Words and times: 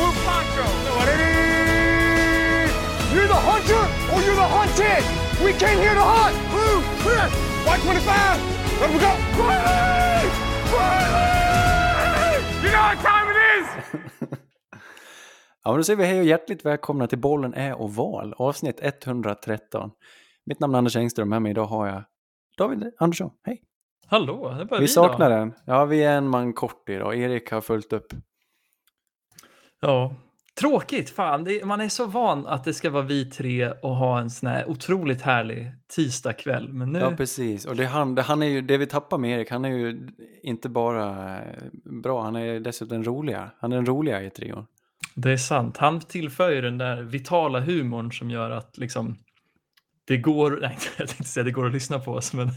blue 0.00 0.14
poncho. 0.26 0.64
You're 3.14 3.28
the 3.36 3.40
hunter 3.50 3.82
or 4.12 4.18
you're 4.26 4.40
the 4.44 4.50
hunted. 4.56 5.02
We 5.44 5.50
came 5.62 5.78
here 5.84 5.94
to 6.00 6.06
hunt. 6.14 6.34
Blue, 6.52 6.78
clear. 7.02 7.26
White 7.66 7.82
25. 7.82 8.80
Let 8.80 8.90
we 8.94 8.98
go. 9.06 9.12
Riley! 9.48 10.26
Riley! 10.74 12.36
You 12.64 12.70
know 12.74 12.84
what 12.88 12.98
time 13.08 13.26
it 13.32 13.38
is? 13.56 13.66
Ja, 15.64 15.70
men 15.70 15.76
då 15.78 15.84
säger 15.84 15.96
vi 15.96 16.04
hej 16.04 16.18
och 16.20 16.24
hjärtligt 16.26 16.64
välkomna 16.64 17.06
till 17.06 17.18
Bollen 17.18 17.54
är 17.54 17.80
oval, 17.80 18.34
avsnitt 18.36 18.78
113. 18.82 19.90
Mitt 20.46 20.60
namn 20.60 20.74
är 20.74 20.78
Anders 20.78 20.96
Engström, 20.96 21.28
med 21.28 21.42
mig 21.42 21.50
idag 21.50 21.64
har 21.64 21.86
jag 21.86 22.02
David 22.58 22.92
Andersson. 22.98 23.30
Hej! 23.46 23.62
Hallå, 24.06 24.48
det 24.56 24.60
är 24.60 24.64
bara 24.64 24.76
Vi 24.80 24.84
vi 24.84 24.88
saknar 24.88 25.30
då. 25.30 25.36
den. 25.36 25.54
Ja, 25.66 25.84
vi 25.84 26.04
är 26.04 26.16
en 26.16 26.28
man 26.28 26.52
kort 26.52 26.88
idag. 26.88 27.16
Erik 27.18 27.50
har 27.50 27.60
följt 27.60 27.92
upp. 27.92 28.06
Ja. 29.80 30.14
Tråkigt, 30.60 31.10
fan. 31.10 31.44
Det, 31.44 31.64
man 31.64 31.80
är 31.80 31.88
så 31.88 32.06
van 32.06 32.46
att 32.46 32.64
det 32.64 32.74
ska 32.74 32.90
vara 32.90 33.02
vi 33.02 33.24
tre 33.24 33.70
och 33.70 33.96
ha 33.96 34.20
en 34.20 34.30
sån 34.30 34.48
här 34.48 34.70
otroligt 34.70 35.22
härlig 35.22 35.72
tisdagkväll. 35.94 36.72
Men 36.72 36.92
nu, 36.92 36.98
Ja, 36.98 37.10
precis. 37.16 37.64
Och 37.64 37.76
det, 37.76 37.86
han, 37.86 38.14
det, 38.14 38.22
han 38.22 38.42
är 38.42 38.46
ju, 38.46 38.60
det 38.60 38.78
vi 38.78 38.86
tappar 38.86 39.18
med 39.18 39.38
Erik, 39.38 39.50
han 39.50 39.64
är 39.64 39.68
ju 39.68 40.08
inte 40.42 40.68
bara 40.68 41.36
eh, 41.38 41.44
bra, 42.02 42.22
han 42.22 42.36
är 42.36 42.60
dessutom 42.60 43.04
roliga. 43.04 43.50
Han 43.58 43.72
är 43.72 43.76
den 43.76 43.86
roliga 43.86 44.22
i 44.22 44.30
trion. 44.30 44.66
det 45.14 45.32
är 45.32 45.36
sant. 45.36 45.76
Han 45.76 46.00
tillför 46.00 46.50
ju 46.50 46.60
den 46.60 46.78
där 46.78 47.02
vitala 47.02 47.60
humorn 47.60 48.12
som 48.12 48.30
gör 48.30 48.50
att 48.50 48.78
liksom 48.78 49.16
det 50.10 50.16
går, 50.16 50.50
nej 50.62 50.78
jag 50.98 51.08
tänkte 51.08 51.24
säga 51.24 51.44
det 51.44 51.50
går 51.50 51.66
att 51.66 51.72
lyssna 51.72 51.98
på 51.98 52.12
oss, 52.12 52.32
men 52.32 52.48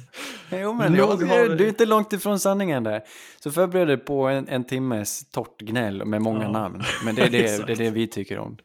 Jo, 0.51 0.73
men 0.79 0.95
Jag 0.95 1.07
har- 1.07 1.55
du 1.55 1.63
är 1.63 1.67
inte 1.69 1.85
långt 1.85 2.13
ifrån 2.13 2.39
sanningen 2.39 2.83
där. 2.83 3.01
Så 3.43 3.51
förbered 3.51 3.87
dig 3.87 3.97
på 3.97 4.27
en, 4.27 4.47
en 4.47 4.63
timmes 4.63 5.29
torrt 5.31 5.59
gnäll 5.61 6.05
med 6.05 6.21
många 6.21 6.43
Ja. 6.43 6.51
namn. 6.51 6.81
Men 7.05 7.15
det 7.15 7.21
är 7.21 7.29
det, 7.29 7.65
det 7.67 7.73
är 7.73 7.77
det 7.77 7.89
vi 7.89 8.07
tycker 8.07 8.37
om. 8.39 8.57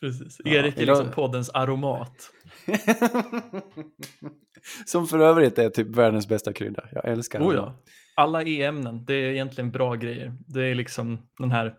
precis. 0.00 0.40
Ja, 0.44 0.50
Erik 0.52 0.76
är 0.76 0.82
idag- 0.82 0.96
liksom 0.98 1.12
poddens 1.14 1.50
aromat. 1.50 2.30
Som 4.86 5.06
för 5.06 5.18
övrigt 5.18 5.58
är 5.58 5.68
typ 5.70 5.86
världens 5.96 6.28
bästa 6.28 6.52
krydda. 6.52 6.84
Jag 6.92 7.04
älskar 7.08 7.40
Oh 7.40 7.54
ja. 7.54 7.82
Alla 8.14 8.42
e-ämnen, 8.42 9.04
det 9.04 9.14
är 9.14 9.30
egentligen 9.30 9.70
bra 9.70 9.94
grejer. 9.94 10.32
Det 10.46 10.64
är 10.66 10.74
liksom 10.74 11.18
den 11.38 11.50
här, 11.50 11.74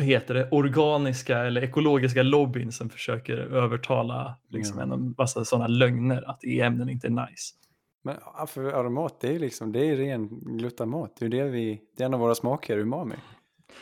vad 0.00 0.06
heter 0.06 0.34
det, 0.34 0.48
organiska 0.50 1.38
eller 1.38 1.62
ekologiska 1.64 2.22
lobbyn 2.22 2.72
som 2.72 2.90
försöker 2.90 3.36
övertala 3.36 4.36
liksom 4.48 4.78
Ja. 4.78 4.82
en 4.94 5.14
massa 5.18 5.44
sådana 5.44 5.66
lögner 5.66 6.30
att 6.30 6.44
e-ämnen 6.44 6.88
inte 6.88 7.06
är 7.06 7.10
nice. 7.10 7.54
Men 8.04 8.16
för 8.46 8.64
aromat, 8.72 9.20
det 9.20 9.28
är 9.28 9.32
ju 9.32 9.38
liksom, 9.38 9.72
det 9.72 9.86
är 9.86 9.96
ren 9.96 10.28
glutamat. 10.58 11.16
Det 11.18 11.24
är, 11.24 11.28
det 11.28 11.44
vi, 11.44 11.80
det 11.96 12.02
är 12.02 12.06
en 12.06 12.14
av 12.14 12.20
våra 12.20 12.34
smaker, 12.34 12.78
umami. 12.78 13.14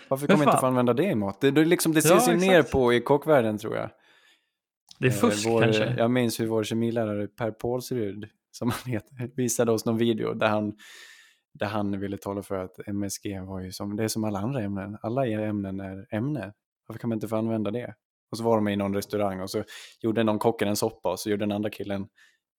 Varför 0.08 0.26
kommer 0.26 0.38
vi 0.44 0.44
inte 0.50 0.60
få 0.60 0.66
använda 0.66 0.92
det 0.94 1.04
i 1.04 1.14
mat? 1.14 1.40
Det, 1.40 1.50
det, 1.50 1.64
liksom, 1.64 1.92
det 1.92 2.04
Ja, 2.04 2.16
ses 2.16 2.28
ju 2.28 2.36
ner 2.48 2.58
exakt. 2.58 2.72
på 2.72 2.92
i 2.92 3.00
kockvärlden 3.00 3.58
tror 3.58 3.76
jag. 3.76 3.90
Det 4.98 5.06
är 5.06 5.10
Eh, 5.10 5.16
fusk 5.16 5.48
vår, 5.48 5.62
kanske. 5.62 5.94
Jag 5.98 6.10
minns 6.10 6.40
hur 6.40 6.46
vår 6.46 6.64
kemilärare 6.64 7.26
Per 7.26 7.50
Paulsrud, 7.50 8.28
som 8.50 8.70
han 8.70 8.92
heter, 8.92 9.30
visade 9.36 9.72
oss 9.72 9.84
någon 9.84 9.98
video 9.98 10.34
där 10.34 10.48
han, 10.48 10.72
där 11.58 11.66
han 11.66 12.00
ville 12.00 12.16
tala 12.16 12.42
för 12.42 12.54
att 12.64 12.78
MSG 12.86 13.40
var 13.40 13.60
ju 13.60 13.72
som, 13.72 13.96
det 13.96 14.04
är 14.04 14.08
som 14.08 14.24
alla 14.24 14.38
andra 14.38 14.60
ämnen. 14.62 14.98
Alla 15.02 15.26
e-, 15.26 15.44
ämnen 15.44 15.80
är 15.80 16.06
ämnen. 16.10 16.52
Varför 16.86 16.98
kan 17.00 17.08
man 17.08 17.16
inte 17.16 17.28
få 17.28 17.36
använda 17.36 17.70
det? 17.70 17.94
Och 18.30 18.38
så 18.38 18.44
var 18.44 18.56
de 18.56 18.68
i 18.68 18.76
någon 18.76 18.94
restaurang 18.94 19.40
och 19.40 19.50
så 19.50 19.64
gjorde 20.00 20.24
någon 20.24 20.38
kocken 20.38 20.68
en 20.68 20.76
soppa 20.76 21.10
och 21.10 21.20
så 21.20 21.30
gjorde 21.30 21.42
den 21.42 21.52
andra 21.52 21.70
killen 21.70 22.08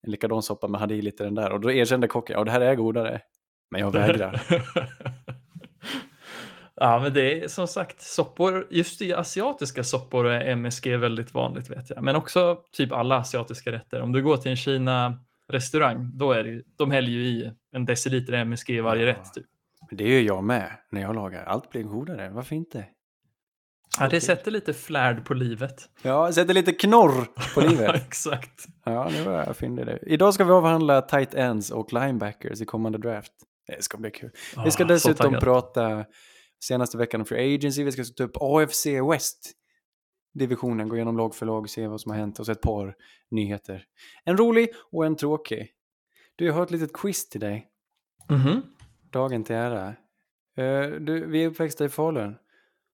en 0.02 0.10
likadan 0.10 0.42
soppa 0.42 0.68
men 0.68 0.80
hade 0.80 0.94
i 0.94 1.02
lite 1.02 1.24
den 1.24 1.34
där. 1.34 1.52
Och 1.52 1.60
då 1.60 1.72
erkände 1.72 2.08
kocken, 2.08 2.36
ja 2.38 2.44
det 2.44 2.50
här 2.50 2.60
är 2.60 2.74
godare. 2.74 3.20
Men 3.70 3.80
jag 3.80 3.92
vägrar. 3.92 4.42
ja, 6.74 7.00
men 7.02 7.14
det 7.14 7.42
är 7.42 7.48
som 7.48 7.68
sagt 7.68 8.00
soppor, 8.00 8.66
just 8.70 9.02
i 9.02 9.12
asiatiska 9.12 9.84
soppor 9.84 10.26
är 10.26 10.40
MSG 10.40 10.96
väldigt 10.96 11.34
vanligt 11.34 11.70
vet 11.70 11.90
jag. 11.90 12.02
Men 12.02 12.16
också 12.16 12.58
typ 12.72 12.92
alla 12.92 13.16
asiatiska 13.16 13.72
rätter. 13.72 14.02
Om 14.02 14.12
du 14.12 14.22
går 14.22 14.36
till 14.36 14.50
en 14.50 14.56
Kina-restaurang, 14.56 16.10
då 16.18 16.32
är 16.32 16.44
det, 16.44 16.50
ju- 16.50 16.64
de 16.78 16.90
häller 16.90 17.08
ju 17.10 17.26
i 17.26 17.52
en 17.72 17.84
deciliter 17.84 18.32
MSG 18.32 18.70
i 18.76 18.80
varje 18.80 19.02
Ja. 19.02 19.08
rätt. 19.08 19.34
Typ. 19.34 19.46
Men 19.88 19.96
det 19.96 20.08
gör 20.08 20.20
jag 20.20 20.44
med 20.44 20.70
när 20.90 21.00
jag 21.00 21.14
lagar. 21.14 21.44
Allt 21.44 21.70
blir 21.70 21.82
godare, 21.82 22.30
varför 22.30 22.56
inte? 22.56 22.84
Ja, 24.00 24.08
det 24.08 24.20
sätter 24.20 24.50
lite 24.50 24.72
flärd 24.74 25.24
på 25.24 25.34
livet. 25.34 25.88
Ja, 26.02 26.32
sätter 26.32 26.54
lite 26.54 26.72
knorr 26.72 27.26
på 27.54 27.60
livet. 27.68 27.94
exakt. 28.06 28.66
Ja, 28.84 29.08
nu 29.12 29.22
var 29.22 29.32
jag 29.32 29.56
fyndig. 29.56 29.86
där. 29.86 30.08
Idag 30.08 30.34
ska 30.34 30.44
vi 30.44 30.52
avhandla 30.52 31.02
tight 31.02 31.34
ends 31.34 31.70
och 31.70 31.92
linebackers 31.92 32.60
i 32.60 32.64
kommande 32.64 32.98
draft. 32.98 33.32
Det 33.66 33.82
ska 33.84 33.98
bli 33.98 34.10
kul. 34.10 34.30
Vi 34.64 34.70
ska 34.70 34.84
Ah, 34.84 34.86
dessutom 34.86 35.34
prata 35.40 36.04
senaste 36.64 36.98
veckan 36.98 37.20
om 37.20 37.24
Free 37.24 37.54
Agency. 37.54 37.84
Vi 37.84 37.92
ska 37.92 38.04
ta 38.04 38.24
upp 38.24 38.36
AFC 38.40 38.86
West. 39.12 39.52
Divisionen, 40.34 40.88
gå 40.88 40.96
igenom 40.96 41.16
lag 41.16 41.34
för 41.34 41.46
lag, 41.46 41.70
se 41.70 41.86
vad 41.86 42.00
som 42.00 42.10
har 42.12 42.18
hänt 42.18 42.38
och 42.38 42.46
så 42.46 42.52
ett 42.52 42.60
par 42.60 42.94
nyheter. 43.30 43.84
En 44.24 44.36
rolig 44.36 44.68
och 44.92 45.06
en 45.06 45.16
tråkig. 45.16 45.70
Du, 46.40 46.46
jag 46.46 46.54
har 46.54 46.62
ett 46.62 46.70
litet 46.70 46.92
quiz 46.92 47.28
till 47.28 47.40
dig. 47.40 47.68
Mhm. 48.28 48.62
Dagen 49.10 49.44
till 49.44 49.56
ära. 49.56 49.88
Eh, 50.56 50.90
du, 50.90 51.26
vi 51.26 51.44
är 51.44 51.48
uppväxta 51.48 51.84
i 51.84 51.88
Falun. 51.88 52.36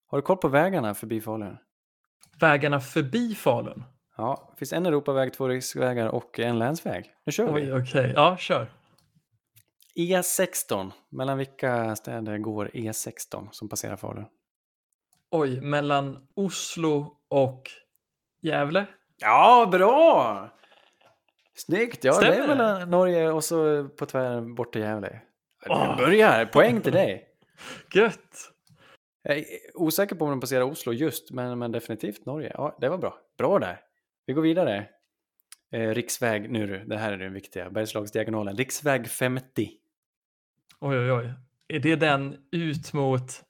Har 0.07 0.19
du 0.19 0.23
koll 0.23 0.37
på 0.37 0.49
vägarna 0.49 0.95
förbi 0.95 1.21
Falun? 1.21 1.57
Vägarna 2.41 2.81
förbi 2.81 3.35
Falun. 3.35 3.85
Ja, 4.17 4.49
det 4.53 4.59
finns 4.59 4.73
en 4.73 4.87
Europaväg, 4.87 5.33
två 5.33 5.49
riksvägar 5.49 6.09
och 6.09 6.39
en 6.39 6.59
länsväg. 6.59 7.11
Nu 7.27 7.33
kör 7.33 7.53
vi. 7.53 7.73
Oj, 7.73 7.83
okej. 7.83 8.13
Ja, 8.17 8.37
kör. 8.37 8.71
E16. 9.97 10.93
Mellan 11.11 11.39
vilka 11.39 11.97
städer 11.97 12.39
går 12.39 12.71
E16 12.75 13.49
som 13.51 13.69
passerar 13.69 13.97
Falun? 13.97 14.27
Oj, 15.31 15.61
mellan 15.61 16.27
Oslo 16.35 17.17
och 17.29 17.71
Gävle? 18.43 18.87
Ja, 19.17 19.69
bra! 19.73 20.51
Snyggt! 21.57 22.05
Ja, 22.05 22.21
det 22.21 22.27
är 22.27 22.33
Stämmer 22.33 22.49
det? 22.49 22.55
mellan 22.55 22.91
Norge 22.91 23.33
och 23.33 23.45
så 23.45 23.89
på 23.89 24.07
tvären 24.07 24.55
bort 24.55 24.73
till 24.73 24.83
Gävle. 24.83 25.21
Åh. 25.69 25.97
Börjar! 25.97 26.45
Poäng 26.45 26.81
till 26.81 26.93
dig! 26.93 27.29
Gött! 27.95 28.53
Jag 29.23 29.39
är 29.39 29.45
osäker 29.75 30.17
på 30.17 30.25
om 30.25 30.31
den 30.31 30.41
passerar 30.41 30.63
Oslo 30.63 30.93
just, 30.93 31.31
men, 31.31 31.59
men 31.59 31.73
definitivt 31.73 32.27
Norge. 32.27 32.53
Ja, 32.55 32.77
det 32.81 32.89
var 32.89 32.99
bra. 32.99 33.19
Bra 33.39 33.59
där! 33.59 33.81
Vi 34.27 34.33
går 34.33 34.43
vidare. 34.43 34.89
Eh, 35.73 35.89
riksväg, 35.89 36.51
nu 36.51 36.67
du, 36.67 36.85
det 36.85 36.99
här 36.99 37.13
är 37.13 37.17
den 37.17 37.33
viktiga. 37.33 37.71
Bergslagsdiagonalen. 37.71 38.57
Riksväg 38.57 39.09
50. 39.09 39.71
Oj, 40.81 40.99
oj, 40.99 41.13
oj. 41.13 41.33
Är 41.69 41.81
det 41.81 41.97
den 41.97 42.37
ut 42.53 42.93
mot, 42.93 43.43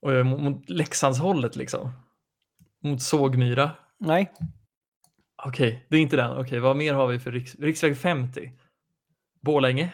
oj, 0.00 0.22
mot 0.22 0.70
Leksandshållet 0.70 1.56
liksom? 1.56 1.90
Mot 2.82 3.02
Sågmyra? 3.02 3.70
Nej, 3.98 4.32
Okej, 5.44 5.86
det 5.88 5.96
är 5.96 6.00
inte 6.00 6.16
den. 6.16 6.38
Okej, 6.38 6.60
vad 6.60 6.76
mer 6.76 6.94
har 6.94 7.06
vi 7.06 7.18
för 7.18 7.32
riks, 7.32 7.54
riksväg 7.54 7.98
50? 7.98 8.52
Borlänge? 9.40 9.92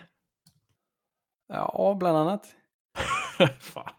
ja, 1.48 1.96
bland 2.00 2.18
annat. 2.18 2.46
Fan. 3.60 3.92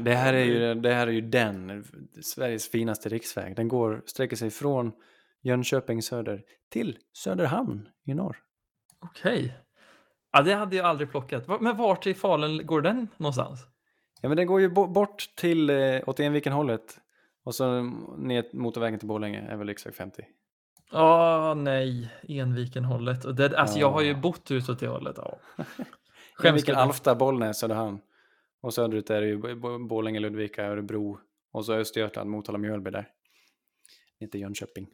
Det 0.00 0.14
här, 0.14 0.34
är 0.34 0.44
ju, 0.44 0.74
det 0.74 0.94
här 0.94 1.06
är 1.06 1.10
ju 1.12 1.20
den, 1.20 1.84
Sveriges 2.22 2.70
finaste 2.70 3.08
riksväg. 3.08 3.56
Den 3.56 3.68
går, 3.68 4.02
sträcker 4.06 4.36
sig 4.36 4.50
från 4.50 4.92
Jönköping 5.42 6.02
söder 6.02 6.42
till 6.70 6.98
Söderhamn 7.12 7.88
i 8.04 8.14
norr. 8.14 8.36
Okej. 9.00 9.58
Ja, 10.32 10.42
det 10.42 10.54
hade 10.54 10.76
jag 10.76 10.86
aldrig 10.86 11.10
plockat. 11.10 11.60
Men 11.60 11.76
vart 11.76 12.06
i 12.06 12.14
Falun 12.14 12.66
går 12.66 12.80
den 12.80 13.08
någonstans? 13.16 13.60
Ja, 14.20 14.28
men 14.28 14.36
den 14.36 14.46
går 14.46 14.60
ju 14.60 14.68
bo- 14.68 14.86
bort 14.86 15.30
till 15.36 15.70
eh, 15.70 16.08
åt 16.08 16.20
Enviken-hållet 16.20 16.98
och 17.44 17.54
så 17.54 17.82
ner 18.18 18.56
motorvägen 18.56 18.98
till 18.98 19.08
Borlänge 19.08 19.40
är 19.40 19.56
väl 19.56 19.66
riksväg 19.66 19.94
50. 19.94 20.22
Ja, 20.92 21.54
nej, 21.54 22.10
Enviken-hållet. 22.28 23.24
Och 23.24 23.34
det, 23.34 23.58
alltså, 23.58 23.78
jag 23.78 23.90
har 23.90 24.00
ju 24.02 24.10
Ja. 24.10 24.16
bott 24.18 24.50
utåt 24.50 24.80
det 24.80 24.86
hållet. 24.88 25.16
Ja. 25.18 25.38
Enviken. 26.44 26.76
Alfta, 26.76 27.14
Bollnäs, 27.14 27.58
Söderhamn. 27.58 27.98
Och 28.62 28.74
söderut 28.74 29.10
är 29.10 29.20
det 29.20 29.26
ju 29.26 29.36
Bo- 29.38 29.54
Bo- 29.54 29.86
Borlänge, 29.86 30.20
Ludvika, 30.20 30.66
Örebro 30.66 31.18
och 31.52 31.64
så 31.64 31.74
Östergötland, 31.74 32.30
Motala, 32.30 32.58
Mjölby 32.58 32.90
där. 32.90 33.08
Inte 34.20 34.38
Jönköping. 34.38 34.86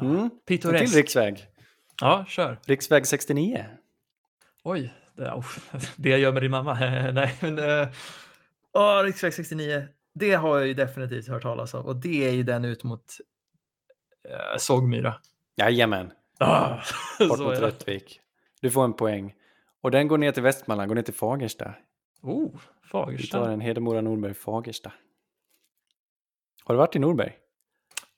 Mm. 0.00 0.16
En 0.16 0.30
till 0.30 0.38
Pittoresk. 0.46 0.96
riksväg. 0.96 1.46
Ja, 2.00 2.24
kör. 2.28 2.58
Riksväg 2.66 3.06
69. 3.06 3.64
Oj, 4.64 4.94
det, 5.16 5.30
oh, 5.32 5.46
det 5.96 6.08
jag 6.08 6.18
gör 6.20 6.32
med 6.32 6.42
din 6.42 6.50
mamma. 6.50 6.74
Nej, 7.12 7.34
men... 7.40 7.58
Uh, 7.58 7.88
oh, 8.72 9.02
riksväg 9.02 9.34
69. 9.34 9.88
Det 10.14 10.32
har 10.34 10.58
jag 10.58 10.66
ju 10.66 10.74
definitivt 10.74 11.28
hört 11.28 11.42
talas 11.42 11.74
om. 11.74 11.86
Och 11.86 11.96
det 11.96 12.28
är 12.28 12.32
ju 12.32 12.42
den 12.42 12.64
ut 12.64 12.84
mot 12.84 13.14
uh, 14.30 14.56
Sågmyra. 14.58 15.14
Jajamän. 15.56 16.12
Ah, 16.38 16.76
Bort 17.28 17.38
mot. 17.38 17.58
Rättvik. 17.58 18.20
Du 18.60 18.70
får 18.70 18.84
en 18.84 18.92
poäng. 18.92 19.34
Och 19.82 19.90
den 19.90 20.08
går 20.08 20.18
ner 20.18 20.32
till 20.32 20.42
Västmanland, 20.42 20.88
går 20.88 20.94
ner 20.94 21.02
till 21.02 21.14
Fagersta. 21.14 21.74
Oh, 22.22 22.42
Vi 22.52 22.58
tar 22.58 22.88
Fagersta. 22.88 23.52
en 23.52 23.60
Hedemora, 23.60 24.00
Norberg, 24.00 24.34
Fagersta. 24.34 24.92
Har 26.64 26.74
du 26.74 26.78
varit 26.78 26.96
i 26.96 26.98
Norberg? 26.98 27.32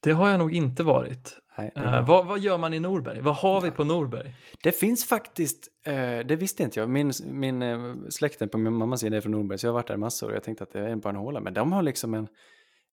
Det 0.00 0.12
har 0.12 0.28
jag 0.30 0.38
nog 0.38 0.54
inte 0.54 0.82
varit. 0.82 1.38
Nej, 1.58 1.72
är 1.74 1.84
Eh, 1.84 1.90
bra. 1.90 2.00
vad, 2.02 2.26
vad 2.26 2.38
gör 2.38 2.58
man 2.58 2.74
i 2.74 2.80
Norberg? 2.80 3.20
Vad 3.20 3.34
har 3.36 3.60
vi 3.60 3.70
på 3.70 3.84
Norberg? 3.84 4.34
det 4.62 4.72
finns 4.72 5.04
faktiskt, 5.08 5.68
eh, 5.86 6.18
det 6.18 6.36
visste 6.36 6.62
inte 6.62 6.80
jag, 6.80 6.88
min, 6.88 7.12
min 7.26 7.62
eh, 7.62 7.94
släkten 8.10 8.48
på 8.48 8.58
min 8.58 8.72
mammas 8.72 9.00
sida 9.00 9.16
är 9.16 9.20
från 9.20 9.32
Norberg 9.32 9.58
så 9.58 9.66
jag 9.66 9.72
har 9.72 9.74
varit 9.74 9.86
där 9.88 9.96
massor 9.96 10.28
och 10.30 10.36
jag 10.36 10.42
tänkte 10.42 10.64
att 10.64 10.72
det 10.72 10.80
är 10.80 10.96
bara 10.96 11.10
en 11.10 11.16
håla. 11.16 11.40
Men 11.40 11.54
de 11.54 11.72
har 11.72 11.82
liksom 11.82 12.14
en, 12.14 12.28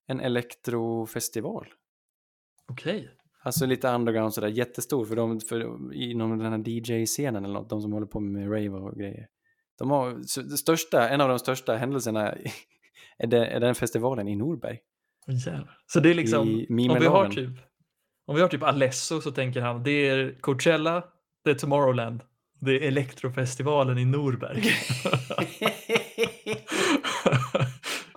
en 0.06 0.20
elektrofestival. 0.20 1.66
Okej. 2.68 3.10
Alltså 3.42 3.66
lite 3.66 3.88
underground 3.88 4.34
sådär, 4.34 4.48
jättestor 4.48 5.04
för 5.04 5.16
de, 5.16 5.40
för 5.40 5.92
inom 5.94 6.38
den 6.38 6.52
här 6.52 6.68
DJ-scenen 6.68 7.44
eller 7.44 7.54
något, 7.54 7.70
de 7.70 7.82
som 7.82 7.92
håller 7.92 8.06
på 8.06 8.20
med 8.20 8.50
rave 8.50 8.68
och 8.68 8.98
grejer. 8.98 9.26
De 9.78 9.90
har, 9.90 10.22
största, 10.56 11.08
en 11.08 11.20
av 11.20 11.28
de 11.28 11.38
största 11.38 11.76
händelserna 11.76 12.28
är, 13.18 13.26
det, 13.26 13.46
är 13.46 13.60
den 13.60 13.74
festivalen 13.74 14.28
i 14.28 14.36
Norberg. 14.36 14.78
Jävlar. 15.26 15.78
Så 15.86 16.00
det 16.00 16.10
är 16.10 16.14
liksom, 16.14 16.48
I 16.48 16.88
om 16.88 16.98
vi 17.00 17.06
har 17.06 17.28
typ, 17.28 17.50
om 18.26 18.34
vi 18.34 18.42
har 18.42 18.48
typ 18.48 18.62
Alesso 18.62 19.20
så 19.20 19.30
tänker 19.30 19.60
han, 19.60 19.82
det 19.82 20.08
är 20.08 20.40
Coachella, 20.40 21.04
det 21.44 21.50
är 21.50 21.54
Tomorrowland, 21.54 22.22
det 22.60 22.70
är 22.70 22.80
Elektrofestivalen 22.80 23.98
i 23.98 24.04
Norberg. 24.04 24.62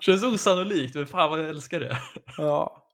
Känns 0.00 0.24
osannolikt, 0.24 0.94
men 0.94 1.06
fan 1.06 1.30
vad 1.30 1.40
jag 1.40 1.48
älskar 1.48 1.80
det. 1.80 1.98
ja. 2.36 2.86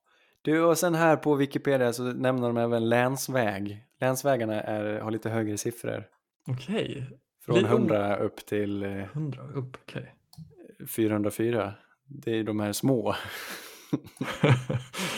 Du, 0.46 0.60
och 0.64 0.78
sen 0.78 0.94
här 0.94 1.16
på 1.16 1.34
Wikipedia 1.34 1.92
så 1.92 2.02
nämner 2.02 2.46
de 2.46 2.56
även 2.56 2.88
länsväg. 2.88 3.84
Länsvägarna 4.00 4.60
är, 4.62 5.00
har 5.00 5.10
lite 5.10 5.30
högre 5.30 5.56
siffror. 5.58 6.06
Okej. 6.48 7.10
Från 7.44 7.56
Lite- 7.56 7.68
100 7.68 8.16
upp 8.16 8.36
till 8.46 8.82
eh, 8.82 8.90
100 9.02 9.42
upp, 9.54 9.76
okej. 9.82 10.14
404. 10.88 11.74
Det 12.08 12.30
är 12.38 12.44
de 12.44 12.60
här 12.60 12.72
små. 12.72 13.14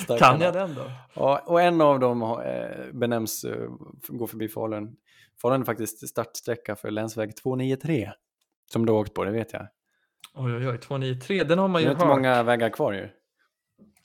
Kan 0.19 0.41
jag 0.41 0.55
den 0.55 0.75
då? 0.75 0.91
Ja, 1.15 1.43
och 1.47 1.61
en 1.63 1.81
av 1.81 2.01
dem 2.01 2.23
eh, 2.23 2.93
benämns 2.93 3.45
eh, 3.45 3.69
går 4.09 4.27
förbi 4.27 4.49
Falun. 4.49 4.97
Falun 5.43 5.61
är 5.61 5.65
faktiskt 5.65 6.09
startsträcka 6.09 6.77
för 6.77 6.91
länsväg 6.91 7.37
293. 7.37 8.11
Som 8.73 8.87
du 8.87 8.93
har 8.93 9.01
åkt 9.01 9.15
på, 9.15 9.25
det 9.25 9.31
vet 9.31 9.53
jag. 9.53 9.67
Oj, 10.35 10.55
oj, 10.55 10.69
oj, 10.69 10.79
293, 10.79 11.45
den 11.45 11.59
har 11.59 11.69
man 11.69 11.75
Det 11.75 11.83
ju 11.83 11.89
är 11.89 11.93
inte 11.93 12.05
hört. 12.05 12.17
många 12.17 12.43
vägar 12.43 12.71
kvar 12.71 12.93
ju. 12.93 13.09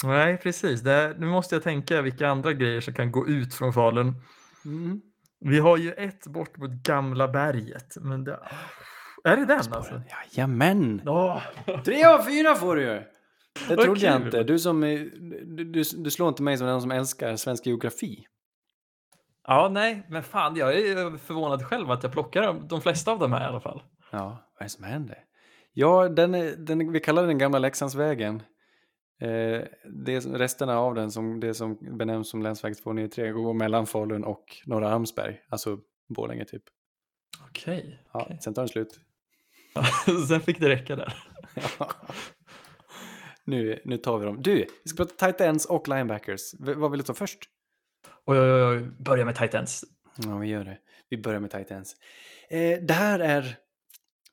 Nej, 0.04 0.38
precis. 0.38 0.82
Det, 0.82 1.16
nu 1.20 1.26
måste 1.26 1.56
jag 1.56 1.64
tänka 1.64 2.02
vilka 2.02 2.28
andra 2.30 2.54
grejer 2.54 2.82
som 2.82 2.94
kan 2.94 3.12
gå 3.12 3.28
ut 3.28 3.54
från 3.54 3.74
Falun. 3.74 4.14
Mm. 4.66 5.02
Vi 5.40 5.60
har 5.60 5.78
ju 5.78 5.92
ett 5.92 6.28
bort 6.28 6.58
mot 6.58 6.72
Gamla 6.72 7.28
berget. 7.28 7.98
Men 8.02 8.24
det... 8.24 8.40
Är 9.24 9.38
det 9.38 9.46
den 9.46 9.60
alltså? 9.72 10.02
Jajamän! 10.36 11.02
Ja, 11.06 11.42
Tre 11.86 12.04
av 12.06 12.20
fyra 12.24 12.56
får 12.56 12.76
du 12.76 12.82
ju! 12.82 13.02
Det 13.68 13.76
trodde 13.84 14.00
jag 14.00 14.18
kul. 14.18 14.26
inte. 14.26 14.44
Du, 14.44 14.60
som 14.60 14.82
du, 14.82 15.10
du, 15.66 15.84
du 15.98 16.12
slår 16.12 16.30
inte 16.30 16.44
mig 16.44 16.58
som 16.58 16.68
den 16.68 16.82
som 16.82 16.92
älskar 16.92 17.36
svensk 17.36 17.66
geografi. 17.66 18.26
ja, 19.48 19.70
nej, 19.72 20.06
men 20.10 20.24
fan, 20.24 20.56
jag 20.56 20.78
är 20.78 21.18
förvånad 21.18 21.66
själv 21.66 21.92
att 21.92 22.04
jag 22.04 22.12
plockar 22.12 22.42
de- 22.42 22.68
de 22.68 22.82
flesta 22.82 23.12
av 23.12 23.20
dem 23.20 23.34
här 23.34 23.42
i 23.42 23.48
alla 23.48 23.60
fall. 23.62 23.84
Ja, 24.12 24.20
vad 24.54 24.60
är 24.62 24.64
det 24.64 24.70
som 24.70 24.84
händer? 24.84 25.18
Ja, 25.74 26.10
den 26.10 26.36
är, 26.36 26.56
den, 26.58 26.92
vi 26.92 27.00
kallar 27.00 27.28
den 27.28 27.38
gamla 27.38 27.60
Leksandsvägen. 27.60 28.42
Eh, 29.24 29.62
det, 30.06 30.20
resterna 30.20 30.80
av 30.80 30.96
den, 30.96 31.12
som, 31.12 31.40
det 31.40 31.54
som 31.54 31.98
benämns 31.98 32.30
som 32.30 32.42
länsväg 32.42 32.78
293, 32.78 33.32
går 33.32 33.54
mellan 33.54 33.88
Falun 33.88 34.24
och 34.24 34.46
Norra 34.66 34.90
Armsberg, 34.90 35.42
alltså 35.50 35.80
Borlänge 36.16 36.46
typ. 36.46 36.64
Okej. 37.50 38.04
Ja, 38.14 38.22
okej. 38.22 38.38
Sen 38.42 38.54
tar 38.54 38.62
den 38.62 38.70
slut. 38.70 39.00
Sen 40.28 40.42
fick 40.42 40.60
det 40.60 40.70
räcka 40.70 40.96
där. 40.96 41.14
nu, 43.46 43.82
nu 43.86 43.98
tar 43.98 44.18
vi 44.18 44.26
dem. 44.26 44.42
Du, 44.42 44.56
vi 44.84 44.90
ska 44.90 44.98
prata 44.98 45.26
tight 45.26 45.42
ends 45.42 45.66
och 45.66 45.88
linebackers. 45.88 46.54
V- 46.60 46.74
vad 46.74 46.92
vill 46.92 47.00
du 47.00 47.04
ta 47.06 47.14
först? 47.14 47.40
Oj, 48.26 48.40
oj, 48.40 48.64
oj. 48.64 48.80
börja 49.00 49.26
med 49.26 49.36
tight 49.36 49.54
ends. 49.54 49.84
Ja, 50.16 50.38
vi 50.38 50.48
gör 50.48 50.64
det. 50.64 50.78
Vi 51.10 51.18
börjar 51.18 51.40
med 51.40 51.52
tight 51.52 51.72
ends. 51.72 51.96
Eh, 52.50 52.80
det 52.82 52.94
här 52.94 53.20
är, 53.20 53.58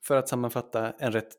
för 0.07 0.15
att 0.17 0.29
sammanfatta, 0.29 0.91
en 0.91 1.11
rätt 1.11 1.33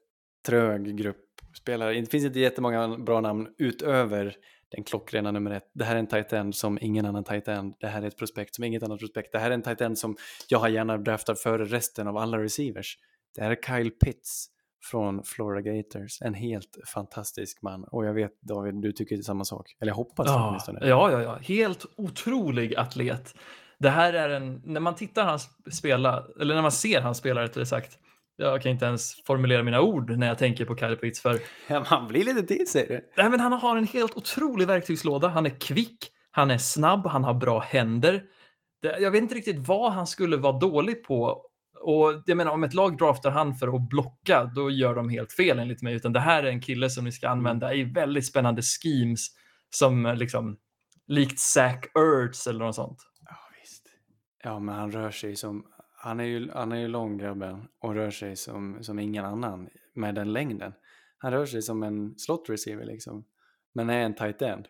trög 0.47 0.97
grupp 0.97 1.32
spelare. 1.55 2.01
Det 2.01 2.11
finns 2.11 2.25
inte 2.25 2.41
jättemånga 2.41 2.89
bra 2.99 3.21
namn 3.21 3.49
utöver 3.59 4.37
den 4.71 4.85
klockrena 4.85 5.31
nummer 5.31 5.51
ett. 5.51 5.71
Det 5.75 5.85
här 5.85 5.95
är 5.95 5.99
en 5.99 6.07
tight 6.07 6.33
end 6.33 6.55
som 6.55 6.79
ingen 6.81 7.07
annan 7.07 7.25
tight 7.25 7.49
end. 7.49 7.75
Det 7.81 7.87
här 7.87 8.03
är 8.03 8.07
ett 8.07 8.19
prospekt 8.19 8.55
som 8.55 8.65
inget 8.65 8.83
annat 8.83 8.99
prospekt. 8.99 9.33
Det 9.33 9.39
här 9.39 9.51
är 9.51 9.55
en 9.55 9.63
tight 9.63 9.81
end 9.81 9.99
som 9.99 10.17
jag 10.49 10.59
har 10.59 10.69
gärna 10.69 10.99
draftat 10.99 11.41
före 11.41 11.65
resten 11.65 12.09
av 12.09 12.17
alla 12.17 12.39
receivers. 12.39 12.99
Det 13.35 13.43
här 13.43 13.51
är 13.51 13.57
Kyle 13.67 13.91
Pitts 13.91 14.47
från 14.91 15.23
Florida 15.25 15.71
Gators. 15.71 16.23
En 16.23 16.35
helt 16.35 16.79
fantastisk 16.95 17.63
man. 17.63 17.85
Och 17.85 18.07
jag 18.07 18.15
vet 18.15 18.41
David, 18.43 18.75
du 18.75 18.93
tycker 18.93 19.17
samma 19.17 19.45
sak. 19.45 19.77
Eller 19.81 19.91
jag 19.91 19.97
hoppas 19.97 20.27
Ja, 20.27 20.49
åtminstone. 20.49 20.79
ja, 20.83 21.11
ja, 21.13 21.23
ja. 21.23 21.39
Helt 21.43 21.87
otrolig 21.97 22.77
atlet. 22.77 23.35
Det 23.79 23.91
här 23.91 24.13
är 24.13 24.29
en, 24.31 24.63
när 24.65 24.81
man 24.81 24.95
tittar 24.95 25.25
han 25.25 25.39
spela, 25.73 26.25
eller 26.41 26.55
när 26.55 26.63
man 26.63 26.73
ser 26.73 27.01
han 27.01 27.15
spela 27.15 27.43
rättare 27.43 27.67
sagt, 27.67 27.99
jag 28.37 28.63
kan 28.63 28.73
inte 28.73 28.85
ens 28.85 29.25
formulera 29.27 29.63
mina 29.63 29.81
ord 29.81 30.11
när 30.11 30.27
jag 30.27 30.39
tänker 30.39 30.65
på 30.65 30.77
Kyle 30.77 30.97
Pitts 30.97 31.21
för 31.21 31.41
Ja, 31.67 31.85
man 31.91 32.09
blir 32.09 32.25
lite 32.25 32.43
till 32.43 32.69
sig 32.69 32.87
det. 32.89 33.03
nej, 33.17 33.31
men 33.31 33.41
han 33.41 33.53
har 33.53 33.77
en 33.77 33.87
helt 33.87 34.17
otrolig 34.17 34.67
verktygslåda. 34.67 35.29
Han 35.29 35.47
är 35.47 35.61
kvick, 35.61 35.99
han 36.31 36.51
är 36.51 36.59
snabb, 36.59 37.07
han 37.07 37.25
har 37.25 37.35
bra 37.35 37.61
händer. 37.61 38.23
Jag 39.01 39.11
vet 39.11 39.23
inte 39.23 39.35
riktigt 39.35 39.69
vad 39.69 39.93
han 39.93 40.07
skulle 40.07 40.37
vara 40.37 40.59
dålig 40.59 41.05
på. 41.05 41.43
Och 41.81 42.23
jag 42.27 42.37
menar, 42.37 42.53
om 42.53 42.65
ett 42.65 42.75
lag 42.75 42.99
draftar 42.99 43.31
han 43.31 43.55
för 43.55 43.77
att 43.77 43.89
blocka, 43.89 44.45
då 44.45 44.71
gör 44.71 44.95
de 44.95 45.09
helt 45.09 45.33
fel 45.33 45.59
enligt 45.59 45.83
mig. 45.83 45.95
Utan 45.95 46.13
det 46.13 46.21
här 46.21 46.43
är 46.43 46.49
en 46.49 46.61
kille 46.61 46.91
som 46.91 47.05
ni 47.05 47.13
ska 47.13 47.29
använda 47.29 47.75
i 47.75 47.85
väldigt 47.85 48.27
spännande 48.27 48.63
schemes 48.63 49.27
som 49.71 50.07
eh, 50.07 50.15
liksom 50.17 50.57
likt 51.07 51.39
Zach 51.39 51.85
Ertz 51.99 52.47
eller 52.47 52.65
något 52.65 52.75
sånt. 52.75 52.99
Ja, 53.29 53.37
visst. 53.61 53.87
Ja, 54.45 54.59
men 54.59 54.75
han 54.75 54.93
rör 54.93 55.11
sig 55.11 55.37
som... 55.37 55.65
Han 56.05 56.21
är 56.21 56.25
ju, 56.25 56.51
han 56.51 56.73
är 56.73 56.77
ju 56.77 56.89
lång 56.89 57.19
grabben 57.19 57.69
och 57.81 57.95
rör 57.95 58.11
sig 58.11 58.37
som, 58.37 58.79
som 58.83 58.99
ingen 58.99 59.25
annan 59.25 59.69
med 59.95 60.15
den 60.15 60.33
längden. 60.33 60.73
Han 61.19 61.33
rör 61.33 61.47
sig 61.47 61.63
som 61.63 61.83
en 61.83 62.19
slot 62.19 62.49
receiver 62.49 62.85
liksom. 62.85 63.25
Men 63.75 63.91
är 63.91 63.99
en 63.99 64.15
tight 64.15 64.43
end. 64.43 64.69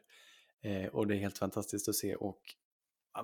Eh, 0.65 0.87
och 0.87 1.07
det 1.07 1.15
är 1.15 1.19
helt 1.19 1.39
fantastiskt 1.39 1.89
att 1.89 1.95
se. 1.95 2.15
Och 2.15 2.41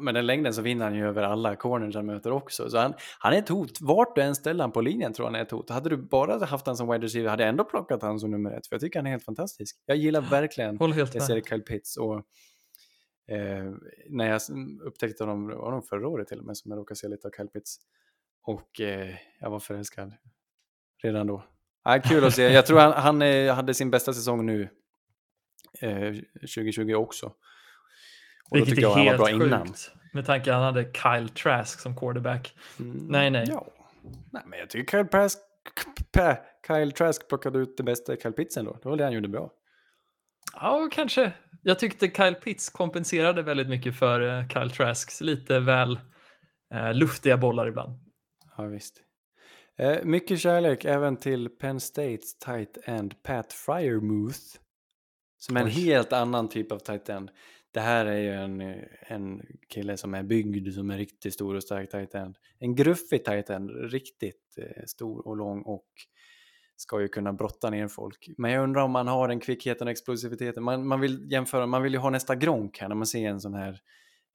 med 0.01 0.15
den 0.15 0.27
längden 0.27 0.55
så 0.55 0.63
vinner 0.63 0.85
han 0.85 0.95
ju 0.95 1.09
över 1.09 1.23
alla 1.23 1.57
corners 1.57 1.95
han 1.95 2.07
möter 2.07 2.31
också. 2.31 2.71
Så 2.71 2.79
han, 2.79 2.95
han 3.19 3.33
är 3.33 3.39
ett 3.39 3.49
hot. 3.49 3.81
Vart 3.81 4.15
du 4.17 4.23
än 4.23 4.35
ställer 4.35 4.65
han 4.65 4.73
på 4.73 4.81
linjen 4.81 5.13
tror 5.13 5.27
jag 5.27 5.33
han 5.33 5.41
är 5.41 5.45
ett 5.45 5.51
hot. 5.51 5.71
Hade 5.71 5.89
du 5.91 5.97
bara 5.97 6.47
haft 6.47 6.67
han 6.67 6.77
som 6.77 6.89
wide 6.89 7.05
receiver 7.05 7.31
hade 7.31 7.43
jag 7.43 7.51
ändå 7.51 7.65
plockat 7.65 8.03
han 8.03 8.21
som 8.21 8.31
nummer 8.31 8.51
ett. 8.51 8.67
För 8.67 8.75
jag 8.75 8.81
tycker 8.81 8.99
han 8.99 9.07
är 9.07 9.11
helt 9.11 9.25
fantastisk. 9.25 9.77
Jag 9.87 9.97
gillar 9.97 10.21
verkligen 10.21 10.79
helt 10.79 11.15
jag 11.15 11.23
ser 11.23 11.41
Kyle 11.41 11.63
Pitts 11.63 11.97
och 11.97 12.25
eh, 13.29 13.73
när 14.09 14.27
jag 14.27 14.37
s- 14.37 14.51
upptäckte 14.83 15.23
honom, 15.25 15.47
var 15.49 15.71
nog 15.71 15.87
förra 15.89 16.09
året 16.09 16.29
till 16.29 16.39
och 16.39 16.45
med 16.45 16.57
som 16.57 16.71
jag 16.71 16.79
råkade 16.79 16.97
se 16.99 17.09
lite 17.09 17.29
av 17.29 17.33
Kyle 17.33 17.49
Pitts. 17.49 17.77
Och 18.43 18.81
eh, 18.81 19.15
jag 19.41 19.51
var 19.51 19.61
förälskad 19.61 20.13
redan 21.03 21.27
då. 21.27 21.45
Ja, 21.85 22.01
kul 22.05 22.25
att 22.25 22.35
se. 22.35 22.43
Jag 22.53 22.67
tror 22.67 22.79
han, 22.81 22.93
han 22.93 23.23
eh, 23.23 23.55
hade 23.55 23.75
sin 23.75 23.91
bästa 23.91 24.13
säsong 24.13 24.47
nu 24.47 24.69
eh, 25.81 26.15
2020 26.41 26.95
också. 26.95 27.27
Och 27.27 27.35
då 28.51 28.65
Vilket 28.65 28.69
tyckte 28.75 28.83
jag 28.83 28.93
är 28.93 28.97
han 28.97 29.19
var 29.19 29.29
helt 29.29 29.39
bra 29.39 29.47
sjukt. 29.47 29.47
innan. 29.47 29.75
Med 30.13 30.27
tanke 30.27 30.51
att 30.51 30.57
han 30.57 30.65
hade 30.65 30.93
Kyle 30.93 31.29
Trask 31.29 31.81
som 31.81 31.97
quarterback. 31.97 32.55
Mm, 32.81 32.97
Nej, 32.97 33.31
nej. 33.31 33.45
Ja. 33.49 33.67
nej, 34.33 34.43
men 34.47 34.59
jag 34.59 34.71
tycker 34.71 34.99
Kyle, 34.99 35.09
Trask, 35.09 35.39
Kyle 36.67 36.93
Trask 36.93 37.29
plockade 37.29 37.59
ut 37.59 37.77
det 37.77 37.83
bästa 37.83 38.15
i 38.15 38.17
Kyle 38.17 38.33
Pitts 38.33 38.57
ändå. 38.57 38.79
Det 38.83 38.89
var 38.89 38.97
det 38.97 39.05
han 39.05 39.13
gjorde 39.13 39.29
bra. 39.29 39.51
Ja, 40.61 40.89
kanske. 40.93 41.33
Jag 41.63 41.79
tyckte 41.79 42.09
Kyle 42.09 42.35
Pitts 42.35 42.71
kompenserade 42.71 43.43
väldigt 43.43 43.69
mycket 43.69 43.97
för 43.97 44.21
eh, 44.21 44.49
Kyle 44.49 44.71
Trasks 44.71 45.21
lite 45.21 45.61
väl 45.61 46.01
eh, 46.75 46.95
luftiga 46.95 47.37
bollar 47.37 47.69
ibland. 47.69 47.99
Ja, 48.57 48.65
visst. 48.65 49.03
Eh, 49.77 50.05
mycket 50.05 50.41
kärlek 50.41 50.85
även 50.85 51.17
till 51.17 51.49
Penn 51.49 51.81
States 51.81 52.39
tight 52.39 52.79
end 52.85 53.23
Pat 53.23 53.53
Fryermuth. 53.53 54.59
Som 55.39 55.57
är 55.57 55.61
en 55.61 55.67
Oj. 55.67 55.73
helt 55.73 56.13
annan 56.13 56.49
typ 56.49 56.73
av 56.73 56.79
tight 56.79 57.09
end. 57.09 57.31
Det 57.71 57.81
här 57.81 58.07
är 58.07 58.19
ju 58.19 58.33
en, 58.33 58.61
en 59.01 59.43
kille 59.69 59.97
som 59.97 60.15
är 60.15 60.23
byggd 60.23 60.75
som 60.75 60.91
en 60.91 60.99
riktigt 60.99 61.35
stor 61.35 61.55
och 61.55 61.63
stark 61.63 61.91
tight 61.91 62.15
end. 62.15 62.37
En 62.59 62.75
gruffig 62.75 63.25
tight 63.25 63.51
end, 63.51 63.71
riktigt 63.91 64.59
eh, 64.59 64.85
stor 64.87 65.27
och 65.27 65.37
lång 65.37 65.63
och 65.63 65.89
ska 66.81 67.01
ju 67.01 67.09
kunna 67.09 67.33
brotta 67.33 67.71
ner 67.71 67.89
folk. 67.89 68.29
Men 68.39 68.51
jag 68.51 68.63
undrar 68.63 68.83
om 68.83 68.91
man 68.91 69.09
har 69.09 69.29
den 69.29 69.41
kvickheten 69.41 69.87
och 69.89 69.93
explosiviteten. 69.93 70.63
Man, 70.63 70.87
man 70.87 71.01
vill 71.01 71.33
jämföra, 71.33 71.67
man 71.67 71.83
vill 71.83 71.93
ju 71.93 71.99
ha 71.99 72.11
nästa 72.11 72.35
Gronk 72.37 72.79
här 72.79 72.89
när 72.89 72.95
man 72.97 73.07
ser 73.07 73.29
en 73.29 73.41
sån 73.41 73.55
här 73.55 73.79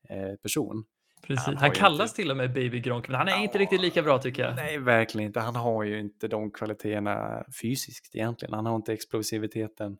eh, 0.09 0.35
person. 0.43 0.83
Precis. 1.27 1.45
Han 1.45 1.57
Han, 1.57 1.71
kallas 1.71 2.01
inte- 2.11 2.15
till 2.15 2.31
och 2.31 2.37
med 2.37 2.53
Baby 2.53 2.79
Gronk, 2.79 3.07
men 3.07 3.17
han 3.17 3.27
är 3.27 3.43
inte 3.43 3.57
Ja. 3.57 3.61
riktigt 3.61 3.81
lika 3.81 4.01
bra 4.01 4.17
tycker 4.19 4.43
jag. 4.43 4.55
Nej, 4.55 4.77
verkligen 4.77 5.27
inte. 5.27 5.39
Han 5.39 5.55
har 5.55 5.83
ju 5.83 5.99
inte 5.99 6.27
de 6.27 6.51
kvaliteterna 6.51 7.43
fysiskt 7.61 8.15
egentligen. 8.15 8.53
Han 8.53 8.65
har 8.65 8.75
inte 8.75 8.93
explosiviteten 8.93 9.97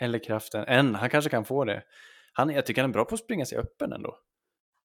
eller 0.00 0.18
kraften 0.18 0.64
än. 0.68 0.94
Han 0.94 1.10
kanske 1.10 1.30
kan 1.30 1.44
få 1.44 1.64
det. 1.64 1.82
Han, 2.32 2.50
jag 2.50 2.66
tycker 2.66 2.82
han 2.82 2.90
är 2.90 2.92
bra 2.92 3.04
på 3.04 3.14
att 3.14 3.20
springa 3.20 3.44
sig 3.44 3.58
öppen 3.58 3.92
ändå. 3.92 4.16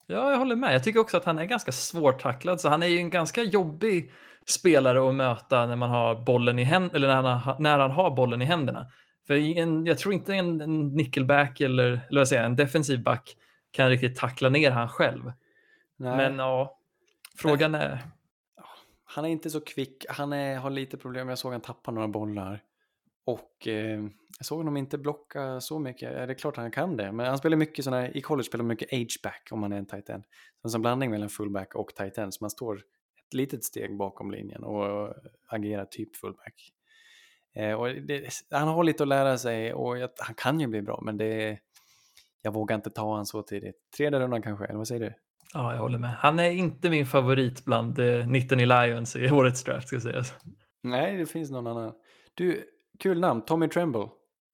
Ja, 0.07 0.31
jag 0.31 0.37
håller 0.37 0.55
med. 0.55 0.73
Jag 0.73 0.83
tycker 0.83 0.99
också 0.99 1.17
att 1.17 1.25
han 1.25 1.39
är 1.39 1.45
ganska 1.45 1.71
svårtacklad, 1.71 2.61
så 2.61 2.69
han 2.69 2.83
är 2.83 2.87
ju 2.87 2.97
en 2.97 3.09
ganska 3.09 3.43
jobbig 3.43 4.11
spelare 4.47 5.09
att 5.09 5.15
möta 5.15 5.65
när 5.65 5.75
man 5.75 5.89
har 5.89 6.15
bollen 6.15 6.59
i 6.59 6.63
händerna, 6.63 6.95
eller 6.95 7.07
när 7.07 7.15
han 7.15 7.25
har, 7.25 7.55
när 7.59 7.79
han 7.79 7.91
har 7.91 8.11
bollen 8.11 8.41
i 8.41 8.45
händerna. 8.45 8.87
För 9.27 9.33
en, 9.33 9.85
jag 9.85 9.97
tror 9.97 10.13
inte 10.13 10.33
en, 10.35 10.61
en 10.61 10.87
nickelback 10.87 11.61
eller, 11.61 11.85
eller 12.09 12.19
vad 12.19 12.27
säger 12.27 12.43
en 12.43 12.55
defensiv 12.55 13.03
back 13.03 13.37
kan 13.71 13.89
riktigt 13.89 14.15
tackla 14.17 14.49
ner 14.49 14.71
han 14.71 14.89
själv. 14.89 15.31
Nej, 15.97 16.17
Men 16.17 16.37
ja, 16.37 16.79
frågan 17.37 17.75
är... 17.75 17.99
Han 19.05 19.25
är 19.25 19.29
inte 19.29 19.49
så 19.49 19.61
kvick. 19.61 20.05
Han 20.09 20.33
är, 20.33 20.57
har 20.57 20.69
lite 20.69 20.97
problem. 20.97 21.29
Jag 21.29 21.37
såg 21.37 21.51
han 21.51 21.61
tappa 21.61 21.91
några 21.91 22.07
bollar. 22.07 22.61
och 23.25 23.67
eh, 23.67 24.03
jag 24.37 24.45
såg 24.45 24.57
honom 24.57 24.77
inte 24.77 24.97
blocka 24.97 25.61
så 25.61 25.79
mycket. 25.79 26.13
Ja, 26.13 26.25
det 26.25 26.33
är 26.33 26.37
klart 26.37 26.57
han 26.57 26.71
kan 26.71 26.97
det, 26.97 27.11
men 27.11 27.25
han 27.25 27.37
spelar 27.37 27.57
mycket 27.57 27.85
sådana, 27.85 28.09
i 28.09 28.21
college 28.21 28.43
spelar 28.43 28.65
mycket 28.65 28.91
H-back 28.91 29.47
om 29.51 29.59
man 29.59 29.73
är 29.73 29.77
en 29.77 29.85
tight 29.85 30.09
end. 30.09 30.23
Så 30.61 30.69
som 30.69 30.81
blandning 30.81 31.11
mellan 31.11 31.29
fullback 31.29 31.75
och 31.75 31.95
tight 31.95 32.17
end, 32.17 32.33
så 32.33 32.43
man 32.43 32.49
står 32.49 32.81
litet 33.35 33.63
steg 33.63 33.97
bakom 33.97 34.31
linjen 34.31 34.63
och 34.63 35.13
agerar 35.47 35.85
typ 35.85 36.15
fullback. 36.15 36.71
Eh, 37.55 37.83
det, 37.83 38.29
han 38.51 38.67
har 38.67 38.83
lite 38.83 39.03
att 39.03 39.09
lära 39.09 39.37
sig 39.37 39.73
och 39.73 39.97
jag, 39.97 40.09
han 40.17 40.35
kan 40.35 40.59
ju 40.59 40.67
bli 40.67 40.81
bra, 40.81 41.01
men 41.05 41.17
det, 41.17 41.59
jag 42.41 42.53
vågar 42.53 42.75
inte 42.75 42.89
ta 42.89 43.01
honom 43.01 43.25
så 43.25 43.41
tidigt. 43.41 43.75
Tredje 43.97 44.19
rundan 44.19 44.41
kanske, 44.41 44.65
eller 44.65 44.77
vad 44.77 44.87
säger 44.87 45.01
du? 45.01 45.13
Ja, 45.53 45.73
jag 45.73 45.81
håller 45.81 45.99
med. 45.99 46.09
Han 46.09 46.39
är 46.39 46.51
inte 46.51 46.89
min 46.89 47.05
favorit 47.05 47.65
bland 47.65 47.99
eh, 47.99 48.27
19 48.27 48.59
i 48.59 48.65
Lions 48.65 49.15
i 49.15 49.29
årets 49.31 49.63
draft 49.63 49.87
ska 49.87 49.99
sägas. 49.99 50.33
Nej, 50.83 51.17
det 51.17 51.25
finns 51.25 51.51
någon 51.51 51.67
annan. 51.67 51.93
Du, 52.33 52.63
kul 52.99 53.19
namn, 53.19 53.41
Tommy 53.41 53.67
Tremble. 53.67 54.07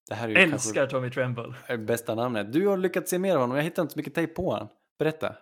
Det 0.08 0.14
här 0.14 0.28
är 0.28 0.32
ju 0.32 0.36
Älskar 0.36 0.86
Tommy 0.86 1.10
Tremble. 1.10 1.54
Bästa 1.78 2.14
namnet. 2.14 2.52
Du 2.52 2.66
har 2.66 2.76
lyckats 2.76 3.10
se 3.10 3.18
mer 3.18 3.34
av 3.34 3.40
honom, 3.40 3.56
jag 3.56 3.64
hittar 3.64 3.82
inte 3.82 3.92
så 3.92 3.98
mycket 3.98 4.14
tejp 4.14 4.34
på 4.34 4.50
honom. 4.50 4.68
Berätta. 4.98 5.36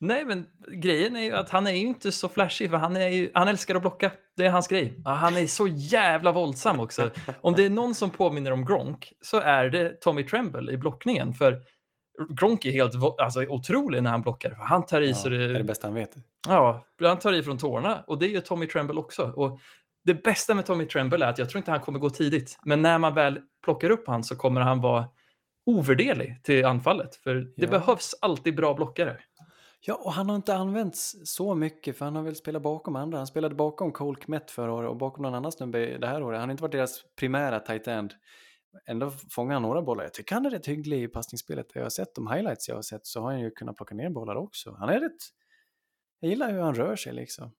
Nej, 0.00 0.24
men 0.24 0.46
grejen 0.68 1.16
är 1.16 1.22
ju 1.22 1.32
att 1.32 1.50
han 1.50 1.66
är 1.66 1.70
ju 1.70 1.86
inte 1.86 2.12
så 2.12 2.28
flashig, 2.28 2.70
för 2.70 2.76
han, 2.76 2.96
är 2.96 3.08
ju, 3.08 3.30
han 3.34 3.48
älskar 3.48 3.74
att 3.74 3.80
blocka. 3.80 4.10
Det 4.36 4.46
är 4.46 4.50
hans 4.50 4.68
grej. 4.68 5.02
Han 5.04 5.36
är 5.36 5.46
så 5.46 5.66
jävla 5.66 6.32
våldsam 6.32 6.80
också. 6.80 7.10
Om 7.40 7.54
det 7.54 7.64
är 7.64 7.70
någon 7.70 7.94
som 7.94 8.10
påminner 8.10 8.50
om 8.50 8.64
Gronk 8.64 9.12
så 9.20 9.40
är 9.40 9.70
det 9.70 10.00
Tommy 10.00 10.24
Tremble 10.24 10.72
i 10.72 10.76
blockningen. 10.76 11.32
För 11.32 11.62
Gronk 12.28 12.64
är 12.64 12.72
helt 12.72 12.94
alltså, 13.18 13.42
otrolig 13.42 14.02
när 14.02 14.10
han 14.10 14.22
blockar. 14.22 14.56
Han 14.60 14.86
tar 14.86 15.00
i 15.00 15.08
ja, 15.08 15.14
så 15.14 15.28
det... 15.28 15.44
är 15.44 15.48
det 15.48 15.64
bästa 15.64 15.86
han 15.86 15.94
vet. 15.94 16.10
Ja, 16.48 16.84
han 17.00 17.18
tar 17.18 17.32
i 17.32 17.42
från 17.42 17.58
tårna 17.58 18.04
och 18.06 18.18
det 18.18 18.26
gör 18.26 18.40
Tommy 18.40 18.66
Tremble 18.66 18.96
också. 18.96 19.32
Och 19.36 19.60
det 20.04 20.14
bästa 20.14 20.54
med 20.54 20.66
Tommy 20.66 20.86
Tremble 20.86 21.26
är 21.26 21.30
att 21.30 21.38
jag 21.38 21.50
tror 21.50 21.58
inte 21.58 21.70
han 21.70 21.80
kommer 21.80 21.98
gå 21.98 22.10
tidigt. 22.10 22.58
Men 22.64 22.82
när 22.82 22.98
man 22.98 23.14
väl 23.14 23.40
plockar 23.64 23.90
upp 23.90 24.06
han 24.06 24.24
så 24.24 24.36
kommer 24.36 24.60
han 24.60 24.80
vara 24.80 25.08
ovärderlig 25.66 26.40
till 26.42 26.64
anfallet. 26.64 27.16
För 27.16 27.34
det 27.34 27.52
ja. 27.56 27.68
behövs 27.68 28.14
alltid 28.20 28.56
bra 28.56 28.74
blockare. 28.74 29.16
Ja, 29.80 29.94
och 29.94 30.12
han 30.12 30.28
har 30.28 30.36
inte 30.36 30.54
använts 30.54 31.16
så 31.24 31.54
mycket 31.54 31.98
för 31.98 32.04
han 32.04 32.16
har 32.16 32.22
väl 32.22 32.36
spelat 32.36 32.62
bakom 32.62 32.96
andra. 32.96 33.18
Han 33.18 33.26
spelade 33.26 33.54
bakom 33.54 33.92
Cole 33.92 34.20
Kmet 34.20 34.50
förra 34.50 34.72
året 34.72 34.90
och 34.90 34.96
bakom 34.96 35.22
någon 35.22 35.34
annan 35.34 35.52
snubbe 35.52 35.98
det 35.98 36.06
här 36.06 36.22
året. 36.22 36.40
Han 36.40 36.48
har 36.48 36.52
inte 36.52 36.62
varit 36.62 36.72
deras 36.72 37.02
primära 37.16 37.60
tight 37.60 37.88
end. 37.88 38.14
Ändå 38.86 39.10
fångar 39.30 39.52
han 39.52 39.62
några 39.62 39.82
bollar. 39.82 40.04
Jag 40.04 40.14
tycker 40.14 40.34
han 40.34 40.46
är 40.46 40.50
rätt 40.50 40.66
hygglig 40.66 41.02
i 41.02 41.08
passningsspelet. 41.08 41.66
Jag 41.74 41.82
har 41.82 41.90
sett 41.90 42.14
de 42.14 42.30
highlights 42.30 42.68
jag 42.68 42.74
har 42.74 42.82
sett 42.82 43.06
så 43.06 43.20
har 43.20 43.30
han 43.30 43.40
ju 43.40 43.50
kunnat 43.50 43.76
plocka 43.76 43.94
ner 43.94 44.10
bollar 44.10 44.36
också. 44.36 44.76
Han 44.78 44.88
är 44.88 45.00
rätt... 45.00 45.16
Jag 46.20 46.30
gillar 46.30 46.52
hur 46.52 46.60
han 46.60 46.74
rör 46.74 46.96
sig 46.96 47.12
liksom. 47.12 47.52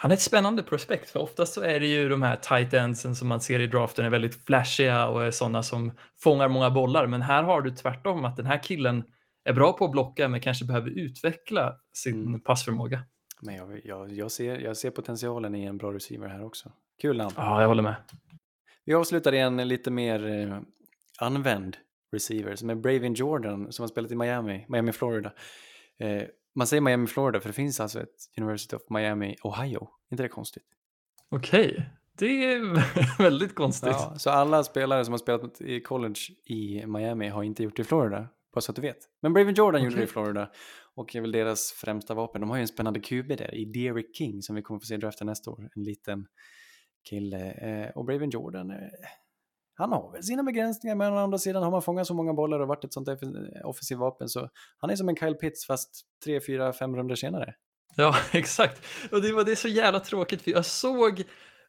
Han 0.00 0.10
är 0.10 0.14
ett 0.14 0.20
spännande 0.20 0.62
prospekt, 0.62 1.10
för 1.10 1.20
oftast 1.20 1.54
så 1.54 1.60
är 1.62 1.80
det 1.80 1.86
ju 1.86 2.08
de 2.08 2.22
här 2.22 2.36
tight 2.36 2.74
endsen 2.74 3.16
som 3.16 3.28
man 3.28 3.40
ser 3.40 3.60
i 3.60 3.66
draften 3.66 4.04
är 4.04 4.10
väldigt 4.10 4.44
flashiga 4.46 5.08
och 5.08 5.24
är 5.24 5.30
sådana 5.30 5.62
som 5.62 5.92
fångar 6.22 6.48
många 6.48 6.70
bollar. 6.70 7.06
Men 7.06 7.22
här 7.22 7.42
har 7.42 7.62
du 7.62 7.70
tvärtom 7.70 8.24
att 8.24 8.36
den 8.36 8.46
här 8.46 8.62
killen 8.62 9.04
är 9.44 9.52
bra 9.52 9.72
på 9.72 9.84
att 9.84 9.90
blocka 9.90 10.28
men 10.28 10.40
kanske 10.40 10.64
behöver 10.64 10.90
utveckla 10.90 11.76
sin 11.92 12.26
mm. 12.26 12.40
passförmåga. 12.40 13.02
Men 13.42 13.54
jag, 13.54 13.80
jag, 13.84 14.12
jag, 14.12 14.30
ser, 14.30 14.58
jag 14.58 14.76
ser 14.76 14.90
potentialen 14.90 15.54
i 15.54 15.64
en 15.64 15.78
bra 15.78 15.92
receiver 15.92 16.28
här 16.28 16.44
också. 16.44 16.72
Kul 17.02 17.16
namn. 17.16 17.34
Ja, 17.36 17.60
jag 17.60 17.68
håller 17.68 17.82
med. 17.82 17.94
Vi 18.84 18.94
avslutar 18.94 19.32
i 19.32 19.38
en 19.38 19.68
lite 19.68 19.90
mer 19.90 20.26
eh, 20.26 20.60
använd 21.18 21.76
receiver 22.12 22.56
som 22.56 22.70
är 22.70 22.74
Bravin 22.74 23.14
Jordan 23.14 23.72
som 23.72 23.82
har 23.82 23.88
spelat 23.88 24.10
i 24.10 24.14
Miami, 24.14 24.66
Miami, 24.68 24.92
Florida. 24.92 25.32
Eh, 25.98 26.22
man 26.54 26.66
säger 26.66 26.80
Miami, 26.80 27.06
Florida 27.06 27.40
för 27.40 27.48
det 27.48 27.52
finns 27.52 27.80
alltså 27.80 28.00
ett 28.00 28.16
University 28.38 28.76
of 28.76 28.82
Miami, 28.90 29.36
Ohio. 29.42 29.88
inte 30.10 30.22
det 30.22 30.28
konstigt? 30.28 30.64
Okej, 31.28 31.70
okay. 31.70 31.84
det 32.18 32.52
är 32.52 33.18
väldigt 33.22 33.54
konstigt. 33.54 33.90
Ja, 33.92 34.14
så 34.18 34.30
alla 34.30 34.64
spelare 34.64 35.04
som 35.04 35.12
har 35.12 35.18
spelat 35.18 35.60
i 35.60 35.80
college 35.80 36.20
i 36.44 36.86
Miami 36.86 37.28
har 37.28 37.42
inte 37.42 37.62
gjort 37.62 37.76
det 37.76 37.82
i 37.82 37.84
Florida, 37.84 38.28
bara 38.54 38.60
så 38.60 38.72
att 38.72 38.76
du 38.76 38.82
vet. 38.82 38.98
Men 39.22 39.32
Bravin 39.32 39.54
Jordan 39.54 39.80
okay. 39.80 39.84
gjorde 39.84 39.96
det 39.96 40.04
i 40.04 40.06
Florida 40.06 40.50
och 40.94 41.16
är 41.16 41.20
väl 41.20 41.32
deras 41.32 41.72
främsta 41.72 42.14
vapen. 42.14 42.40
De 42.40 42.50
har 42.50 42.56
ju 42.56 42.60
en 42.60 42.68
spännande 42.68 43.00
QB 43.00 43.28
där 43.28 43.54
i 43.54 43.64
Derek 43.64 44.16
King 44.16 44.42
som 44.42 44.56
vi 44.56 44.62
kommer 44.62 44.80
få 44.80 44.86
se 44.86 44.96
drafta 44.96 45.24
nästa 45.24 45.50
år. 45.50 45.70
En 45.76 45.82
liten 45.82 46.26
kille. 47.08 47.50
Eh, 47.52 47.90
och 47.90 48.04
Bravin 48.04 48.30
Jordan, 48.30 48.70
eh, 48.70 48.76
han 49.74 49.92
har 49.92 50.12
väl 50.12 50.22
sina 50.22 50.42
begränsningar 50.42 50.96
men 50.96 51.12
å 51.12 51.16
andra 51.16 51.38
sidan 51.38 51.62
har 51.62 51.70
man 51.70 51.82
fångat 51.82 52.06
så 52.06 52.14
många 52.14 52.34
bollar 52.34 52.60
och 52.60 52.68
varit 52.68 52.84
ett 52.84 52.92
sånt 52.92 53.08
offensivt 53.64 53.98
vapen 53.98 54.28
så 54.28 54.48
han 54.78 54.90
är 54.90 54.96
som 54.96 55.08
en 55.08 55.16
Kyle 55.16 55.34
Pitts 55.34 55.66
fast 55.66 55.90
tre, 56.24 56.40
fyra, 56.40 56.72
fem 56.72 56.96
runder 56.96 57.14
senare. 57.14 57.54
Ja, 57.96 58.16
exakt. 58.32 58.86
Och 59.12 59.22
det 59.22 59.32
var 59.32 59.44
det 59.44 59.52
är 59.52 59.56
så 59.56 59.68
jävla 59.68 60.00
tråkigt 60.00 60.42
för 60.42 60.50
jag 60.50 60.66
såg 60.66 61.22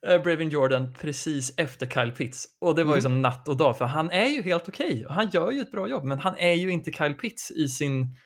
eh, 0.08 0.22
Bravin 0.22 0.50
Jordan 0.50 0.94
precis 1.02 1.54
efter 1.58 1.88
Kyle 1.88 2.12
Pitts 2.12 2.48
och 2.60 2.75
det 2.75 2.84
var 2.84 2.96
ju 2.96 3.00
mm. 3.00 3.02
som 3.02 3.22
natt 3.22 3.48
och 3.48 3.58
dag 3.58 3.78
för 3.78 3.86
han 3.86 4.12
är 4.12 4.25
ju 4.25 4.42
helt 4.42 4.70
okej 4.70 5.06
okay, 5.06 5.16
han 5.16 5.30
gör 5.30 5.52
ju 5.52 5.62
ett 5.62 5.72
bra 5.72 5.88
jobb 5.88 6.04
men 6.04 6.20
han 6.20 6.38
är 6.38 6.54
ju 6.54 6.72
inte 6.72 6.92
Kyle 6.92 7.14
Pitts 7.14 7.52
i 7.52 7.68
sin, 7.68 8.18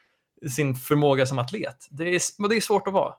sin 0.49 0.75
förmåga 0.75 1.25
som 1.25 1.39
atlet. 1.39 1.87
Det 1.91 2.03
är, 2.03 2.49
det 2.49 2.55
är 2.55 2.61
svårt 2.61 2.87
att 2.87 2.93
vara. 2.93 3.13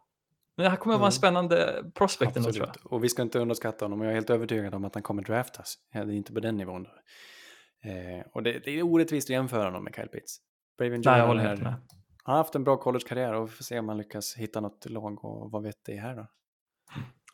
Men 0.57 0.65
det 0.65 0.71
här 0.71 0.77
kommer 0.77 0.95
att 0.95 1.01
vara 1.01 1.09
en 1.09 1.13
mm. 1.13 1.19
spännande 1.19 1.85
prospect 1.95 2.37
ändå 2.37 2.53
tror 2.53 2.67
jag. 2.67 2.93
Och 2.93 3.05
vi 3.05 3.09
ska 3.09 3.23
inte 3.23 3.39
underskatta 3.39 3.85
honom 3.85 4.01
och 4.01 4.07
jag 4.07 4.11
är 4.11 4.15
helt 4.15 4.31
övertygad 4.31 4.75
om 4.75 4.85
att 4.85 4.95
han 4.95 5.03
kommer 5.03 5.23
draftas. 5.23 5.75
Det 5.93 5.99
är 5.99 6.11
inte 6.11 6.33
på 6.33 6.41
den 6.41 6.57
nivån. 6.57 6.83
Då. 6.83 6.91
Eh, 7.91 8.25
och 8.33 8.43
det, 8.43 8.59
det, 8.65 8.79
är 8.79 8.83
orättvist 8.83 9.27
att 9.27 9.31
jämföra 9.31 9.65
honom 9.65 9.85
med 9.85 9.95
Kyle 9.95 10.09
Pitts. 10.09 10.39
Braven 10.79 11.03
Nej, 11.05 11.19
jag 11.19 11.27
håller 11.27 11.43
helt 11.43 11.63
med. 11.63 11.75
Han 12.25 12.35
har 12.35 12.37
haft 12.37 12.55
en 12.55 12.65
bra 12.65 12.77
collegekarriär 12.77 13.35
och 13.35 13.49
vi 13.49 13.53
får 13.53 13.65
se 13.65 13.79
om 13.79 13.89
han 13.89 13.99
lyckas 13.99 14.37
hitta 14.37 14.61
något 14.61 14.91
lag 14.91 15.25
och 15.25 15.51
vad 15.51 15.63
vet 15.63 15.85
det 15.85 15.97
här 15.97 16.17
då. 16.17 16.27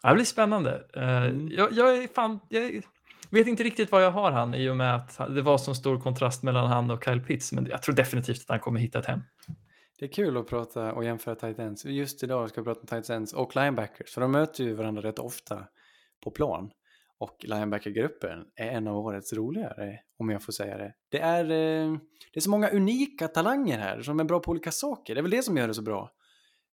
Det 0.03 0.15
blir 0.15 0.25
spännande. 0.25 0.83
Uh, 0.97 1.03
mm. 1.03 1.49
jag, 1.49 1.73
jag, 1.73 1.97
är 1.97 2.09
fan, 2.09 2.41
jag 2.49 2.83
vet 3.31 3.47
inte 3.47 3.63
riktigt 3.63 3.93
vad 3.93 4.05
jag 4.05 4.11
har 4.11 4.33
han 4.33 4.55
i 4.55 4.69
och 4.69 4.77
med 4.77 4.95
att 4.95 5.17
det 5.35 5.43
var 5.43 5.59
så 5.59 5.75
stor 5.75 6.01
kontrast 6.01 6.43
mellan 6.43 6.67
han 6.67 6.91
och 6.91 7.05
Kyle 7.05 7.21
Pitts. 7.21 7.53
Men 7.53 7.67
jag 7.67 7.83
tror 7.83 7.95
definitivt 7.95 8.41
att 8.41 8.49
han 8.49 8.61
kommer 8.61 8.81
hitta 8.81 8.99
ett 8.99 9.07
hem. 9.07 9.21
Det 9.99 10.05
är 10.05 10.13
kul 10.13 10.37
att 10.37 10.47
prata 10.47 10.93
och 10.93 11.05
jämföra 11.05 11.35
tight 11.35 11.59
ends. 11.59 11.85
Just 11.85 12.23
idag 12.23 12.49
ska 12.49 12.61
vi 12.61 12.65
prata 12.65 12.81
om 12.81 12.87
tight 12.87 13.11
ends 13.11 13.33
och 13.33 13.57
linebackers. 13.57 14.15
För 14.15 14.21
de 14.21 14.33
möter 14.33 14.65
ju 14.65 14.75
varandra 14.75 15.03
rätt 15.03 15.19
ofta 15.19 15.65
på 16.25 16.31
plan. 16.31 16.71
Och 17.19 17.37
linebackergruppen 17.45 18.45
är 18.57 18.69
en 18.69 18.89
av 18.89 18.97
årets 18.97 19.33
roligare, 19.33 19.99
om 20.19 20.31
jag 20.31 20.43
får 20.43 20.53
säga 20.53 20.79
det. 20.79 20.93
Det 21.11 21.21
är, 21.21 21.45
eh, 21.45 21.99
det 22.33 22.39
är 22.39 22.41
så 22.41 22.51
många 22.51 22.71
unika 22.71 23.29
talanger 23.29 23.79
här 23.79 24.03
som 24.03 24.21
är 24.21 24.25
bra 24.25 24.41
på 24.41 24.51
olika 24.51 24.71
saker. 24.71 25.15
Det 25.15 25.21
är 25.21 25.23
väl 25.23 25.31
det 25.31 25.43
som 25.43 25.57
gör 25.57 25.69
det 25.69 25.75
så 25.75 25.83
bra. 25.83 26.11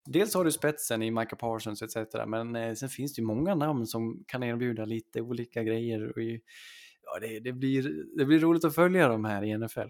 Dels 0.06 0.36
har 0.36 0.46
du 0.46 0.52
spetsen 0.52 1.04
i 1.04 1.12
Micah 1.12 1.38
Parsons 1.40 1.82
etc. 1.82 1.98
Men 2.28 2.56
eh, 2.56 2.74
sen 2.74 2.90
finns 2.90 3.14
det 3.14 3.22
ju 3.22 3.26
många 3.26 3.56
namn 3.56 3.88
som 3.88 4.24
kan 4.28 4.44
erbjuda 4.44 4.86
lite 4.86 5.22
olika 5.22 5.64
grejer. 5.64 6.10
Och, 6.10 6.22
ja, 7.04 7.20
det, 7.22 7.40
det, 7.40 7.54
blir, 7.54 8.06
det 8.18 8.26
blir 8.26 8.40
roligt 8.40 8.66
att 8.66 8.76
följa 8.76 9.08
dem 9.08 9.26
här 9.26 9.44
i 9.44 9.58
NFL. 9.58 9.90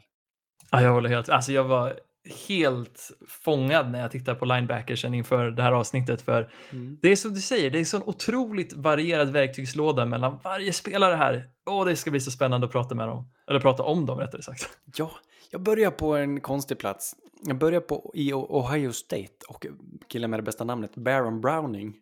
Ja, 0.71 0.81
jag 0.81 0.91
håller 0.91 1.09
helt... 1.09 1.29
Alltså 1.29 1.51
jag 1.51 1.63
var 1.63 1.99
helt 2.47 3.11
fångad 3.27 3.91
när 3.91 4.01
jag 4.01 4.11
tittar 4.11 4.35
på 4.35 4.45
linebackersen 4.45 5.13
inför 5.13 5.51
det 5.51 5.63
här 5.63 5.71
avsnittet. 5.71 6.21
För 6.21 6.51
mm. 6.71 6.97
det 7.01 7.11
är 7.11 7.15
som 7.15 7.33
du 7.33 7.41
säger, 7.41 7.69
det 7.69 7.79
är 7.79 7.85
så 7.85 8.01
otroligt 8.05 8.73
varierad 8.73 9.29
verktygslåda 9.29 10.05
mellan 10.05 10.39
varje 10.43 10.73
spelare 10.73 11.15
här. 11.15 11.49
Åh, 11.65 11.85
det 11.85 11.95
ska 11.95 12.11
bli 12.11 12.19
så 12.19 12.31
spännande 12.31 12.65
att 12.67 12.71
prata 12.71 12.95
med 12.95 13.07
dem. 13.07 13.31
Eller 13.49 13.59
prata 13.59 13.83
om 13.83 14.05
dem 14.05 14.19
rättare 14.19 14.41
sagt. 14.41 14.77
Ja, 14.95 15.11
jag 15.51 15.61
börjar 15.61 15.91
på 15.91 16.15
en 16.15 16.41
konstig 16.41 16.79
plats. 16.79 17.15
Jag 17.43 17.57
börjar 17.57 17.81
på 17.81 18.11
i 18.13 18.33
Ohio 18.33 18.91
State 18.91 19.45
och 19.47 19.65
killen 20.07 20.29
med 20.29 20.39
det 20.39 20.43
bästa 20.43 20.63
namnet, 20.63 20.95
Baron 20.95 21.41
Browning. 21.41 21.95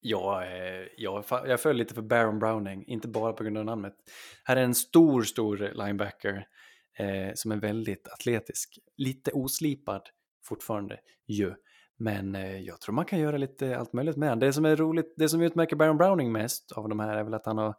Ja, 0.00 0.44
jag, 0.96 1.24
jag 1.28 1.60
följer 1.60 1.78
lite 1.78 1.94
för 1.94 2.02
Baron 2.02 2.38
Browning, 2.38 2.84
inte 2.86 3.08
bara 3.08 3.32
på 3.32 3.44
grund 3.44 3.58
av 3.58 3.64
namnet. 3.64 3.94
Här 4.44 4.56
är 4.56 4.62
en 4.62 4.74
stor, 4.74 5.22
stor 5.22 5.70
linebacker 5.74 6.46
eh, 6.98 7.30
som 7.34 7.52
är 7.52 7.56
väldigt 7.56 8.08
atletisk. 8.08 8.78
Lite 8.96 9.30
oslipad 9.32 10.02
fortfarande 10.44 11.00
ju. 11.26 11.54
Men 11.98 12.34
eh, 12.34 12.60
jag 12.60 12.80
tror 12.80 12.94
man 12.94 13.04
kan 13.04 13.18
göra 13.18 13.36
lite 13.36 13.78
allt 13.78 13.92
möjligt 13.92 14.16
med 14.16 14.38
Det 14.38 14.52
som 14.52 14.64
är 14.64 14.76
roligt, 14.76 15.14
det 15.16 15.28
som 15.28 15.40
utmärker 15.42 15.76
Baron 15.76 15.98
Browning 15.98 16.32
mest 16.32 16.72
av 16.72 16.88
de 16.88 17.00
här 17.00 17.16
är 17.16 17.24
väl 17.24 17.34
att 17.34 17.46
han 17.46 17.58
har 17.58 17.74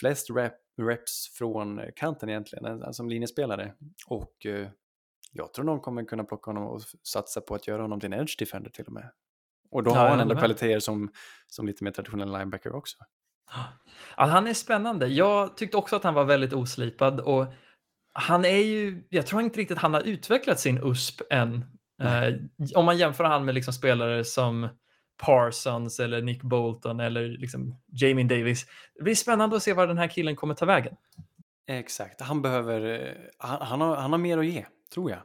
flest 0.00 0.30
rep, 0.30 0.54
reps 0.82 1.28
från 1.38 1.80
kanten 1.96 2.28
egentligen, 2.28 2.94
som 2.94 3.08
linjespelare. 3.08 3.74
Och 4.06 4.46
eh, 4.46 4.68
jag 5.32 5.52
tror 5.52 5.64
någon 5.64 5.80
kommer 5.80 6.04
kunna 6.04 6.24
plocka 6.24 6.50
honom 6.50 6.68
och 6.68 6.80
satsa 7.02 7.40
på 7.40 7.54
att 7.54 7.66
göra 7.66 7.82
honom 7.82 8.00
till 8.00 8.12
en 8.12 8.20
edge 8.20 8.38
defender 8.38 8.70
till 8.70 8.86
och 8.86 8.92
med. 8.92 9.10
Och 9.70 9.82
då 9.82 9.90
ja, 9.90 9.94
har 9.94 10.08
han 10.08 10.20
ändå 10.20 10.36
kvaliteter 10.36 10.80
som, 10.80 11.10
som 11.46 11.66
lite 11.66 11.84
mer 11.84 11.90
traditionell 11.90 12.32
linebacker 12.32 12.74
också. 12.74 12.96
Ja, 14.16 14.24
han 14.24 14.46
är 14.46 14.54
spännande. 14.54 15.06
Jag 15.06 15.56
tyckte 15.56 15.76
också 15.76 15.96
att 15.96 16.04
han 16.04 16.14
var 16.14 16.24
väldigt 16.24 16.52
oslipad 16.52 17.20
och 17.20 17.46
han 18.18 18.44
är 18.44 18.58
ju, 18.58 19.02
jag 19.08 19.26
tror 19.26 19.42
inte 19.42 19.60
riktigt 19.60 19.78
han 19.78 19.94
har 19.94 20.00
utvecklat 20.00 20.60
sin 20.60 20.78
USP 20.82 21.20
än. 21.30 21.64
Eh, 22.02 22.34
om 22.74 22.84
man 22.84 22.98
jämför 22.98 23.24
han 23.24 23.44
med 23.44 23.54
liksom 23.54 23.72
spelare 23.72 24.24
som 24.24 24.68
Parsons 25.16 26.00
eller 26.00 26.22
Nick 26.22 26.42
Bolton 26.42 27.00
eller 27.00 27.28
liksom 27.28 27.74
Jamie 27.86 28.24
Davis. 28.24 28.66
Det 28.94 29.02
blir 29.02 29.14
spännande 29.14 29.56
att 29.56 29.62
se 29.62 29.72
var 29.72 29.86
den 29.86 29.98
här 29.98 30.08
killen 30.08 30.36
kommer 30.36 30.54
ta 30.54 30.66
vägen. 30.66 30.96
Exakt, 31.66 32.20
han 32.20 32.42
behöver, 32.42 33.06
eh, 33.06 33.14
han, 33.38 33.66
han, 33.66 33.80
har, 33.80 33.96
han 33.96 34.12
har 34.12 34.18
mer 34.18 34.38
att 34.38 34.46
ge, 34.46 34.66
tror 34.94 35.10
jag. 35.10 35.20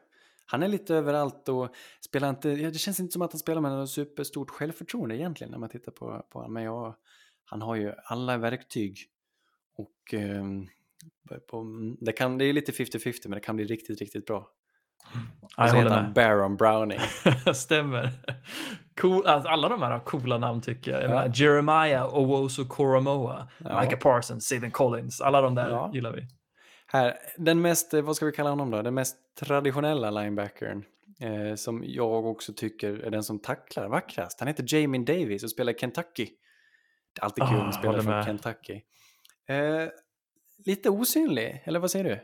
Han 0.45 0.63
är 0.63 0.67
lite 0.67 0.95
överallt 0.95 1.49
och 1.49 1.75
spelar 2.01 2.29
inte, 2.29 2.49
ja, 2.49 2.69
det 2.69 2.77
känns 2.77 2.99
inte 2.99 3.13
som 3.13 3.21
att 3.21 3.33
han 3.33 3.39
spelar 3.39 3.61
med 3.61 3.71
något 3.71 3.89
superstort 3.89 4.49
självförtroende 4.49 5.17
egentligen 5.17 5.51
när 5.51 5.57
man 5.57 5.69
tittar 5.69 5.91
på, 5.91 6.25
på 6.29 6.39
honom. 6.39 6.53
Men 6.53 6.63
jag, 6.63 6.95
han 7.45 7.61
har 7.61 7.75
ju 7.75 7.93
alla 8.05 8.37
verktyg 8.37 8.97
Och 9.77 10.13
eh, 10.13 10.43
på, 11.49 11.65
det, 12.01 12.11
kan, 12.11 12.37
det 12.37 12.45
är 12.45 12.53
lite 12.53 12.71
50-50 12.71 13.13
men 13.23 13.31
det 13.31 13.39
kan 13.39 13.55
bli 13.55 13.65
riktigt, 13.65 13.99
riktigt 14.01 14.25
bra. 14.25 14.47
Ja, 15.13 15.19
jag 15.57 15.69
så 15.69 15.75
heter 15.75 15.89
han. 15.95 16.13
Baron 16.13 16.57
Browning. 16.57 16.99
Stämmer. 17.53 18.09
Cool, 19.01 19.25
alltså, 19.25 19.49
alla 19.49 19.69
de 19.69 19.81
här 19.81 19.91
har 19.91 19.99
coola 19.99 20.37
namn 20.37 20.61
tycker 20.61 20.91
jag. 20.91 21.03
Ja. 21.03 21.31
Jeremiah 21.35 22.15
Owosu 22.15 22.65
Koromoa, 22.65 23.47
Ja. 23.57 23.81
Micah 23.81 23.99
Parsons, 23.99 24.45
Steven 24.45 24.71
Collins. 24.71 25.21
Alla 25.21 25.41
de 25.41 25.55
där 25.55 25.69
Ja. 25.69 25.91
gillar 25.93 26.11
vi. 26.11 26.27
Här, 26.87 27.13
den 27.37 27.61
mest, 27.61 27.93
eh, 27.93 28.01
vad 28.01 28.15
ska 28.15 28.25
vi 28.25 28.31
kalla 28.31 28.49
honom 28.49 28.71
då? 28.71 28.81
Den 28.81 28.93
mest 28.93 29.17
traditionella 29.39 30.11
linebackern. 30.11 30.83
Eh, 31.19 31.55
som 31.55 31.83
jag 31.85 32.25
också 32.25 32.53
tycker 32.53 32.93
är 32.93 33.11
den 33.11 33.23
som 33.23 33.39
tacklar 33.39 33.87
vackrast. 33.89 34.39
Han 34.39 34.47
heter 34.47 34.65
Jamie 34.75 35.01
Davis 35.05 35.43
och 35.43 35.49
spelar 35.49 35.73
Kentucky. 35.73 36.27
Det 37.13 37.21
är 37.21 37.25
alltid 37.25 37.43
kul 37.47 37.57
Ah, 37.59 37.63
att 37.67 37.75
spela 37.75 38.01
från. 38.03 38.23
Kentucky. 38.23 38.81
Eh, 39.49 39.87
lite 40.65 40.89
osynlig, 40.89 41.61
eller 41.65 41.79
vad 41.79 41.91
säger 41.91 42.05
du? 42.05 42.19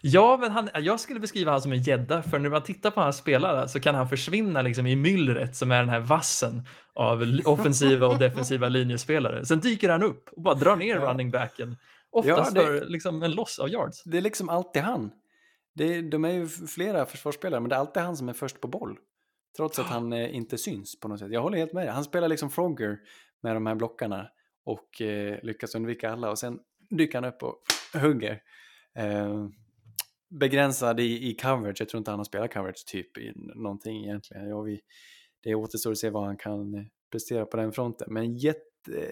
Ja, 0.00 0.36
men 0.40 0.50
han, 0.50 0.68
jag 0.74 1.00
skulle 1.00 1.20
beskriva 1.20 1.50
honom 1.50 1.62
som 1.62 1.72
en 1.72 1.82
gädda, 1.82 2.22
för 2.22 2.38
när 2.38 2.50
man 2.50 2.62
tittar 2.62 2.90
på 2.90 3.00
hans 3.00 3.16
spelare 3.16 3.68
så 3.68 3.80
kan 3.80 3.94
han 3.94 4.08
försvinna 4.08 4.62
liksom 4.62 4.86
i 4.86 4.96
myllret 4.96 5.56
som 5.56 5.70
är 5.70 5.80
den 5.80 5.88
här 5.88 6.00
vassen 6.00 6.62
av 6.94 7.22
offensiva 7.44 8.06
och 8.06 8.18
defensiva 8.18 8.68
linjespelare. 8.68 9.44
Sen 9.46 9.60
dyker 9.60 9.88
han 9.88 10.02
upp 10.02 10.28
och 10.36 10.42
bara 10.42 10.54
drar 10.54 10.76
ner 10.76 10.96
Ja. 10.96 11.00
running 11.10 11.30
backen. 11.30 11.76
Oftast 12.10 12.56
Ja, 12.56 12.62
det- 12.62 12.66
för 12.66 12.86
liksom 12.86 13.22
en 13.22 13.32
loss 13.32 13.58
av 13.58 13.68
yards. 13.68 14.02
Det 14.04 14.16
är 14.18 14.22
liksom 14.22 14.48
alltid 14.48 14.82
han. 14.82 15.10
Det, 15.74 16.02
de 16.02 16.24
är 16.24 16.32
ju 16.32 16.48
flera 16.48 17.06
försvarsspelare, 17.06 17.60
men 17.60 17.68
det 17.68 17.74
är 17.76 17.80
alltid 17.80 18.02
han 18.02 18.16
som 18.16 18.28
är 18.28 18.32
först 18.32 18.60
på 18.60 18.68
boll. 18.68 18.96
Trots 19.56 19.78
att 19.78 19.86
han 19.86 20.12
eh, 20.12 20.34
inte 20.36 20.58
syns 20.58 21.00
på 21.00 21.08
något 21.08 21.18
sätt. 21.18 21.32
Jag 21.32 21.42
håller 21.42 21.58
helt 21.58 21.72
med 21.72 21.86
dig. 21.86 21.92
Han 21.94 22.04
spelar 22.04 22.28
liksom 22.28 22.50
Frogger 22.50 22.98
med 23.42 23.56
de 23.56 23.66
här 23.66 23.74
blockarna 23.74 24.26
och 24.64 25.00
eh, 25.02 25.38
lyckas 25.42 25.74
undvika 25.74 26.12
alla 26.12 26.30
och 26.30 26.38
sen 26.38 26.58
dyker 26.90 27.22
han 27.22 27.32
upp 27.32 27.42
och 27.42 27.56
hugger. 28.00 28.42
Eh, 28.98 29.48
begränsad 30.30 31.00
i, 31.00 31.30
i 31.30 31.34
coverage. 31.34 31.80
Jag 31.80 31.88
tror 31.88 31.98
inte 31.98 32.10
han 32.10 32.20
har 32.20 32.24
spelat 32.24 32.52
coverage 32.52 32.84
typ 32.86 33.18
i 33.18 33.32
någonting 33.54 34.04
egentligen. 34.04 34.48
Ja, 34.48 34.60
vi, 34.60 34.80
det 35.42 35.54
återstår 35.54 35.90
att 35.90 35.98
se 35.98 36.10
vad 36.10 36.24
han 36.24 36.36
kan 36.36 36.90
prestera 37.12 37.46
på 37.46 37.56
den 37.56 37.72
fronten. 37.72 38.08
Men 38.10 38.36
jätte, 38.36 38.60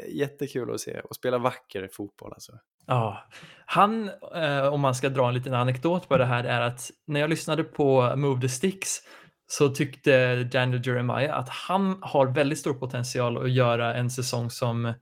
jättekul 0.09 0.75
att 0.75 0.81
se 0.81 1.01
och 1.01 1.17
spela 1.17 1.39
vacker 1.39 1.89
fotboll 1.93 2.33
alltså. 2.33 2.53
Ja, 2.87 3.29
han, 3.67 4.11
eh, 4.35 4.67
om 4.67 4.81
man 4.81 4.95
ska 4.95 5.09
dra 5.09 5.29
en 5.29 5.35
liten 5.35 5.55
anekdot 5.55 6.09
på 6.09 6.17
det 6.17 6.25
här, 6.25 6.45
är 6.45 6.61
att 6.61 6.91
när 7.07 7.21
jag 7.21 7.31
lyssnade 7.31 7.65
på 7.65 8.17
Move 8.17 8.41
the 8.41 8.49
Sticks 8.49 8.99
så 9.47 9.69
tyckte 9.69 10.45
Daniel 10.45 10.87
Jeremiah 10.87 11.39
att 11.39 11.49
han 11.49 11.99
har 12.03 12.27
väldigt 12.27 12.59
stor 12.59 12.75
potential 12.75 13.39
att 13.39 13.53
göra 13.53 13.95
en 13.95 14.11
säsong 14.11 14.51
som 14.51 14.95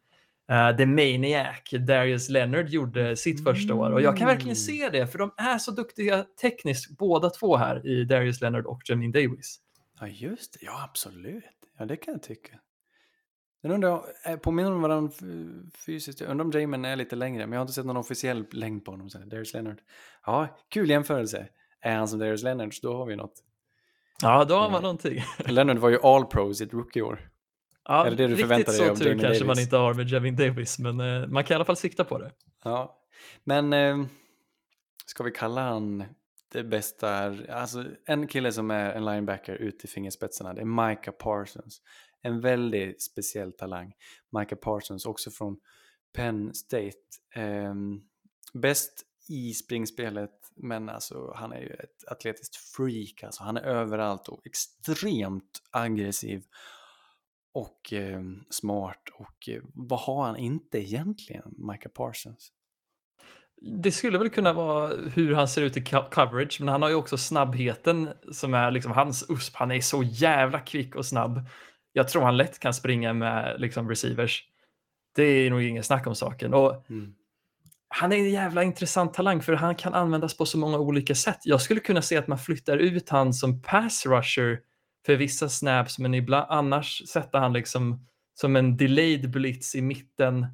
eh, 0.49 0.77
The 0.77 0.87
Maniac, 0.87 1.71
Darius 1.87 2.29
Leonard, 2.29 2.69
gjorde 2.69 3.17
sitt 3.17 3.45
första 3.45 3.75
år. 3.75 3.91
Och 3.91 4.03
jag 4.03 4.17
kan 4.17 4.27
verkligen 4.27 4.57
se 4.57 4.89
det, 4.93 5.07
för 5.07 5.19
de 5.19 5.31
är 5.37 5.59
så 5.59 5.71
duktiga 5.71 6.25
tekniskt 6.41 6.99
båda 6.99 7.31
två 7.31 7.57
här 7.57 7.87
i 7.87 8.05
Darius 8.05 8.41
Leonard 8.41 8.67
och 8.67 8.83
Jamin 8.85 9.13
Davis. 9.13 9.61
Ja, 10.01 10.07
just 10.07 10.53
det. 10.53 10.59
Ja, 10.67 10.85
absolut. 10.85 11.45
Ja, 11.79 11.85
det 11.85 11.97
kan 11.97 12.15
jag 12.15 12.23
tycka. 12.23 12.59
Sen 13.63 13.71
undrar 13.71 13.89
jag, 13.89 14.05
eh, 14.33 14.37
påminner 14.39 14.71
de 14.71 14.83
varandra 14.83 15.13
fysiskt? 15.87 16.21
Jag 16.21 16.31
undrar 16.31 16.45
om 16.45 16.51
Jamin 16.61 16.85
är 16.85 16.97
lite 16.97 17.17
längre, 17.17 17.47
men 17.47 17.53
jag 17.53 17.59
har 17.61 17.63
inte 17.65 17.73
sett 17.73 17.87
någon 17.87 17.97
officiell 17.97 18.45
längd 18.53 18.85
på 18.85 18.91
honom. 18.91 19.11
Så. 19.11 19.19
Darius 19.19 19.55
Leonard. 19.55 19.79
Ja, 20.27 20.57
kul 20.69 20.91
jämförelse. 20.91 21.49
Är 21.81 21.97
han 21.97 22.09
som 22.09 22.19
Darius 22.19 22.43
Leonard 22.43 22.73
då 22.83 22.97
har 22.97 23.07
vi 23.07 23.17
något. 23.17 23.43
Ja, 24.23 24.45
då 24.45 24.55
har 24.55 24.61
man 24.63 24.71
Mm. 24.71 24.83
någonting. 24.83 25.23
Leonard 25.55 25.79
var 25.79 25.89
ju 25.89 25.99
all 26.03 26.25
pro 26.27 26.51
i 26.51 26.55
sitt 26.55 26.73
rookie-år. 26.73 27.29
Ja, 27.89 28.07
Är 28.07 28.11
det 28.11 28.17
du 28.17 28.27
riktigt 28.27 28.41
förväntar 28.41 28.73
dig 28.73 28.81
så 28.81 28.91
av 28.91 28.97
tur 28.97 29.19
kanske 29.19 29.45
man 29.45 29.57
Davis? 29.57 29.65
inte 29.67 29.77
har 29.77 29.95
med 29.95 30.09
Jamin 30.09 30.37
Davis, 30.37 30.79
men 30.79 31.01
eh, 31.01 31.27
man 31.27 31.45
kan 31.45 31.55
i 31.55 31.57
alla 31.57 31.65
fall 31.65 31.77
sikta 31.77 32.05
på 32.05 32.19
det. 32.19 32.33
Ja, 32.65 32.99
men 33.45 33.73
eh, 33.73 34.07
ska 35.07 35.23
vi 35.25 35.31
kalla 35.31 35.61
han 35.61 36.05
det 36.53 36.65
bästa? 36.65 37.37
Alltså 37.51 37.85
en 38.07 38.27
kille 38.27 38.53
som 38.53 38.71
är 38.71 38.93
en 38.93 39.05
linebacker 39.05 39.55
ut 39.55 39.85
i 39.85 39.89
fingerspetsarna, 39.89 40.55
det 40.55 40.61
är 40.61 40.89
Micah 40.89 41.15
Parsons. 41.15 41.81
En 42.23 42.41
väldigt 42.41 43.03
speciell 43.03 43.53
talang. 43.53 43.93
Micah 44.39 44.59
Parsons, 44.59 45.07
också 45.07 45.31
från 45.31 45.57
Penn 46.17 46.55
State. 46.55 46.93
Ehm, 47.35 48.01
bäst 48.55 49.03
i 49.29 49.55
springspelet, 49.55 50.31
men 50.57 50.89
alltså 50.89 51.33
han 51.37 51.53
är 51.53 51.61
ju 51.61 51.69
ett 51.71 52.05
atletiskt 52.07 52.57
freak. 52.57 53.23
Alltså 53.23 53.43
han 53.43 53.57
är 53.57 53.63
överallt 53.63 54.29
och 54.29 54.47
extremt 54.47 55.63
aggressiv 55.71 56.45
och 57.57 57.93
eh, 57.93 58.21
smart. 58.51 59.03
Och 59.15 59.49
eh, 59.49 59.63
vad 59.75 60.01
har 60.01 60.27
han 60.27 60.37
inte 60.37 60.79
egentligen, 60.79 61.55
Micah 61.59 61.91
Parsons? 61.95 62.53
Det 63.83 63.93
skulle 63.93 64.19
väl 64.19 64.31
kunna 64.31 64.53
vara 64.53 64.93
hur 65.15 65.35
han 65.35 65.49
ser 65.49 65.63
ut 65.63 65.77
i 65.77 65.81
co- 65.85 66.09
coverage, 66.11 66.57
men 66.61 66.69
han 66.69 66.83
har 66.83 66.89
ju 66.89 66.95
också 66.95 67.17
snabbheten 67.17 68.09
som 68.33 68.55
är 68.55 68.71
liksom 68.71 68.93
hans 68.93 69.27
USP. 69.31 69.57
Han 69.57 69.71
är 69.73 69.81
så 69.81 70.03
jävla 70.03 70.61
kvick 70.61 70.95
och 70.95 71.07
snabb. 71.07 71.41
Jag 71.93 72.09
tror 72.09 72.23
han 72.23 72.37
lätt 72.37 72.59
kan 72.59 72.75
springa 72.75 73.13
med 73.13 73.61
liksom 73.61 73.89
receivers. 73.89 74.45
Det 75.15 75.23
är 75.25 75.51
nog 75.51 75.63
ingen 75.63 75.83
snack 75.83 76.07
om 76.07 76.15
saken. 76.15 76.55
Och 76.55 76.85
Mm. 76.91 77.15
han 77.89 78.13
är 78.13 78.17
en 78.17 78.31
jävla 78.31 78.63
intressant 78.63 79.15
talang 79.15 79.43
för 79.43 79.53
han 79.53 79.75
kan 79.75 79.95
användas 79.95 80.37
på 80.37 80.47
så 80.47 80.59
många 80.59 80.79
olika 80.79 81.15
sätt. 81.15 81.39
Jag 81.45 81.61
skulle 81.61 81.81
kunna 81.81 82.03
se 82.03 82.17
att 82.17 82.29
man 82.29 82.39
flyttar 82.39 82.77
ut 82.77 83.09
han 83.09 83.33
som 83.35 83.63
pass 83.63 84.07
rusher 84.07 84.61
för 85.07 85.17
vissa 85.17 85.49
snaps, 85.49 85.99
men 85.99 86.15
ibland 86.15 86.47
annars 86.49 87.09
sätter 87.09 87.39
han 87.39 87.53
liksom 87.53 88.07
som 88.35 88.57
en 88.57 88.77
delayed 88.77 89.31
blitz 89.31 89.75
i 89.75 89.83
mitten 89.83 90.47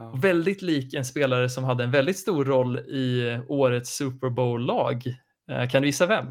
Ja. 0.00 0.14
Väldigt 0.22 0.62
lik 0.62 0.94
en 0.94 1.04
spelare 1.04 1.48
som 1.48 1.64
hade 1.64 1.84
en 1.84 1.90
väldigt 1.90 2.18
stor 2.18 2.44
roll 2.44 2.78
i 2.78 3.38
årets 3.48 3.96
Super 3.96 4.30
Bowl-lag. 4.30 5.06
Eh, 5.50 5.68
Kan 5.68 5.82
du 5.82 5.88
gissa 5.88 6.06
vem? 6.06 6.26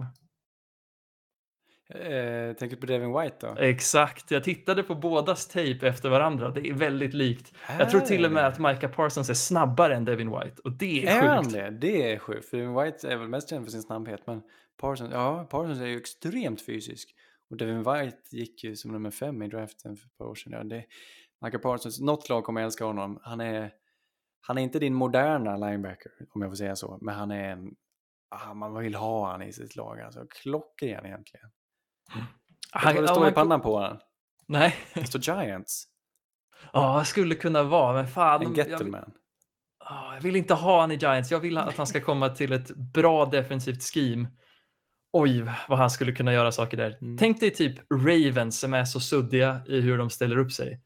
Eh, 1.89 2.53
tänker 2.55 2.75
på 2.75 2.85
Devin 2.85 3.13
White 3.21 3.35
då? 3.39 3.55
Exakt, 3.61 4.31
jag 4.31 4.43
tittade 4.43 4.83
på 4.83 4.95
bådas 4.95 5.47
tape 5.47 5.79
efter 5.87 6.09
varandra. 6.09 6.49
Det 6.49 6.69
är 6.69 6.73
väldigt 6.73 7.13
likt. 7.13 7.53
Jag 7.79 7.89
tror 7.89 8.01
till 8.01 8.25
och 8.25 8.31
med 8.31 8.47
att 8.47 8.59
Micah 8.59 8.91
Parsons 8.91 9.29
är 9.29 9.33
snabbare 9.33 9.95
än 9.95 10.05
Devin 10.05 10.29
White 10.31 10.61
och 10.63 10.71
det 10.71 11.07
är, 11.07 11.23
Är 11.23 11.37
sjukt. 11.41 11.53
det? 11.53 11.69
Det 11.69 12.11
är 12.13 12.19
sjukt. 12.19 12.49
För 12.49 12.57
Devin 12.57 12.73
White 12.83 13.07
är 13.11 13.17
väl 13.17 13.27
mest 13.27 13.49
känd 13.49 13.65
för 13.65 13.71
sin 13.71 13.81
snabbhet. 13.81 14.21
Men 14.27 14.41
Parsons, 14.77 15.09
ja, 15.13 15.47
Parsons 15.49 15.79
är 15.79 15.85
ju 15.85 15.97
extremt 15.97 16.65
fysisk. 16.65 17.09
Och 17.49 17.57
Devin 17.57 17.83
White 17.83 18.17
gick 18.31 18.63
ju 18.63 18.75
som 18.75 18.91
nummer 18.91 19.11
fem 19.11 19.41
i 19.43 19.47
draften 19.47 19.97
för 19.97 20.05
ett 20.07 20.17
par 20.17 20.25
år 20.25 20.35
sedan. 20.35 20.53
Ja, 20.53 20.63
det, 20.63 20.85
Michael 21.41 21.61
Parsons, 21.61 21.99
något 21.99 22.29
lag 22.29 22.43
kommer 22.43 22.61
älska 22.61 22.85
honom. 22.85 23.19
Han 23.23 23.41
är, 23.41 23.71
han 24.41 24.57
är 24.57 24.61
inte 24.61 24.79
din 24.79 24.93
moderna 24.93 25.57
linebacker, 25.57 26.11
om 26.33 26.41
jag 26.41 26.51
får 26.51 26.55
säga 26.55 26.75
så. 26.75 26.97
Men 27.01 27.15
han 27.15 27.31
är 27.31 27.49
en, 27.49 27.75
ah, 28.29 28.53
man 28.53 28.75
vill 28.79 28.95
ha 28.95 29.31
han 29.31 29.41
i 29.41 29.53
sitt 29.53 29.75
lag. 29.75 30.01
Alltså, 30.01 30.25
klockren 30.29 31.05
egentligen. 31.05 31.49
Han, 32.71 32.95
det 32.95 33.07
står 33.07 33.27
i 33.27 33.31
pannan 33.31 33.61
på 33.61 33.73
honom? 33.79 33.99
Nej, 34.47 34.75
Det 34.93 35.05
står 35.05 35.21
Giants. 35.21 35.87
ja, 36.73 37.03
skulle 37.05 37.35
kunna 37.35 37.63
vara, 37.63 37.93
men 37.93 38.07
fan. 38.07 38.41
En 38.45 38.55
jag, 38.55 38.69
Gettleman. 38.69 39.11
ah, 39.79 40.13
jag 40.13 40.21
vill 40.21 40.35
inte 40.35 40.53
ha 40.53 40.81
han 40.81 40.91
i 40.91 40.95
Giants. 40.95 41.31
Jag 41.31 41.39
vill 41.39 41.57
att 41.57 41.77
han 41.77 41.87
ska 41.87 42.01
komma 42.01 42.29
till 42.29 42.51
ett 42.51 42.75
bra 42.75 43.25
defensivt 43.25 43.83
scheme. 43.83 44.27
Oj, 45.19 45.43
vad 45.69 45.77
han 45.79 45.89
skulle 45.89 46.11
kunna 46.11 46.33
göra 46.33 46.51
saker 46.51 46.77
där. 46.77 46.97
Mm. 47.01 47.17
Tänk 47.17 47.39
dig 47.39 47.51
typ 47.51 47.79
Ravens 47.91 48.59
som 48.59 48.73
är 48.73 48.85
så 48.85 48.99
suddiga 48.99 49.61
i 49.67 49.81
hur 49.81 49.97
de 49.97 50.09
ställer 50.09 50.37
upp 50.37 50.51
sig. 50.51 50.81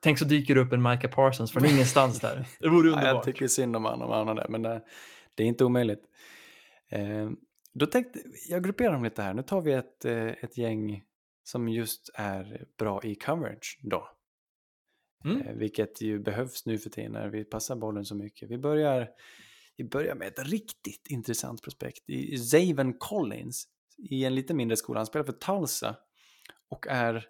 Tänk 0.00 0.18
så 0.18 0.24
dyker 0.24 0.54
det 0.54 0.60
upp 0.60 0.72
en 0.72 0.82
Micah 0.82 1.10
Parsons 1.10 1.52
från 1.52 1.64
ingenstans 1.64 2.20
där. 2.20 2.46
Det 2.60 2.68
vore 2.68 2.88
Ja, 2.88 2.94
jag 2.94 3.00
underbart. 3.02 3.24
tycker 3.24 3.46
synd 3.48 3.76
om 3.76 3.84
honom, 3.84 4.10
har 4.10 4.34
det, 4.34 4.46
men 4.48 4.62
det, 4.62 4.82
det 5.34 5.42
är 5.42 5.46
inte 5.46 5.64
omöjligt. 5.64 6.02
Eh, 6.88 7.30
då 7.74 7.86
tänkte, 7.86 8.18
jag 8.48 8.64
grupperar 8.64 8.92
dem 8.92 9.04
lite 9.04 9.22
här. 9.22 9.34
Nu 9.34 9.42
tar 9.42 9.60
vi 9.60 9.72
ett, 9.72 10.04
eh, 10.04 10.26
ett 10.26 10.58
gäng 10.58 11.02
som 11.44 11.68
just 11.68 12.10
är 12.14 12.64
bra 12.78 13.00
i 13.04 13.14
coverage 13.14 13.78
då. 13.82 14.08
Mm. 15.24 15.42
Eh, 15.42 15.54
vilket 15.54 16.00
ju 16.00 16.18
behövs 16.18 16.66
nu 16.66 16.78
för 16.78 16.90
tiden 16.90 17.12
när 17.12 17.28
vi 17.28 17.44
passar 17.44 17.76
bollen 17.76 18.04
så 18.04 18.14
mycket. 18.14 18.50
Vi 18.50 18.58
börjar, 18.58 19.08
vi 19.76 19.84
börjar 19.84 20.14
med 20.14 20.28
ett 20.28 20.46
riktigt 20.46 21.06
intressant 21.08 21.62
prospekt. 21.62 22.08
I 22.08 22.38
Zaven 22.38 22.94
Collins 22.98 23.68
i 23.98 24.24
en 24.24 24.34
lite 24.34 24.54
mindre 24.54 24.76
skola. 24.76 24.98
Han 24.98 25.06
spelar 25.06 25.24
för 25.26 25.32
Tulsa 25.32 25.96
och 26.70 26.86
är 26.86 27.26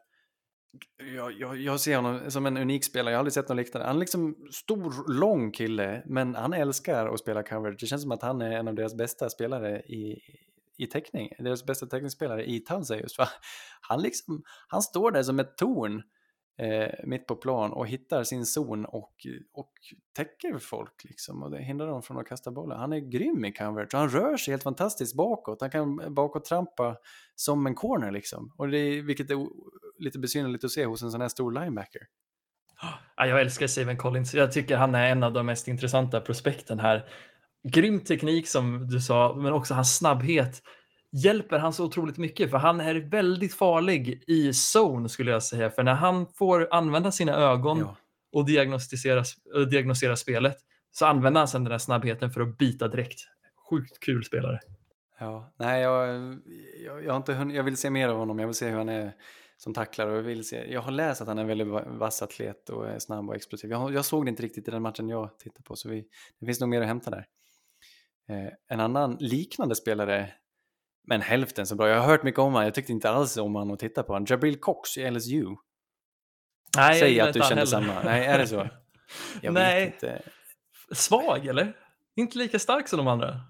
jag, 1.17 1.33
jag, 1.33 1.57
jag 1.57 1.81
ser 1.81 1.97
honom 1.97 2.31
som 2.31 2.47
en 2.47 2.57
unik 2.57 2.85
spelare, 2.85 3.13
jag 3.13 3.19
har 3.19 3.21
aldrig 3.21 3.33
sett 3.33 3.49
någon 3.49 3.57
liknande. 3.57 3.87
Han 3.87 3.97
är 3.97 4.01
liksom 4.01 4.37
stor, 4.53 5.13
lång 5.19 5.53
kille, 5.53 6.03
men 6.07 6.35
han 6.35 6.53
älskar 6.53 7.07
att 7.07 7.21
spela 7.21 7.43
coverage. 7.43 7.77
Det 7.81 7.87
känns 7.87 8.03
som 8.03 8.13
att 8.13 8.23
han 8.23 8.43
är 8.43 8.51
en 8.51 8.69
av 8.69 8.75
deras 8.75 8.95
bästa 8.95 9.31
spelare 9.31 9.81
i, 9.81 10.21
i 10.79 10.87
teckning. 10.87 11.33
Deras 11.39 11.67
bästa 11.67 11.87
teckningsspelare 11.87 12.45
i 12.45 12.61
Tulsa 12.61 12.97
just. 12.97 13.17
För 13.17 13.29
han, 13.81 14.03
liksom, 14.03 14.43
han 14.69 14.83
står 14.83 15.11
där 15.11 15.23
som 15.23 15.39
ett 15.39 15.57
torn 15.57 16.03
eh, 16.59 16.89
mitt 17.05 17.27
på 17.27 17.37
plan 17.37 17.73
och 17.73 17.87
hittar 17.87 18.25
sin 18.25 18.47
zon 18.47 18.85
och, 18.85 19.27
och 19.53 19.73
täcker 20.17 20.59
folk 20.59 21.05
liksom. 21.05 21.43
Och 21.43 21.51
det 21.51 21.63
hindrar 21.63 21.87
dem 21.87 22.03
från 22.03 22.19
att 22.19 22.27
kasta 22.27 22.51
bollen. 22.51 22.79
Han 22.79 22.93
är 22.93 22.99
grym 22.99 23.45
i 23.45 23.53
coverage 23.53 23.95
och 23.95 24.01
han 24.01 24.09
rör 24.09 24.37
sig 24.37 24.53
helt 24.53 24.63
fantastiskt 24.63 25.17
bakåt. 25.17 25.61
Han 25.61 25.71
kan 25.71 26.15
bakåt 26.15 26.45
trampa 26.45 26.97
som 27.35 27.67
en 27.67 27.75
corner 27.75 28.11
liksom. 28.11 28.53
Och 28.57 28.69
det, 28.69 28.79
är- 28.79 29.03
vilket 29.03 29.31
är 29.31 29.47
lite 29.99 30.19
besynnerligt 30.19 30.65
att 30.65 30.71
se 30.71 30.85
hos 30.87 31.03
en 31.03 31.11
sån 31.11 31.21
här 31.21 31.29
stor 31.29 31.53
linebacker. 31.53 32.03
Jag 33.17 33.41
älskar 33.41 33.67
Steven 33.67 33.97
Collins. 33.97 34.35
Jag 34.35 34.53
tycker 34.53 34.77
han 34.77 34.95
är 34.95 35.11
en 35.11 35.23
av 35.23 35.33
de 35.33 35.47
mest 35.47 35.69
intressanta 35.69 36.21
prospekten 36.21 36.81
här. 36.81 37.09
Grym 37.69 38.01
teknik 38.01 38.49
som 38.49 38.89
du 38.89 39.01
sa, 39.01 39.35
men 39.37 39.53
också 39.53 39.75
hans 39.75 39.97
snabbhet 39.97 40.63
hjälper 41.13 41.59
han 41.59 41.73
så 41.73 41.85
otroligt 41.85 42.19
mycket 42.19 42.51
för 42.51 42.59
han 42.59 42.81
är 42.81 42.95
väldigt 42.95 43.55
farlig 43.55 44.25
i 44.27 44.49
zone 44.75 45.09
skulle 45.09 45.31
jag 45.31 45.43
säga. 45.43 45.71
För 45.71 45.83
när 45.83 45.95
han 45.95 46.27
får 46.27 46.69
använda 46.71 47.13
sina 47.13 47.33
ögon 47.33 47.79
Ja. 47.79 47.97
och 48.33 48.47
diagnostisera, 48.47 49.25
och 49.55 49.71
diagnosera 49.71 50.17
spelet 50.17 50.57
så 50.91 51.07
använder 51.07 51.41
han 51.41 51.49
sedan 51.49 51.65
den 51.65 51.71
här 51.71 51.79
snabbheten 51.79 52.31
för 52.31 52.41
att 52.41 52.59
bita 52.59 52.89
direkt. 52.89 53.21
Sjukt 53.71 54.01
kul 54.01 54.25
spelare. 54.25 54.61
Ja, 55.21 55.53
nej, 55.59 55.83
jag, 55.83 56.09
jag, 56.87 57.05
jag, 57.05 57.11
har 57.13 57.17
inte 57.17 57.33
hunnit, 57.35 57.57
jag 57.57 57.65
vill 57.65 57.77
se 57.77 57.91
mer 57.91 58.09
av 58.09 58.17
honom. 58.19 58.39
Jag 58.39 58.47
vill 58.47 58.55
se 58.55 58.69
hur 58.69 58.77
han 58.79 58.89
är 58.89 59.13
som 59.57 59.75
tacklar 59.75 60.09
och 60.09 60.17
jag 60.17 60.23
vill 60.23 60.49
se. 60.49 60.73
Jag 60.73 60.81
har 60.81 60.91
läst 60.93 61.21
att 61.21 61.29
han 61.29 61.39
är 61.39 61.43
en 61.43 61.49
väldigt 61.49 61.67
va- 61.69 61.85
vass 61.87 62.23
atlet 62.23 62.69
och 62.69 62.89
är 62.89 62.99
snabb 62.99 63.29
och 63.29 63.37
explosiv. 63.37 63.71
Jag, 63.71 63.95
jag 63.95 64.05
såg 64.05 64.25
det 64.27 64.29
inte 64.29 64.43
riktigt 64.43 64.69
i 64.69 64.71
den 64.71 64.83
matchen 64.83 65.09
jag 65.09 65.39
tittade 65.39 65.63
på 65.63 65.77
så 65.77 65.89
vi, 65.89 66.05
det 66.41 66.47
finns 66.47 66.61
nog 66.61 66.69
mer 66.69 66.81
att 66.81 66.87
hämta 66.87 67.11
där. 67.11 67.27
Eh, 68.29 68.53
en 68.69 68.81
annan 68.81 69.17
liknande 69.21 69.75
spelare, 69.75 70.33
men 71.07 71.21
hälften 71.21 71.67
så 71.67 71.75
bra. 71.75 71.89
Jag 71.89 72.01
har 72.01 72.07
hört 72.07 72.23
mycket 72.23 72.39
om 72.39 72.45
honom. 72.53 72.65
Jag 72.65 72.75
tyckte 72.75 72.93
inte 72.93 73.11
alls 73.11 73.37
om 73.37 73.55
honom 73.55 73.75
att 73.75 73.81
titta 73.81 74.03
på 74.03 74.13
honom. 74.13 74.27
Jabril 74.29 74.61
Cox 74.61 74.99
i 74.99 75.11
LSU. 75.11 75.45
Nej, 76.77 77.01
Säg 77.01 77.21
att 77.21 77.33
du 77.35 77.41
kände 77.41 77.55
heller. 77.55 77.67
samma. 77.67 78.03
Nej, 78.03 78.27
är 78.27 78.39
det 78.39 78.47
så? 78.47 78.69
Jag 79.43 79.55
Nej. 79.55 79.85
vet 79.85 79.95
inte. 79.95 80.23
Svag 80.93 81.47
eller? 81.47 81.77
Inte 82.17 82.39
lika 82.39 82.59
stark 82.59 82.89
som 82.89 82.97
de 82.97 83.09
andra. 83.09 83.41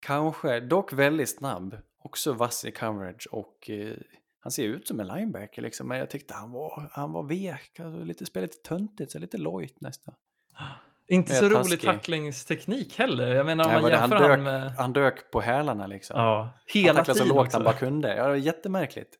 Kanske, 0.00 0.60
dock 0.60 0.92
väldigt 0.92 1.30
snabb. 1.30 1.78
Också 1.98 2.32
vass 2.32 2.64
i 2.64 2.72
coverage 2.72 3.28
och 3.30 3.70
eh, 3.70 3.96
han 4.40 4.52
ser 4.52 4.64
ut 4.64 4.88
som 4.88 5.00
en 5.00 5.06
linebacker 5.06 5.62
liksom. 5.62 5.88
Men 5.88 5.98
jag 5.98 6.10
tyckte 6.10 6.34
han 6.34 6.50
var, 6.50 6.90
han 6.92 7.12
var 7.12 7.22
vek, 7.22 7.80
alltså, 7.80 8.04
lite, 8.04 8.26
spelade 8.26 8.46
lite 8.46 8.68
töntigt, 8.68 9.12
så 9.12 9.18
lite 9.18 9.38
lojt 9.38 9.80
nästan. 9.80 10.14
Inte 11.08 11.34
så 11.34 11.48
rolig 11.48 11.80
tacklingsteknik 11.80 12.98
heller. 12.98 13.34
Jag 13.34 13.46
menar 13.46 13.64
om 13.64 13.70
Nej, 13.72 13.82
man 13.82 13.90
men 13.90 14.00
han, 14.00 14.10
jämför 14.10 14.28
dök, 14.28 14.30
han 14.30 14.42
med... 14.42 14.72
han 14.76 14.92
dök 14.92 15.30
på 15.30 15.40
hälarna 15.40 15.86
liksom. 15.86 16.20
Ja, 16.20 16.40
han 16.42 16.52
hela 16.66 17.04
så 17.04 17.12
tiden 17.14 17.28
lågt 17.28 17.38
också. 17.46 17.56
han 17.56 17.64
bara 17.64 17.74
kunde. 17.74 18.08
Ja, 18.16 18.22
det 18.22 18.28
var 18.28 18.36
jättemärkligt. 18.36 19.18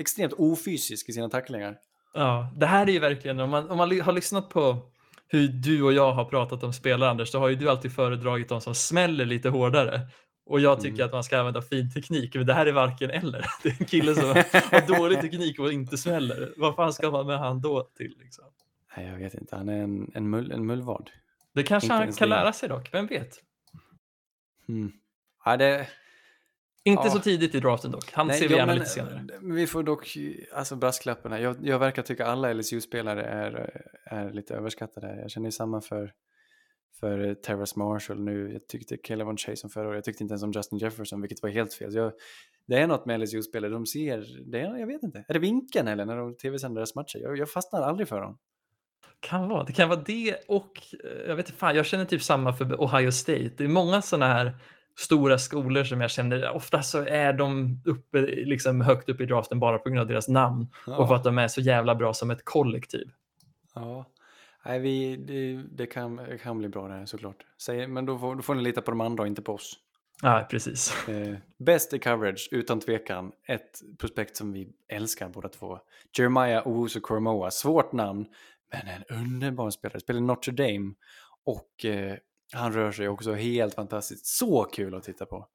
Extremt 0.00 0.32
ofysisk 0.32 1.08
i 1.08 1.12
sina 1.12 1.28
tacklingar. 1.28 1.76
Ja, 2.14 2.52
det 2.56 2.66
här 2.66 2.86
är 2.86 2.92
ju 2.92 2.98
verkligen, 2.98 3.40
om 3.40 3.50
man, 3.50 3.70
om 3.70 3.76
man 3.78 4.00
har 4.00 4.12
lyssnat 4.12 4.48
på 4.50 4.76
hur 5.28 5.48
du 5.48 5.82
och 5.82 5.92
jag 5.92 6.12
har 6.12 6.24
pratat 6.24 6.62
om 6.62 6.72
spelare 6.72 7.10
Anders, 7.10 7.28
så 7.30 7.38
har 7.38 7.48
ju 7.48 7.54
du 7.56 7.70
alltid 7.70 7.92
föredragit 7.94 8.48
de 8.48 8.60
som 8.60 8.74
smäller 8.74 9.24
lite 9.24 9.48
hårdare. 9.48 10.00
Och 10.46 10.60
jag 10.60 10.80
tycker 10.80 10.94
Mm. 10.94 11.06
att 11.06 11.12
man 11.12 11.24
ska 11.24 11.38
använda 11.38 11.62
fin 11.62 11.92
teknik, 11.94 12.34
men 12.34 12.46
det 12.46 12.54
här 12.54 12.66
är 12.66 12.72
varken 12.72 13.10
eller. 13.10 13.46
Det 13.62 13.68
är 13.68 13.76
en 13.80 13.86
kille 13.86 14.14
som 14.14 14.24
har 14.52 14.98
dålig 14.98 15.20
teknik 15.20 15.58
och 15.60 15.72
inte 15.72 15.98
smäller. 15.98 16.52
Vad 16.56 16.76
fan 16.76 16.92
ska 16.92 17.10
man 17.10 17.26
med 17.26 17.38
han 17.38 17.60
då 17.60 17.82
till? 17.82 18.14
Liksom? 18.18 18.44
Nej, 18.96 19.06
jag 19.06 19.18
vet 19.18 19.34
inte. 19.34 19.56
Han 19.56 19.68
är 19.68 19.82
en, 19.82 20.10
en, 20.14 20.30
mull, 20.30 20.52
en 20.52 20.66
mullvad. 20.66 21.10
Det 21.54 21.62
kanske 21.62 21.86
Inte 21.86 21.94
han 21.94 22.12
kan 22.12 22.28
det. 22.28 22.34
lära 22.36 22.52
sig 22.52 22.68
dock, 22.68 22.94
vem 22.94 23.06
vet? 23.06 23.36
Mm. 24.68 24.92
Ja, 25.44 25.56
det, 25.56 25.88
Inte 26.84 27.02
Ja. 27.06 27.10
så 27.10 27.18
tidigt 27.18 27.54
i 27.54 27.60
draften 27.60 27.90
dock, 27.90 28.12
han 28.12 28.26
Nej, 28.26 28.38
ser 28.38 28.48
vi 28.48 28.54
ja, 28.54 28.58
gärna 28.58 28.72
men, 28.72 28.78
lite 28.78 28.90
senare. 28.90 29.24
men 29.40 29.54
Vi 29.56 29.66
får 29.66 29.82
dock, 29.82 30.16
alltså 30.54 30.76
brasklapparna. 30.76 31.40
Jag, 31.40 31.56
jag 31.62 31.78
verkar 31.78 32.02
tycka 32.02 32.26
alla 32.26 32.52
LSU-spelare 32.52 33.22
är, 33.24 33.82
är 34.04 34.32
lite 34.32 34.54
överskattade. 34.54 35.20
Jag 35.20 35.30
känner 35.30 35.46
ju 35.46 35.52
samma 35.52 35.80
för, 35.80 36.12
för 37.00 37.34
Terrace 37.34 37.78
Marshall 37.78 38.20
nu. 38.24 38.52
Jag 38.52 38.66
tyckte 38.68 38.96
Caleb 38.96 39.38
Chase 39.38 39.68
förra 39.68 39.88
året. 39.88 39.96
Jag 39.96 40.04
tyckte 40.04 40.22
inte 40.22 40.32
ens 40.32 40.42
om 40.42 40.52
Justin 40.52 40.78
Jefferson, 40.78 41.20
vilket 41.20 41.42
var 41.42 41.50
helt 41.50 41.74
fel. 41.74 41.94
Jag, 41.94 42.12
det 42.66 42.78
är 42.78 42.86
något 42.86 43.06
med 43.06 43.20
LSU-spelare, 43.20 43.70
de 43.70 43.86
ser, 43.86 44.50
det 44.52 44.60
är, 44.60 44.76
jag 44.76 44.86
vet 44.86 45.02
inte. 45.02 45.24
Är 45.28 45.32
det 45.34 45.38
vinkeln 45.40 45.88
eller 45.88 46.04
när 46.04 46.16
de 46.16 46.36
tv-sänder 46.36 46.78
deras 46.80 46.94
matcher? 46.94 47.18
Jag, 47.18 47.38
jag 47.38 47.50
fastnar 47.50 47.82
aldrig 47.82 48.08
för 48.08 48.20
dem. 48.20 48.38
Kan 49.20 49.48
vara. 49.48 49.64
Det 49.64 49.72
kan 49.72 49.88
vara 49.88 50.00
det 50.06 50.36
och 50.48 50.80
eh, 51.04 51.28
jag 51.28 51.36
vet 51.36 51.46
inte 51.46 51.58
fan, 51.58 51.76
jag 51.76 51.86
känner 51.86 52.04
typ 52.04 52.22
samma 52.22 52.52
för 52.52 52.84
Ohio 52.84 53.10
State. 53.10 53.50
Det 53.56 53.64
är 53.64 53.68
många 53.68 54.02
sådana 54.02 54.26
här 54.26 54.56
stora 54.98 55.38
skolor 55.38 55.84
som 55.84 56.00
jag 56.00 56.10
känner, 56.10 56.50
ofta 56.50 56.82
så 56.82 57.04
är 57.04 57.32
de 57.32 57.80
uppe, 57.84 58.20
liksom 58.20 58.80
högt 58.80 59.08
upp 59.08 59.20
i 59.20 59.26
draften 59.26 59.60
bara 59.60 59.78
på 59.78 59.88
grund 59.88 60.00
av 60.00 60.06
deras 60.06 60.28
namn 60.28 60.66
och 60.86 61.08
för 61.08 61.14
att 61.14 61.24
de 61.24 61.38
är 61.38 61.48
så 61.48 61.60
jävla 61.60 61.94
bra 61.94 62.14
som 62.14 62.30
ett 62.30 62.44
kollektiv. 62.44 63.10
Ja. 63.74 64.04
Nej, 64.64 64.78
vi, 64.78 65.16
det, 65.16 65.62
det, 65.76 65.86
kan, 65.86 66.16
det 66.16 66.38
kan 66.38 66.58
bli 66.58 66.68
bra 66.68 66.88
det 66.88 66.94
här 66.94 67.06
såklart. 67.06 67.36
Säg, 67.62 67.86
men 67.86 68.06
då 68.06 68.18
får, 68.18 68.36
då 68.36 68.42
får 68.42 68.54
ni 68.54 68.62
lita 68.62 68.82
på 68.82 68.90
de 68.90 69.00
andra 69.00 69.22
och 69.22 69.26
inte 69.26 69.42
på 69.42 69.54
oss. 69.54 69.78
Ja, 70.22 70.46
precis. 70.50 71.08
Eh, 71.08 71.36
bäst 71.58 71.94
i 71.94 71.98
coverage, 71.98 72.48
utan 72.50 72.80
tvekan. 72.80 73.32
Ett 73.46 73.82
prospekt 73.98 74.36
som 74.36 74.52
vi 74.52 74.68
älskar 74.88 75.28
båda 75.28 75.48
två. 75.48 75.78
Jeremiah 76.18 76.68
Owusu 76.68 77.00
Koromoa. 77.00 77.50
Svårt 77.50 77.92
namn, 77.92 78.26
men 78.72 78.88
en 78.88 79.18
underbar 79.18 79.70
spelare. 79.70 80.00
Spelar 80.00 80.20
Notre 80.20 80.52
Dame 80.52 80.94
och 81.44 81.84
eh, 81.84 82.16
han 82.52 82.72
rör 82.72 82.92
sig 82.92 83.08
också 83.08 83.34
helt 83.34 83.74
fantastiskt. 83.74 84.26
Så 84.26 84.64
kul 84.64 84.94
att 84.94 85.02
titta 85.02 85.26
på. 85.26 85.46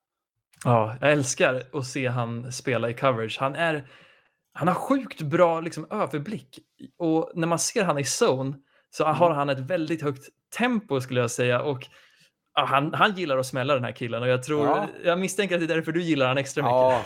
Ja, 0.63 0.97
jag 1.01 1.11
älskar 1.11 1.63
att 1.73 1.85
se 1.87 2.07
han 2.07 2.51
spela 2.51 2.89
i 2.89 2.93
coverage. 2.93 3.37
Han, 3.39 3.55
är, 3.55 3.87
han 4.53 4.67
har 4.67 4.75
sjukt 4.75 5.21
bra 5.21 5.61
liksom, 5.61 5.87
överblick 5.91 6.59
och 6.97 7.31
när 7.35 7.47
man 7.47 7.59
ser 7.59 7.83
han 7.83 7.99
i 7.99 8.03
zone 8.21 8.57
så 8.89 9.05
har 9.05 9.31
han 9.31 9.49
ett 9.49 9.59
väldigt 9.59 10.01
högt 10.01 10.23
tempo 10.57 11.01
skulle 11.01 11.21
jag 11.21 11.31
säga 11.31 11.61
och 11.61 11.87
ja, 12.55 12.65
han, 12.65 12.93
han 12.93 13.15
gillar 13.15 13.37
att 13.37 13.45
smälla 13.45 13.73
den 13.73 13.83
här 13.83 13.91
killen 13.91 14.21
och 14.23 14.27
jag 14.27 14.43
tror, 14.43 14.65
Ja. 14.67 14.87
jag 15.03 15.19
misstänker 15.19 15.55
att 15.55 15.61
det 15.61 15.65
är 15.73 15.75
därför 15.75 15.91
du 15.91 16.01
gillar 16.01 16.27
han 16.27 16.37
extra 16.37 16.63
mycket. 16.63 16.71
Ja, 16.73 17.03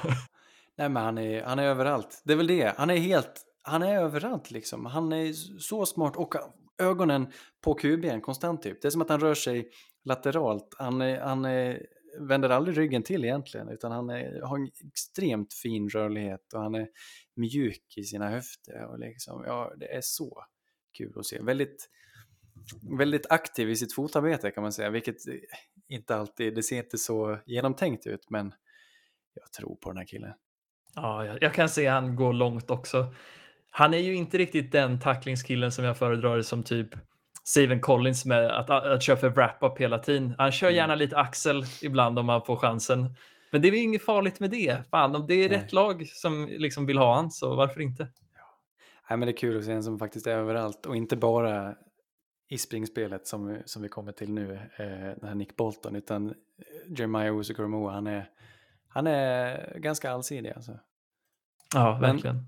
nej 0.77 0.89
men 0.89 1.03
han 1.03 1.17
är, 1.17 1.43
han 1.43 1.59
är 1.59 1.63
överallt. 1.63 2.21
Det 2.25 2.33
är 2.33 2.37
väl 2.37 2.47
det. 2.47 2.73
Han 2.77 2.89
är 2.89 2.97
helt, 2.97 3.41
han 3.67 3.81
är 3.81 3.95
överallt 3.95 4.51
liksom. 4.51 4.85
Han 4.85 5.13
är 5.13 5.33
så 5.59 5.85
smart 5.85 6.15
och 6.15 6.35
ögonen 6.77 7.31
på 7.61 7.77
QB'n 7.77 8.21
konstant 8.21 8.61
typ. 8.61 8.81
Det 8.81 8.87
är 8.87 8.89
som 8.89 9.01
att 9.01 9.09
han 9.09 9.19
rör 9.19 9.33
sig 9.33 9.69
lateralt. 10.03 10.75
Han, 10.77 11.01
är, 11.01 11.21
han 11.21 11.45
är, 11.45 11.85
vänder 12.19 12.49
aldrig 12.49 12.77
ryggen 12.77 13.03
till 13.03 13.25
egentligen 13.25 13.69
utan 13.69 13.91
han 13.91 14.09
är, 14.09 14.41
har 14.41 14.57
en 14.57 14.69
extremt 14.87 15.53
fin 15.53 15.89
rörlighet 15.89 16.53
och 16.53 16.61
han 16.61 16.75
är 16.75 16.87
mjuk 17.35 17.97
i 17.97 18.03
sina 18.03 18.29
höfter 18.29 18.85
och 18.85 18.99
liksom, 18.99 19.43
ja 19.45 19.73
det 19.77 19.95
är 19.95 20.01
så 20.03 20.43
kul 20.97 21.13
att 21.15 21.25
se. 21.25 21.41
Väldigt, 21.41 21.89
väldigt 22.97 23.31
aktiv 23.31 23.69
i 23.69 23.75
sitt 23.75 23.93
fotarbete 23.93 24.51
kan 24.51 24.63
man 24.63 24.71
säga, 24.71 24.89
vilket 24.89 25.17
inte 25.87 26.15
alltid, 26.15 26.55
det 26.55 26.63
ser 26.63 26.77
inte 26.77 26.97
så 26.97 27.39
genomtänkt 27.45 28.07
ut 28.07 28.29
men 28.29 28.53
jag 29.33 29.51
tror 29.51 29.75
på 29.75 29.89
den 29.89 29.97
här 29.97 30.05
killen. 30.05 30.33
Ja, 30.95 31.25
jag, 31.25 31.37
jag 31.41 31.53
kan 31.53 31.69
se 31.69 31.87
han 31.87 32.15
går 32.15 32.33
långt 32.33 32.71
också. 32.71 33.13
Han 33.77 33.93
är 33.93 33.97
ju 33.97 34.15
inte 34.15 34.37
riktigt 34.37 34.71
den 34.71 34.99
tacklingskillen 34.99 35.71
som 35.71 35.85
jag 35.85 35.97
föredrar 35.97 36.41
som 36.41 36.63
typ 36.63 36.87
Steven 37.43 37.79
Collins 37.81 38.25
med 38.25 38.59
att, 38.59 38.69
att 38.69 39.03
köra 39.03 39.17
för 39.17 39.29
wrap-up 39.29 39.77
hela 39.77 39.99
tiden. 39.99 40.35
Han 40.37 40.51
kör 40.51 40.69
gärna 40.69 40.95
lite 40.95 41.17
axel 41.17 41.63
ibland 41.81 42.19
om 42.19 42.29
han 42.29 42.41
får 42.41 42.55
chansen. 42.55 43.15
Men 43.51 43.61
det 43.61 43.67
är 43.67 43.71
ju 43.71 43.77
inget 43.77 44.05
farligt 44.05 44.39
med 44.39 44.49
det. 44.51 44.89
Fan, 44.91 45.15
om 45.15 45.27
det 45.27 45.33
är 45.33 45.49
Nej. 45.49 45.57
rätt 45.57 45.73
lag 45.73 46.07
som 46.07 46.47
liksom 46.47 46.85
vill 46.85 46.97
ha 46.97 47.15
han, 47.15 47.31
så 47.31 47.55
varför 47.55 47.81
inte? 47.81 48.03
Nej, 49.09 49.17
men 49.17 49.21
det 49.21 49.31
är 49.31 49.37
kul 49.37 49.57
att 49.57 49.65
se 49.65 49.71
en 49.71 49.83
som 49.83 49.99
faktiskt 49.99 50.27
är 50.27 50.31
överallt 50.37 50.85
och 50.85 50.95
inte 50.95 51.15
bara 51.15 51.75
i 52.49 52.57
springspelet 52.57 53.27
som, 53.27 53.61
som 53.65 53.81
vi 53.81 53.89
kommer 53.89 54.11
till 54.11 54.33
nu, 54.33 54.53
eh, 54.53 54.87
den 55.19 55.27
här 55.27 55.35
Nick 55.35 55.55
Bolton, 55.55 55.95
utan 55.95 56.27
eh, 56.29 56.33
Jeremiah 56.87 57.35
Owusu-Koromoa, 57.35 57.91
han 57.91 58.07
är, 58.07 58.29
han 58.87 59.07
är 59.07 59.73
ganska 59.79 60.11
allsidig 60.11 60.51
alltså. 60.51 60.79
Ja, 61.73 61.97
Men- 62.01 62.11
verkligen. 62.11 62.45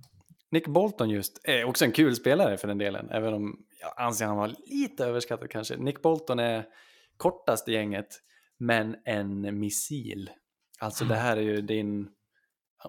Nick 0.52 0.68
Bolton 0.68 1.10
just 1.10 1.40
är 1.44 1.64
också 1.64 1.86
en 1.86 1.92
kul 1.92 2.16
spelare 2.16 2.58
för 2.58 2.68
den 2.68 2.78
delen, 2.78 3.10
även 3.10 3.34
om 3.34 3.66
jag 3.82 3.94
anser 3.98 4.26
han 4.26 4.38
var 4.38 4.56
lite 4.66 5.06
överskattad 5.06 5.50
kanske. 5.50 5.78
Nick 5.78 6.02
Bolton 6.02 6.40
är 6.40 6.66
kortast 7.18 7.70
i 7.70 7.74
gänget, 7.74 8.08
men 8.58 8.96
en 9.06 9.60
missil. 9.60 10.30
Alltså 10.80 11.06
det 11.06 11.16
här 11.16 11.38
är 11.38 11.42
ju 11.42 11.62
din 11.62 12.10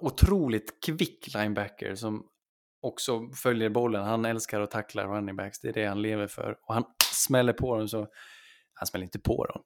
otroligt 0.01 0.85
kvick 0.85 1.35
linebacker 1.35 1.95
som 1.95 2.27
också 2.83 3.31
följer 3.31 3.69
bollen. 3.69 4.05
Han 4.05 4.25
älskar 4.25 4.61
att 4.61 4.71
tackla 4.71 5.05
running 5.05 5.37
backs, 5.37 5.61
det 5.61 5.69
är 5.69 5.73
det 5.73 5.87
han 5.87 6.03
lever 6.03 6.27
för. 6.27 6.59
Och 6.63 6.75
han 6.75 6.85
smäller 7.13 7.53
på 7.53 7.77
dem 7.77 7.89
så, 7.89 8.07
han 8.75 8.87
smäller 8.87 9.05
inte 9.05 9.19
på 9.19 9.45
dem, 9.47 9.63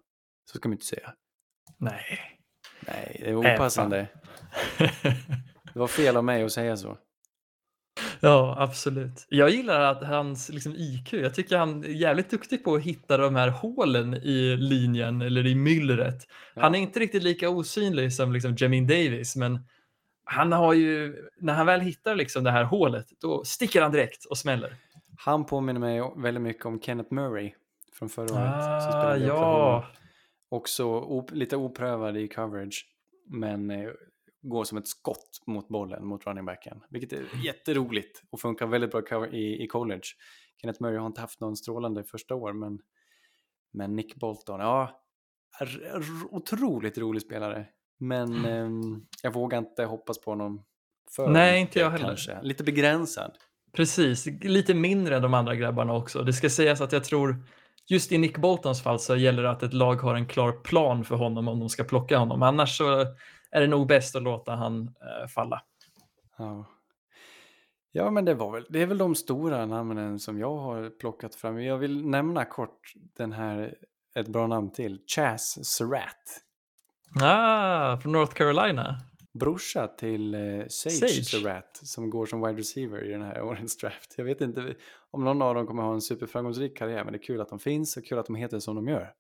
så 0.51 0.59
ska 0.59 0.69
man 0.69 0.75
inte 0.75 0.87
säga. 0.87 1.15
Nej. 1.79 2.19
Nej, 2.87 3.17
det 3.21 3.31
är 3.31 3.35
opassande. 3.35 4.09
Det 5.73 5.81
var 5.81 5.87
fel 5.87 6.17
av 6.17 6.25
mig 6.25 6.43
att 6.43 6.53
säga 6.53 6.77
så. 6.77 6.99
Ja, 8.25 8.57
absolut. 8.59 9.27
Jag 9.29 9.51
gillar 9.51 9.81
att 9.81 10.03
hans 10.05 10.49
liksom, 10.49 10.75
IQ, 10.77 11.13
jag 11.13 11.35
tycker 11.35 11.57
han 11.59 11.85
är 11.85 11.89
jävligt 11.89 12.31
duktig 12.31 12.65
på 12.65 12.75
att 12.75 12.83
hitta 12.83 13.17
de 13.17 13.37
här 13.37 13.49
hålen 13.49 14.15
i 14.15 14.57
linjen 14.57 15.23
eller 15.23 15.47
i 15.47 15.55
myllret. 15.55 16.27
Han 16.55 16.75
är 16.75 16.79
inte 16.79 17.01
riktigt 17.01 17.23
lika 17.23 17.49
osynlig 17.51 18.13
som 18.13 18.33
liksom, 18.33 18.55
Jamin 18.59 18.87
Davis, 18.87 19.37
men 19.37 19.59
han 20.25 20.53
har 20.53 20.73
ju, 20.73 21.17
när 21.41 21.55
han 21.55 21.67
väl 21.67 21.81
hittar 21.81 22.15
liksom, 22.15 22.45
det 22.45 22.51
här 22.51 22.65
hålet, 22.65 23.07
då 23.21 23.45
sticker 23.45 23.83
han 23.83 23.93
direkt 23.93 24.25
och 24.25 24.39
smäller. 24.39 24.77
Han 25.19 25.47
påminner 25.47 25.81
mig 25.81 26.03
väldigt 26.17 26.43
mycket 26.43 26.67
om 26.67 26.81
Kenneth 26.81 27.13
Murray 27.13 27.53
från 27.99 28.09
förra 28.09 28.25
året. 28.25 28.65
som 28.65 28.73
Ah, 28.73 28.81
spelade 28.81 29.25
i 29.25 29.27
ja. 29.27 29.87
Också 30.49 30.85
op- 30.85 31.31
lite 31.33 31.57
oprövad 31.57 32.17
i 32.17 32.29
coverage, 32.29 32.87
men 33.29 33.71
eh, 33.71 33.89
går 34.45 34.65
som 34.65 34.79
ett 34.79 34.89
skott 34.89 35.43
mot 35.47 35.69
bollen, 35.69 36.07
mot 36.07 36.27
running 36.27 36.45
backen. 36.45 36.81
Vilket 36.91 37.13
är 37.13 37.45
jätteroligt 37.45 38.23
och 38.31 38.41
funkar 38.41 38.67
väldigt 38.67 38.91
bra 38.91 39.29
i, 39.29 39.65
i 39.65 39.67
college. 39.67 40.03
Kenneth 40.61 40.83
Murray 40.83 40.99
har 40.99 41.07
inte 41.07 41.21
haft 41.21 41.41
någon 41.41 41.57
strålande 41.57 42.05
första 42.05 42.35
år, 42.35 42.53
men, 42.53 42.79
men 43.73 43.97
Nick 43.97 44.17
Bolton, 44.17 44.61
ja, 44.61 45.01
otroligt 46.31 46.99
rolig 46.99 47.23
spelare. 47.23 47.67
Men 47.99 48.45
eh, 48.45 48.69
jag 49.23 49.35
vågar 49.35 49.59
inte 49.59 49.85
hoppas 49.85 50.21
på 50.21 50.31
honom 50.31 50.65
för 51.17 51.29
Nej, 51.29 51.61
inte 51.61 51.79
jag 51.79 51.91
heller. 51.91 52.07
Kanske. 52.07 52.43
Lite 52.43 52.65
begränsad. 52.65 53.33
Precis, 53.73 54.27
lite 54.43 54.75
mindre 54.75 55.17
än 55.17 55.23
de 55.23 55.35
andra 55.35 55.55
grabbarna 55.55 55.95
också. 55.95 56.23
Det 56.23 56.33
ska 56.33 56.51
sägas 56.51 56.81
att 56.81 56.93
jag 56.93 57.05
tror 57.05 57.45
just 57.87 58.13
i 58.13 58.19
Nick 58.19 58.39
Boltons 58.39 58.83
fall 58.83 58.99
så 58.99 59.17
gäller 59.17 59.43
det 59.43 59.51
att 59.51 59.63
ett 59.63 59.73
lag 59.73 59.97
har 59.97 60.15
en 60.15 60.27
klar 60.27 60.53
plan 60.53 61.05
för 61.05 61.17
honom 61.17 61.49
om 61.49 61.61
de 61.61 61.69
ska 61.69 61.85
plocka 61.85 62.19
honom. 62.19 62.43
Annars 62.43 62.77
så 62.77 63.07
är 63.55 63.61
det 63.61 63.67
nog 63.67 63.87
bäst 63.87 64.17
att 64.17 64.23
låta 64.23 64.55
han 64.55 64.83
äh, 64.83 65.29
falla. 65.29 65.63
Ja. 66.37 66.65
ja, 67.93 68.11
men 68.11 68.25
det, 68.25 68.35
var 68.35 68.53
väl, 68.53 68.67
det 68.69 68.83
är 68.83 68.87
väl 68.87 68.99
de 68.99 69.15
stora 69.15 69.67
namnen 69.67 70.19
som 70.19 70.39
jag 70.39 70.57
har 70.57 70.91
plockat 70.91 71.35
fram. 71.35 71.63
Jag 71.63 71.79
vill 71.79 72.07
nämna 72.07 72.45
kort 72.45 72.93
den 72.95 73.33
här, 73.33 73.75
ett 74.15 74.29
bra 74.29 74.47
namn 74.47 74.73
till, 74.73 75.01
Chas 75.07 75.67
Surratt. 75.67 76.41
Ah, 77.23 77.97
från 77.97 78.13
North 78.13 78.35
Carolina. 78.35 79.01
Brorsa 79.33 79.89
till 79.89 80.35
eh, 80.35 80.41
Sage, 80.69 80.93
Sage. 80.93 81.25
Surratt 81.25 81.81
som 81.83 82.11
går 82.11 82.27
som 82.27 82.47
wide 82.47 82.59
receiver 82.59 83.05
i 83.05 83.11
den 83.11 83.23
här 83.23 83.43
årens 83.49 83.77
draft. 83.77 84.15
Jag 84.17 84.25
vet 84.25 84.41
inte 84.41 84.75
om 85.11 85.25
någon 85.25 85.43
av 85.43 85.55
dem 85.55 85.67
kommer 85.67 85.83
ha 85.83 85.95
en 85.95 86.01
superframgångsrik 86.01 86.77
karriär, 86.77 87.05
men 87.05 87.13
det 87.13 87.19
är 87.19 87.23
kul 87.23 87.41
att 87.41 87.49
de 87.49 87.59
finns 87.59 87.97
och 87.97 88.05
kul 88.05 88.19
att 88.19 88.27
de 88.27 88.35
heter 88.35 88.59
som 88.59 88.77
de 88.77 88.89
gör. 88.89 89.13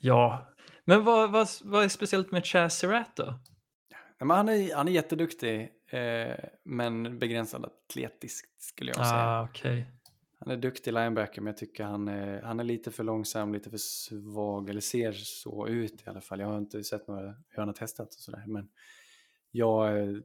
Ja, 0.00 0.52
men 0.84 1.04
vad, 1.04 1.32
vad, 1.32 1.48
vad 1.64 1.84
är 1.84 1.88
speciellt 1.88 2.30
med 2.30 2.46
Chaz 2.46 2.78
Surratt 2.78 3.16
då? 3.16 3.34
Men 4.18 4.30
han, 4.30 4.48
är, 4.48 4.74
han 4.74 4.88
är 4.88 4.92
jätteduktig, 4.92 5.72
eh, 5.90 6.34
men 6.62 7.18
begränsad 7.18 7.64
atletiskt 7.64 8.62
skulle 8.62 8.90
jag 8.90 8.96
säga. 8.96 9.10
Ah, 9.12 9.44
okay. 9.44 9.84
Han 10.38 10.50
är 10.50 10.56
duktig 10.56 10.92
linebacker, 10.92 11.40
men 11.40 11.46
jag 11.46 11.56
tycker 11.56 11.84
han 11.84 12.08
är, 12.08 12.42
han 12.42 12.60
är 12.60 12.64
lite 12.64 12.90
för 12.90 13.04
långsam, 13.04 13.52
lite 13.52 13.70
för 13.70 13.78
svag, 13.78 14.70
eller 14.70 14.80
ser 14.80 15.12
så 15.12 15.68
ut 15.68 16.06
i 16.06 16.10
alla 16.10 16.20
fall. 16.20 16.40
Jag 16.40 16.46
har 16.46 16.58
inte 16.58 16.84
sett 16.84 17.08
några, 17.08 17.22
hur 17.22 17.56
han 17.56 17.68
har 17.68 17.74
testat 17.74 18.06
och 18.06 18.20
sådär, 18.20 18.44
men 18.46 18.68
jag, 19.50 20.22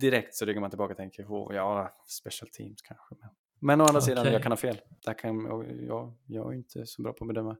direkt 0.00 0.34
så 0.34 0.44
ryggar 0.44 0.60
man 0.60 0.70
tillbaka 0.70 0.92
och 0.92 0.96
tänker, 0.96 1.24
oh, 1.24 1.54
ja, 1.54 1.96
special 2.06 2.50
teams 2.50 2.82
kanske. 2.82 3.14
Men, 3.20 3.30
men 3.58 3.80
å 3.80 3.84
andra 3.84 3.98
okay. 3.98 4.06
sidan, 4.06 4.32
jag 4.32 4.42
kan 4.42 4.52
ha 4.52 4.56
fel. 4.56 4.80
Där 5.04 5.14
kan, 5.14 5.44
jag, 5.86 6.12
jag 6.26 6.52
är 6.52 6.56
inte 6.56 6.86
så 6.86 7.02
bra 7.02 7.12
på 7.12 7.24
att 7.24 7.28
bedöma. 7.28 7.56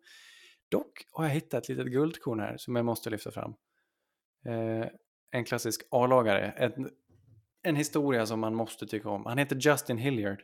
Dock 0.69 1.07
har 1.13 1.25
jag 1.25 1.31
hittat 1.31 1.63
ett 1.63 1.69
litet 1.69 1.87
guldkorn 1.87 2.41
här 2.41 2.57
som 2.57 2.77
jag 2.77 2.85
måste 2.85 3.11
lyfta 3.11 3.31
fram. 3.31 3.55
Eh, 4.45 4.87
en 5.31 5.45
klassisk 5.45 5.83
A-lagare. 5.91 6.51
En, 6.57 6.91
en 7.63 7.77
historia 7.77 8.27
som 8.27 8.41
man 8.41 8.55
måste 8.55 8.87
tycka 8.87 9.09
om. 9.09 9.27
Han 9.27 9.39
heter 9.39 9.57
Justin 9.57 9.99
Hilliard. 9.99 10.43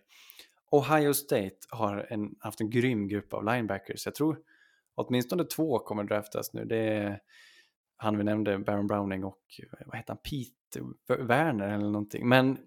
Ohio 0.71 1.15
State 1.15 1.57
har 1.71 2.07
en, 2.11 2.35
haft 2.41 2.61
en 2.61 2.71
grym 2.71 3.09
grupp 3.09 3.33
av 3.35 3.45
linebackers. 3.45 4.07
Jag 4.07 4.15
tror 4.15 4.39
åtminstone 4.95 5.45
två 5.45 5.79
kommer 5.79 6.05
draftas 6.05 6.53
nu. 6.53 6.65
Det 6.65 6.77
är 6.77 7.21
han 7.97 8.19
vi 8.19 8.25
nämnde, 8.25 8.59
Baron 8.59 8.87
Browning 8.87 9.25
och 9.25 9.41
vad 9.87 9.97
heter 9.97 10.13
han, 10.13 10.19
Pete 10.19 11.25
Werner 11.25 11.69
eller 11.69 11.87
någonting. 11.87 12.29
Men 12.29 12.59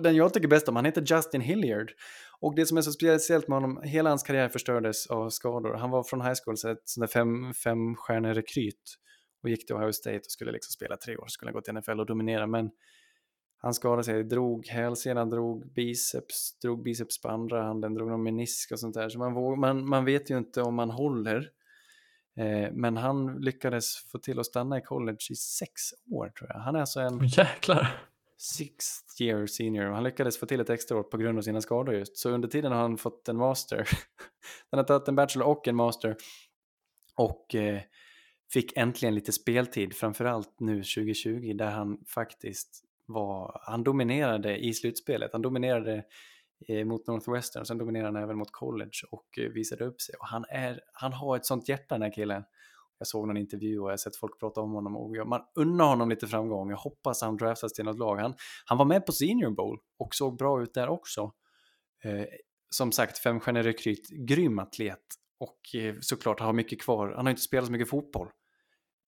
den 0.00 0.16
jag 0.16 0.34
tycker 0.34 0.48
bäst 0.48 0.68
om, 0.68 0.76
han 0.76 0.84
heter 0.84 1.16
Justin 1.16 1.40
Hilliard. 1.40 1.92
Och 2.40 2.54
det 2.54 2.66
som 2.66 2.78
är 2.78 2.82
så 2.82 2.92
speciellt 2.92 3.48
med 3.48 3.56
honom, 3.56 3.82
hela 3.82 4.08
hans 4.08 4.22
karriär 4.22 4.48
förstördes 4.48 5.06
av 5.06 5.30
skador. 5.30 5.74
Han 5.74 5.90
var 5.90 6.02
från 6.02 6.20
high 6.20 6.34
school, 6.44 6.56
så 6.56 6.68
ett 6.68 6.82
sånt 6.84 7.02
där 7.02 7.12
fem, 7.12 7.54
fem 7.54 7.96
rekryt 8.24 8.98
och 9.42 9.48
gick 9.48 9.66
till 9.66 9.76
Ohio 9.76 9.92
State 9.92 10.16
och 10.16 10.30
skulle 10.30 10.52
liksom 10.52 10.70
spela 10.70 10.96
tre 10.96 11.16
år, 11.16 11.26
skulle 11.26 11.52
gå 11.52 11.60
till 11.60 11.74
NFL 11.74 12.00
och 12.00 12.06
dominera. 12.06 12.46
Men 12.46 12.70
han 13.60 13.74
skadade 13.74 14.04
sig, 14.04 14.24
drog 14.24 14.66
hälsenan, 14.66 15.30
drog 15.30 15.72
biceps, 15.72 16.58
drog 16.58 16.82
biceps 16.82 17.20
på 17.20 17.28
andra 17.28 17.62
handen, 17.62 17.94
drog 17.94 18.08
någon 18.08 18.22
menisk 18.22 18.72
och 18.72 18.80
sånt 18.80 18.94
där. 18.94 19.08
Så 19.08 19.18
man, 19.18 19.60
man, 19.60 19.88
man 19.88 20.04
vet 20.04 20.30
ju 20.30 20.38
inte 20.38 20.62
om 20.62 20.74
man 20.74 20.90
håller. 20.90 21.50
Eh, 22.36 22.72
men 22.72 22.96
han 22.96 23.40
lyckades 23.40 23.96
få 24.12 24.18
till 24.18 24.38
att 24.38 24.46
stanna 24.46 24.78
i 24.78 24.80
college 24.80 25.18
i 25.30 25.34
sex 25.34 25.72
år 26.10 26.28
tror 26.38 26.50
jag. 26.50 26.60
Han 26.60 26.76
är 26.76 26.80
alltså 26.80 27.00
en... 27.00 27.26
Jäklar! 27.26 28.04
Sixth 28.40 29.22
year 29.22 29.46
senior. 29.46 29.84
Han 29.84 30.04
lyckades 30.04 30.38
få 30.38 30.46
till 30.46 30.60
ett 30.60 30.70
extra 30.70 30.98
år 30.98 31.02
på 31.02 31.16
grund 31.16 31.38
av 31.38 31.42
sina 31.42 31.60
skador 31.60 31.94
just. 31.94 32.16
Så 32.16 32.30
under 32.30 32.48
tiden 32.48 32.72
har 32.72 32.78
han 32.78 32.98
fått 32.98 33.28
en 33.28 33.36
master. 33.36 33.88
han 34.70 34.78
har 34.78 34.84
tagit 34.84 35.08
en 35.08 35.14
bachelor 35.14 35.46
och 35.46 35.68
en 35.68 35.76
master. 35.76 36.16
Och 37.16 37.54
eh, 37.54 37.80
fick 38.52 38.76
äntligen 38.76 39.14
lite 39.14 39.32
speltid, 39.32 39.94
framförallt 39.94 40.60
nu 40.60 40.76
2020 40.76 41.52
där 41.54 41.70
han 41.70 42.04
faktiskt 42.06 42.84
var, 43.06 43.60
han 43.62 43.84
dominerade 43.84 44.56
i 44.56 44.74
slutspelet. 44.74 45.32
Han 45.32 45.42
dominerade 45.42 46.04
eh, 46.68 46.84
mot 46.84 47.06
Northwestern, 47.06 47.64
sen 47.64 47.78
dominerade 47.78 48.18
han 48.18 48.22
även 48.22 48.38
mot 48.38 48.52
college 48.52 49.00
och 49.10 49.38
eh, 49.38 49.50
visade 49.52 49.84
upp 49.84 50.00
sig. 50.00 50.14
Och 50.20 50.26
han, 50.26 50.44
är, 50.48 50.80
han 50.92 51.12
har 51.12 51.36
ett 51.36 51.46
sånt 51.46 51.68
hjärta 51.68 51.94
den 51.94 52.02
här 52.02 52.12
killen. 52.12 52.44
Jag 52.98 53.06
såg 53.06 53.26
någon 53.26 53.36
intervju 53.36 53.78
och 53.78 53.86
jag 53.86 53.92
har 53.92 53.96
sett 53.96 54.16
folk 54.16 54.40
prata 54.40 54.60
om 54.60 54.72
honom 54.72 54.96
och 54.96 55.28
man 55.28 55.40
unnar 55.54 55.84
honom 55.84 56.10
lite 56.10 56.26
framgång. 56.26 56.70
Jag 56.70 56.76
hoppas 56.76 57.22
han 57.22 57.36
draftas 57.36 57.72
till 57.72 57.84
något 57.84 57.98
lag. 57.98 58.16
Han, 58.16 58.34
han 58.64 58.78
var 58.78 58.84
med 58.84 59.06
på 59.06 59.12
Senior 59.12 59.50
Bowl 59.50 59.78
och 59.98 60.14
såg 60.14 60.38
bra 60.38 60.62
ut 60.62 60.74
där 60.74 60.88
också. 60.88 61.32
Eh, 62.04 62.24
som 62.70 62.92
sagt, 62.92 63.18
femstjärnig 63.18 63.64
rekryt, 63.64 64.08
grym 64.08 64.58
atlet 64.58 65.04
och 65.38 65.74
eh, 65.74 65.94
såklart 66.00 66.40
har 66.40 66.52
mycket 66.52 66.82
kvar. 66.82 67.12
Han 67.16 67.26
har 67.26 67.30
inte 67.30 67.42
spelat 67.42 67.66
så 67.66 67.72
mycket 67.72 67.90
fotboll. 67.90 68.28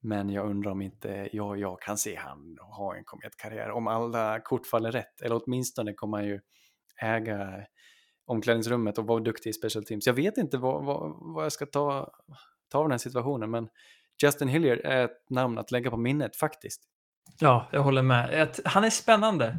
Men 0.03 0.31
jag 0.31 0.51
undrar 0.51 0.71
om 0.71 0.83
inte 0.83 1.29
jag, 1.33 1.59
jag 1.59 1.83
kan 1.83 1.99
se 1.99 2.17
han 2.17 2.59
ha 2.61 2.97
en 2.97 3.05
kometkarriär 3.05 3.71
om 3.71 3.87
alla 3.87 4.41
kort 4.41 4.67
faller 4.67 4.93
rätt. 4.93 5.23
Eller 5.23 5.41
åtminstone 5.45 5.95
kommer 5.95 6.19
han 6.19 6.27
ju 6.27 6.41
äga 7.03 7.67
omklädningsrummet 8.27 8.99
och 8.99 9.07
vara 9.07 9.21
duktig 9.21 9.51
i 9.51 9.53
special 9.53 9.85
teams. 9.85 10.07
Jag 10.07 10.15
vet 10.15 10.39
inte 10.39 10.59
vad, 10.59 10.85
vad, 10.85 11.17
vad 11.35 11.45
jag 11.45 11.53
ska 11.53 11.67
ta, 11.67 12.11
ta 12.71 12.79
av 12.79 12.85
den 12.85 12.91
här 12.91 12.99
situationen, 12.99 13.51
men 13.51 13.69
Justin 14.23 14.49
Hillier 14.49 14.77
är 14.77 15.05
ett 15.05 15.31
namn 15.31 15.59
att 15.59 15.71
lägga 15.71 15.91
på 15.91 15.97
minnet 15.97 16.37
faktiskt. 16.37 16.83
Ja, 17.39 17.69
jag 17.73 17.83
håller 17.83 18.03
med. 18.03 18.57
Han 18.65 18.85
är 18.85 18.91
spännande. 18.91 19.59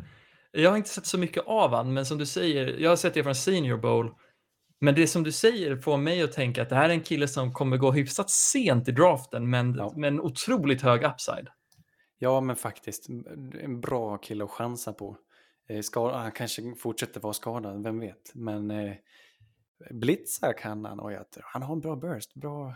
Jag 0.52 0.70
har 0.70 0.78
inte 0.78 0.90
sett 0.90 1.06
så 1.06 1.18
mycket 1.18 1.44
av 1.46 1.70
honom, 1.70 1.94
men 1.94 2.06
som 2.06 2.18
du 2.18 2.26
säger, 2.26 2.78
jag 2.80 2.90
har 2.90 2.96
sett 2.96 3.14
det 3.14 3.24
från 3.24 3.36
Senior 3.36 3.78
Bowl. 3.78 4.16
Men 4.84 4.96
det 4.96 5.08
som 5.08 5.24
du 5.24 5.32
säger 5.32 5.76
får 5.76 5.98
mig 5.98 6.22
att 6.22 6.32
tänka 6.32 6.62
att 6.62 6.70
det 6.70 6.76
här 6.76 6.90
är 6.90 6.94
en 6.94 7.02
kille 7.02 7.28
som 7.28 7.54
kommer 7.54 7.78
gå 7.78 7.92
hyfsat 7.92 8.30
sent 8.30 8.88
i 8.88 8.92
draften, 8.92 9.50
men 9.50 9.76
ja. 9.76 9.94
med 9.96 10.08
en 10.08 10.22
otroligt 10.22 10.82
hög 10.82 11.04
upside. 11.04 11.48
Ja, 12.18 12.42
men 12.42 12.56
faktiskt 12.56 13.10
en 13.62 13.82
bra 13.82 14.18
kille 14.18 14.44
att 14.44 14.50
chansa 14.50 14.94
på. 14.94 15.18
Eh, 15.70 15.82
skada, 15.82 16.18
han 16.18 16.32
kanske 16.32 16.76
fortsätter 16.76 17.20
vara 17.20 17.34
skadad, 17.34 17.84
vem 17.84 18.00
vet. 18.00 18.32
Men 18.36 18.72
eh, 18.72 18.94
blitza 19.92 20.54
kan 20.54 20.86
han 20.86 21.00
och 21.00 21.12
jag 21.12 21.26
han 21.44 21.62
har 21.62 21.74
en 21.74 21.82
bra 21.82 21.96
burst, 21.96 22.34
bra... 22.34 22.76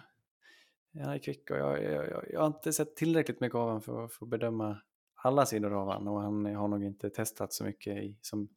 Han 0.93 1.13
är 1.13 1.19
kvick 1.19 1.51
och 1.51 1.57
jag, 1.57 1.83
jag, 1.83 2.09
jag, 2.09 2.25
jag 2.29 2.39
har 2.39 2.47
inte 2.47 2.73
sett 2.73 2.95
tillräckligt 2.95 3.41
mycket 3.41 3.55
av 3.55 3.65
honom 3.65 3.81
för, 3.81 4.07
för 4.07 4.25
att 4.25 4.29
bedöma 4.29 4.81
alla 5.15 5.45
sidor 5.45 5.73
av 5.73 5.87
honom 5.87 6.13
och 6.13 6.21
han 6.21 6.55
har 6.55 6.67
nog 6.67 6.83
inte 6.83 7.09
testat 7.09 7.53
så 7.53 7.63
mycket 7.63 7.97
i, 7.97 8.17
som, 8.21 8.49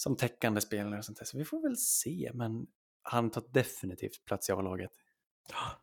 som 0.00 0.16
täckande 0.16 0.60
spelare 0.60 0.98
och 0.98 1.04
sånt 1.04 1.18
där. 1.18 1.24
Så 1.24 1.38
vi 1.38 1.44
får 1.44 1.62
väl 1.62 1.76
se, 1.76 2.30
men 2.34 2.66
han 3.02 3.30
tar 3.30 3.42
definitivt 3.52 4.24
plats 4.26 4.48
i 4.48 4.52
A-laget. 4.52 4.90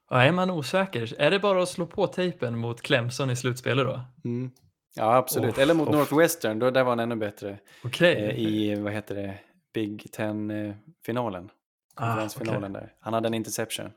Ja, 0.10 0.22
är 0.22 0.32
man 0.32 0.50
osäker, 0.50 1.22
är 1.22 1.32
det 1.32 1.40
bara 1.40 1.64
att 1.64 1.70
slå 1.70 1.88
på 1.88 2.08
tejpen 2.08 2.58
mot 2.58 2.82
Clemson 2.82 3.30
i 3.30 3.36
slutspelet 3.36 3.86
då? 3.86 4.02
Mm. 4.26 4.52
Ja, 4.96 5.16
absolut. 5.16 5.58
Oh, 5.58 5.62
Eller 5.62 5.74
mot 5.74 5.88
oh. 5.88 5.96
Northwestern, 5.96 6.60
då, 6.60 6.72
där 6.72 6.84
var 6.84 6.92
han 6.92 7.00
ännu 7.00 7.16
bättre. 7.16 7.60
Okay. 7.84 8.14
Eh, 8.14 8.40
I, 8.40 8.76
vad 8.76 8.94
heter 8.94 9.16
det, 9.16 9.40
Big 9.74 10.12
Ten-finalen. 10.12 11.50
Ah, 11.96 12.06
Konferensfinalen 12.06 12.64
ah, 12.64 12.78
okay. 12.78 12.82
där. 12.82 12.96
Han 13.00 13.14
hade 13.14 13.28
en 13.28 13.34
interception. 13.34 13.92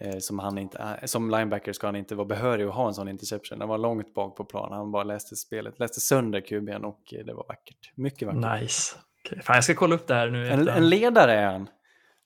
Eh, 0.00 0.18
som, 0.18 0.38
han 0.38 0.58
inte, 0.58 0.78
eh, 0.78 1.06
som 1.06 1.30
linebacker 1.30 1.72
ska 1.72 1.86
han 1.86 1.96
inte 1.96 2.14
vara 2.14 2.26
behörig 2.26 2.66
att 2.66 2.74
ha 2.74 2.88
en 2.88 2.94
sån 2.94 3.08
interception. 3.08 3.60
Han 3.60 3.68
var 3.68 3.78
långt 3.78 4.14
bak 4.14 4.36
på 4.36 4.44
plan. 4.44 4.72
Han 4.72 4.92
bara 4.92 5.04
läste 5.04 5.36
spelet, 5.36 5.78
läste 5.78 6.00
sönder 6.00 6.40
QB'n 6.40 6.82
och 6.82 7.14
eh, 7.14 7.24
det 7.24 7.34
var 7.34 7.44
vackert. 7.48 7.92
Mycket 7.94 8.28
vackert. 8.28 8.60
Nice. 8.60 8.96
Okay. 9.24 9.42
Fan, 9.42 9.54
jag 9.54 9.64
ska 9.64 9.74
kolla 9.74 9.94
upp 9.94 10.06
det 10.06 10.14
här 10.14 10.30
nu. 10.30 10.48
En, 10.48 10.68
en 10.68 10.88
ledare 10.88 11.34
är 11.34 11.52
han. 11.52 11.68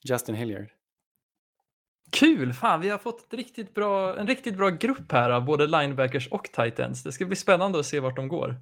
Justin 0.03 0.35
Hilliard. 0.35 0.67
Kul! 2.11 2.53
Fan, 2.53 2.81
vi 2.81 2.89
har 2.89 2.97
fått 2.97 3.27
riktigt 3.31 3.73
bra, 3.73 4.17
en 4.17 4.27
riktigt 4.27 4.57
bra 4.57 4.69
grupp 4.69 5.11
här 5.11 5.29
av 5.29 5.45
både 5.45 5.67
linebackers 5.67 6.27
och 6.27 6.43
titans. 6.43 7.03
Det 7.03 7.11
ska 7.11 7.25
bli 7.25 7.35
spännande 7.35 7.79
att 7.79 7.85
se 7.85 7.99
vart 7.99 8.15
de 8.15 8.27
går. 8.27 8.55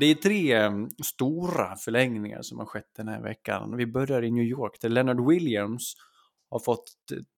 Det 0.00 0.06
är 0.06 0.14
tre 0.14 0.52
mm, 0.52 0.90
stora 1.04 1.76
förlängningar 1.76 2.42
som 2.42 2.58
har 2.58 2.66
skett 2.66 2.90
den 2.96 3.08
här 3.08 3.22
veckan. 3.22 3.76
Vi 3.76 3.86
börjar 3.86 4.22
i 4.22 4.30
New 4.30 4.44
York 4.44 4.80
där 4.80 4.88
Leonard 4.88 5.28
Williams 5.28 5.96
har 6.50 6.58
fått 6.58 6.84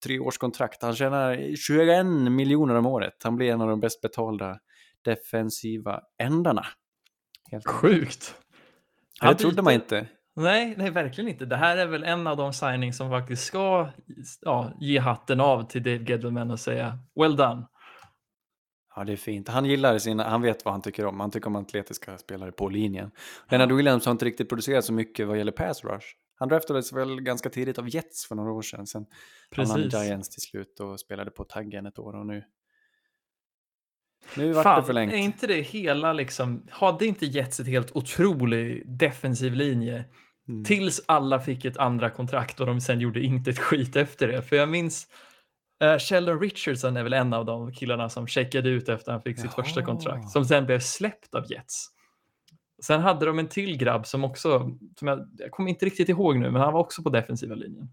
tre 0.04 0.18
års 0.18 0.38
kontrakt. 0.38 0.82
Han 0.82 0.94
tjänar 0.94 1.56
21 1.56 2.06
miljoner 2.32 2.74
om 2.74 2.86
året. 2.86 3.14
Han 3.24 3.36
blir 3.36 3.52
en 3.52 3.60
av 3.60 3.68
de 3.68 3.80
bäst 3.80 4.00
betalda 4.00 4.58
defensiva 5.04 6.00
ändarna. 6.22 6.66
Helt 7.50 7.66
Sjukt! 7.66 8.34
Det 9.20 9.34
trodde 9.34 9.62
man 9.62 9.72
inte. 9.72 10.08
Nej, 10.36 10.74
nej, 10.76 10.90
verkligen 10.90 11.30
inte. 11.30 11.46
Det 11.46 11.56
här 11.56 11.76
är 11.76 11.86
väl 11.86 12.04
en 12.04 12.26
av 12.26 12.36
de 12.36 12.52
signings 12.52 12.96
som 12.96 13.10
faktiskt 13.10 13.44
ska 13.44 13.88
ja, 14.40 14.72
ge 14.80 14.98
hatten 14.98 15.40
av 15.40 15.62
till 15.68 15.82
Dave 15.82 16.04
Gettleman 16.04 16.50
och 16.50 16.60
säga 16.60 16.98
well 17.20 17.36
done. 17.36 17.66
Ja, 18.96 19.04
det 19.04 19.12
är 19.12 19.16
fint. 19.16 19.48
Han 19.48 19.64
gillar 19.64 19.98
sina, 19.98 20.28
han 20.28 20.42
vet 20.42 20.64
vad 20.64 20.74
han 20.74 20.82
tycker 20.82 21.06
om. 21.06 21.20
Han 21.20 21.30
tycker 21.30 21.46
om 21.46 21.56
atletiska 21.56 22.18
spelare 22.18 22.52
på 22.52 22.68
linjen. 22.68 23.10
Leonard 23.50 23.72
Williams 23.72 24.04
har 24.04 24.12
inte 24.12 24.24
riktigt 24.24 24.48
producerat 24.48 24.84
så 24.84 24.92
mycket 24.92 25.28
vad 25.28 25.38
gäller 25.38 25.52
pass 25.52 25.84
rush. 25.84 26.06
Han 26.38 26.48
draftades 26.48 26.92
väl 26.92 27.20
ganska 27.20 27.50
tidigt 27.50 27.78
av 27.78 27.88
Jets 27.94 28.26
för 28.26 28.34
några 28.34 28.52
år 28.52 28.62
sedan. 28.62 28.86
Sen 28.86 29.06
hamnade 29.56 29.80
han 29.80 29.90
Precis. 29.90 30.06
Giants 30.08 30.28
till 30.28 30.42
slut 30.42 30.80
och 30.80 31.00
spelade 31.00 31.30
på 31.30 31.44
taggen 31.44 31.86
ett 31.86 31.98
år 31.98 32.16
och 32.16 32.26
nu... 32.26 32.44
Nu 34.36 34.52
vart 34.52 34.56
det 34.56 34.62
Fan, 34.62 34.84
förlängt. 34.84 35.12
är 35.12 35.16
inte 35.16 35.46
det 35.46 35.60
hela 35.60 36.12
liksom, 36.12 36.66
hade 36.70 37.06
inte 37.06 37.26
Jets 37.26 37.60
ett 37.60 37.66
helt 37.66 37.96
otrolig 37.96 38.82
defensiv 38.98 39.54
linje 39.54 40.04
Mm. 40.48 40.64
tills 40.64 41.00
alla 41.06 41.40
fick 41.40 41.64
ett 41.64 41.76
andra 41.76 42.10
kontrakt 42.10 42.60
och 42.60 42.66
de 42.66 42.80
sen 42.80 43.00
gjorde 43.00 43.20
inte 43.20 43.50
ett 43.50 43.58
skit 43.58 43.96
efter 43.96 44.28
det. 44.28 44.42
För 44.42 44.56
jag 44.56 44.68
minns 44.68 45.06
eh, 45.82 45.98
Sheldon 45.98 46.40
Richardson 46.40 46.96
är 46.96 47.02
väl 47.02 47.12
en 47.12 47.32
av 47.32 47.44
de 47.44 47.72
killarna 47.72 48.08
som 48.08 48.26
checkade 48.26 48.68
ut 48.68 48.88
efter 48.88 49.12
han 49.12 49.22
fick 49.22 49.40
sitt 49.40 49.54
första 49.54 49.80
Jaha. 49.80 49.86
kontrakt, 49.86 50.30
som 50.30 50.44
sen 50.44 50.66
blev 50.66 50.80
släppt 50.80 51.34
av 51.34 51.52
Jets. 51.52 51.88
Sen 52.82 53.00
hade 53.00 53.26
de 53.26 53.38
en 53.38 53.48
till 53.48 53.76
grabb 53.76 54.06
som 54.06 54.24
också, 54.24 54.70
som 54.98 55.08
jag, 55.08 55.28
jag 55.38 55.50
kommer 55.50 55.70
inte 55.70 55.86
riktigt 55.86 56.08
ihåg 56.08 56.38
nu, 56.38 56.50
men 56.50 56.62
han 56.62 56.72
var 56.72 56.80
också 56.80 57.02
på 57.02 57.10
defensiva 57.10 57.54
linjen. 57.54 57.88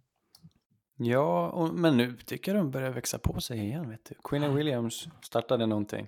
Ja, 0.98 1.50
och, 1.50 1.74
men 1.74 1.98
nu 1.98 2.13
tycker 2.26 2.54
jag 2.56 2.62
de 2.62 2.71
börjar 2.71 2.89
växa 2.91 3.17
på 3.17 3.39
sig 3.41 3.60
igen. 3.60 3.89
Vet 3.89 4.06
du. 4.10 4.15
Quinny 4.24 4.48
Williams 4.48 5.08
startade 5.21 5.65
någonting. 5.65 6.08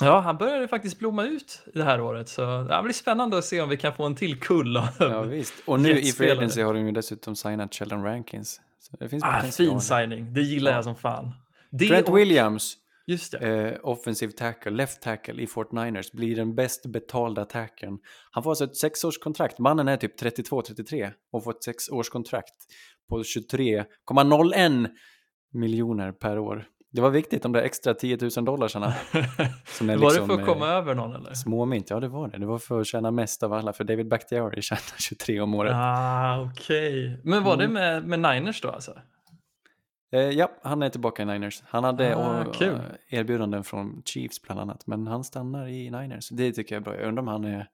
Ja, 0.00 0.20
han 0.20 0.36
började 0.36 0.68
faktiskt 0.68 0.98
blomma 0.98 1.24
ut 1.24 1.62
det 1.74 1.82
här 1.84 2.00
året, 2.00 2.28
så 2.28 2.62
det 2.62 2.80
blir 2.82 2.92
spännande 2.92 3.38
att 3.38 3.44
se 3.44 3.60
om 3.60 3.68
vi 3.68 3.76
kan 3.76 3.92
få 3.94 4.04
en 4.06 4.14
till 4.14 4.40
kull 4.40 4.76
av 4.76 4.84
Ja, 4.98 5.22
visst. 5.22 5.54
Och 5.66 5.80
nu 5.80 5.98
i 6.00 6.12
Free. 6.12 6.30
Agency 6.30 6.62
har 6.62 6.74
de 6.74 6.86
ju 6.86 6.92
dessutom 6.92 7.36
signat 7.36 7.74
Sheldon 7.74 8.04
Rankins. 8.04 8.60
Så 8.80 8.96
det 8.96 9.08
finns 9.08 9.24
Ah, 9.24 9.40
fin 9.42 9.80
signing, 9.80 10.34
det 10.34 10.40
gillar 10.40 10.70
Ja. 10.70 10.76
jag 10.76 10.84
som 10.84 10.94
fan. 10.96 11.30
Det 11.70 11.88
Trent 11.88 12.08
och- 12.08 12.18
Williams, 12.18 12.76
Just 13.08 13.32
det. 13.32 13.38
eh, 13.38 13.78
offensive 13.82 14.32
tackle, 14.32 14.70
left 14.72 15.02
tackle 15.02 15.42
i 15.42 15.46
Fort 15.46 15.72
Niners, 15.72 16.12
blir 16.12 16.36
den 16.36 16.54
bäst 16.54 16.86
betalda 16.86 17.44
tacken. 17.44 17.98
Han 18.30 18.42
får 18.42 18.50
alltså 18.50 18.64
ett 18.64 18.76
sexårskontrakt. 18.76 19.58
Mannen 19.58 19.88
är 19.88 19.96
typ 19.96 20.20
32-33 20.22 21.10
och 21.32 21.44
får 21.44 21.50
ett 21.50 21.62
sexårskontrakt 21.64 22.54
på 23.08 23.22
23,01 23.22 24.88
miljoner 25.52 26.12
per 26.12 26.38
år. 26.38 26.64
Det 26.92 27.00
var 27.00 27.10
viktigt, 27.10 27.42
de 27.42 27.52
där 27.52 27.62
extra 27.62 27.94
10 27.94 28.18
000 28.36 28.44
dollarsarna. 28.44 28.94
Som 29.66 29.90
är 29.90 29.96
var 29.96 30.10
liksom, 30.10 30.28
det 30.28 30.34
för 30.34 30.40
att 30.42 30.48
komma 30.48 30.66
eh, 30.68 30.74
över 30.76 30.94
någon 30.94 31.14
eller? 31.14 31.34
Småmynt, 31.34 31.90
ja 31.90 32.00
det 32.00 32.08
var 32.08 32.28
det. 32.28 32.38
Det 32.38 32.46
var 32.46 32.58
för 32.58 32.80
att 32.80 32.86
tjäna 32.86 33.10
mest 33.10 33.42
av 33.42 33.52
alla, 33.52 33.72
för 33.72 33.84
David 33.84 34.08
Bakhtiari 34.08 34.62
tjänar 34.62 34.98
23 34.98 35.40
om 35.40 35.54
året. 35.54 35.72
Ah, 35.74 36.40
okej. 36.42 37.20
Men 37.24 37.44
var 37.44 37.56
det 37.56 37.64
Mm. 37.64 37.74
med, 38.04 38.20
med 38.20 38.34
Niners 38.34 38.60
då 38.60 38.70
alltså? 38.70 38.92
Eh, 40.10 40.20
ja, 40.20 40.50
han 40.62 40.82
är 40.82 40.88
tillbaka 40.90 41.22
i 41.22 41.26
Niners. 41.26 41.62
Han 41.66 41.84
hade 41.84 42.16
Ah, 42.16 42.44
kul. 42.52 42.74
eh, 42.74 43.18
erbjudanden 43.18 43.64
från 43.64 44.02
Chiefs 44.04 44.42
bland 44.42 44.60
annat, 44.60 44.86
men 44.86 45.06
han 45.06 45.24
stannar 45.24 45.66
i 45.68 45.90
Niners. 45.90 46.28
Det 46.28 46.52
tycker 46.52 46.74
jag 46.74 46.80
är 46.80 46.84
bra. 46.84 46.96
Jag 46.96 47.08
undrar 47.08 47.22
om 47.22 47.28
han 47.28 47.44
är... 47.44 47.68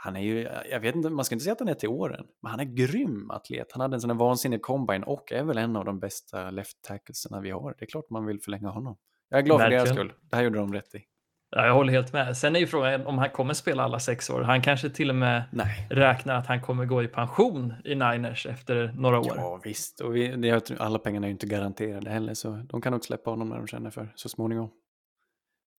Han 0.00 0.16
är 0.16 0.20
ju, 0.20 0.48
jag 0.70 0.80
vet 0.80 0.94
inte, 0.94 1.10
man 1.10 1.24
ska 1.24 1.34
inte 1.34 1.42
säga 1.42 1.52
att 1.52 1.58
han 1.60 1.68
är 1.68 1.74
till 1.74 1.88
åren, 1.88 2.26
men 2.42 2.50
han 2.50 2.60
är 2.60 2.64
grym 2.64 3.30
atlet. 3.30 3.72
Han 3.72 3.80
hade 3.80 3.96
en 3.96 4.00
sån 4.00 4.10
här 4.10 4.16
vansinnig 4.16 4.62
combine 4.62 5.02
och 5.04 5.32
är 5.32 5.42
väl 5.44 5.58
en 5.58 5.76
av 5.76 5.84
de 5.84 5.98
bästa 6.00 6.50
left 6.50 6.82
tacklesarna 6.82 7.40
vi 7.40 7.50
har. 7.50 7.74
Det 7.78 7.84
är 7.84 7.86
klart 7.86 8.10
man 8.10 8.26
vill 8.26 8.40
förlänga 8.40 8.68
honom. 8.68 8.96
Jag 9.28 9.38
är 9.38 9.42
glad 9.42 9.60
för 9.60 9.70
deras 9.70 9.88
Verkligen. 9.88 10.08
skull. 10.08 10.20
Det 10.30 10.36
här 10.36 10.42
gjorde 10.42 10.58
de 10.58 10.72
rätt 10.72 10.94
i. 10.94 11.04
Ja, 11.50 11.66
jag 11.66 11.74
håller 11.74 11.92
helt 11.92 12.12
med. 12.12 12.36
Sen 12.36 12.56
är 12.56 12.60
ju 12.60 12.66
frågan 12.66 13.06
om 13.06 13.18
han 13.18 13.30
kommer 13.30 13.54
spela 13.54 13.82
alla 13.82 14.00
sex 14.00 14.30
år. 14.30 14.40
Han 14.40 14.62
kanske 14.62 14.90
till 14.90 15.10
och 15.10 15.16
med 15.16 15.42
Nej. 15.52 15.86
räknar 15.90 16.34
att 16.34 16.46
han 16.46 16.62
kommer 16.62 16.84
gå 16.84 17.02
i 17.02 17.08
pension 17.08 17.74
i 17.84 17.94
Niners 17.94 18.46
efter 18.46 18.92
några 18.96 19.18
år. 19.18 19.32
Ja, 19.36 19.60
visst. 19.64 20.00
Och 20.00 20.16
vi, 20.16 20.28
det, 20.28 20.48
jag 20.48 20.64
tror- 20.64 20.80
alla 20.80 20.98
pengarna 20.98 21.26
är 21.26 21.28
ju 21.28 21.32
inte 21.32 21.46
garanterade 21.46 22.10
heller, 22.10 22.34
så 22.34 22.50
de 22.68 22.80
kan 22.80 22.92
nog 22.92 23.04
släppa 23.04 23.30
honom 23.30 23.48
när 23.48 23.56
de 23.56 23.66
känner 23.66 23.90
för 23.90 24.12
så 24.14 24.28
småningom. 24.28 24.70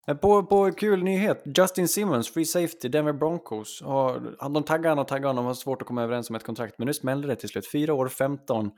Men 0.07 0.17
På, 0.17 0.43
på 0.43 0.71
kul 0.71 1.03
nyhet, 1.03 1.43
Justin 1.57 1.87
Simmons, 1.87 2.33
Free 2.33 2.45
Safety, 2.45 2.89
Denver 2.89 3.13
Broncos. 3.13 3.81
Har, 3.85 4.49
de 4.49 4.63
taggat 4.63 4.89
honom 4.89 4.99
och 5.01 5.07
taggat 5.07 5.29
honom 5.29 5.45
har 5.45 5.53
svårt 5.53 5.81
att 5.81 5.87
komma 5.87 6.03
överens 6.03 6.29
om 6.29 6.35
ett 6.35 6.43
kontrakt, 6.43 6.75
men 6.77 6.85
nu 6.85 6.93
smällde 6.93 7.27
det 7.27 7.35
till 7.35 7.49
slut. 7.49 7.71
Fyra 7.71 7.93
år, 7.93 8.07
15 8.07 8.71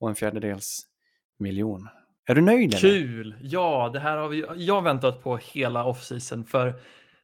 och 0.00 0.08
en 0.08 0.14
fjärdedels 0.14 0.82
miljon. 1.38 1.88
Är 2.26 2.34
du 2.34 2.40
nöjd 2.40 2.74
eller? 2.74 2.80
Kul! 2.80 3.34
Ja, 3.40 3.90
det 3.92 4.00
här 4.00 4.16
har 4.16 4.28
vi 4.28 4.44
jag 4.56 4.74
har 4.74 4.82
väntat 4.82 5.22
på 5.22 5.36
hela 5.36 5.84
offseason 5.84 6.44
för 6.44 6.74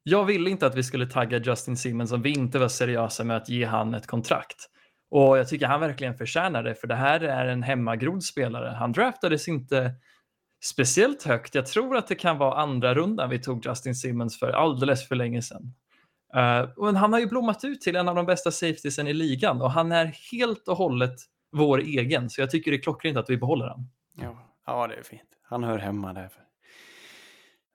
jag 0.02 0.24
ville 0.24 0.50
inte 0.50 0.66
att 0.66 0.74
vi 0.74 0.82
skulle 0.82 1.06
tagga 1.06 1.38
Justin 1.38 1.76
Simmons 1.76 2.12
om 2.12 2.22
vi 2.22 2.30
inte 2.30 2.58
var 2.58 2.68
seriösa 2.68 3.24
med 3.24 3.36
att 3.36 3.48
ge 3.48 3.64
han 3.64 3.94
ett 3.94 4.06
kontrakt. 4.06 4.56
Och 5.10 5.38
jag 5.38 5.48
tycker 5.48 5.66
han 5.66 5.80
verkligen 5.80 6.14
förtjänar 6.14 6.62
det 6.62 6.74
för 6.74 6.86
det 6.86 6.94
här 6.94 7.20
är 7.20 7.46
en 7.46 7.62
hemmagrodd 7.62 8.22
spelare. 8.22 8.76
Han 8.78 8.92
draftades 8.92 9.48
inte 9.48 9.94
speciellt 10.64 11.22
högt. 11.22 11.54
Jag 11.54 11.66
tror 11.66 11.96
att 11.96 12.06
det 12.06 12.14
kan 12.14 12.38
vara 12.38 12.54
andra 12.54 12.94
rundan 12.94 13.30
vi 13.30 13.38
tog 13.38 13.66
Justin 13.66 13.94
Simmons 13.94 14.38
för 14.38 14.52
alldeles 14.52 15.08
för 15.08 15.14
länge 15.14 15.42
sedan. 15.42 15.74
Eh, 16.34 16.68
men 16.76 16.96
han 16.96 17.12
har 17.12 17.20
ju 17.20 17.26
blommat 17.26 17.64
ut 17.64 17.80
till 17.80 17.96
en 17.96 18.08
av 18.08 18.14
de 18.14 18.26
bästa 18.26 18.50
safetiesen 18.50 19.06
i 19.06 19.12
ligan 19.12 19.62
och 19.62 19.70
han 19.70 19.92
är 19.92 20.14
helt 20.32 20.68
och 20.68 20.76
hållet 20.76 21.14
vår 21.52 21.78
egen 21.78 22.30
så 22.30 22.40
jag 22.40 22.50
tycker 22.50 22.70
det 22.70 22.76
är 22.76 22.82
klockrent 22.82 23.16
att 23.16 23.30
vi 23.30 23.36
behåller 23.36 23.66
han. 23.66 23.88
Ja, 24.16 24.49
ja, 24.70 24.86
det 24.86 24.94
är 24.94 25.02
fint. 25.02 25.22
Han 25.42 25.64
hör 25.64 25.78
hemma 25.78 26.12
där. 26.12 26.30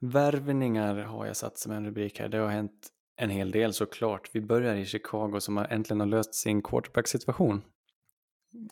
Värvningar 0.01 0.95
har 0.95 1.25
jag 1.25 1.38
satt 1.38 1.58
som 1.58 1.71
en 1.71 1.86
rubrik 1.86 2.19
här. 2.19 2.29
Det 2.29 2.38
har 2.38 2.47
hänt 2.47 2.88
en 3.17 3.29
hel 3.29 3.51
del 3.51 3.73
såklart. 3.73 4.29
Vi 4.34 4.41
börjar 4.41 4.75
i 4.75 4.86
Chicago 4.86 5.39
som 5.39 5.58
har 5.58 5.65
äntligen 5.65 5.99
har 5.99 6.08
löst 6.08 6.36
sin 6.36 6.62
quarterback-situation. 6.62 7.62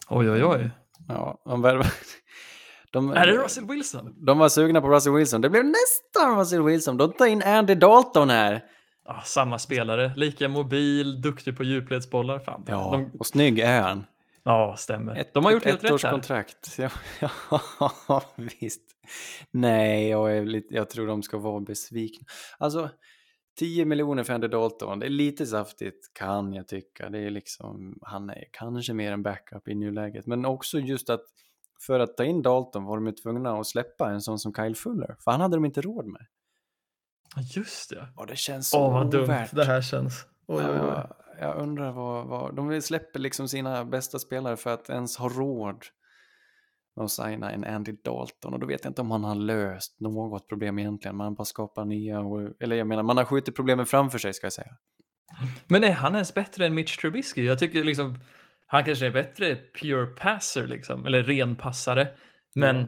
Oj, 0.09 0.29
oj, 0.31 0.43
oj. 0.45 0.69
Ja, 1.07 1.41
de 1.45 1.61
värvar... 1.61 1.87
De, 2.91 3.11
Är 3.11 3.27
det 3.27 3.37
Russell 3.37 3.65
Wilson? 3.65 4.25
De 4.25 4.37
var 4.37 4.49
sugna 4.49 4.81
på 4.81 4.89
Russell 4.89 5.13
Wilson. 5.13 5.41
Det 5.41 5.49
blev 5.49 5.65
nästan 5.65 6.39
Russell 6.39 6.63
Wilson. 6.63 6.97
De 6.97 7.13
tar 7.13 7.25
in 7.25 7.43
Andy 7.43 7.75
Dalton 7.75 8.29
här. 8.29 8.63
Ja, 9.05 9.21
samma 9.25 9.59
spelare, 9.59 10.13
lika 10.15 10.49
mobil, 10.49 11.21
duktig 11.21 11.57
på 11.57 11.63
djupledsbollar. 11.63 12.39
Fan. 12.39 12.63
Ja, 12.67 12.91
De, 12.91 13.17
och 13.19 13.25
snygg 13.25 13.59
är 13.59 13.81
han. 13.81 14.05
Ja 14.43 14.75
stämmer. 14.77 15.25
de 15.33 15.45
har 15.45 15.51
gjort 15.51 15.65
helt 15.65 15.83
rätt 15.83 16.03
här. 16.03 16.11
kontrakt. 16.11 16.79
Ja, 17.21 17.31
ja, 18.07 18.23
visst. 18.35 18.81
Nej, 19.51 20.09
jag, 20.09 20.37
är 20.37 20.45
lite, 20.45 20.75
jag 20.75 20.89
tror 20.89 21.07
de 21.07 21.23
ska 21.23 21.37
vara 21.37 21.59
besvikna. 21.59 22.25
Alltså, 22.57 22.89
10 23.59 23.85
miljoner 23.85 24.23
för 24.23 24.33
Andy 24.33 24.47
Dalton, 24.47 24.99
det 24.99 25.05
är 25.05 25.09
lite 25.09 25.45
saftigt 25.45 26.13
kan 26.13 26.53
jag 26.53 26.67
tycka. 26.67 27.09
Det 27.09 27.19
är 27.19 27.29
liksom, 27.29 27.99
han 28.01 28.29
är 28.29 28.43
kanske 28.51 28.93
mer 28.93 29.11
en 29.11 29.23
backup 29.23 29.67
i 29.67 29.75
nuläget. 29.75 30.25
Men 30.25 30.45
också 30.45 30.79
just 30.79 31.09
att 31.09 31.21
för 31.85 31.99
att 31.99 32.17
ta 32.17 32.23
in 32.23 32.41
Dalton 32.41 32.83
var 32.83 32.97
de 32.97 33.05
ju 33.07 33.11
tvungna 33.11 33.59
att 33.59 33.67
släppa 33.67 34.09
en 34.09 34.21
sån 34.21 34.39
som 34.39 34.53
Kyle 34.53 34.75
Fuller. 34.75 35.15
För 35.19 35.31
han 35.31 35.41
hade 35.41 35.55
de 35.55 35.65
inte 35.65 35.81
råd 35.81 36.05
med. 36.05 36.25
Ja, 37.35 37.41
Just 37.55 37.89
det. 37.89 38.07
Och 38.15 38.27
det 38.27 38.35
känns 38.35 38.69
så 38.69 38.79
Åh, 38.79 38.93
vad 38.93 39.11
dumt 39.11 39.23
ovärt. 39.23 39.55
det 39.55 39.65
här 39.65 39.81
känns. 39.81 40.25
Oj, 40.47 40.63
oj, 40.69 40.79
oj. 40.81 41.22
Ja, 41.39 41.45
jag 41.45 41.57
undrar 41.57 41.91
vad, 41.91 42.27
vad... 42.27 42.55
De 42.55 42.81
släpper 42.81 43.19
liksom 43.19 43.47
sina 43.47 43.85
bästa 43.85 44.19
spelare 44.19 44.57
för 44.57 44.73
att 44.73 44.89
ens 44.89 45.17
ha 45.17 45.29
råd 45.29 45.85
med 46.95 47.03
att 47.05 47.11
signa 47.11 47.51
en 47.51 47.63
Andy 47.63 47.91
Dalton. 48.03 48.53
Och 48.53 48.59
då 48.59 48.67
vet 48.67 48.83
jag 48.83 48.89
inte 48.91 49.01
om 49.01 49.11
han 49.11 49.23
har 49.23 49.35
löst 49.35 49.99
något 49.99 50.47
problem 50.49 50.79
egentligen. 50.79 51.15
Man 51.17 51.33
bara 51.35 51.45
skapar 51.45 51.85
nya... 51.85 52.19
och- 52.19 52.49
Eller 52.59 52.75
jag 52.75 52.87
menar, 52.87 53.03
man 53.03 53.17
har 53.17 53.25
skjutit 53.25 53.55
problemen 53.55 53.85
framför 53.85 54.17
sig 54.17 54.33
ska 54.33 54.45
jag 54.45 54.53
säga. 54.53 54.77
Men 55.67 55.83
är 55.83 55.91
han 55.91 56.13
ens 56.13 56.33
bättre 56.33 56.65
än 56.65 56.73
Mitch 56.73 56.97
Trubisky? 56.97 57.45
Jag 57.45 57.59
tycker 57.59 57.83
liksom, 57.83 58.19
han 58.67 58.83
kanske 58.83 59.05
är 59.05 59.11
bättre 59.11 59.55
pure 59.55 60.05
passer 60.05 60.67
liksom, 60.67 61.05
eller 61.05 61.23
renpassare. 61.23 62.07
Men 62.55 62.75
Ja. 62.77 62.85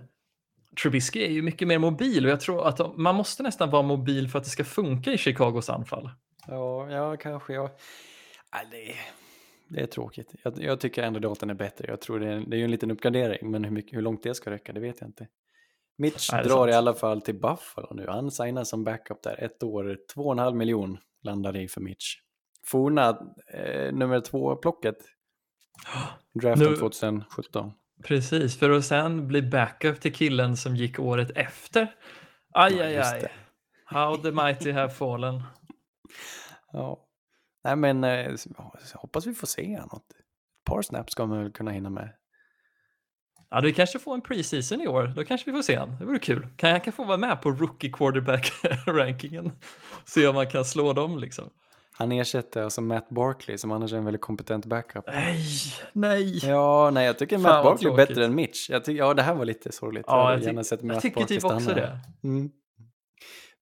Trubisky 0.81 1.23
är 1.25 1.29
ju 1.31 1.41
mycket 1.41 1.67
mer 1.67 1.79
mobil 1.79 2.25
och 2.25 2.31
jag 2.31 2.39
tror 2.39 2.67
att 2.67 2.97
man 2.97 3.15
måste 3.15 3.43
nästan 3.43 3.69
vara 3.69 3.81
mobil 3.81 4.29
för 4.29 4.37
att 4.39 4.43
det 4.43 4.49
ska 4.49 4.63
funka 4.63 5.11
i 5.13 5.17
Chicagos 5.17 5.69
anfall. 5.69 6.09
Ja, 6.47 6.89
ja 6.91 7.17
kanske 7.17 7.53
jag... 7.53 7.69
Nej, 8.55 8.67
det, 8.71 8.91
är, 8.91 8.97
det 9.67 9.81
är 9.81 9.85
tråkigt. 9.87 10.35
Jag, 10.43 10.53
jag 10.63 10.79
tycker 10.79 11.03
Andy 11.03 11.19
Dalton 11.19 11.49
är 11.49 11.53
bättre. 11.53 11.85
Jag 11.87 12.01
tror 12.01 12.19
det 12.19 12.27
är, 12.27 12.39
det 12.39 12.55
är 12.55 12.57
ju 12.57 12.63
en 12.63 12.71
liten 12.71 12.91
uppgradering, 12.91 13.51
men 13.51 13.63
hur, 13.63 13.71
mycket, 13.71 13.97
hur 13.97 14.01
långt 14.01 14.23
det 14.23 14.35
ska 14.35 14.51
räcka, 14.51 14.73
det 14.73 14.79
vet 14.79 15.01
jag 15.01 15.09
inte. 15.09 15.27
Mitch 15.97 16.31
Nej, 16.31 16.43
drar 16.43 16.57
sant. 16.57 16.69
i 16.69 16.73
alla 16.73 16.93
fall 16.93 17.21
till 17.21 17.35
Buffalo 17.39 17.93
nu. 17.93 18.05
Han 18.07 18.31
signar 18.31 18.63
som 18.63 18.83
backup 18.83 19.23
där. 19.23 19.43
Ett 19.43 19.63
år, 19.63 19.97
2,5 20.15 20.53
miljon 20.53 20.97
landar 21.23 21.51
det 21.53 21.61
i 21.61 21.67
för 21.67 21.81
Mitch. 21.81 22.15
Forna 22.67 23.09
eh, 23.53 23.93
nummer 23.93 24.19
två-plocket. 24.19 24.95
Draften 26.41 26.69
Nu- 26.69 26.75
2017. 26.75 27.71
Precis, 28.03 28.59
för 28.59 28.69
att 28.69 28.85
sen 28.85 29.27
bli 29.27 29.41
backup 29.41 30.01
till 30.01 30.13
killen 30.13 30.57
som 30.57 30.75
gick 30.75 30.99
året 30.99 31.31
efter. 31.35 31.95
Aj, 32.53 32.75
Ja, 32.75 32.83
aj, 32.83 32.97
aj. 32.97 33.31
How 33.85 34.15
the 34.17 34.31
mighty 34.31 34.71
have 34.71 34.89
fallen. 34.93 35.43
Ja. 36.71 37.04
Nej, 37.65 37.75
men 37.75 38.03
eh, 38.03 38.11
jag 38.11 38.99
hoppas 38.99 39.25
vi 39.27 39.33
får 39.33 39.47
se 39.47 39.79
något. 39.91 40.11
Ett 40.11 40.65
par 40.65 40.81
snaps 40.81 41.11
ska 41.11 41.25
man 41.25 41.43
väl 41.43 41.51
kunna 41.51 41.71
hinna 41.71 41.89
med. 41.89 42.09
Ja, 43.49 43.61
du 43.61 43.73
kanske 43.73 43.99
får 43.99 44.13
en 44.13 44.21
preseason 44.21 44.81
i 44.81 44.87
år. 44.87 45.13
Då 45.15 45.23
kanske 45.25 45.51
vi 45.51 45.57
får 45.57 45.63
se 45.63 45.75
han. 45.75 45.95
Det 45.99 46.05
vore 46.05 46.19
kul. 46.19 46.47
Kan 46.57 46.69
jag 46.69 46.83
kan 46.83 46.93
få 46.93 47.03
vara 47.03 47.17
med 47.17 47.41
på 47.41 47.51
rookie 47.51 47.91
quarterback-rankingen. 47.91 49.51
Se 50.05 50.27
om 50.27 50.35
man 50.35 50.47
kan 50.47 50.65
slå 50.65 50.93
dem 50.93 51.19
liksom. 51.19 51.49
Han 51.97 52.11
ersätter 52.11 52.63
alltså 52.63 52.81
Matt 52.81 53.09
Barkley 53.09 53.57
som 53.57 53.71
annars 53.71 53.93
är 53.93 53.97
en 53.97 54.05
väldigt 54.05 54.21
kompetent 54.21 54.65
backup. 54.65 55.05
Nej, 55.07 55.45
nej. 55.93 56.45
Ja, 56.45 56.89
nej, 56.93 57.05
jag 57.05 57.19
tycker 57.19 57.35
Fan, 57.39 57.43
Matt 57.43 57.63
Barkley 57.63 57.91
är 57.91 57.95
bättre 57.95 58.25
än 58.25 58.35
Mitch. 58.35 58.69
Jag 58.69 58.83
tycker, 58.85 58.99
ja, 58.99 59.13
det 59.13 59.21
här 59.21 59.35
var 59.35 59.45
lite 59.45 59.71
sorgligt. 59.71 60.05
Ja, 60.07 60.31
jag, 60.31 60.41
gärna 60.43 60.61
tyck- 60.61 60.93
jag 60.93 61.01
tycker 61.01 61.23
typ 61.25 61.43
också 61.45 61.73
det. 61.73 61.99
Mm. 62.23 62.49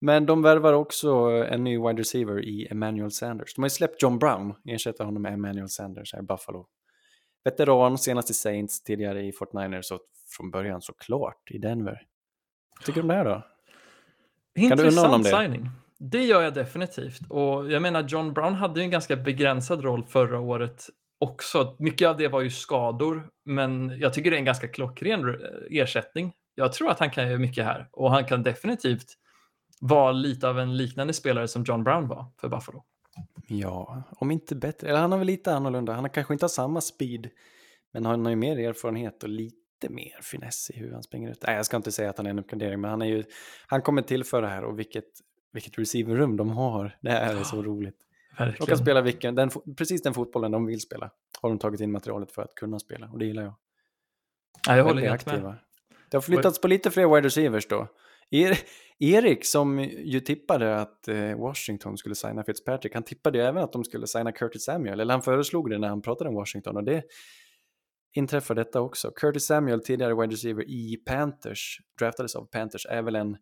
Men 0.06 0.26
de 0.26 0.42
värvar 0.42 0.74
också 0.74 1.10
en 1.50 1.64
ny 1.64 1.78
wide 1.78 2.00
receiver 2.00 2.46
i 2.46 2.68
Emmanuel 2.72 3.12
Sanders. 3.12 3.56
De 3.56 3.62
har 3.62 3.66
ju 3.66 3.70
släppt 3.70 4.02
John 4.02 4.20
Brown, 4.20 4.54
ersätter 4.66 5.04
honom 5.04 5.22
med 5.22 5.34
Emmanuel 5.34 5.70
Sanders 5.70 6.14
här 6.14 6.20
i 6.20 6.24
Buffalo. 6.24 6.68
Veteran, 7.44 7.98
senast 7.98 8.30
i 8.30 8.34
Saints, 8.34 8.84
tidigare 8.84 9.24
i 9.24 9.32
49ers 9.32 9.94
och 9.94 10.02
från 10.38 10.52
början 10.52 10.82
såklart 10.82 11.52
i 11.52 11.58
Denver. 11.58 12.02
Vad 12.76 12.86
tycker 12.86 12.94
du 12.94 13.02
om 13.02 13.08
det 13.08 13.14
här 13.14 13.26
då? 13.26 13.42
Intressant 14.56 14.82
du 14.82 14.88
unna 14.88 15.02
honom 15.02 15.24
det? 15.24 15.30
signing. 15.30 15.70
Det 16.00 16.24
gör 16.24 16.42
jag 16.42 16.54
definitivt. 16.54 17.22
Och 17.30 17.72
jag 17.72 17.82
menar, 17.82 18.04
John 18.04 18.34
Brown 18.34 18.54
hade 18.54 18.80
ju 18.80 18.84
en 18.84 18.92
ganska 18.92 19.16
begränsad 19.16 19.84
roll 19.84 20.06
förra 20.06 20.40
året 20.40 20.86
också. 21.20 21.76
Mycket 21.80 22.08
av 22.08 22.18
det 22.18 22.28
var 22.28 22.42
ju 22.42 22.50
skador, 22.50 23.30
men 23.46 24.00
jag 24.00 24.14
tycker 24.14 24.32
det 24.32 24.38
är 24.38 24.40
en 24.40 24.46
ganska 24.46 24.68
klockren 24.68 25.36
ersättning. 25.70 26.34
Jag 26.56 26.74
tror 26.74 26.90
att 26.90 27.00
han 27.00 27.10
kan 27.10 27.28
göra 27.28 27.40
mycket 27.40 27.66
här 27.66 27.90
och 27.92 28.12
han 28.12 28.26
kan 28.26 28.44
definitivt 28.44 29.18
vara 29.88 30.12
lite 30.12 30.50
av 30.50 30.60
en 30.60 30.78
liknande 30.78 31.14
spelare 31.14 31.48
som 31.48 31.64
John 31.64 31.84
Brown 31.84 32.08
var 32.08 32.26
för 32.42 32.50
Buffalo. 32.50 32.84
Ja, 33.48 34.04
om 34.12 34.32
inte 34.32 34.56
bättre. 34.56 34.90
Eller 34.90 35.00
han 35.00 35.12
har 35.12 35.20
väl 35.20 35.28
lite 35.28 35.54
annorlunda. 35.54 35.94
Han 35.94 36.04
har 36.04 36.10
kanske 36.10 36.34
inte 36.34 36.44
har 36.44 36.50
samma 36.50 36.82
speed, 36.82 37.30
men 37.94 38.06
han 38.06 38.26
har 38.26 38.30
ju 38.30 38.36
mer 38.36 38.60
erfarenhet 38.60 39.24
och 39.24 39.30
lite 39.30 39.90
mer 39.90 40.20
finess 40.22 40.70
i 40.70 40.80
hur 40.80 40.92
han 40.92 41.04
springer 41.04 41.32
ut. 41.32 41.44
Nej, 41.48 41.56
jag 41.56 41.66
ska 41.66 41.78
inte 41.78 41.92
säga 41.92 42.10
att 42.10 42.18
han 42.18 42.26
är 42.26 42.30
en 42.30 42.40
uppgradering, 42.40 42.82
men 42.82 42.90
han 42.90 43.02
är 43.02 43.06
ju, 43.06 43.24
han 43.68 43.82
kommer 43.82 44.02
tillföra 44.02 44.48
här 44.48 44.64
och 44.64 44.80
vilket, 44.80 45.06
vilket 45.54 45.80
receiverrum 45.80 46.38
de 46.38 46.50
har. 46.50 46.98
Det 47.02 47.12
här 47.12 47.36
är 47.36 47.44
så 47.44 47.62
roligt. 47.62 47.98
Verkligen. 48.38 48.56
De 48.60 48.66
kan 48.66 48.78
spela 48.78 49.02
vilken, 49.02 49.36
den, 49.36 49.50
precis 49.78 50.02
den 50.02 50.14
fotbollen 50.14 50.52
de 50.52 50.66
vill 50.66 50.82
spela. 50.82 51.12
Har 51.42 51.50
de 51.50 51.60
tagit 51.60 51.82
in 51.82 51.92
materialet 51.92 52.32
för 52.32 52.42
att 52.42 52.56
kunna 52.56 52.80
spela 52.80 53.10
och 53.10 53.20
det 53.20 53.26
gillar 53.26 53.44
jag. 53.44 53.56
Ja, 54.68 54.78
jag 54.78 54.84
håller 54.84 55.02
helt 55.02 55.26
med. 55.26 55.56
Det 56.10 56.18
har 56.18 56.22
flyttats 56.22 56.62
på 56.62 56.68
lite 56.68 56.92
fler 56.92 57.16
wide 57.16 57.28
receivers 57.28 57.68
då. 57.68 57.88
Er, 58.30 58.58
Erik 59.00 59.46
som 59.46 59.80
ju 59.84 60.20
tippade 60.20 60.82
att 60.82 61.08
eh, 61.08 61.36
Washington 61.40 61.98
skulle 61.98 62.16
signa 62.16 62.44
Fitzpatrick, 62.44 62.94
han 62.94 63.04
tippade 63.04 63.38
ju 63.38 63.44
även 63.44 63.64
att 63.64 63.74
de 63.74 63.84
skulle 63.84 64.08
signa 64.08 64.32
Curtis 64.32 64.64
Samuel, 64.64 65.00
eller 65.00 65.14
han 65.14 65.22
föreslog 65.22 65.70
det 65.70 65.78
när 65.78 65.88
han 65.88 66.02
pratade 66.02 66.30
om 66.30 66.36
Washington 66.36 66.78
och 66.78 66.84
det 66.84 67.04
inträffar 68.16 68.56
detta 68.56 68.82
också. 68.82 69.12
Curtis 69.12 69.46
Samuel, 69.46 69.84
tidigare 69.84 70.16
wide 70.16 70.34
receiver 70.34 70.64
i 70.70 70.98
Panthers, 71.06 71.80
draftades 72.00 72.36
av 72.36 72.46
Panthers, 72.46 72.86
är 72.90 73.02
väl 73.02 73.16
en 73.16 73.38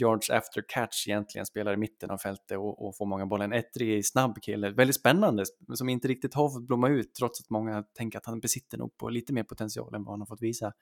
yards 0.00 0.30
after 0.30 0.64
catch 0.68 1.08
egentligen, 1.08 1.46
spelar 1.46 1.72
i 1.72 1.76
mitten 1.76 2.10
av 2.10 2.18
fältet 2.18 2.58
och, 2.58 2.86
och 2.86 2.96
får 2.96 3.06
många 3.06 3.26
bollar. 3.26 3.44
En 3.44 3.52
ettrig, 3.52 4.06
snabb 4.06 4.42
kille, 4.42 4.70
väldigt 4.70 4.96
spännande, 4.96 5.44
som 5.74 5.88
inte 5.88 6.08
riktigt 6.08 6.34
har 6.34 6.50
fått 6.50 6.66
blomma 6.66 6.88
ut 6.88 7.14
trots 7.14 7.40
att 7.40 7.50
många 7.50 7.82
tänker 7.82 8.18
att 8.18 8.26
han 8.26 8.40
besitter 8.40 8.78
nog 8.78 8.96
på 8.96 9.08
lite 9.08 9.32
mer 9.32 9.44
potential 9.44 9.94
än 9.94 10.04
vad 10.04 10.12
han 10.12 10.20
har 10.20 10.26
fått 10.26 10.42
visa. 10.42 10.72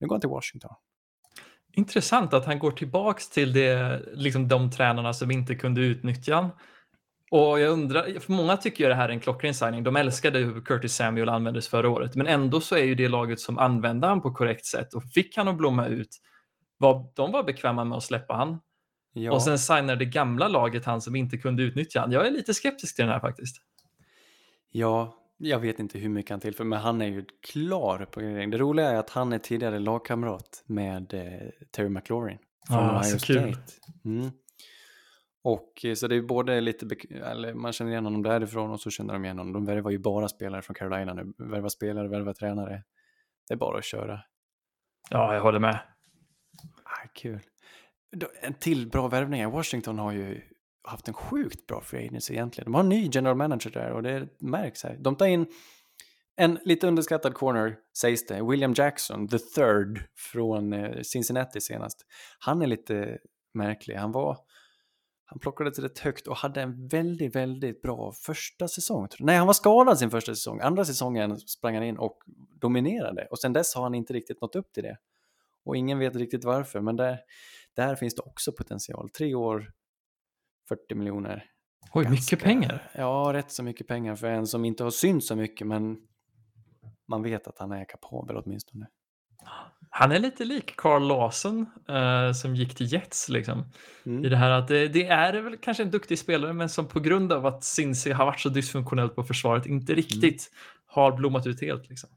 Nu 0.00 0.06
går 0.06 0.14
han 0.14 0.20
till 0.20 0.30
Washington. 0.30 0.70
Intressant 1.72 2.34
att 2.34 2.46
han 2.46 2.58
går 2.58 2.70
tillbaks 2.70 3.30
till 3.30 3.52
det, 3.52 4.02
liksom 4.14 4.48
de 4.48 4.70
tränarna 4.70 5.12
som 5.12 5.30
inte 5.30 5.54
kunde 5.54 5.80
utnyttja 5.80 6.34
han. 6.34 6.50
Och 7.30 7.60
jag 7.60 7.70
undrar, 7.72 8.20
för 8.20 8.32
många 8.32 8.56
tycker 8.56 8.84
ju 8.84 8.88
det 8.88 8.94
här 8.94 9.08
är 9.08 9.12
en 9.12 9.20
klockren 9.20 9.54
signing. 9.54 9.84
De 9.84 9.96
älskade 9.96 10.38
hur 10.38 10.60
Curtis 10.60 10.94
Samuel 10.94 11.28
användes 11.28 11.68
förra 11.68 11.88
året, 11.88 12.14
men 12.14 12.26
ändå 12.26 12.60
så 12.60 12.76
är 12.76 12.84
ju 12.84 12.94
det 12.94 13.08
laget 13.08 13.40
som 13.40 13.58
använde 13.58 14.06
han 14.06 14.22
på 14.22 14.34
korrekt 14.34 14.66
sätt 14.66 14.94
och 14.94 15.04
fick 15.04 15.36
han 15.36 15.48
att 15.48 15.56
blomma 15.56 15.86
ut. 15.86 16.16
Var, 16.78 17.12
de 17.14 17.32
var 17.32 17.42
bekväma 17.42 17.84
med 17.84 17.96
att 17.96 18.04
släppa 18.04 18.34
han. 18.34 18.60
Ja, 19.12 19.32
Och 19.32 19.42
sen 19.42 19.58
signar 19.58 19.96
det 19.96 20.04
gamla 20.04 20.48
laget 20.48 20.84
han 20.84 21.00
som 21.00 21.16
inte 21.16 21.38
kunde 21.38 21.62
utnyttja 21.62 22.00
han. 22.00 22.12
Jag 22.12 22.26
är 22.26 22.30
lite 22.30 22.54
skeptisk 22.54 22.96
till 22.96 23.04
den 23.04 23.12
här 23.12 23.20
faktiskt. 23.20 23.56
ja, 24.70 25.19
jag 25.42 25.58
vet 25.58 25.78
inte 25.78 25.98
hur 25.98 26.08
mycket 26.08 26.30
han 26.30 26.40
tillför, 26.40 26.64
men 26.64 26.78
han 26.78 27.02
är 27.02 27.06
ju 27.06 27.24
klar 27.42 28.04
på 28.10 28.20
gradering. 28.20 28.50
Det 28.50 28.58
roliga 28.58 28.90
är 28.90 28.96
att 28.96 29.10
han 29.10 29.32
är 29.32 29.38
tidigare 29.38 29.78
lagkamrat 29.78 30.62
med 30.66 31.14
eh, 31.14 31.50
Terry 31.70 31.88
McLaurin 31.88 32.38
från 32.68 32.78
Ah, 32.78 33.00
Ohio 33.00 33.18
så 33.18 33.26
kul. 33.26 33.54
State. 33.54 33.72
Mm. 34.04 34.30
Och 35.42 35.84
eh, 35.84 35.94
så 35.94 36.08
det 36.08 36.16
är 36.16 36.22
både 36.22 36.60
lite, 36.60 36.86
eller 37.10 37.54
man 37.54 37.72
känner 37.72 37.90
igen 37.90 38.04
honom 38.04 38.22
därifrån 38.22 38.70
och 38.70 38.80
så 38.80 38.90
känner 38.90 39.12
de 39.12 39.24
igen 39.24 39.38
honom. 39.38 39.52
De 39.52 39.64
värvar 39.64 39.90
ju 39.90 39.98
bara 39.98 40.28
spelare 40.28 40.62
från 40.62 40.74
Carolina 40.74 41.14
nu. 41.14 41.32
Värva 41.38 41.68
spelare, 41.68 42.08
värva 42.08 42.34
tränare. 42.34 42.82
Det 43.48 43.54
är 43.54 43.58
bara 43.58 43.78
att 43.78 43.84
köra. 43.84 44.20
Ja, 45.10 45.34
jag 45.34 45.42
håller 45.42 45.58
med. 45.58 45.78
Ah, 46.84 47.08
kul. 47.14 47.40
En 48.42 48.54
till 48.54 48.90
bra 48.90 49.08
värvning. 49.08 49.50
Washington 49.50 49.98
har 49.98 50.12
ju 50.12 50.42
haft 50.90 51.08
en 51.08 51.14
sjukt 51.14 51.66
bra 51.66 51.80
free 51.80 52.08
agency 52.08 52.34
egentligen. 52.34 52.64
De 52.64 52.74
har 52.74 52.82
en 52.82 52.88
ny 52.88 53.10
general 53.12 53.36
manager 53.36 53.70
där 53.70 53.92
och 53.92 54.02
det 54.02 54.28
märks 54.40 54.82
här. 54.82 54.96
De 55.00 55.16
tar 55.16 55.26
in 55.26 55.46
en 56.36 56.58
lite 56.64 56.86
underskattad 56.86 57.34
corner, 57.34 57.76
sägs 57.98 58.26
det, 58.26 58.42
William 58.42 58.72
Jackson, 58.76 59.28
the 59.28 59.38
third 59.38 60.02
från 60.16 60.72
eh, 60.72 61.02
Cincinnati 61.02 61.60
senast. 61.60 62.06
Han 62.38 62.62
är 62.62 62.66
lite 62.66 63.18
märklig. 63.54 63.94
Han 63.94 64.12
var, 64.12 64.38
han 65.24 65.38
plockades 65.38 65.78
rätt 65.78 65.98
högt 65.98 66.26
och 66.26 66.36
hade 66.36 66.62
en 66.62 66.88
väldigt, 66.88 67.36
väldigt 67.36 67.82
bra 67.82 68.12
första 68.12 68.68
säsong. 68.68 69.08
Nej, 69.18 69.36
han 69.36 69.46
var 69.46 69.54
skadad 69.54 69.98
sin 69.98 70.10
första 70.10 70.34
säsong. 70.34 70.60
Andra 70.60 70.84
säsongen 70.84 71.38
sprang 71.38 71.74
han 71.74 71.84
in 71.84 71.98
och 71.98 72.18
dominerade 72.60 73.26
och 73.30 73.38
sen 73.38 73.52
dess 73.52 73.74
har 73.74 73.82
han 73.82 73.94
inte 73.94 74.12
riktigt 74.12 74.40
nått 74.40 74.56
upp 74.56 74.72
till 74.72 74.82
det. 74.82 74.96
Och 75.64 75.76
ingen 75.76 75.98
vet 75.98 76.16
riktigt 76.16 76.44
varför, 76.44 76.80
men 76.80 76.96
där, 76.96 77.18
där 77.76 77.96
finns 77.96 78.14
det 78.14 78.22
också 78.22 78.52
potential. 78.52 79.10
Tre 79.10 79.34
år, 79.34 79.72
40 80.68 80.94
miljoner. 80.94 81.44
Oj, 81.92 82.04
Ganska- 82.04 82.10
mycket 82.36 82.44
pengar. 82.44 82.90
Ja, 82.94 83.30
rätt 83.32 83.50
så 83.52 83.62
mycket 83.62 83.86
pengar 83.86 84.16
för 84.16 84.26
en 84.26 84.46
som 84.46 84.64
inte 84.64 84.84
har 84.84 84.90
synts 84.90 85.28
så 85.28 85.36
mycket, 85.36 85.66
men 85.66 85.96
man 87.08 87.22
vet 87.22 87.46
att 87.46 87.58
han 87.58 87.72
är 87.72 87.84
kapabel 87.84 88.36
åtminstone. 88.36 88.86
Han 89.90 90.12
är 90.12 90.18
lite 90.18 90.44
lik 90.44 90.76
Carl 90.76 91.08
Lawson 91.08 91.66
eh, 91.88 92.32
som 92.32 92.54
gick 92.56 92.74
till 92.74 92.92
Jets 92.92 93.28
liksom. 93.28 93.64
Mm. 94.06 94.24
I 94.24 94.28
det 94.28 94.36
här 94.36 94.50
att 94.50 94.68
det, 94.68 94.88
det 94.88 95.06
är 95.06 95.40
väl 95.42 95.56
kanske 95.56 95.82
en 95.82 95.90
duktig 95.90 96.18
spelare 96.18 96.52
men 96.52 96.68
som 96.68 96.86
på 96.86 97.00
grund 97.00 97.32
av 97.32 97.46
att 97.46 97.64
Cincy 97.64 98.12
har 98.12 98.26
varit 98.26 98.40
så 98.40 98.48
dysfunktionellt 98.48 99.14
på 99.14 99.22
försvaret 99.22 99.66
inte 99.66 99.94
riktigt 99.94 100.50
har 100.86 101.12
blommat 101.12 101.46
ut 101.46 101.60
helt 101.60 101.88
liksom. 101.88 102.10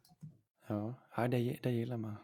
Ja, 0.68 0.96
ja 1.18 1.28
det, 1.28 1.58
det 1.64 1.72
gillar 1.72 1.98
man. 1.98 2.16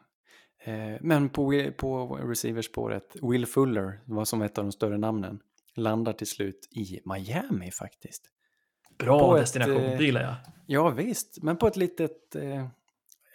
Eh, 0.64 0.98
men 1.02 1.30
på, 1.30 1.72
på 1.78 2.16
receiverspåret, 2.16 3.16
Will 3.22 3.46
Fuller 3.46 4.00
var 4.06 4.26
som 4.26 4.42
ett 4.42 4.58
av 4.58 4.64
de 4.64 4.72
större 4.72 4.98
namnen, 4.98 5.40
landar 5.80 6.14
till 6.14 6.28
slut 6.28 6.68
i 6.72 7.00
Miami 7.06 7.72
faktiskt. 7.72 8.24
Bra 8.98 9.20
På 9.20 9.36
ett, 9.36 9.42
destination, 9.42 9.84
eh, 9.84 9.98
det 9.98 10.06
gillar 10.06 10.22
jag. 10.22 10.36
Ja 10.68 10.90
visst, 10.90 11.44
men 11.44 11.58
på 11.58 11.68
ett 11.68 11.76
litet 11.76 12.36
eh, 12.36 12.68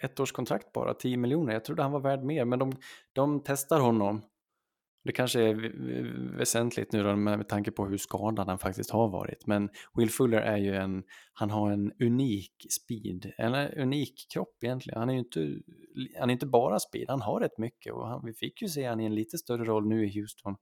ettårskontrakt 0.01 0.73
bara, 0.73 0.93
10 0.93 1.17
miljoner. 1.17 1.53
Jag 1.53 1.65
trodde 1.65 1.83
han 1.83 1.91
var 1.91 1.99
värd 1.99 2.23
mer, 2.23 2.45
men 2.45 2.59
de, 2.59 2.73
de 3.13 3.41
testar 3.45 3.79
honom. 3.79 4.21
Det 5.03 5.11
kanske 5.11 5.41
är 5.41 5.55
väsentligt 6.37 6.91
nu 6.91 7.03
då 7.03 7.15
med 7.15 7.49
tanke 7.49 7.71
på 7.71 7.85
hur 7.85 7.97
skadad 7.97 8.47
han 8.47 8.59
faktiskt 8.59 8.89
har 8.89 9.09
varit. 9.09 9.47
Men 9.47 9.69
Will 9.93 10.09
Fuller 10.09 10.41
är 10.41 10.57
ju 10.57 10.75
en, 10.75 11.03
han 11.33 11.49
har 11.49 11.71
en 11.71 11.91
unik 11.99 12.51
speed, 12.69 13.31
en 13.37 13.55
unik 13.55 14.27
kropp 14.33 14.63
egentligen. 14.63 14.99
Han 14.99 15.09
är 15.09 15.13
ju 15.13 15.19
inte, 15.19 15.39
han 16.19 16.29
är 16.29 16.33
inte 16.33 16.45
bara 16.45 16.79
speed, 16.79 17.05
han 17.09 17.21
har 17.21 17.39
rätt 17.39 17.57
mycket 17.57 17.93
och 17.93 18.07
han, 18.07 18.25
vi 18.25 18.33
fick 18.33 18.61
ju 18.61 18.67
se 18.67 18.85
han 18.85 18.99
i 18.99 19.05
en 19.05 19.15
lite 19.15 19.37
större 19.37 19.63
roll 19.63 19.87
nu 19.87 20.05
i 20.05 20.19
Houston. 20.19 20.55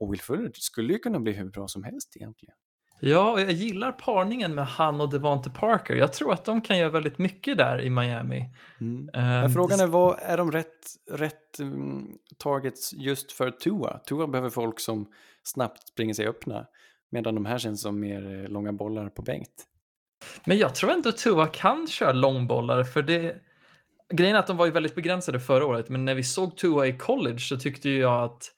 Och 0.00 0.12
Will 0.12 0.20
Fuller 0.20 0.50
skulle 0.54 0.92
ju 0.92 0.98
kunna 0.98 1.20
bli 1.20 1.32
hur 1.32 1.50
bra 1.50 1.68
som 1.68 1.84
helst 1.84 2.16
egentligen. 2.16 2.54
Ja, 3.00 3.32
och 3.32 3.40
jag 3.40 3.52
gillar 3.52 3.92
parningen 3.92 4.54
med 4.54 4.66
han 4.66 5.00
och 5.00 5.10
Devante 5.10 5.50
Parker. 5.50 5.94
Jag 5.94 6.12
tror 6.12 6.32
att 6.32 6.44
de 6.44 6.60
kan 6.60 6.78
göra 6.78 6.90
väldigt 6.90 7.18
mycket 7.18 7.58
där 7.58 7.80
i 7.80 7.90
Miami. 7.90 8.50
Mm. 8.80 9.08
Men 9.12 9.50
frågan 9.50 9.80
är, 9.80 9.86
vad, 9.86 10.18
är 10.22 10.36
de 10.36 10.52
rätt, 10.52 10.86
rätt 11.10 11.60
um, 11.60 12.18
targets 12.38 12.92
just 12.92 13.32
för 13.32 13.50
Tua? 13.50 13.98
Tua 13.98 14.26
behöver 14.26 14.50
folk 14.50 14.80
som 14.80 15.06
snabbt 15.42 15.88
springer 15.88 16.14
sig 16.14 16.26
öppna, 16.26 16.66
medan 17.10 17.34
de 17.34 17.46
här 17.46 17.58
känns 17.58 17.82
som 17.82 18.00
mer 18.00 18.42
eh, 18.44 18.48
långa 18.48 18.72
bollar 18.72 19.08
på 19.08 19.22
Bengt. 19.22 19.66
Men 20.44 20.58
jag 20.58 20.74
tror 20.74 20.90
ändå 20.90 21.12
Tua 21.12 21.46
kan 21.46 21.86
köra 21.86 22.12
långbollar 22.12 22.84
för 22.84 23.02
det 23.02 23.36
Grejen 24.14 24.36
är 24.36 24.40
att 24.40 24.46
de 24.46 24.56
var 24.56 24.66
ju 24.66 24.72
väldigt 24.72 24.94
begränsade 24.94 25.40
förra 25.40 25.66
året, 25.66 25.88
men 25.88 26.04
när 26.04 26.14
vi 26.14 26.22
såg 26.24 26.56
Tua 26.56 26.86
i 26.86 26.98
college 26.98 27.38
så 27.38 27.56
tyckte 27.56 27.88
ju 27.88 27.98
jag 27.98 28.24
att 28.24 28.52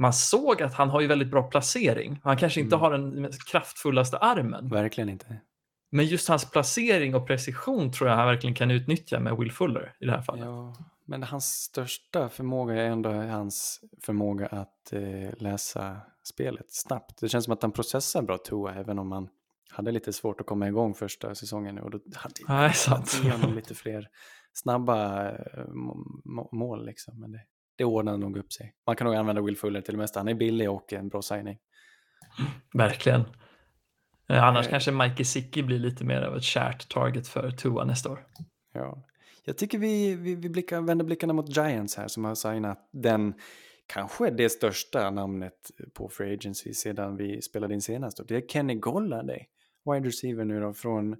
man 0.00 0.12
såg 0.12 0.62
att 0.62 0.74
han 0.74 0.90
har 0.90 1.00
ju 1.00 1.06
väldigt 1.06 1.30
bra 1.30 1.42
placering. 1.42 2.20
Han 2.24 2.36
kanske 2.36 2.60
inte 2.60 2.74
Mm. 2.76 2.80
har 2.82 2.90
den 2.90 3.22
mest 3.22 3.48
kraftfullaste 3.48 4.16
armen, 4.18 4.68
Verkligen 4.68 5.08
inte. 5.08 5.40
men 5.90 6.06
just 6.06 6.28
hans 6.28 6.50
placering 6.50 7.14
och 7.14 7.26
precision 7.26 7.92
tror 7.92 8.10
jag 8.10 8.16
han 8.16 8.26
verkligen 8.26 8.54
kan 8.54 8.70
utnyttja 8.70 9.20
med 9.20 9.36
Will 9.36 9.52
Fuller 9.52 9.96
i 10.00 10.06
det 10.06 10.12
här 10.12 10.22
fallet. 10.22 10.44
Ja, 10.44 10.74
men 11.04 11.22
hans 11.22 11.46
största 11.46 12.28
förmåga 12.28 12.74
är 12.74 12.86
ändå 12.90 13.10
hans 13.12 13.80
förmåga 14.02 14.46
att 14.46 14.92
eh, 14.92 15.30
läsa 15.38 15.96
spelet 16.22 16.66
snabbt. 16.70 17.20
Det 17.20 17.28
känns 17.28 17.44
som 17.44 17.54
att 17.54 17.62
han 17.62 17.72
processar 17.72 18.22
bra 18.22 18.38
Tua, 18.38 18.74
även 18.74 18.98
om 18.98 19.12
han 19.12 19.28
hade 19.70 19.92
lite 19.92 20.12
svårt 20.12 20.40
att 20.40 20.46
komma 20.46 20.68
igång 20.68 20.94
första 20.94 21.34
säsongen 21.34 21.74
nu. 21.74 21.80
Och 21.80 21.90
då 21.90 21.98
hade 22.14 22.34
Nej, 22.48 22.72
sant. 22.74 23.12
hade 23.12 23.30
honom 23.36 23.54
lite 23.56 23.74
fler 23.74 24.08
snabba 24.52 25.28
eh, 25.30 25.66
må- 25.68 26.04
må- 26.24 26.48
mål 26.52 26.86
liksom. 26.86 27.20
Men 27.20 27.32
det, 27.32 27.40
det 27.80 27.84
ordnar 27.84 28.16
nog 28.16 28.36
upp 28.36 28.52
sig. 28.52 28.74
Man 28.86 28.96
kan 28.96 29.06
nog 29.06 29.14
använda 29.16 29.42
Will 29.42 29.56
Fuller 29.56 29.80
till 29.80 29.94
det 29.94 29.98
mesta. 29.98 30.20
Han 30.20 30.28
är 30.28 30.34
billig 30.34 30.70
och 30.70 30.92
en 30.92 31.08
bra 31.08 31.22
signing. 31.22 31.58
Verkligen. 32.74 33.20
Eh, 34.28 34.44
Annars 34.44 34.66
Eh. 34.66 34.70
kanske 34.70 34.92
Mike 34.92 35.16
Gesicki 35.16 35.62
blir 35.62 35.78
lite 35.78 36.04
mer 36.04 36.22
av 36.22 36.36
ett 36.36 36.42
kärt 36.42 36.88
target 36.88 37.28
för 37.28 37.50
Tua 37.50 37.84
nästa 37.84 38.10
år. 38.10 38.26
Ja. 38.72 39.04
Jag 39.44 39.58
tycker 39.58 39.78
vi, 39.78 40.14
vi, 40.14 40.34
vi 40.34 40.48
blickar, 40.48 40.80
vänder 40.80 41.04
blickarna 41.04 41.32
mot 41.32 41.56
Giants 41.56 41.96
här 41.96 42.08
som 42.08 42.24
har 42.24 42.34
signat 42.34 42.88
den 42.92 43.34
kanske 43.86 44.30
det 44.30 44.48
största 44.48 45.10
namnet 45.10 45.70
på 45.94 46.08
Free 46.08 46.34
Agency 46.34 46.74
sedan 46.74 47.16
vi 47.16 47.42
spelade 47.42 47.74
in 47.74 47.82
senast. 47.82 48.20
Och 48.20 48.26
det 48.26 48.36
är 48.36 48.46
Kenny 48.48 48.74
Golladay, 48.74 49.46
wide 49.84 50.08
receiver 50.08 50.44
nu 50.44 50.60
då 50.60 50.72
från, 50.72 51.16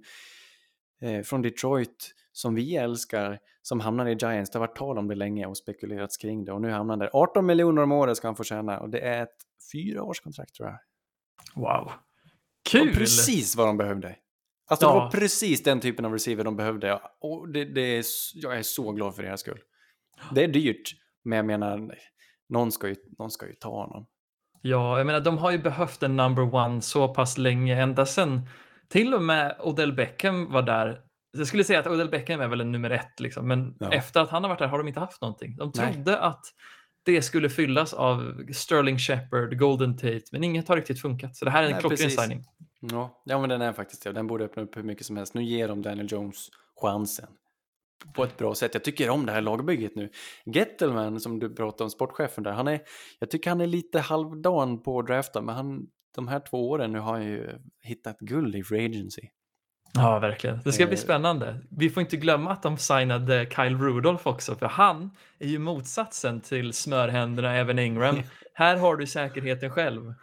eh, 1.01 1.21
från 1.21 1.41
Detroit 1.41 2.11
som 2.33 2.55
vi 2.55 2.75
älskar, 2.75 3.39
som 3.61 3.79
hamnade 3.79 4.11
i 4.11 4.15
Giants. 4.21 4.51
Det 4.51 4.59
har 4.59 4.67
varit 4.67 4.77
tal 4.77 4.97
om 4.97 5.07
det 5.07 5.15
länge 5.15 5.45
och 5.45 5.57
spekulerats 5.57 6.17
kring 6.17 6.45
det 6.45 6.51
och 6.51 6.61
nu 6.61 6.69
hamnar 6.71 6.91
han 6.91 6.99
där. 6.99 7.09
18 7.13 7.45
miljoner 7.45 7.81
om 7.81 7.91
året 7.91 8.17
ska 8.17 8.27
han 8.27 8.35
få 8.35 8.43
tjäna 8.43 8.79
och 8.79 8.89
det 8.89 8.99
är 8.99 9.23
ett 9.23 9.37
fyraårskontrakt 9.71 10.55
tror 10.55 10.69
jag. 10.69 10.79
Wow. 11.55 11.91
Kul! 12.69 12.89
Och 12.89 12.95
precis 12.95 13.55
vad 13.55 13.67
de 13.67 13.77
behövde. 13.77 14.15
Alltså 14.69 14.85
Ja. 14.85 14.93
det 14.93 14.99
var 14.99 15.11
precis 15.11 15.63
den 15.63 15.79
typen 15.79 16.05
av 16.05 16.13
receiver 16.13 16.43
de 16.43 16.55
behövde 16.55 17.01
och 17.21 17.49
det, 17.49 17.65
det 17.65 17.81
är, 17.81 18.05
jag 18.33 18.57
är 18.57 18.61
så 18.61 18.91
glad 18.91 19.15
för 19.15 19.23
deras 19.23 19.39
skull. 19.39 19.59
Det 20.35 20.43
är 20.43 20.47
dyrt, 20.47 20.91
men 21.23 21.35
jag 21.37 21.45
menar, 21.45 21.95
någon 22.49 22.71
ska 22.71 22.87
ju, 22.87 22.95
någon 23.19 23.31
ska 23.31 23.47
ju 23.47 23.53
ta 23.55 23.69
honom. 23.69 24.07
Ja, 24.61 24.97
jag 24.97 25.07
menar 25.07 25.19
de 25.19 25.37
har 25.37 25.51
ju 25.51 25.57
behövt 25.57 26.03
en 26.03 26.15
number 26.15 26.55
one 26.55 26.81
så 26.81 27.13
pass 27.13 27.37
länge, 27.37 27.81
ända 27.81 28.05
sedan 28.05 28.41
till 28.89 29.13
och 29.13 29.21
med 29.21 29.55
Odell 29.59 29.93
Beckham 29.93 30.51
var 30.51 30.61
där. 30.61 31.01
Jag 31.37 31.47
skulle 31.47 31.63
säga 31.63 31.79
att 31.79 31.87
Odell 31.87 32.09
Beckham 32.09 32.41
är 32.41 32.47
väl 32.47 32.61
en 32.61 32.71
nummer 32.71 32.89
ett, 32.89 33.19
liksom, 33.19 33.47
men 33.47 33.75
Ja. 33.79 33.91
efter 33.91 34.19
att 34.21 34.29
han 34.29 34.43
har 34.43 34.49
varit 34.49 34.59
där 34.59 34.67
har 34.67 34.77
de 34.77 34.87
inte 34.87 34.99
haft 34.99 35.21
någonting. 35.21 35.55
De 35.55 35.71
Nej. 35.75 35.93
trodde 35.93 36.19
att 36.19 36.45
det 37.03 37.21
skulle 37.21 37.49
fyllas 37.49 37.93
av 37.93 38.43
Sterling 38.53 38.97
Shepard, 38.99 39.59
Golden 39.59 39.97
Tate, 39.97 40.21
men 40.31 40.43
inget 40.43 40.67
har 40.67 40.75
riktigt 40.75 41.01
funkat. 41.01 41.35
Så 41.35 41.45
det 41.45 41.51
här 41.51 41.63
är 41.63 41.65
en 41.65 41.71
Nej, 41.71 41.81
klockren 41.81 42.11
signing. 42.11 42.43
Ja, 42.79 43.21
ja, 43.25 43.39
men 43.39 43.49
den 43.49 43.61
är 43.61 43.73
faktiskt 43.73 44.03
det. 44.03 44.11
Den 44.11 44.27
borde 44.27 44.45
öppna 44.45 44.61
upp 44.63 44.77
hur 44.77 44.83
mycket 44.83 45.05
som 45.05 45.17
helst. 45.17 45.33
Nu 45.33 45.43
ger 45.43 45.67
de 45.67 45.81
Daniel 45.81 46.11
Jones 46.11 46.49
chansen. 46.81 47.27
På 48.15 48.23
ett 48.23 48.37
bra 48.37 48.55
sätt. 48.55 48.73
Jag 48.73 48.83
tycker 48.83 49.09
om 49.09 49.25
det 49.25 49.31
här 49.31 49.41
lagbygget 49.41 49.95
nu. 49.95 50.09
Gettelman, 50.45 51.19
som 51.19 51.39
du 51.39 51.55
pratade 51.55 51.83
om, 51.83 51.89
sportchefen 51.89 52.43
där, 52.43 52.51
han 52.51 52.67
är, 52.67 52.81
jag 53.19 53.29
tycker 53.29 53.49
han 53.49 53.61
är 53.61 53.67
lite 53.67 53.99
halvdan 53.99 54.83
på 54.83 55.01
drafta, 55.01 55.41
men 55.41 55.55
han, 55.55 55.87
de 56.15 56.27
här 56.27 56.39
två 56.39 56.69
åren 56.69 56.91
nu 56.91 56.99
har 56.99 57.11
han 57.11 57.25
ju 57.25 57.49
hittat 57.83 58.19
guld 58.19 58.55
i 58.55 58.63
free 58.63 58.85
agency. 58.85 59.21
Ja, 59.93 60.19
verkligen. 60.19 60.59
Det 60.63 60.71
ska 60.71 60.85
bli 60.85 60.95
Eh. 60.95 60.99
spännande. 60.99 61.55
Vi 61.69 61.89
får 61.89 62.01
inte 62.01 62.17
glömma 62.17 62.51
att 62.51 62.63
de 62.63 62.77
signade 62.77 63.47
Kyle 63.55 63.77
Rudolph 63.77 64.27
också, 64.27 64.55
för 64.55 64.65
han 64.65 65.11
är 65.39 65.47
ju 65.47 65.59
motsatsen 65.59 66.41
till 66.41 66.73
smörhänderna 66.73 67.55
Evan 67.55 67.79
Ingram. 67.79 68.15
Här 68.53 68.77
har 68.77 68.95
du 68.95 69.07
säkerheten 69.07 69.69
själv. 69.69 70.13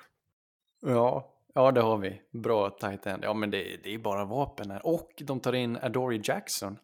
Ja, 0.80 1.34
ja 1.54 1.72
det 1.72 1.80
har 1.80 1.98
vi. 1.98 2.20
Bra 2.32 2.70
tight 2.70 3.06
end. 3.06 3.24
Ja, 3.24 3.34
men 3.34 3.50
det, 3.50 3.76
det 3.84 3.94
är 3.94 3.98
bara 3.98 4.24
vapen 4.24 4.70
här. 4.70 4.86
Och 4.86 5.10
de 5.20 5.40
tar 5.40 5.52
in 5.52 5.76
Adoree 5.82 6.20
Jackson, 6.24 6.78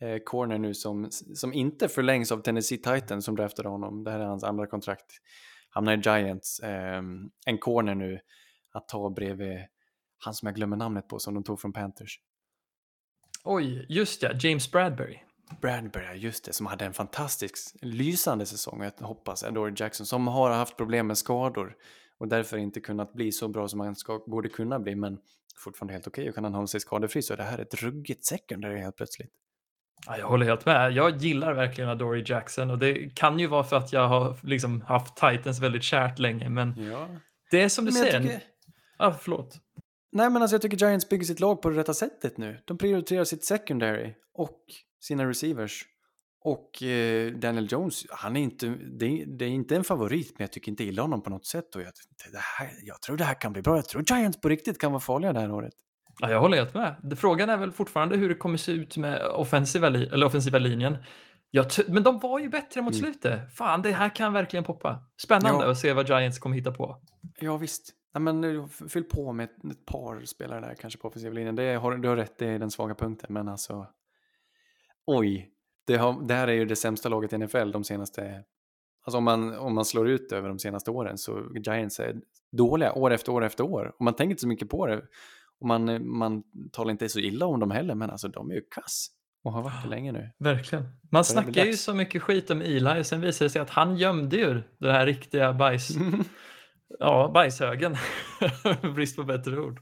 eh, 0.00 0.18
corner 0.24 0.58
nu 0.58 0.74
som, 0.74 1.08
som 1.10 1.52
inte 1.52 1.88
förlängs 1.88 2.32
av 2.32 2.38
Tennessee 2.42 2.78
Titans 2.78 3.24
som 3.24 3.36
draftade 3.36 3.68
honom. 3.68 4.04
Det 4.04 4.10
här 4.10 4.18
är 4.20 4.24
hans 4.24 4.44
andra 4.44 4.66
kontrakt. 4.66 5.06
Hamnar 5.70 5.92
i 5.92 6.00
Giants. 6.00 6.60
Eh, 6.60 7.02
en 7.46 7.58
corner 7.60 7.94
nu 7.94 8.20
att 8.72 8.88
ta 8.88 9.10
bredvid 9.10 9.58
han 10.24 10.34
som 10.34 10.46
jag 10.46 10.54
glömmer 10.54 10.76
namnet 10.76 11.08
på 11.08 11.18
som 11.18 11.34
de 11.34 11.44
tog 11.44 11.60
från 11.60 11.72
Panthers. 11.72 12.18
Oj, 13.44 13.86
just 13.88 14.22
ja, 14.22 14.30
James 14.40 14.70
Bradbury. 14.70 15.18
Bradbury, 15.60 16.16
just 16.18 16.44
det, 16.44 16.52
som 16.52 16.66
hade 16.66 16.84
en 16.84 16.92
fantastisk, 16.92 17.76
lysande 17.82 18.46
säsong. 18.46 18.82
Jag 18.82 19.06
hoppas 19.06 19.44
Adoree 19.44 19.74
Jackson 19.76 20.06
som 20.06 20.26
har 20.28 20.50
haft 20.50 20.76
problem 20.76 21.06
med 21.06 21.18
skador 21.18 21.76
och 22.18 22.28
därför 22.28 22.56
inte 22.56 22.80
kunnat 22.80 23.12
bli 23.12 23.32
så 23.32 23.48
bra 23.48 23.68
som 23.68 23.80
han 23.80 23.96
ska, 23.96 24.18
borde 24.26 24.48
kunna 24.48 24.78
bli, 24.80 24.94
men 24.94 25.18
fortfarande 25.64 25.92
helt 25.94 26.06
okej 26.06 26.28
och 26.28 26.34
kan 26.34 26.44
han 26.44 26.54
hålla 26.54 26.66
sig 26.66 26.80
skadefri 26.80 27.22
så 27.22 27.32
är 27.32 27.36
det 27.36 27.42
här 27.42 27.58
ett 27.58 27.82
ruggigt 27.82 28.24
secondary 28.24 28.78
helt 28.78 28.96
plötsligt. 28.96 29.30
Ja, 30.06 30.18
jag 30.18 30.26
håller 30.26 30.46
helt 30.46 30.66
med. 30.66 30.92
Jag 30.92 31.16
gillar 31.16 31.52
verkligen 31.54 31.90
Adoree 31.90 32.24
Jackson 32.26 32.70
och 32.70 32.78
det 32.78 33.10
kan 33.16 33.38
ju 33.38 33.46
vara 33.46 33.64
för 33.64 33.76
att 33.76 33.92
jag 33.92 34.08
har 34.08 34.38
liksom 34.42 34.80
haft 34.80 35.16
Titans 35.16 35.60
väldigt 35.60 35.82
kärt 35.82 36.18
länge, 36.18 36.48
men 36.48 36.84
Ja. 36.90 37.08
det 37.50 37.62
är 37.62 37.68
som 37.68 37.84
du 37.84 37.92
Men 37.92 38.02
säger. 38.02 38.20
tycker, 38.20 38.42
Ja, 38.98 39.12
förlåt. 39.20 39.60
Nej 40.12 40.30
men 40.30 40.42
alltså 40.42 40.54
jag 40.54 40.62
tycker 40.62 40.76
Giants 40.76 41.08
bygger 41.08 41.24
sitt 41.24 41.40
lag 41.40 41.62
på 41.62 41.70
det 41.70 41.76
rätta 41.78 41.94
sättet 41.94 42.38
nu. 42.38 42.58
De 42.64 42.78
prioriterar 42.78 43.24
sitt 43.24 43.44
secondary 43.44 44.14
och 44.34 44.60
sina 45.00 45.28
receivers. 45.28 45.84
Och 46.44 46.82
eh, 46.82 47.32
Daniel 47.32 47.68
Jones, 47.72 48.06
han 48.10 48.36
är 48.36 48.40
inte, 48.40 48.66
det 48.98 49.06
är, 49.06 49.26
det 49.26 49.44
är 49.44 49.48
inte 49.48 49.76
en 49.76 49.84
favorit, 49.84 50.34
men 50.38 50.44
jag 50.44 50.52
tycker 50.52 50.70
inte 50.70 50.84
illa 50.84 51.02
honom 51.02 51.22
på 51.22 51.30
något 51.30 51.46
sätt. 51.46 51.74
Och 51.76 51.82
jag, 51.82 51.92
det 52.32 52.38
här, 52.38 52.70
jag 52.82 53.00
tror 53.02 53.16
det 53.16 53.24
här 53.24 53.34
kan 53.40 53.52
bli 53.52 53.62
bra. 53.62 53.76
Jag 53.76 53.88
tror 53.88 54.04
Giants 54.10 54.40
på 54.40 54.48
riktigt 54.48 54.78
kan 54.78 54.92
vara 54.92 55.00
farliga 55.00 55.32
det 55.32 55.40
här 55.40 55.52
året. 55.52 55.72
Ja, 56.20 56.30
jag 56.30 56.40
håller 56.40 56.56
helt 56.56 56.74
med. 56.74 57.18
Frågan 57.18 57.50
är 57.50 57.56
väl 57.56 57.72
fortfarande 57.72 58.16
hur 58.16 58.28
det 58.28 58.34
kommer 58.34 58.56
se 58.58 58.72
ut 58.72 58.96
med 58.96 59.22
offensiva, 59.26 59.86
eller 59.86 60.24
offensiva 60.26 60.58
linjen. 60.58 60.96
Jag 61.50 61.66
men 61.88 62.02
de 62.02 62.18
var 62.18 62.38
ju 62.38 62.48
bättre 62.48 62.82
mot 62.82 62.94
Mm. 62.94 63.04
slutet. 63.04 63.54
Fan, 63.54 63.82
det 63.82 63.92
här 63.92 64.14
kan 64.14 64.32
verkligen 64.32 64.64
poppa. 64.64 65.04
Spännande 65.22 65.64
Ja. 65.64 65.70
att 65.70 65.78
se 65.78 65.92
vad 65.92 66.08
Giants 66.08 66.38
kommer 66.38 66.56
hitta 66.56 66.72
på. 66.72 66.96
Ja 67.40 67.56
visst. 67.56 67.92
Ja, 68.12 68.20
men 68.20 68.44
eh, 68.44 68.66
fyll 68.66 69.04
på 69.04 69.32
med 69.32 69.44
ett, 69.44 69.64
ett 69.72 69.86
par 69.86 70.24
spelare 70.24 70.60
där 70.60 70.74
kanske 70.74 70.98
på 70.98 71.08
offensiva 71.08 71.34
linjen. 71.34 71.56
Det 71.56 71.74
har, 71.74 71.96
du 71.96 72.08
har 72.08 72.16
rätt, 72.16 72.38
det 72.38 72.46
är 72.46 72.58
den 72.58 72.70
svaga 72.70 72.94
punkten. 72.94 73.34
Men 73.34 73.48
alltså, 73.48 73.86
oj. 75.06 75.50
Det, 75.86 75.96
har, 75.96 76.26
det 76.28 76.34
här 76.34 76.48
är 76.48 76.52
ju 76.52 76.64
det 76.64 76.76
sämsta 76.76 77.08
laget 77.08 77.32
i 77.32 77.38
NFL 77.38 77.70
de 77.70 77.84
senaste... 77.84 78.44
Alltså 79.04 79.18
om 79.18 79.24
man, 79.24 79.58
om 79.58 79.74
man 79.74 79.84
slår 79.84 80.08
ut 80.08 80.32
över 80.32 80.48
de 80.48 80.58
senaste 80.58 80.90
åren 80.90 81.18
så 81.18 81.42
Giants 81.64 82.00
är 82.00 82.20
dåliga 82.52 82.92
år 82.92 83.10
efter 83.10 83.32
år 83.32 83.44
efter 83.44 83.64
år. 83.64 83.92
Och 83.98 84.04
man 84.04 84.14
tänker 84.14 84.30
inte 84.30 84.40
så 84.40 84.48
mycket 84.48 84.68
på 84.68 84.86
det. 84.86 85.02
Och 85.60 85.66
man, 85.66 85.88
eh, 85.88 85.98
man 85.98 86.42
talar 86.72 86.90
inte 86.90 87.08
så 87.08 87.18
illa 87.18 87.46
om 87.46 87.60
dem 87.60 87.70
heller, 87.70 87.94
men 87.94 88.10
alltså 88.10 88.28
de 88.28 88.50
är 88.50 88.54
ju 88.54 88.60
kass. 88.60 89.08
Och 89.44 89.52
har 89.52 89.62
varit 89.62 89.82
det 89.82 89.88
länge 89.88 90.12
nu. 90.12 90.30
Verkligen. 90.38 90.84
Man 90.84 90.92
det 91.10 91.14
väl 91.16 91.24
snackar 91.24 91.64
ju 91.64 91.76
så 91.76 91.94
mycket 91.94 92.22
skit 92.22 92.50
om 92.50 92.60
Eli 92.60 93.00
och 93.00 93.06
sen 93.06 93.20
visar 93.20 93.46
det 93.46 93.50
sig 93.50 93.62
att 93.62 93.70
han 93.70 93.96
gömde 93.96 94.36
ju 94.36 94.62
den 94.78 94.94
här 94.94 95.06
riktiga 95.06 95.52
bajs... 95.52 95.90
ja, 96.98 97.30
bajshögen. 97.34 97.96
Brist 98.94 99.16
på 99.16 99.22
bättre 99.24 99.60
ord. 99.60 99.80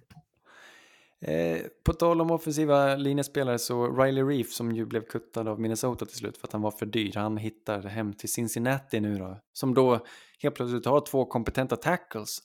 Eh, 1.21 1.59
på 1.85 1.93
tal 1.93 2.21
om 2.21 2.31
offensiva 2.31 2.97
linjespelare 2.97 3.59
så 3.59 3.97
Riley 4.03 4.25
Reef 4.25 4.51
som 4.53 4.73
ju 4.73 4.87
blev 4.87 5.01
kuttad 5.03 5.49
av 5.49 5.61
Minnesota 5.61 6.07
till 6.07 6.17
slut 6.17 6.39
för 6.39 6.47
att 6.47 6.53
han 6.53 6.63
var 6.63 6.71
för 6.71 6.87
dyr. 6.87 7.13
Han 7.15 7.37
hittar 7.37 7.83
hem 7.83 8.13
till 8.13 8.33
Cincinnati 8.33 9.01
nu 9.01 9.19
då. 9.19 9.39
Som 9.53 9.75
då 9.75 10.05
helt 10.43 10.55
plötsligt 10.55 10.87
har 10.87 11.01
två 11.01 11.25
kompetenta 11.25 11.77
tackles. 11.77 12.39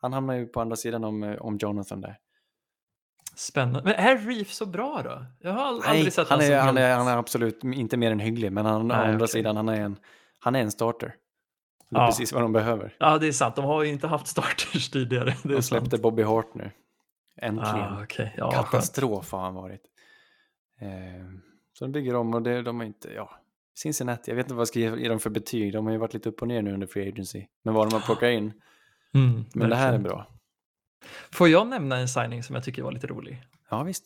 Han 0.00 0.12
hamnar 0.12 0.34
ju 0.34 0.46
på 0.46 0.60
andra 0.60 0.76
sidan 0.76 1.04
om, 1.04 1.22
eh, 1.22 1.36
om 1.36 1.58
Jonathan 1.60 2.00
där. 2.00 2.16
Spännande. 3.36 3.82
Men 3.84 3.94
är 3.94 4.18
Reef 4.18 4.52
så 4.52 4.66
bra 4.66 5.02
då? 5.04 5.24
Jag 5.40 5.52
har 5.52 5.62
al- 5.66 5.82
aldrig 5.84 6.12
sett 6.12 6.28
han 6.28 6.40
är, 6.40 6.58
han, 6.58 6.78
är, 6.78 6.96
han 6.96 7.08
är 7.08 7.16
absolut 7.16 7.64
inte 7.64 7.96
mer 7.96 8.10
än 8.12 8.20
hygglig 8.20 8.52
men 8.52 8.66
han, 8.66 8.80
å 8.80 8.84
Nej, 8.84 8.96
andra 8.96 9.14
okej. 9.16 9.28
sidan 9.28 9.56
han 9.56 9.68
är 9.68 9.80
en, 9.80 9.96
han 10.40 10.54
är 10.54 10.60
en 10.60 10.70
starter. 10.70 11.14
Det 11.90 11.96
är 11.96 12.00
Ja. 12.00 12.06
precis 12.06 12.32
vad 12.32 12.42
de 12.42 12.52
behöver. 12.52 12.94
Ja, 12.98 13.18
det 13.18 13.26
är 13.28 13.32
sant. 13.32 13.56
De 13.56 13.64
har 13.64 13.82
ju 13.82 13.90
inte 13.90 14.06
haft 14.06 14.26
starters 14.26 14.90
tidigare. 14.92 15.24
Det 15.24 15.48
De 15.48 15.54
sant. 15.54 15.64
släppte 15.64 15.98
Bobby 15.98 16.22
Hart 16.22 16.54
nu. 16.54 16.70
Äntligen. 17.36 17.76
Ah, 17.76 18.02
okej. 18.02 18.34
Ja, 18.36 18.50
skönt. 18.52 18.64
Katastrof 18.70 19.32
har 19.32 19.40
han 19.40 19.54
varit. 19.54 19.82
Eh, 20.80 20.88
så 21.78 21.84
de 21.84 21.92
bygger 21.92 22.14
om 22.16 22.34
och 22.34 22.42
det, 22.42 22.62
de 22.62 22.76
har 22.80 22.86
inte, 22.86 23.12
ja, 23.14 23.30
Cincinnati, 23.78 24.30
jag 24.30 24.36
vet 24.36 24.44
inte 24.46 24.54
vad 24.54 24.60
jag 24.60 24.68
ska 24.68 24.78
ge, 24.80 25.08
dem 25.08 25.20
för 25.20 25.30
betyg. 25.30 25.72
De 25.72 25.84
har 25.86 25.92
ju 25.92 25.98
varit 25.98 26.14
lite 26.14 26.28
upp 26.28 26.42
och 26.42 26.48
ner 26.48 26.62
nu 26.62 26.72
under 26.74 26.86
Free 26.86 27.08
Agency. 27.08 27.46
Men 27.64 27.74
vad 27.74 27.86
de 27.90 27.94
har 27.94 28.00
plockat 28.00 28.28
in. 28.30 28.52
Mm, 29.14 29.44
Men 29.54 29.70
det 29.70 29.76
här 29.76 29.92
är 29.92 29.98
bra. 29.98 30.26
Får 31.32 31.48
jag 31.48 31.66
nämna 31.66 31.96
en 31.96 32.08
signing 32.08 32.42
som 32.42 32.54
jag 32.54 32.64
tycker 32.64 32.82
var 32.82 32.92
lite 32.92 33.06
rolig? 33.06 33.42
Ja, 33.70 33.82
visst. 33.82 34.04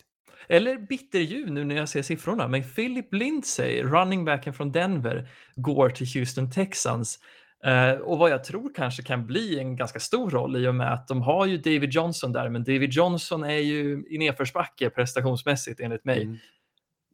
Eller 0.49 0.79
bitterljuv 0.79 1.51
nu 1.51 1.65
när 1.65 1.75
jag 1.77 1.89
ser 1.89 2.03
siffrorna, 2.03 2.49
men 2.49 2.63
Philip 2.65 3.15
Lindsay, 3.15 3.83
running 3.83 4.25
backen 4.25 4.55
från 4.55 4.73
Denver, 4.73 5.29
går 5.57 5.91
till 5.91 6.07
Houston 6.15 6.51
Texans. 6.51 7.19
Eh, 7.67 7.93
och 7.93 8.19
vad 8.19 8.31
jag 8.31 8.45
tror 8.45 8.75
kanske 8.75 9.03
kan 9.03 9.27
bli 9.27 9.59
en 9.59 9.77
ganska 9.77 10.01
stor 10.01 10.31
roll 10.31 10.57
i 10.57 10.69
och 10.69 10.75
med 10.75 10.93
att 10.93 11.09
de 11.09 11.23
har 11.23 11.47
ju 11.47 11.57
David 11.57 11.91
Johnson 11.91 12.33
där, 12.33 12.49
men 12.49 12.65
David 12.65 12.93
Johnson 12.93 13.45
är 13.45 13.59
ju 13.59 14.05
i 14.11 14.19
nedförsbacke 14.19 14.91
prestationsmässigt 14.91 15.81
enligt 15.81 16.05
mig. 16.05 16.23
Mm. 16.23 16.39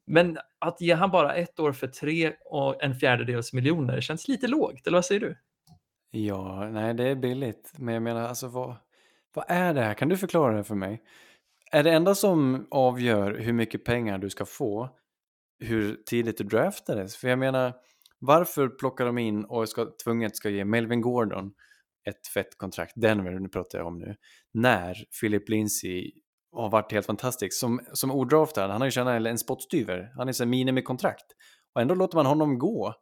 Men 0.07 0.38
att 0.59 0.80
ge 0.80 0.94
han 0.94 1.11
bara 1.11 1.34
ett 1.34 1.61
år 1.61 1.72
för 1.72 1.86
tre 1.86 2.32
och 2.44 2.82
en 2.82 2.94
fjärdedels 2.94 3.53
miljoner 3.53 4.01
känns 4.01 4.28
lite 4.28 4.46
lågt, 4.46 4.86
eller 4.86 4.96
vad 4.96 5.05
säger 5.05 5.20
du? 5.20 5.36
Ja, 6.11 6.68
nej, 6.68 6.94
det 6.94 7.09
är 7.09 7.14
billigt. 7.14 7.72
Men 7.76 7.94
jag 7.94 8.03
menar, 8.03 8.20
alltså 8.20 8.49
vad, 8.49 8.76
vad 9.34 9.44
är 9.49 9.74
det 9.74 9.80
här? 9.82 9.94
Kan 9.94 10.09
du 10.09 10.16
förklara 10.16 10.57
det 10.57 10.64
för 10.64 10.74
mig? 10.74 11.03
Är 11.70 11.82
det 11.84 11.90
enda 11.90 12.14
som 12.14 12.66
avgör 12.70 13.38
hur 13.38 13.53
mycket 13.53 13.84
pengar 13.84 14.18
du 14.18 14.30
ska 14.30 14.44
få 14.44 14.88
hur 15.61 15.94
tidigt 16.07 16.38
du 16.38 16.44
draftades? 16.44 17.16
För 17.16 17.28
jag 17.28 17.38
menar, 17.38 17.72
varför 18.18 18.68
plockar 18.68 19.06
de 19.06 19.18
in 19.18 19.44
och 19.44 19.68
ska, 19.68 19.86
tvunget 20.04 20.36
ska 20.36 20.50
ge 20.50 20.64
Melvin 20.64 21.00
Gordon 21.00 21.52
ett 22.08 22.26
fett 22.34 22.58
kontrakt, 22.58 22.92
Denver 22.96 23.30
nu 23.30 23.48
pratar 23.48 23.78
jag 23.78 23.86
om 23.86 23.98
nu, 23.98 24.16
när 24.54 24.94
Philip 25.20 25.48
Lindsay 25.48 26.12
har 26.52 26.70
varit 26.70 26.92
helt 26.92 27.06
fantastisk. 27.06 27.58
Som, 27.58 27.80
som 27.92 28.10
odraftad, 28.10 28.68
han 28.68 28.80
har 28.80 28.86
ju 28.86 28.90
tjänat 28.90 29.26
en 29.26 29.38
spottstyver, 29.38 30.12
han 30.16 30.28
är 30.28 30.32
så 30.32 30.46
minimikontrakt. 30.46 31.26
Och 31.74 31.80
ändå 31.80 31.94
låter 31.94 32.16
man 32.16 32.26
honom 32.26 32.58
gå 32.58 32.94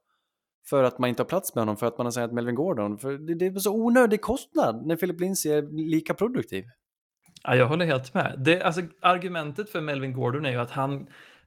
för 0.68 0.84
att 0.84 0.98
man 0.98 1.08
inte 1.08 1.22
har 1.22 1.28
plats 1.28 1.54
med 1.54 1.62
honom, 1.62 1.76
för 1.76 1.86
att 1.86 1.98
man 1.98 2.06
har 2.06 2.10
sagt 2.10 2.32
Melvin 2.32 2.54
Gordon. 2.54 2.98
För 2.98 3.12
det, 3.12 3.34
det 3.34 3.46
är 3.46 3.58
så 3.58 3.74
onödig 3.74 4.20
kostnad 4.20 4.86
när 4.86 4.96
Philip 4.96 5.20
Lindsay 5.20 5.52
är 5.52 5.62
lika 5.90 6.14
produktiv. 6.14 6.64
Ja, 7.42 7.56
jag 7.56 7.66
håller 7.66 7.86
helt 7.86 8.14
med. 8.14 8.42
Det, 8.44 8.62
alltså, 8.62 8.82
argumentet 9.00 9.70
för 9.70 9.80
Melvin 9.80 10.12
Gordon 10.12 10.46
är 10.46 10.50
ju 10.50 10.60
att 10.60 10.70
han 10.70 11.06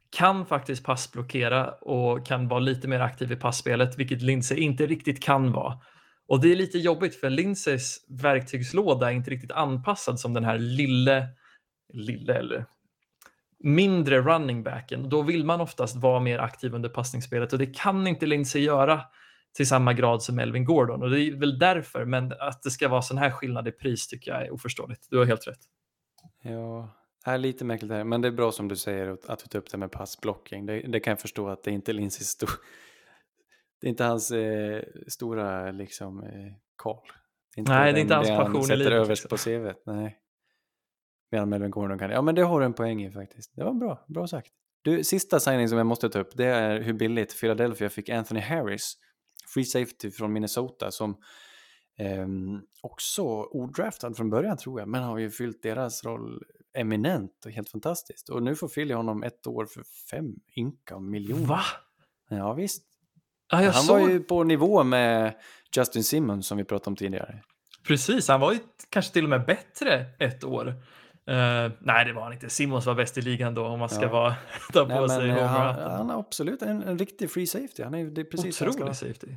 kan 0.10 0.46
faktiskt 0.46 0.84
passblockera 0.84 1.72
och 1.72 2.26
kan 2.26 2.48
vara 2.48 2.60
lite 2.60 2.88
mer 2.88 3.00
aktiv 3.00 3.32
i 3.32 3.36
passspelet, 3.36 4.00
vilket 4.00 4.22
Lindsey 4.22 4.58
inte 4.58 4.86
riktigt 4.86 5.24
kan 5.24 5.52
vara. 5.52 5.80
Och 6.28 6.42
det 6.42 6.52
är 6.52 6.56
lite 6.56 6.78
jobbigt 6.78 7.16
för 7.16 7.30
Lindsays 7.30 8.06
verktygslåda 8.10 9.12
är 9.12 9.16
inte 9.16 9.32
riktigt 9.32 9.52
anpassad 9.52 10.20
som 10.20 10.34
den 10.34 10.44
här 10.44 10.58
lille, 10.58 11.28
lille 11.94 12.34
eller 12.34 12.66
mindre 13.64 14.22
running 14.22 14.64
backen. 14.64 15.10
Då 15.10 15.22
vill 15.22 15.46
man 15.46 15.62
oftast 15.62 15.96
vara 15.96 16.20
mer 16.20 16.40
aktiv 16.40 16.74
under 16.74 16.90
passningsspelet 16.90 17.54
och 17.54 17.60
det 17.60 17.76
kan 17.76 18.08
inte 18.08 18.26
Lindsay 18.26 18.62
göra 18.62 19.02
till 19.56 19.68
samma 19.68 19.94
grad 19.94 20.24
som 20.24 20.40
Elvin 20.40 20.66
Gordon 20.66 21.04
och 21.04 21.10
det 21.10 21.22
är 21.22 21.40
väl 21.40 21.60
därför, 21.60 22.06
men 22.06 22.34
att 22.40 22.64
det 22.64 22.72
ska 22.72 22.88
vara 22.88 23.02
sån 23.02 23.18
här 23.18 23.32
skillnad 23.32 23.68
i 23.68 23.72
pris 23.72 24.08
tycker 24.08 24.32
jag 24.32 24.46
är 24.46 24.54
oförståeligt. 24.54 25.08
Du 25.10 25.18
har 25.18 25.26
helt 25.26 25.48
rätt. 25.48 25.60
Ja, 26.44 26.99
är 27.26 27.38
lite 27.38 27.66
märkligt 27.66 27.92
här, 27.92 28.04
men 28.04 28.22
det 28.22 28.28
är 28.28 28.32
bra 28.32 28.52
som 28.52 28.68
du 28.68 28.76
säger 28.76 29.18
att 29.28 29.40
du 29.40 29.46
tar 29.46 29.60
upp 29.60 29.72
det 29.72 29.78
med 29.78 29.92
passblocking. 29.92 30.66
Det, 30.66 30.82
det 30.82 31.00
kan 31.00 31.12
jag 31.12 31.20
förstå 31.20 31.48
att 31.50 31.64
det 31.64 31.72
inte 31.72 31.92
är 31.92 31.94
Lindsays 31.94 32.28
stor... 32.28 32.50
Det 33.82 33.88
är 33.88 33.90
inte 33.90 34.04
hans 34.04 34.32
eh, 34.32 34.84
stora 35.08 35.72
liksom 35.72 36.24
eh, 36.24 36.54
call. 36.76 37.00
Nej, 37.58 37.94
det 37.94 38.00
är 38.00 38.02
inte 38.02 38.16
hans 38.16 38.30
passion 38.30 38.56
i 38.56 38.56
livet. 38.56 38.68
sätter 38.68 38.92
överst 38.92 39.32
liksom. 39.32 39.60
på 39.60 39.70
CVt, 39.70 39.86
nej. 39.86 40.20
Medan 41.32 41.50
Melvin 41.50 41.72
Gordon 41.72 42.00
kan 42.00 42.12
Ja, 42.12 42.22
men 42.22 42.36
det 42.36 42.42
har 42.42 42.60
du 42.60 42.66
en 42.66 42.74
poäng 42.74 43.04
i 43.04 43.12
faktiskt. 43.12 43.56
Det 43.56 43.64
var 43.64 43.74
bra, 43.74 44.06
bra 44.08 44.28
sagt. 44.28 44.52
Du, 44.82 45.04
sista 45.04 45.40
signing 45.40 45.70
som 45.70 45.78
jag 45.78 45.88
måste 45.88 46.10
ta 46.10 46.20
upp, 46.20 46.38
det 46.38 46.46
är 46.46 46.82
hur 46.82 46.94
billigt 46.94 47.40
Philadelphia 47.40 47.90
fick 47.90 48.10
Anthony 48.10 48.40
Harris, 48.40 48.94
free 49.54 49.66
safety 49.66 50.12
från 50.12 50.34
Minnesota, 50.34 50.92
som 50.92 51.18
eh, 52.00 52.28
också 52.82 53.24
odraftad 53.52 54.14
från 54.14 54.30
början 54.30 54.58
tror 54.58 54.80
jag, 54.80 54.90
men 54.90 55.04
har 55.04 55.18
ju 55.18 55.30
fyllt 55.30 55.64
deras 55.64 56.06
roll 56.06 56.44
eminent 56.78 57.46
och 57.46 57.52
helt 57.52 57.70
fantastiskt. 57.70 58.30
Och 58.30 58.44
nu 58.44 58.56
får 58.56 58.68
Philly 58.68 58.94
honom 58.94 59.24
ett 59.24 59.48
år 59.48 59.66
för 59.66 59.84
fem 60.12 60.26
ynka 60.58 61.00
miljoner. 61.00 61.46
Va? 61.46 61.62
Ja, 62.30 62.54
visst. 62.54 62.84
Jag 63.52 63.58
Han 63.58 63.74
såg... 63.74 64.02
var 64.02 64.10
ju 64.10 64.20
på 64.20 64.44
nivå 64.44 64.84
med 64.84 65.36
Justin 65.76 66.04
Simmons 66.04 66.48
som 66.48 66.58
vi 66.58 66.64
pratade 66.64 66.90
om 66.90 66.96
tidigare. 66.96 67.44
Precis, 67.88 68.28
han 68.28 68.40
var 68.40 68.54
ju 68.54 68.60
kanske 68.90 69.14
till 69.14 69.24
och 69.24 69.30
med 69.30 69.46
bättre 69.46 70.06
ett 70.20 70.44
år. 70.44 70.68
Uh, 70.68 71.72
nej, 71.80 72.06
det 72.06 72.14
var 72.14 72.22
han 72.22 72.34
inte. 72.34 72.50
Simmons 72.50 72.86
var 72.86 72.96
bäst 72.96 73.18
i 73.18 73.22
ligan 73.22 73.54
då 73.54 73.66
om 73.66 73.80
man 73.80 73.90
ska 73.90 74.02
Ja. 74.02 74.10
vara, 74.12 74.36
ta 74.74 74.86
på 74.86 75.06
Nej, 75.06 75.10
sig 75.10 75.28
men, 75.28 75.38
eh, 75.38 75.46
han, 75.46 75.92
han 75.92 76.10
har 76.10 76.20
absolut 76.20 76.62
en, 76.62 76.84
en 76.84 76.98
riktig 76.98 77.32
free 77.32 77.48
safety. 77.48 77.84
Han 77.84 77.94
är, 77.94 78.06
det 78.06 78.22
är 78.22 78.26
precis 78.26 78.62
Otrolig 78.62 78.96
safety. 78.96 79.28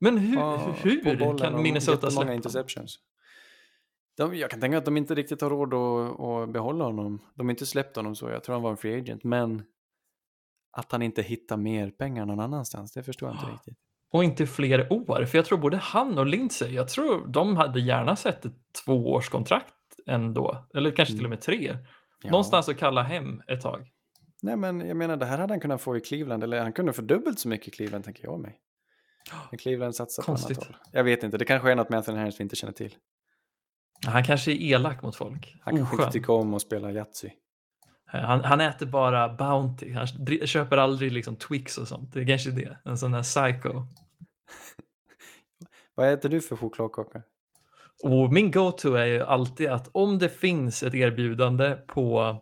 Men 0.00 0.18
hur, 0.18 0.36
Ja, 0.36 0.58
på 0.64 0.88
hur 0.88 1.38
kan 1.38 1.62
Minnesota 1.62 2.10
släppa 2.10 2.34
interceptions. 2.34 2.98
De, 4.20 4.34
jag 4.34 4.50
kan 4.50 4.60
tänka 4.60 4.78
att 4.78 4.84
de 4.84 4.96
inte 4.96 5.14
riktigt 5.14 5.40
har 5.40 5.50
råd 5.50 5.74
att, 5.74 6.20
att 6.20 6.52
behålla 6.52 6.84
honom. 6.84 7.20
De 7.34 7.46
har 7.46 7.50
inte 7.50 7.66
släppt 7.66 7.96
honom 7.96 8.14
så, 8.14 8.28
jag 8.30 8.44
tror 8.44 8.54
han 8.54 8.62
var 8.62 8.70
en 8.70 8.76
free 8.76 8.98
agent. 8.98 9.24
Men 9.24 9.62
att 10.72 10.92
han 10.92 11.02
inte 11.02 11.22
hittar 11.22 11.56
mer 11.56 11.90
pengar 11.90 12.26
någon 12.26 12.40
annanstans, 12.40 12.92
det 12.92 13.02
förstår 13.02 13.28
jag 13.28 13.36
inte 13.36 13.52
riktigt. 13.52 13.78
Och 14.12 14.24
inte 14.24 14.46
fler 14.46 14.92
år, 14.92 15.24
för 15.24 15.38
jag 15.38 15.44
tror 15.44 15.58
både 15.58 15.76
han 15.76 16.18
och 16.18 16.26
Lindsey, 16.26 16.74
jag 16.74 16.88
tror 16.88 17.26
de 17.26 17.56
hade 17.56 17.80
gärna 17.80 18.16
sett 18.16 18.44
ett 18.44 18.54
tvåårskontrakt 18.84 19.74
ändå, 20.06 20.66
eller 20.74 20.90
kanske 20.90 21.14
till 21.14 21.24
och 21.24 21.30
med 21.30 21.40
tre. 21.40 21.76
Ja. 22.22 22.30
Någonstans 22.30 22.68
att 22.68 22.78
kalla 22.78 23.02
hem 23.02 23.42
ett 23.48 23.60
tag. 23.60 23.90
Nej 24.42 24.56
men 24.56 24.80
jag 24.80 24.96
menar 24.96 25.16
det 25.16 25.26
här 25.26 25.38
hade 25.38 25.52
han 25.52 25.60
kunnat 25.60 25.80
få 25.80 25.96
i 25.96 26.00
Cleveland, 26.00 26.44
eller 26.44 26.62
han 26.62 26.72
kunde 26.72 26.92
få 26.92 27.02
dubbelt 27.02 27.38
så 27.38 27.48
mycket 27.48 27.68
i 27.68 27.70
Cleveland 27.70 28.04
tänker 28.04 28.24
jag 28.24 28.40
mig. 28.40 28.60
Men 29.50 29.58
Cleveland 29.58 29.94
satsar 29.94 30.22
på 30.22 30.30
annat 30.30 30.42
Konstigt. 30.42 30.66
håll. 30.66 30.76
Jag 30.92 31.04
vet 31.04 31.22
inte, 31.22 31.38
det 31.38 31.44
kanske 31.44 31.70
är 31.70 31.76
något 31.76 31.88
med 31.88 31.96
Anthony 31.96 32.18
Harris 32.18 32.40
vi 32.40 32.42
inte 32.42 32.56
känner 32.56 32.72
till. 32.72 32.94
Han 34.06 34.24
kanske 34.24 34.52
är 34.52 34.62
elak 34.62 35.02
mot 35.02 35.16
folk. 35.16 35.56
Han 35.60 35.76
kanske 35.76 35.94
Oskön. 35.94 36.06
inte 36.06 36.12
tycker 36.12 36.32
om 36.32 36.54
att 36.54 36.62
spela 36.62 36.92
Yatzy. 36.92 37.30
Han, 38.06 38.44
han 38.44 38.60
äter 38.60 38.86
bara 38.86 39.28
Bounty. 39.28 39.92
Han 39.92 40.06
köper 40.46 40.76
aldrig 40.76 41.12
liksom 41.12 41.36
Twix 41.36 41.78
och 41.78 41.88
sånt. 41.88 42.12
Det 42.12 42.20
är 42.20 42.26
kanske 42.26 42.50
det. 42.50 42.78
En 42.84 42.98
sån 42.98 43.12
där 43.12 43.22
psycho. 43.22 43.72
Vad 45.94 46.12
äter 46.12 46.28
du 46.28 46.40
för 46.40 46.56
chokladkaka? 46.56 47.22
Och 48.02 48.32
min 48.32 48.50
go-to 48.50 48.94
är 48.94 49.06
ju 49.06 49.22
alltid 49.22 49.68
att 49.68 49.88
om 49.92 50.18
det 50.18 50.28
finns 50.28 50.82
ett 50.82 50.94
erbjudande 50.94 51.76
på, 51.86 52.36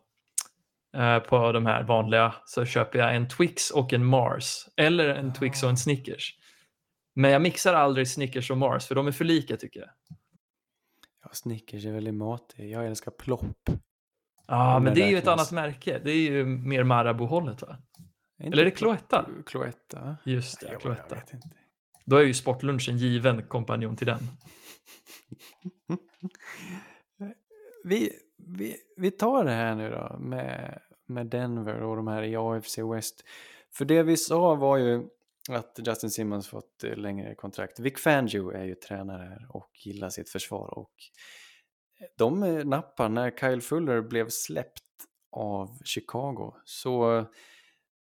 eh, 0.96 1.18
på 1.18 1.52
de 1.52 1.66
här 1.66 1.82
vanliga 1.82 2.34
så 2.46 2.64
köper 2.64 2.98
jag 2.98 3.16
en 3.16 3.28
Twix 3.28 3.70
och 3.70 3.92
en 3.92 4.04
Mars. 4.04 4.68
Eller 4.76 5.08
en 5.08 5.32
Twix 5.32 5.62
och 5.62 5.70
en 5.70 5.76
Snickers. 5.76 6.34
Men 7.14 7.30
jag 7.30 7.42
mixar 7.42 7.74
aldrig 7.74 8.08
Snickers 8.08 8.50
och 8.50 8.58
Mars 8.58 8.86
för 8.86 8.94
de 8.94 9.06
är 9.06 9.12
för 9.12 9.24
lika 9.24 9.56
tycker 9.56 9.80
jag. 9.80 9.90
Ja, 11.28 11.34
Snickers 11.34 11.84
är 11.86 11.92
väldigt 11.92 12.14
matig. 12.14 12.70
Jag 12.70 12.86
älskar 12.86 13.10
plopp. 13.10 13.70
Ja, 14.46 14.76
Om 14.76 14.84
men 14.84 14.94
det 14.94 15.02
är 15.02 15.08
ju 15.10 15.18
ett 15.18 15.26
annat 15.28 15.52
märke. 15.52 16.00
Det 16.04 16.10
är 16.10 16.30
ju 16.30 16.44
mer 16.44 16.84
Marabou-hållet 16.84 17.62
va? 17.62 17.76
Inte 18.40 18.52
Eller 18.52 18.62
är 18.62 18.64
det 18.64 18.70
Cloetta? 18.70 19.28
Cloetta? 19.46 20.16
Just 20.24 20.60
det, 20.60 20.66
Jag, 20.66 20.74
jag 20.74 20.80
Cloetta. 20.80 21.14
vet 21.14 21.34
inte. 21.34 21.48
Då 22.04 22.16
är 22.16 22.22
ju 22.24 22.34
sportlunchen 22.34 22.96
given 22.98 23.42
kompanjon 23.42 23.96
till 23.96 24.06
den. 24.06 24.18
Vi, 27.84 28.10
vi, 28.36 28.76
vi 28.96 29.10
tar 29.10 29.44
det 29.44 29.50
här 29.50 29.74
nu 29.74 29.90
då 29.90 30.18
med, 30.18 30.78
med 31.06 31.26
Denver 31.26 31.80
och 31.82 31.96
de 31.96 32.06
här 32.08 32.22
i 32.22 32.36
AFC 32.36 32.78
West. 32.78 33.24
För 33.74 33.84
det 33.84 34.02
vi 34.02 34.16
sa 34.16 34.54
var 34.54 34.76
ju 34.76 35.06
att 35.54 35.80
Justin 35.86 36.10
Simmons 36.10 36.48
fått 36.48 36.84
eh, 36.84 36.96
längre 36.96 37.34
kontrakt. 37.34 37.80
Vic 37.80 37.98
Fangio 37.98 38.50
är 38.50 38.64
ju 38.64 38.74
tränare 38.74 39.22
här 39.22 39.46
och 39.48 39.70
gillar 39.84 40.10
sitt 40.10 40.30
försvar 40.30 40.78
och 40.78 40.92
eh, 42.00 42.06
de 42.18 42.42
eh, 42.42 42.64
nappar 42.64 43.08
när 43.08 43.30
Kyle 43.30 43.60
Fuller 43.60 44.00
blev 44.02 44.28
släppt 44.28 44.84
av 45.32 45.78
Chicago. 45.84 46.54
Så 46.64 47.24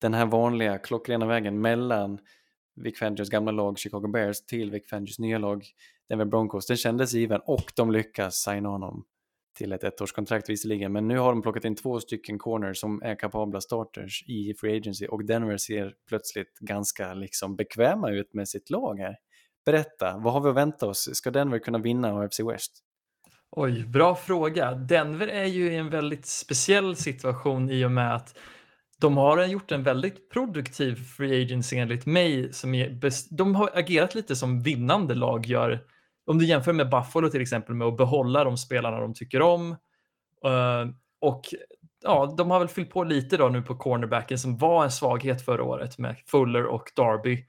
den 0.00 0.14
här 0.14 0.26
vanliga 0.26 0.78
klockrena 0.78 1.26
vägen 1.26 1.60
mellan 1.60 2.18
Vic 2.74 2.98
Fangios 2.98 3.30
gamla 3.30 3.52
lag 3.52 3.78
Chicago 3.78 4.08
Bears 4.08 4.46
till 4.46 4.70
Vic 4.70 4.88
Fangios 4.88 5.18
nya 5.18 5.38
lag 5.38 5.64
Denver 6.08 6.24
Broncos, 6.24 6.66
den 6.66 6.76
kändes 6.76 7.12
given 7.12 7.40
och 7.44 7.72
de 7.76 7.90
lyckas 7.90 8.34
signa 8.34 8.68
honom 8.68 9.04
till 9.56 9.72
ett 9.72 9.84
ettårskontrakt 9.84 10.48
visserligen, 10.48 10.92
men 10.92 11.08
nu 11.08 11.18
har 11.18 11.32
de 11.32 11.42
plockat 11.42 11.64
in 11.64 11.76
två 11.76 12.00
stycken 12.00 12.38
corners 12.38 12.78
som 12.78 13.02
är 13.02 13.14
kapabla 13.14 13.60
starters 13.60 14.24
i 14.28 14.54
Free 14.60 14.76
Agency 14.76 15.06
och 15.06 15.24
Denver 15.24 15.56
ser 15.56 15.94
plötsligt 16.08 16.58
ganska 16.58 17.14
liksom 17.14 17.56
bekväma 17.56 18.10
ut 18.10 18.34
med 18.34 18.48
sitt 18.48 18.70
lag 18.70 18.98
här. 18.98 19.16
Berätta, 19.64 20.16
vad 20.18 20.32
har 20.32 20.40
vi 20.40 20.48
att 20.48 20.56
vänta 20.56 20.86
oss? 20.86 21.08
Ska 21.16 21.30
Denver 21.30 21.58
kunna 21.58 21.78
vinna 21.78 22.08
AFC 22.08 22.40
West? 22.40 22.82
Oj, 23.50 23.86
bra 23.86 24.14
fråga. 24.14 24.74
Denver 24.74 25.28
är 25.28 25.44
ju 25.44 25.72
i 25.72 25.76
en 25.76 25.90
väldigt 25.90 26.26
speciell 26.26 26.96
situation 26.96 27.70
i 27.70 27.84
och 27.84 27.90
med 27.90 28.14
att 28.14 28.38
de 28.98 29.16
har 29.16 29.44
gjort 29.44 29.72
en 29.72 29.82
väldigt 29.82 30.30
produktiv 30.30 30.94
free 30.94 31.42
agency 31.42 31.76
enligt 31.76 32.06
mig. 32.06 32.52
Som 32.52 32.74
är 32.74 33.36
de 33.36 33.54
har 33.54 33.70
agerat 33.74 34.14
lite 34.14 34.36
som 34.36 34.62
vinnande 34.62 35.14
lag 35.14 35.46
gör. 35.46 35.80
Om 36.26 36.38
du 36.38 36.46
jämför 36.46 36.72
med 36.72 36.90
Buffalo 36.90 37.28
till 37.28 37.40
exempel 37.40 37.74
med 37.74 37.88
att 37.88 37.96
behålla 37.96 38.44
de 38.44 38.56
spelarna 38.56 39.00
de 39.00 39.14
tycker 39.14 39.42
om. 39.42 39.70
Eh, 40.44 40.86
och 41.20 41.42
ja, 42.02 42.34
de 42.38 42.50
har 42.50 42.58
väl 42.58 42.68
fyllt 42.68 42.90
på 42.90 43.04
lite 43.04 43.36
då 43.36 43.48
nu 43.48 43.62
på 43.62 43.76
cornerbacken 43.76 44.38
som 44.38 44.56
var 44.56 44.84
en 44.84 44.90
svaghet 44.90 45.44
förra 45.44 45.64
året 45.64 45.98
med 45.98 46.16
Fuller 46.26 46.64
och 46.64 46.92
Darby. 46.96 47.44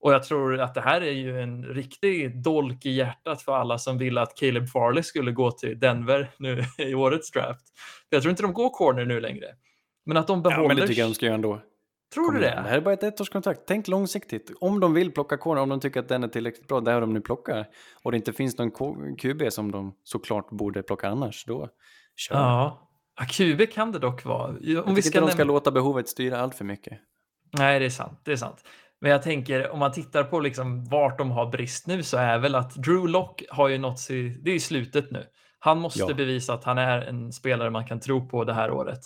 Och 0.00 0.12
jag 0.12 0.22
tror 0.22 0.60
att 0.60 0.74
det 0.74 0.80
här 0.80 1.00
är 1.00 1.12
ju 1.12 1.40
en 1.40 1.64
riktig 1.64 2.42
dolk 2.42 2.86
i 2.86 2.90
hjärtat 2.90 3.42
för 3.42 3.52
alla 3.52 3.78
som 3.78 3.98
vill 3.98 4.18
att 4.18 4.36
Caleb 4.36 4.68
Farley 4.68 5.02
skulle 5.02 5.32
gå 5.32 5.50
till 5.50 5.80
Denver 5.80 6.30
nu 6.36 6.64
i 6.78 6.94
årets 6.94 7.30
draft. 7.30 7.66
Jag 8.08 8.22
tror 8.22 8.30
inte 8.30 8.42
de 8.42 8.52
går 8.52 8.70
corner 8.70 9.04
nu 9.04 9.20
längre. 9.20 9.46
Men 10.06 10.16
att 10.16 10.26
de 10.26 10.42
behåller... 10.42 10.62
Ja, 10.62 10.68
men 10.68 10.76
det 10.76 10.86
tycker 10.86 11.00
jag 11.00 11.10
de 11.10 11.14
ska 11.14 11.26
göra 11.26 11.34
ändå. 11.34 11.60
Tror 12.14 12.32
du 12.32 12.40
Det 12.40 12.46
det? 12.46 12.60
här 12.68 12.76
är 12.76 12.80
bara 12.80 12.94
ett 12.94 13.02
ettårskontrakt. 13.20 13.60
Tänk 13.66 13.88
långsiktigt. 13.88 14.52
Om 14.60 14.80
de 14.80 14.94
vill 14.94 15.12
plocka 15.12 15.36
corner, 15.36 15.62
om 15.62 15.68
de 15.68 15.80
tycker 15.80 16.00
att 16.00 16.08
den 16.08 16.24
är 16.24 16.28
tillräckligt 16.28 16.68
bra, 16.68 16.80
där 16.80 17.00
de 17.00 17.12
nu 17.12 17.20
plockar, 17.20 17.66
och 18.02 18.10
det 18.10 18.16
inte 18.16 18.32
finns 18.32 18.58
någon 18.58 18.70
QB 19.16 19.42
som 19.52 19.70
de 19.72 19.94
såklart 20.04 20.50
borde 20.50 20.82
plocka 20.82 21.08
annars, 21.08 21.44
då 21.44 21.68
kör. 22.16 22.34
Ja. 22.36 22.88
ja. 23.18 23.24
QB 23.30 23.70
kan 23.72 23.92
det 23.92 23.98
dock 23.98 24.24
vara. 24.24 24.48
Om 24.48 24.58
Jag 24.60 24.94
vi 24.94 25.02
ska 25.02 25.18
inte 25.18 25.30
de 25.30 25.34
ska 25.34 25.44
låta 25.44 25.70
behovet 25.70 26.08
styra 26.08 26.38
allt 26.40 26.54
för 26.54 26.64
mycket. 26.64 26.98
Nej, 27.58 27.78
det 27.80 27.84
är 27.84 27.90
sant. 27.90 28.20
Det 28.24 28.32
är 28.32 28.36
sant. 28.36 28.64
Men 29.00 29.10
jag 29.10 29.22
tänker 29.22 29.70
om 29.70 29.78
man 29.78 29.92
tittar 29.92 30.24
på 30.24 30.40
liksom 30.40 30.84
vart 30.84 31.18
de 31.18 31.30
har 31.30 31.46
brist 31.46 31.86
nu 31.86 32.02
så 32.02 32.16
är 32.16 32.38
väl 32.38 32.54
att 32.54 32.74
Drew 32.74 33.08
Lock 33.08 33.42
har 33.50 33.68
ju 33.68 33.78
nått 33.78 33.98
sig, 34.00 34.28
det 34.42 34.50
är 34.50 34.54
i 34.54 34.60
slutet 34.60 35.10
nu. 35.10 35.24
Han 35.58 35.78
måste 35.78 36.00
Ja. 36.00 36.14
bevisa 36.14 36.54
att 36.54 36.64
han 36.64 36.78
är 36.78 36.98
en 37.02 37.32
spelare 37.32 37.70
man 37.70 37.86
kan 37.86 38.00
tro 38.00 38.28
på 38.28 38.44
det 38.44 38.52
här 38.54 38.70
året. 38.70 39.00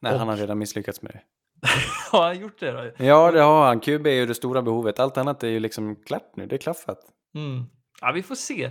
Nej, 0.00 0.12
Och- 0.12 0.18
han 0.18 0.28
har 0.28 0.36
redan 0.36 0.58
misslyckats 0.58 1.02
med 1.02 1.12
det. 1.12 1.20
Har 2.12 2.22
han 2.22 2.40
gjort 2.40 2.60
det 2.60 2.72
då? 2.72 3.04
Ja, 3.04 3.32
det 3.32 3.40
har 3.40 3.66
han. 3.66 3.80
QB 3.80 4.06
är 4.06 4.10
ju 4.10 4.26
det 4.26 4.34
stora 4.34 4.62
behovet. 4.62 4.98
Allt 5.00 5.16
annat 5.18 5.42
är 5.42 5.48
ju 5.48 5.60
liksom 5.60 5.96
klart 5.96 6.32
nu. 6.36 6.46
Det 6.46 6.56
är 6.56 6.58
klaffat. 6.58 6.98
Mm. 7.34 7.64
Ja, 8.00 8.12
vi 8.12 8.22
får 8.22 8.34
se. 8.34 8.70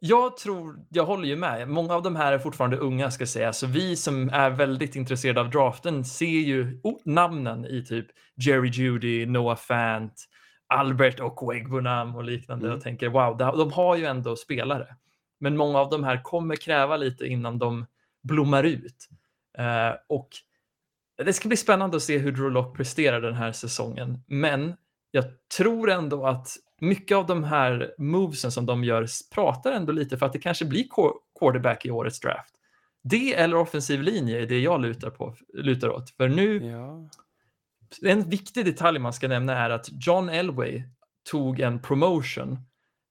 Jag 0.00 0.36
tror, 0.36 0.78
jag 0.90 1.04
håller 1.04 1.28
ju 1.28 1.36
med. 1.36 1.68
Många 1.68 1.94
av 1.94 2.02
de 2.02 2.16
här 2.16 2.32
är 2.32 2.38
fortfarande 2.38 2.76
unga 2.76 3.10
ska 3.10 3.22
jag 3.22 3.28
säga, 3.28 3.52
så 3.52 3.66
vi 3.66 3.96
som 3.96 4.28
är 4.28 4.50
väldigt 4.50 4.96
intresserade 4.96 5.40
av 5.40 5.50
draften 5.50 6.04
ser 6.04 6.26
ju 6.26 6.80
oh, 6.82 6.96
namnen 7.04 7.64
i 7.64 7.84
typ 7.84 8.06
Jerry 8.36 8.68
Judy, 8.68 9.26
Noah 9.26 9.56
Fant, 9.56 10.14
Albert 10.74 11.20
Okwegbunam 11.20 12.16
och 12.16 12.24
liknande 12.24 12.66
Mm. 12.66 12.76
och 12.76 12.82
tänker 12.84 13.08
wow, 13.08 13.36
de 13.36 13.58
de 13.58 13.72
har 13.72 13.96
ju 13.96 14.04
ändå 14.04 14.36
spelare. 14.36 14.86
Men 15.40 15.56
många 15.56 15.78
av 15.78 15.90
de 15.90 16.04
här 16.04 16.22
kommer 16.22 16.56
kräva 16.56 16.96
lite 16.96 17.26
innan 17.26 17.58
de 17.58 17.86
blommar 18.22 18.64
ut. 18.64 19.08
Eh, 19.58 19.94
och 20.08 20.28
det 21.24 21.32
ska 21.32 21.48
bli 21.48 21.56
spännande 21.56 21.96
att 21.96 22.02
se 22.02 22.18
hur 22.18 22.32
Drew 22.32 22.50
Lock 22.50 22.76
presterar 22.76 23.20
den 23.20 23.34
här 23.34 23.52
säsongen. 23.52 24.24
Men 24.26 24.74
jag 25.10 25.24
tror 25.56 25.90
ändå 25.90 26.26
att 26.26 26.48
mycket 26.80 27.16
av 27.16 27.26
de 27.26 27.44
här 27.44 27.94
movesen 27.98 28.52
som 28.52 28.66
de 28.66 28.84
gör 28.84 29.06
pratar 29.34 29.72
ändå 29.72 29.92
lite 29.92 30.18
för 30.18 30.26
att 30.26 30.32
det 30.32 30.38
kanske 30.38 30.64
blir 30.64 30.84
quarterback 31.38 31.86
i 31.86 31.90
årets 31.90 32.20
draft. 32.20 32.54
Det 33.02 33.34
eller 33.34 33.56
offensiv 33.56 34.02
linje 34.02 34.42
är 34.42 34.46
det 34.46 34.58
jag 34.60 34.80
lutar, 34.80 35.10
på, 35.10 35.34
lutar 35.54 35.88
åt. 35.88 36.10
För 36.10 36.28
nu, 36.28 36.66
Ja. 36.66 37.08
en 38.02 38.30
viktig 38.30 38.64
detalj 38.64 38.98
man 38.98 39.12
ska 39.12 39.28
nämna 39.28 39.56
är 39.56 39.70
att 39.70 39.86
John 40.06 40.28
Elway 40.28 40.82
tog 41.30 41.60
en 41.60 41.82
promotion 41.82 42.58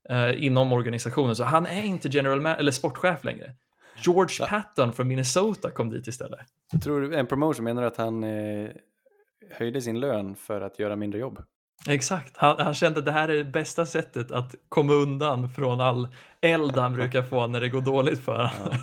eh, 0.09 0.43
inom 0.43 0.73
organisationen, 0.73 1.35
så 1.35 1.43
han 1.43 1.65
är 1.65 1.83
inte 1.83 2.07
general 2.07 2.45
eller 2.45 2.71
sportchef 2.71 3.23
längre. 3.23 3.55
George 4.01 4.35
Va? 4.39 4.47
Patton 4.47 4.93
från 4.93 5.07
Minnesota 5.07 5.71
kom 5.71 5.89
dit 5.89 6.07
istället. 6.07 6.39
Jag 6.71 6.81
tror 6.81 7.13
en 7.13 7.27
promotion 7.27 7.63
menar 7.63 7.81
du 7.81 7.87
att 7.87 7.97
han 7.97 8.23
eh, 8.23 8.69
höjde 9.51 9.81
sin 9.81 9.99
lön 9.99 10.35
för 10.35 10.61
att 10.61 10.79
göra 10.79 10.95
mindre 10.95 11.19
jobb? 11.19 11.43
Exakt, 11.87 12.37
han, 12.37 12.59
han 12.59 12.73
kände 12.73 12.99
att 12.99 13.05
det 13.05 13.11
här 13.11 13.29
är 13.29 13.35
det 13.37 13.43
bästa 13.43 13.85
sättet 13.85 14.31
att 14.31 14.55
komma 14.69 14.93
undan 14.93 15.49
från 15.49 15.81
all 15.81 16.07
eld 16.41 16.77
han 16.77 16.93
brukar 16.93 17.23
få 17.23 17.47
när 17.47 17.61
det 17.61 17.69
går 17.69 17.81
dåligt 17.81 18.19
för 18.19 18.43
honom. 18.45 18.77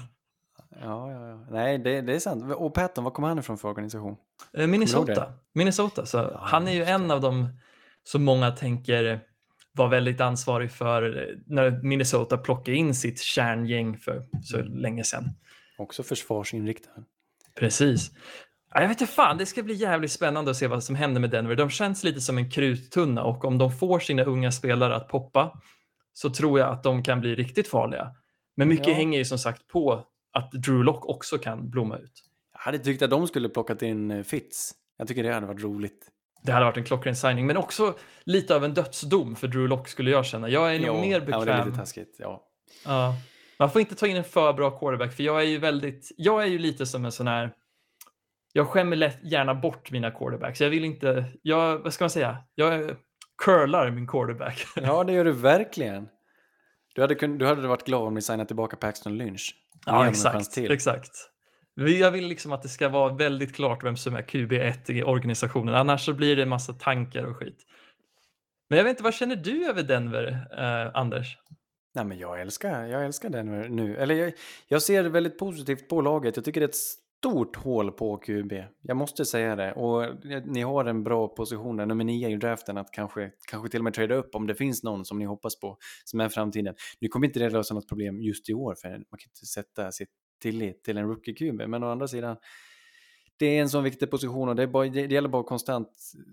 Ja, 0.82 1.12
ja, 1.12 1.28
ja. 1.28 1.46
Nej, 1.50 1.78
det, 1.78 2.00
det 2.00 2.14
är 2.14 2.18
sant. 2.18 2.54
Och 2.54 2.74
Patton, 2.74 3.04
var 3.04 3.10
kommer 3.10 3.28
han 3.28 3.38
ifrån 3.38 3.58
för 3.58 3.68
organisation? 3.68 4.16
Eh, 4.52 4.66
Minnesota. 4.66 5.32
Minnesota, 5.52 6.06
så 6.06 6.38
han 6.40 6.68
är 6.68 6.72
ju 6.72 6.84
en 6.84 7.10
av 7.10 7.20
dem 7.20 7.48
som 8.04 8.24
många 8.24 8.50
tänker 8.50 9.20
var 9.74 9.88
väldigt 9.88 10.20
ansvarig 10.20 10.70
för 10.70 11.16
eh, 11.16 11.36
när 11.46 11.82
Minnesota 11.82 12.38
plockade 12.38 12.76
in 12.76 12.94
sitt 12.94 13.20
kärngäng 13.20 13.98
för 13.98 14.22
så 14.42 14.62
länge 14.62 15.04
sedan. 15.04 15.24
Också 15.78 16.02
försvarsinriktad. 16.02 16.90
Precis. 17.58 18.10
Ja, 18.74 18.80
Jag 18.80 18.88
vet 18.88 19.00
inte 19.00 19.12
fan, 19.12 19.38
det 19.38 19.46
ska 19.46 19.62
bli 19.62 19.74
jävligt 19.74 20.12
spännande 20.12 20.50
att 20.50 20.56
se 20.56 20.66
vad 20.66 20.84
som 20.84 20.94
händer 20.96 21.20
med 21.20 21.30
Denver. 21.30 21.56
De 21.56 21.70
känns 21.70 22.04
lite 22.04 22.20
som 22.20 22.38
en 22.38 22.50
kruttunna 22.50 23.22
och 23.24 23.44
om 23.44 23.58
de 23.58 23.72
får 23.72 23.98
sina 24.00 24.24
unga 24.24 24.52
spelare 24.52 24.96
att 24.96 25.08
poppa 25.08 25.60
så 26.12 26.30
tror 26.30 26.58
jag 26.60 26.68
att 26.68 26.82
de 26.82 27.02
kan 27.02 27.20
bli 27.20 27.34
riktigt 27.34 27.68
farliga. 27.68 28.10
Men 28.56 28.68
mycket 28.68 28.86
Ja. 28.88 28.94
hänger 28.94 29.18
ju 29.18 29.24
som 29.24 29.38
sagt 29.38 29.68
på 29.68 30.06
att 30.32 30.52
Drew 30.52 30.84
Lock 30.84 31.08
också 31.08 31.38
kan 31.38 31.70
blomma 31.70 31.96
ut. 31.98 32.12
Jag 32.52 32.60
hade 32.60 32.78
tyckt 32.78 33.02
att 33.02 33.10
de 33.10 33.26
skulle 33.26 33.48
plockat 33.48 33.82
in 33.82 34.10
eh, 34.10 34.22
Fitz. 34.22 34.72
Jag 34.98 35.08
tycker 35.08 35.22
det 35.22 35.32
hade 35.34 35.46
varit 35.46 35.62
roligt. 35.62 36.06
Det 36.44 36.52
hade 36.52 36.64
varit 36.64 36.76
en 36.76 36.84
klockren 36.84 37.16
signing, 37.16 37.46
men 37.46 37.56
också 37.56 37.94
lite 38.24 38.56
av 38.56 38.64
en 38.64 38.74
dödsdom 38.74 39.36
för 39.36 39.48
Drew 39.48 39.68
Lock 39.68 39.88
skulle 39.88 40.10
jag 40.10 40.26
känna. 40.26 40.48
Jag 40.48 40.74
är 40.74 40.78
nog 40.78 40.86
Jo, 40.88 41.00
mer 41.00 41.10
Ja, 41.10 41.18
men 41.18 41.26
det 41.26 41.34
är 41.34 41.40
bekväm. 41.40 41.66
lite 41.68 41.78
taskigt. 41.78 42.16
Ja. 42.18 42.42
Ja. 42.84 43.14
Man 43.58 43.70
får 43.70 43.80
inte 43.80 43.94
ta 43.94 44.06
in 44.06 44.16
en 44.16 44.24
för 44.24 44.52
bra 44.52 44.78
quarterback, 44.78 45.12
för 45.12 45.22
jag 45.22 45.40
är 45.40 45.46
ju 45.46 45.58
väldigt, 45.58 46.12
jag 46.16 46.42
är 46.42 46.46
ju 46.46 46.58
lite 46.58 46.86
som 46.86 47.04
en 47.04 47.12
sån 47.12 47.26
här, 47.26 47.52
jag 48.52 48.68
skämmer 48.68 48.96
lätt, 48.96 49.18
gärna 49.22 49.54
bort 49.54 49.90
mina 49.90 50.10
quarterbacks. 50.10 50.60
Jag 50.60 50.70
vill 50.70 50.84
inte, 50.84 51.24
jag, 51.42 51.78
vad 51.78 51.94
ska 51.94 52.04
man 52.04 52.10
säga, 52.10 52.36
jag 52.54 52.96
curlar 53.44 53.90
min 53.90 54.06
quarterback. 54.06 54.66
ja, 54.76 55.04
det 55.04 55.12
gör 55.12 55.24
du 55.24 55.32
verkligen. 55.32 56.08
Du 56.94 57.00
hade, 57.00 57.14
kun, 57.14 57.38
du 57.38 57.46
hade 57.46 57.68
varit 57.68 57.86
glad 57.86 58.02
om 58.02 58.14
ni 58.14 58.22
signade 58.22 58.46
tillbaka 58.46 58.76
Paxton 58.76 59.18
Lynch. 59.18 59.54
Ja, 59.86 60.08
exakt. 60.08 60.58
exakt. 60.58 61.10
Jag 61.74 62.10
vill 62.10 62.26
liksom 62.26 62.52
att 62.52 62.62
det 62.62 62.68
ska 62.68 62.88
vara 62.88 63.14
väldigt 63.14 63.54
klart 63.54 63.84
vem 63.84 63.96
som 63.96 64.14
är 64.14 64.22
QB1 64.22 64.90
i 64.90 65.02
organisationen, 65.02 65.74
annars 65.74 66.04
så 66.04 66.12
blir 66.12 66.36
det 66.36 66.42
en 66.42 66.48
massa 66.48 66.72
tankar 66.72 67.24
och 67.24 67.36
skit. 67.36 67.66
Men 68.68 68.76
jag 68.76 68.84
vet 68.84 68.90
inte, 68.90 69.02
vad 69.02 69.14
känner 69.14 69.36
du 69.36 69.66
över 69.66 69.82
Denver, 69.82 70.46
eh, 70.58 70.90
Anders? 70.94 71.38
Nej, 71.94 72.04
men 72.04 72.18
jag 72.18 72.40
älskar, 72.40 72.86
jag 72.86 73.04
älskar 73.04 73.28
Denver 73.30 73.68
nu. 73.68 73.96
Eller 73.96 74.14
jag, 74.14 74.32
jag 74.68 74.82
ser 74.82 75.04
väldigt 75.04 75.38
positivt 75.38 75.88
på 75.88 76.00
laget. 76.00 76.36
Jag 76.36 76.44
tycker 76.44 76.60
det 76.60 76.64
är 76.64 76.68
ett 76.68 76.74
stort 77.24 77.56
hål 77.56 77.92
på 77.92 78.16
QB. 78.16 78.52
Jag 78.80 78.96
måste 78.96 79.24
säga 79.24 79.56
det. 79.56 79.72
Och 79.72 80.04
eh, 80.04 80.42
ni 80.44 80.62
har 80.62 80.84
en 80.84 81.04
bra 81.04 81.28
position 81.28 81.76
där, 81.76 81.86
nummer 81.86 82.04
nio 82.04 82.28
i 82.28 82.36
draften, 82.36 82.78
att 82.78 82.90
kanske, 82.92 83.30
kanske 83.50 83.68
till 83.68 83.80
och 83.80 83.84
med 83.84 83.94
trada 83.94 84.14
upp 84.14 84.34
om 84.34 84.46
det 84.46 84.54
finns 84.54 84.82
någon 84.82 85.04
som 85.04 85.18
ni 85.18 85.24
hoppas 85.24 85.60
på 85.60 85.78
som 86.04 86.20
är 86.20 86.28
framtiden. 86.28 86.74
Nu 87.00 87.08
kommer 87.08 87.26
inte 87.26 87.38
det 87.38 87.50
lösa 87.50 87.74
något 87.74 87.88
problem 87.88 88.20
just 88.20 88.48
i 88.48 88.54
år, 88.54 88.74
för 88.74 88.88
man 88.88 88.98
kan 88.98 89.28
inte 89.30 89.46
sätta 89.46 89.92
sitt 89.92 90.10
tillit 90.44 90.84
till 90.84 90.96
en 90.96 91.06
rookie-QB. 91.10 91.66
Men 91.66 91.82
å 91.82 91.90
andra 91.90 92.08
sidan, 92.08 92.36
det 93.38 93.46
är 93.46 93.62
en 93.62 93.68
sån 93.68 93.84
viktig 93.84 94.10
position 94.10 94.48
och 94.48 94.56
det, 94.56 94.62
är 94.62 94.66
bara, 94.66 94.88
det 94.88 95.06
det 95.06 95.14
gäller 95.14 95.28
bara 95.28 95.40
att 95.40 95.48
konstant 95.48 95.88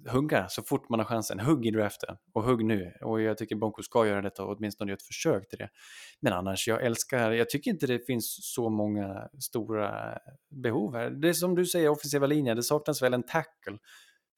hugga 0.08 0.50
så 0.50 0.64
fort 0.64 0.90
man 0.90 1.00
har 1.00 1.06
chansen. 1.06 1.40
Hugg 1.40 1.66
i 1.66 1.72
draften 1.72 2.16
och 2.34 2.44
hugg 2.44 2.66
nu. 2.66 2.94
Och 3.02 3.22
jag 3.22 3.38
tycker 3.38 3.56
Broncos 3.56 3.86
ska 3.86 4.08
göra 4.08 4.22
detta 4.22 4.44
och 4.44 4.58
åtminstone 4.58 4.92
göra 4.92 4.98
ett 4.98 5.04
försök 5.04 5.50
till 5.50 5.60
det. 5.60 5.70
Men 6.22 6.34
annars, 6.34 6.68
jag 6.68 6.84
älskar, 6.86 7.32
jag 7.32 7.50
tycker 7.50 7.72
inte 7.72 7.88
det 7.88 8.06
finns 8.06 8.54
så 8.54 8.70
många 8.70 9.30
stora 9.40 10.18
behov 10.64 10.96
här. 10.96 11.10
Det 11.10 11.30
är 11.30 11.34
som 11.34 11.56
du 11.56 11.66
säger, 11.66 11.90
offensiva 11.90 12.28
linjen, 12.28 12.56
det 12.56 12.64
saknas 12.64 13.02
väl 13.02 13.14
en 13.14 13.24
tackle. 13.24 13.78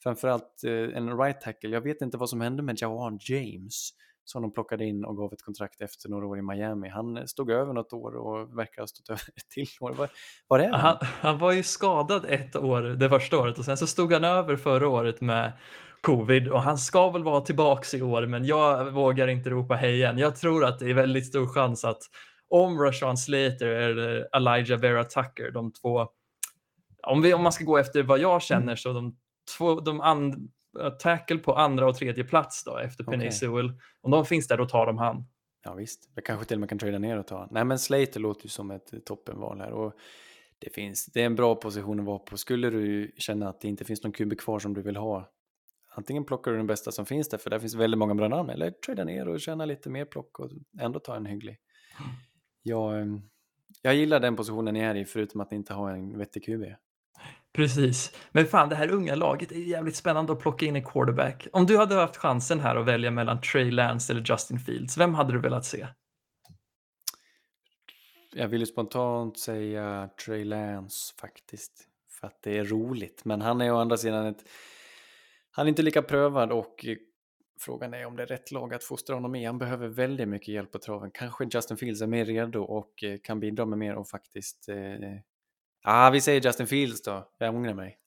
Framförallt 0.04 0.64
eh, 0.66 0.98
en 0.98 1.18
right 1.18 1.42
tackle. 1.42 1.70
Jag 1.70 1.82
vet 1.82 2.02
inte 2.02 2.18
vad 2.18 2.30
som 2.30 2.42
hände 2.42 2.64
med 2.64 2.82
Jawan 2.82 3.20
James 3.30 3.90
som 4.26 4.42
de 4.42 4.54
plockade 4.54 4.86
in 4.86 5.06
och 5.06 5.18
gav 5.18 5.34
ett 5.34 5.42
kontrakt 5.42 5.82
efter 5.82 6.10
några 6.10 6.28
år 6.28 6.40
i 6.40 6.42
Miami. 6.42 6.90
Han 6.90 7.28
stod 7.28 7.52
över 7.52 7.74
något 7.74 7.94
år 7.94 8.16
och 8.16 8.58
verkar 8.58 8.82
ha 8.82 8.88
stått 8.88 9.10
över 9.10 9.22
ett 9.36 9.50
till 9.50 9.68
år. 9.80 9.94
Var, 9.94 10.10
var 10.48 10.60
är 10.60 10.70
han? 10.70 10.80
Han, 10.80 10.98
han 11.02 11.38
var 11.38 11.52
ju 11.52 11.64
skadad 11.64 12.26
ett 12.26 12.56
år, 12.56 12.82
det 12.82 13.10
första 13.10 13.40
året, 13.40 13.60
och 13.60 13.66
sen 13.66 13.78
så 13.78 13.88
stod 13.88 14.14
han 14.14 14.24
över 14.24 14.56
förra 14.56 14.88
året 14.88 15.22
med 15.22 15.52
covid 16.02 16.48
och 16.48 16.62
han 16.62 16.78
ska 16.78 17.10
väl 17.10 17.24
vara 17.24 17.42
tillbaks 17.42 17.94
i 17.94 18.02
år, 18.02 18.26
men 18.26 18.46
jag 18.46 18.92
vågar 18.92 19.28
inte 19.28 19.50
ropa 19.50 19.76
hej 19.76 20.04
än. 20.04 20.18
Jag 20.18 20.36
tror 20.36 20.66
att 20.66 20.80
det 20.80 20.90
är 20.90 20.94
väldigt 20.94 21.28
stor 21.28 21.48
chans 21.48 21.86
att 21.86 22.02
om 22.50 22.80
Rashawn 22.80 23.18
Slater 23.18 23.68
eller 23.68 24.28
Elijah 24.36 24.80
Vera 24.80 25.04
Tucker, 25.04 25.52
de 25.52 25.72
två, 25.74 26.08
om, 27.08 27.22
vi, 27.22 27.34
om 27.34 27.44
man 27.44 27.52
ska 27.52 27.64
gå 27.64 27.78
efter 27.78 28.04
vad 28.04 28.20
jag 28.20 28.42
känner 28.42 28.76
så 28.76 28.94
de 28.94 29.16
två, 29.58 29.80
de 29.80 30.02
and, 30.02 30.52
tackle 31.00 31.38
på 31.38 31.54
andra 31.54 31.88
och 31.88 31.96
tredje 31.96 32.24
plats 32.24 32.64
då 32.64 32.78
efter 32.78 33.04
Penny 33.04 33.18
Okej. 33.18 33.32
Sewell, 33.32 33.74
om 34.02 34.12
de 34.12 34.26
finns 34.26 34.48
där 34.48 34.58
då 34.58 34.66
tar 34.66 34.86
de 34.86 34.98
han. 34.98 35.26
Ja 35.64 35.74
visst, 35.74 36.10
jag 36.16 36.26
kanske 36.26 36.46
till 36.46 36.58
och 36.58 36.60
med 36.60 36.70
kan 36.70 36.80
trada 36.80 37.00
ner 37.00 37.18
och 37.18 37.28
ta. 37.28 37.48
Nej 37.52 37.66
men 37.66 37.80
Slater 37.80 38.20
låter 38.20 38.46
ju 38.46 38.50
som 38.50 38.72
ett 38.72 39.06
toppenval 39.06 39.60
här 39.60 39.72
och 39.72 39.94
det 40.60 40.70
finns, 40.70 41.06
det 41.06 41.22
är 41.22 41.26
en 41.26 41.36
bra 41.36 41.56
position 41.56 42.00
att 42.00 42.06
vara 42.06 42.20
på. 42.20 42.38
Skulle 42.38 42.70
du 42.70 43.12
känna 43.18 43.50
att 43.50 43.62
det 43.62 43.68
inte 43.68 43.86
finns 43.86 44.04
någon 44.04 44.12
kubik 44.12 44.40
kvar 44.40 44.60
som 44.60 44.74
du 44.74 44.82
vill 44.82 44.96
ha, 44.96 45.34
antingen 45.96 46.26
plockar 46.26 46.52
du 46.52 46.58
den 46.58 46.68
bästa 46.68 46.92
som 46.92 47.06
finns 47.06 47.30
där, 47.30 47.38
för 47.38 47.50
där 47.50 47.60
finns 47.60 47.76
väldigt 47.76 47.98
många 47.98 48.16
bra 48.16 48.28
namn, 48.28 48.50
eller 48.50 48.72
trada 48.72 49.04
ner 49.04 49.28
och 49.28 49.42
tjäna 49.42 49.66
lite 49.66 49.90
mer 49.90 50.06
plock 50.06 50.40
och 50.40 50.50
ändå 50.80 51.00
ta 51.00 51.16
en 51.16 51.26
hygglig. 51.26 51.58
Jag, 52.64 53.00
eh, 53.00 53.06
jag 53.82 53.96
gillar 53.96 54.20
den 54.20 54.36
positionen 54.36 54.74
ni 54.74 54.80
är 54.80 54.96
i, 54.96 55.06
förutom 55.06 55.42
att 55.42 55.52
ni 55.52 55.58
inte 55.58 55.74
har 55.74 55.92
en 55.92 56.18
vettig 56.18 56.46
QB. 56.46 56.64
Precis. 57.54 58.12
Men 58.32 58.46
fan, 58.46 58.70
det 58.70 58.76
här 58.76 58.92
unga 58.92 59.16
laget 59.16 59.52
är 59.52 59.56
jävligt 59.56 59.96
spännande 59.96 60.34
att 60.34 60.40
plocka 60.40 60.66
in 60.66 60.76
en 60.76 60.84
quarterback. 60.84 61.48
Om 61.54 61.66
du 61.66 61.78
hade 61.78 61.96
haft 61.96 62.18
chansen 62.18 62.60
här 62.60 62.76
att 62.76 62.86
välja 62.86 63.12
mellan 63.12 63.42
Trey 63.42 63.72
Lance 63.72 64.14
eller 64.14 64.24
Justin 64.26 64.60
Fields, 64.60 64.98
vem 64.98 65.14
hade 65.14 65.34
du 65.34 65.40
velat 65.40 65.66
se? 65.66 65.88
Jag 68.36 68.48
vill 68.48 68.60
ju 68.60 68.66
spontant 68.66 69.40
säga 69.40 70.10
Trey 70.26 70.44
Lance 70.44 71.14
faktiskt. 71.22 71.88
För 72.20 72.28
att 72.28 72.42
det 72.44 72.58
är 72.58 72.64
roligt. 72.64 73.26
Men 73.26 73.42
han 73.42 73.62
är 73.62 73.72
å 73.72 73.78
andra 73.78 73.98
sidan 73.98 74.26
ett... 74.26 74.44
Han 75.52 75.66
är 75.66 75.70
inte 75.70 75.82
lika 75.82 76.02
prövad 76.02 76.52
och 76.52 76.86
frågan 77.60 77.94
är 77.94 78.06
om 78.06 78.16
det 78.16 78.24
är 78.24 78.28
rätt 78.28 78.52
lag 78.52 78.74
att 78.74 78.84
fostra 78.84 79.16
honom 79.16 79.36
i. 79.36 79.46
Han 79.46 79.58
behöver 79.58 79.88
väldigt 79.88 80.28
mycket 80.28 80.48
hjälp 80.48 80.72
på 80.72 80.80
traven. 80.80 81.12
Kanske 81.12 81.48
Justin 81.52 81.78
Fields 81.78 82.02
är 82.02 82.08
mer 82.08 82.26
redo 82.26 82.64
och 82.64 83.04
eh, 83.04 83.18
kan 83.24 83.40
bidra 83.40 83.66
med 83.66 83.80
mer 83.80 83.96
och 83.96 84.10
faktiskt... 84.10 84.70
Eh... 84.70 85.20
Ah, 85.84 86.10
vi 86.10 86.22
säger 86.22 86.42
Justin 86.42 86.68
Fields 86.68 87.02
då. 87.02 87.28
Jag 87.38 87.56
ångrar 87.56 87.74
mig. 87.74 87.98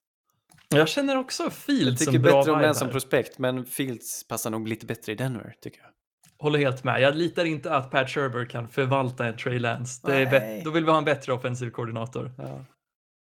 Jag 0.68 0.88
känner 0.88 1.16
också 1.16 1.42
Jag 1.42 1.52
Fields 1.52 1.98
tycker 1.98 2.12
som 2.12 2.22
bra 2.22 2.40
bättre 2.40 2.52
om 2.52 2.62
den 2.62 2.74
som 2.74 2.88
prospekt, 2.88 3.38
men 3.38 3.64
Fields 3.64 4.28
passar 4.28 4.50
nog 4.50 4.68
lite 4.68 4.86
bättre 4.86 5.12
i 5.12 5.14
Denver, 5.14 5.54
tycker 5.60 5.80
jag. 5.80 5.90
Håller 6.38 6.58
helt 6.58 6.84
med. 6.84 7.00
Jag 7.00 7.16
litar 7.16 7.44
inte 7.44 7.74
att 7.74 7.90
Pat 7.90 8.10
Sherber 8.10 8.44
kan 8.44 8.68
förvalta 8.68 9.26
en 9.26 9.36
Trey 9.36 9.58
Lance. 9.58 10.06
Det 10.06 10.14
är 10.14 10.64
då 10.64 10.70
vill 10.70 10.84
vi 10.84 10.90
ha 10.90 10.98
en 10.98 11.04
bättre 11.04 11.32
offensiv 11.32 11.70
koordinator. 11.70 12.32
Ja. 12.38 12.64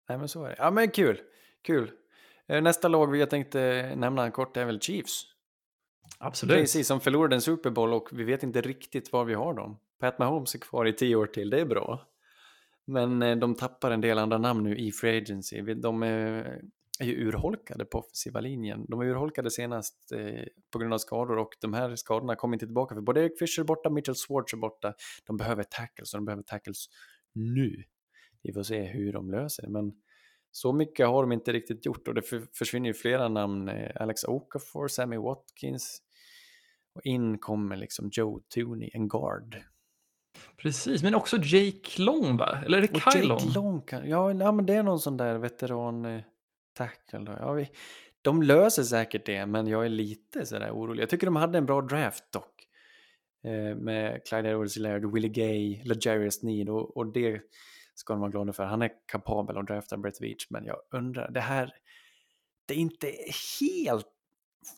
Nej, 0.09 0.17
men 0.17 0.27
så 0.27 0.43
är 0.45 0.49
det. 0.49 0.55
Ja, 0.57 0.71
men 0.71 0.89
kul. 0.91 1.19
Kul. 1.65 1.91
Eh, 2.47 2.61
Nästa 2.61 2.87
lag 2.87 3.11
vi 3.11 3.19
jag 3.19 3.29
tänkte 3.29 3.93
nämna 3.95 4.31
kort 4.31 4.57
är 4.57 4.65
väl 4.65 4.79
Chiefs. 4.79 5.23
Absolut. 6.17 6.57
Precis, 6.57 6.87
som 6.87 6.99
förlorade 6.99 7.35
en 7.35 7.41
Super 7.41 7.69
Bowl 7.69 7.93
och 7.93 8.09
vi 8.11 8.23
vet 8.23 8.43
inte 8.43 8.61
riktigt 8.61 9.11
var 9.13 9.25
vi 9.25 9.33
har 9.33 9.53
dem. 9.53 9.77
Pat 9.99 10.19
Mahomes 10.19 10.55
är 10.55 10.59
kvar 10.59 10.85
i 10.85 10.93
tio 10.93 11.15
år 11.15 11.25
till, 11.25 11.49
det 11.49 11.61
är 11.61 11.65
bra. 11.65 12.01
Men 12.87 13.21
eh, 13.21 13.37
de 13.37 13.55
tappar 13.55 13.91
en 13.91 14.01
del 14.01 14.17
andra 14.17 14.37
namn 14.37 14.63
nu 14.63 14.77
i 14.77 14.91
Free 14.91 15.17
Agency. 15.17 15.61
De 15.61 16.03
är, 16.03 16.61
är 16.99 17.05
ju 17.05 17.27
urholkade 17.27 17.85
på 17.85 17.97
offensiva 17.97 18.39
linjen. 18.39 18.85
De 18.87 18.99
var 18.99 19.05
urholkade 19.05 19.51
senast 19.51 20.11
eh, 20.11 20.43
på 20.71 20.79
grund 20.79 20.93
av 20.93 20.97
skador 20.97 21.37
och 21.37 21.49
de 21.61 21.73
här 21.73 21.95
skadorna 21.95 22.35
kommer 22.35 22.55
inte 22.55 22.65
tillbaka. 22.65 22.95
För 22.95 23.01
både 23.01 23.21
Eric 23.21 23.39
Fisher 23.39 23.61
är 23.61 23.65
borta, 23.65 23.89
Mitchell 23.89 24.15
Swartz 24.15 24.53
är 24.53 24.57
borta. 24.57 24.93
De 25.25 25.37
behöver 25.37 25.63
tackles 25.63 26.13
och 26.13 26.17
de 26.17 26.25
behöver 26.25 26.43
tackles 26.43 26.85
nu. 27.33 27.83
Vi 28.43 28.53
får 28.53 28.63
se 28.63 28.83
hur 28.83 29.13
de 29.13 29.31
löser 29.31 29.63
det. 29.63 29.69
Men 29.69 29.93
så 30.51 30.73
mycket 30.73 31.07
har 31.07 31.23
de 31.23 31.31
inte 31.31 31.53
riktigt 31.53 31.85
gjort 31.85 32.07
och 32.07 32.13
det 32.13 32.21
försvinner 32.53 32.87
ju 32.87 32.93
flera 32.93 33.29
namn. 33.29 33.69
Eh, 33.69 33.91
Alex 33.95 34.23
Okafor, 34.23 34.87
Sammy 34.87 35.17
Watkins. 35.17 36.01
Och 36.95 37.01
in 37.03 37.37
kommer 37.37 37.75
liksom 37.75 38.09
Joe 38.11 38.41
Tooney, 38.49 38.89
en 38.93 39.07
guard. 39.07 39.55
Precis, 40.57 41.03
men 41.03 41.15
också 41.15 41.37
Jake 41.37 42.01
Long 42.01 42.37
va? 42.37 42.57
Eller 42.65 42.77
är 42.77 42.81
det 42.81 42.91
Och 43.05 43.13
Kyle? 43.13 43.29
Jake 43.29 43.45
Long 43.55 43.81
kan, 43.81 44.09
ja, 44.09 44.33
ja, 44.33 44.51
men 44.51 44.65
det 44.65 44.73
är 44.73 44.83
någon 44.83 44.99
sån 44.99 45.17
där 45.17 45.37
veteran 45.37 46.05
eh, 46.05 46.21
tackle. 46.77 47.37
Ja, 47.39 47.51
vi, 47.51 47.69
de 48.21 48.43
löser 48.43 48.83
säkert 48.83 49.25
det, 49.25 49.45
men 49.45 49.67
jag 49.67 49.85
är 49.85 49.89
lite 49.89 50.45
sådär 50.45 50.71
orolig. 50.71 51.01
Jag 51.01 51.09
tycker 51.09 51.27
de 51.27 51.35
hade 51.35 51.57
en 51.57 51.65
bra 51.65 51.81
draft 51.81 52.31
dock. 52.31 52.67
eh, 53.43 53.75
med 53.75 54.25
Clyde 54.27 54.49
Edwards-Helaire, 54.49 55.13
Willie 55.13 55.29
Gay, 55.29 55.81
LeJarius 55.83 56.43
Need 56.43 56.69
och, 56.69 56.97
och 56.97 57.07
det 57.13 57.41
ska 57.95 58.13
de 58.13 58.19
vara 58.19 58.31
glada 58.31 58.53
för. 58.53 58.63
Han 58.63 58.81
är 58.81 58.91
kapabel 59.11 59.57
att 59.57 59.67
drafta 59.67 59.97
Brett 59.97 60.21
Veach, 60.21 60.47
men 60.49 60.65
jag 60.65 60.77
undrar, 60.91 61.31
det 61.31 61.39
här, 61.39 61.73
det 62.67 62.73
är 62.73 62.77
inte 62.77 63.07
helt 63.59 64.07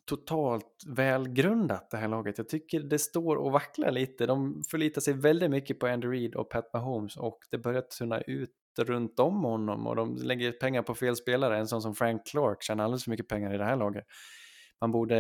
totalt 0.06 0.84
välgrundat 0.88 1.92
det 1.92 1.98
här 1.98 2.08
laget. 2.08 2.38
Jag 2.38 2.50
tycker 2.50 2.80
det 2.80 3.00
står 3.00 3.36
och 3.36 3.52
vacklar 3.52 3.92
lite. 3.92 4.26
De 4.26 4.64
förlitar 4.72 5.02
sig 5.02 5.14
väldigt 5.14 5.52
mycket 5.52 5.80
på 5.80 5.88
Andy 5.88 6.08
Reid 6.08 6.36
och 6.36 6.50
Pat 6.50 6.74
Mahomes 6.74 7.18
och 7.18 7.40
det 7.52 7.58
börjar 7.58 7.82
tunna 7.82 8.22
ut 8.22 8.52
runt 8.80 9.20
om 9.20 9.44
honom 9.44 9.88
och 9.88 9.96
de 9.96 10.16
lägger 10.16 10.52
pengar 10.52 10.82
på 10.82 10.96
fel 10.96 11.16
spelare. 11.16 11.58
En 11.58 11.68
sån 11.68 11.82
som 11.82 11.96
Frank 11.96 12.28
Clark 12.28 12.64
tjänar 12.64 12.84
alldeles 12.84 13.04
för 13.04 13.12
mycket 13.12 13.28
pengar 13.28 13.54
i 13.54 13.58
det 13.58 13.64
här 13.64 13.76
laget. 13.76 14.06
Man 14.82 14.92
borde... 14.92 15.16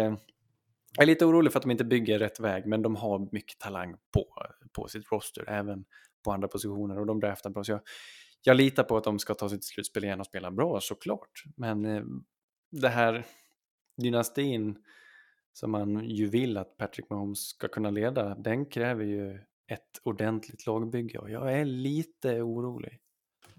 Jag 0.97 1.03
är 1.03 1.05
lite 1.05 1.25
orolig 1.25 1.51
för 1.51 1.59
att 1.59 1.63
de 1.63 1.71
inte 1.71 1.83
bygger 1.83 2.19
rätt 2.19 2.39
väg, 2.39 2.65
men 2.65 2.81
de 2.81 2.95
har 2.95 3.29
mycket 3.31 3.59
talang 3.59 3.95
på, 4.13 4.25
på 4.73 4.87
sitt 4.87 5.11
roster, 5.11 5.49
även 5.49 5.85
på 6.25 6.31
andra 6.31 6.47
positioner 6.47 6.99
och 6.99 7.05
de 7.05 7.19
draftar 7.19 7.49
bra. 7.49 7.63
Så 7.63 7.71
jag, 7.71 7.81
jag 8.43 8.57
litar 8.57 8.83
på 8.83 8.97
att 8.97 9.03
de 9.03 9.19
ska 9.19 9.33
ta 9.33 9.49
sitt 9.49 9.63
slutspel 9.63 10.03
igen 10.03 10.19
och 10.19 10.25
spela 10.25 10.51
bra 10.51 10.79
såklart. 10.81 11.43
Men 11.57 11.85
eh, 11.85 12.03
det 12.71 12.89
här 12.89 13.25
dynastin 13.97 14.77
som 15.53 15.71
man 15.71 16.09
ju 16.09 16.29
vill 16.29 16.57
att 16.57 16.77
Patrick 16.77 17.09
Mahomes 17.09 17.39
ska 17.39 17.67
kunna 17.67 17.89
leda, 17.89 18.35
den 18.35 18.65
kräver 18.65 19.03
ju 19.03 19.39
ett 19.71 20.01
ordentligt 20.03 20.65
lagbygge 20.67 21.19
och 21.19 21.29
jag 21.29 21.53
är 21.53 21.65
lite 21.65 22.41
orolig. 22.41 22.99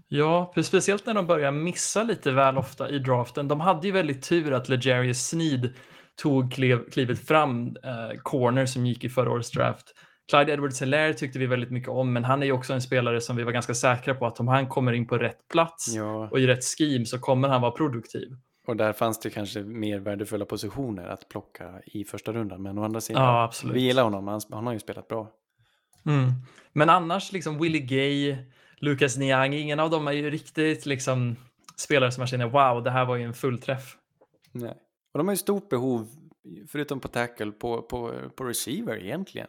Ja, 0.07 0.53
speciellt 0.63 1.05
när 1.05 1.13
de 1.13 1.27
börjar 1.27 1.51
missa 1.51 2.03
lite 2.03 2.31
väl 2.31 2.57
ofta 2.57 2.89
i 2.89 2.99
draften. 2.99 3.47
De 3.47 3.59
hade 3.59 3.87
ju 3.87 3.93
väldigt 3.93 4.29
tur 4.29 4.53
att 4.53 4.69
LeJarius 4.69 5.27
Sneed 5.27 5.73
tog 6.21 6.53
klev, 6.53 6.89
klivet 6.89 7.27
fram 7.27 7.67
eh, 7.67 8.17
corner 8.23 8.65
som 8.65 8.85
gick 8.85 9.03
i 9.03 9.09
förra 9.09 9.31
årets 9.31 9.51
draft. 9.51 9.93
Clyde 10.31 10.53
edwards 10.53 10.79
helaire 10.79 11.13
tyckte 11.13 11.39
vi 11.39 11.45
väldigt 11.45 11.71
mycket 11.71 11.89
om, 11.89 12.13
men 12.13 12.23
han 12.23 12.41
är 12.41 12.45
ju 12.45 12.51
också 12.51 12.73
en 12.73 12.81
spelare 12.81 13.21
som 13.21 13.35
vi 13.35 13.43
var 13.43 13.51
ganska 13.51 13.73
säkra 13.73 14.15
på 14.15 14.25
att 14.25 14.39
om 14.39 14.47
han 14.47 14.67
kommer 14.69 14.93
in 14.93 15.07
på 15.07 15.17
rätt 15.17 15.47
plats 15.51 15.95
ja. 15.95 16.29
och 16.31 16.39
i 16.39 16.47
rätt 16.47 16.63
scheme 16.63 17.05
så 17.05 17.19
kommer 17.19 17.47
han 17.47 17.61
vara 17.61 17.71
produktiv. 17.71 18.27
Och 18.67 18.77
där 18.77 18.93
fanns 18.93 19.19
det 19.19 19.29
kanske 19.29 19.63
mer 19.63 19.99
värdefulla 19.99 20.45
positioner 20.45 21.07
att 21.07 21.29
plocka 21.29 21.81
i 21.85 22.03
första 22.03 22.33
rundan. 22.33 22.61
Men 22.61 22.77
å 22.77 22.83
andra 22.83 23.01
sidan, 23.01 23.23
ja, 23.23 23.51
vi 23.73 23.79
gillar 23.79 24.03
honom. 24.03 24.27
Han, 24.27 24.41
han 24.51 24.65
har 24.65 24.73
ju 24.73 24.79
spelat 24.79 25.07
bra. 25.07 25.31
Mm. 26.05 26.31
Men 26.73 26.89
annars, 26.89 27.31
liksom 27.31 27.59
Willie 27.59 27.79
Gay, 27.79 28.37
Lucas 28.77 29.17
Niang, 29.17 29.53
ingen 29.53 29.79
av 29.79 29.89
dem 29.89 30.07
är 30.07 30.11
ju 30.11 30.29
riktigt 30.29 30.85
liksom 30.85 31.35
spelare 31.75 32.11
som 32.11 32.21
man 32.21 32.27
känner 32.27 32.45
wow, 32.45 32.83
det 32.83 32.91
här 32.91 33.05
var 33.05 33.15
ju 33.15 33.23
en 33.23 33.33
fullträff. 33.33 33.97
Nej. 34.51 34.77
Och 35.13 35.17
de 35.17 35.27
har 35.27 35.33
ju 35.33 35.37
stort 35.37 35.69
behov, 35.69 36.07
förutom 36.67 36.99
på 36.99 37.07
tackle, 37.07 37.51
på, 37.51 37.81
på, 37.81 38.13
på 38.35 38.43
receiver 38.43 38.97
egentligen. 39.03 39.47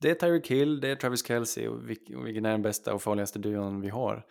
Det 0.00 0.10
är 0.10 0.14
Tyreek 0.14 0.50
Hill, 0.50 0.80
det 0.80 0.88
är 0.88 0.96
Travis 0.96 1.26
Kelce 1.26 1.68
och 1.68 1.88
vilken 1.88 2.44
är 2.44 2.50
den 2.50 2.62
bästa 2.62 2.94
och 2.94 3.02
farligaste 3.02 3.38
duon 3.38 3.80
vi 3.80 3.88
har. 3.88 4.26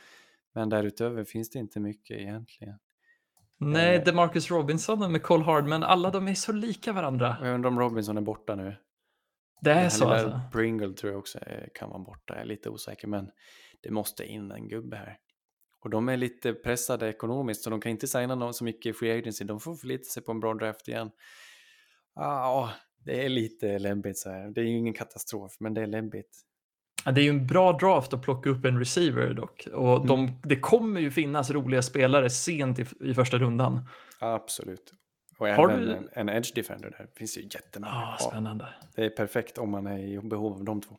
Men 0.53 0.69
därutöver 0.69 1.23
finns 1.23 1.49
det 1.49 1.59
inte 1.59 1.79
mycket 1.79 2.17
egentligen. 2.17 2.77
Nej, 3.61 3.95
eh. 3.95 4.03
DeMarcus 4.03 4.51
Robinson 4.51 5.15
och 5.15 5.21
Cole 5.21 5.43
Hardman, 5.43 5.83
alla 5.83 6.11
de 6.11 6.27
är 6.27 6.33
så 6.33 6.51
lika 6.51 6.93
varandra. 6.93 7.37
Jag 7.41 7.53
undrar 7.55 7.69
om 7.69 7.79
Robinson 7.79 8.17
är 8.17 8.21
borta 8.21 8.55
nu. 8.55 8.75
Det 9.61 9.71
är 9.71 9.89
så 9.89 10.07
alltså? 10.07 10.41
Pringle 10.51 10.93
tror 10.93 11.11
jag 11.11 11.19
också 11.19 11.39
kan 11.73 11.89
vara 11.89 11.99
borta, 11.99 12.33
jag 12.33 12.41
är 12.41 12.45
lite 12.45 12.69
osäker, 12.69 13.07
men 13.07 13.31
det 13.83 13.91
måste 13.91 14.25
in 14.25 14.51
en 14.51 14.67
gubbe 14.67 14.95
här. 14.97 15.17
Och 15.81 15.89
de 15.89 16.09
är 16.09 16.17
lite 16.17 16.53
pressade 16.53 17.09
ekonomiskt 17.09 17.63
så 17.63 17.69
de 17.69 17.81
kan 17.81 17.91
inte 17.91 18.07
signa 18.07 18.35
någon 18.35 18.53
så 18.53 18.63
mycket 18.63 18.97
free 18.97 19.19
agency, 19.19 19.45
de 19.45 19.59
får 19.59 19.75
förlita 19.75 20.03
sig 20.03 20.23
på 20.23 20.31
en 20.31 20.39
bra 20.39 20.53
draft 20.53 20.87
igen. 20.87 21.11
Ja, 22.15 22.47
ah, 22.47 22.69
det 23.05 23.25
är 23.25 23.29
lite 23.29 23.79
lämpligt 23.79 24.17
så 24.17 24.29
här. 24.29 24.49
Det 24.49 24.61
är 24.61 24.65
ju 24.65 24.77
ingen 24.77 24.93
katastrof, 24.93 25.55
men 25.59 25.73
det 25.73 25.81
är 25.81 25.87
lämpligt. 25.87 26.45
Det 27.05 27.21
är 27.21 27.23
ju 27.23 27.29
en 27.29 27.47
bra 27.47 27.73
draft 27.73 28.13
att 28.13 28.21
plocka 28.21 28.49
upp 28.49 28.65
en 28.65 28.79
receiver 28.79 29.33
dock. 29.33 29.67
Och 29.73 29.95
mm. 29.95 30.07
de, 30.07 30.39
det 30.43 30.55
kommer 30.55 31.01
ju 31.01 31.11
finnas 31.11 31.51
roliga 31.51 31.81
spelare 31.81 32.29
sent 32.29 32.79
i, 32.79 32.85
i 32.99 33.13
första 33.13 33.37
rundan. 33.37 33.85
Absolut. 34.19 34.93
Och 35.37 35.47
Har 35.47 35.69
även 35.69 35.85
du... 35.85 35.93
en, 35.93 36.09
en 36.13 36.29
edge 36.29 36.55
defender 36.55 36.89
där. 36.89 37.07
Det 37.13 37.17
finns 37.17 37.37
ju 37.37 37.41
jättemånga. 37.41 37.93
Ah, 37.93 38.17
spännande. 38.17 38.67
Det 38.95 39.05
är 39.05 39.09
perfekt 39.09 39.57
om 39.57 39.71
man 39.71 39.87
är 39.87 39.99
i 39.99 40.19
behov 40.19 40.53
av 40.53 40.63
de 40.63 40.81
två. 40.81 40.97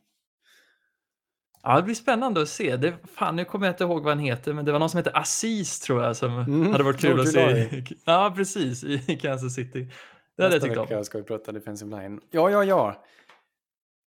Ja, 1.62 1.76
det 1.76 1.82
blir 1.82 1.94
spännande 1.94 2.42
att 2.42 2.48
se. 2.48 2.76
Det, 2.76 2.94
fan, 3.14 3.36
nu 3.36 3.44
kommer 3.44 3.66
jag 3.66 3.72
inte 3.72 3.84
ihåg 3.84 4.02
vad 4.02 4.16
han 4.16 4.24
heter, 4.24 4.52
men 4.52 4.64
det 4.64 4.72
var 4.72 4.78
någon 4.78 4.90
som 4.90 4.98
hette 4.98 5.10
Aziz 5.10 5.80
tror 5.80 6.02
jag 6.02 6.16
som 6.16 6.38
mm, 6.38 6.72
hade 6.72 6.84
varit 6.84 7.00
kul 7.00 7.20
att 7.20 7.28
se. 7.28 7.84
Ja, 8.04 8.32
precis, 8.36 8.84
i 8.84 9.18
Kansas 9.22 9.54
City. 9.54 9.88
Det 10.36 10.42
hade 10.42 10.54
jag 10.54 10.62
tyckt 10.62 10.92
om. 10.92 11.04
ska 11.04 11.18
vi 11.18 11.24
prata 11.24 11.52
defensive 11.52 12.02
line. 12.02 12.20
Ja, 12.30 12.50
ja, 12.50 12.64
ja. 12.64 13.04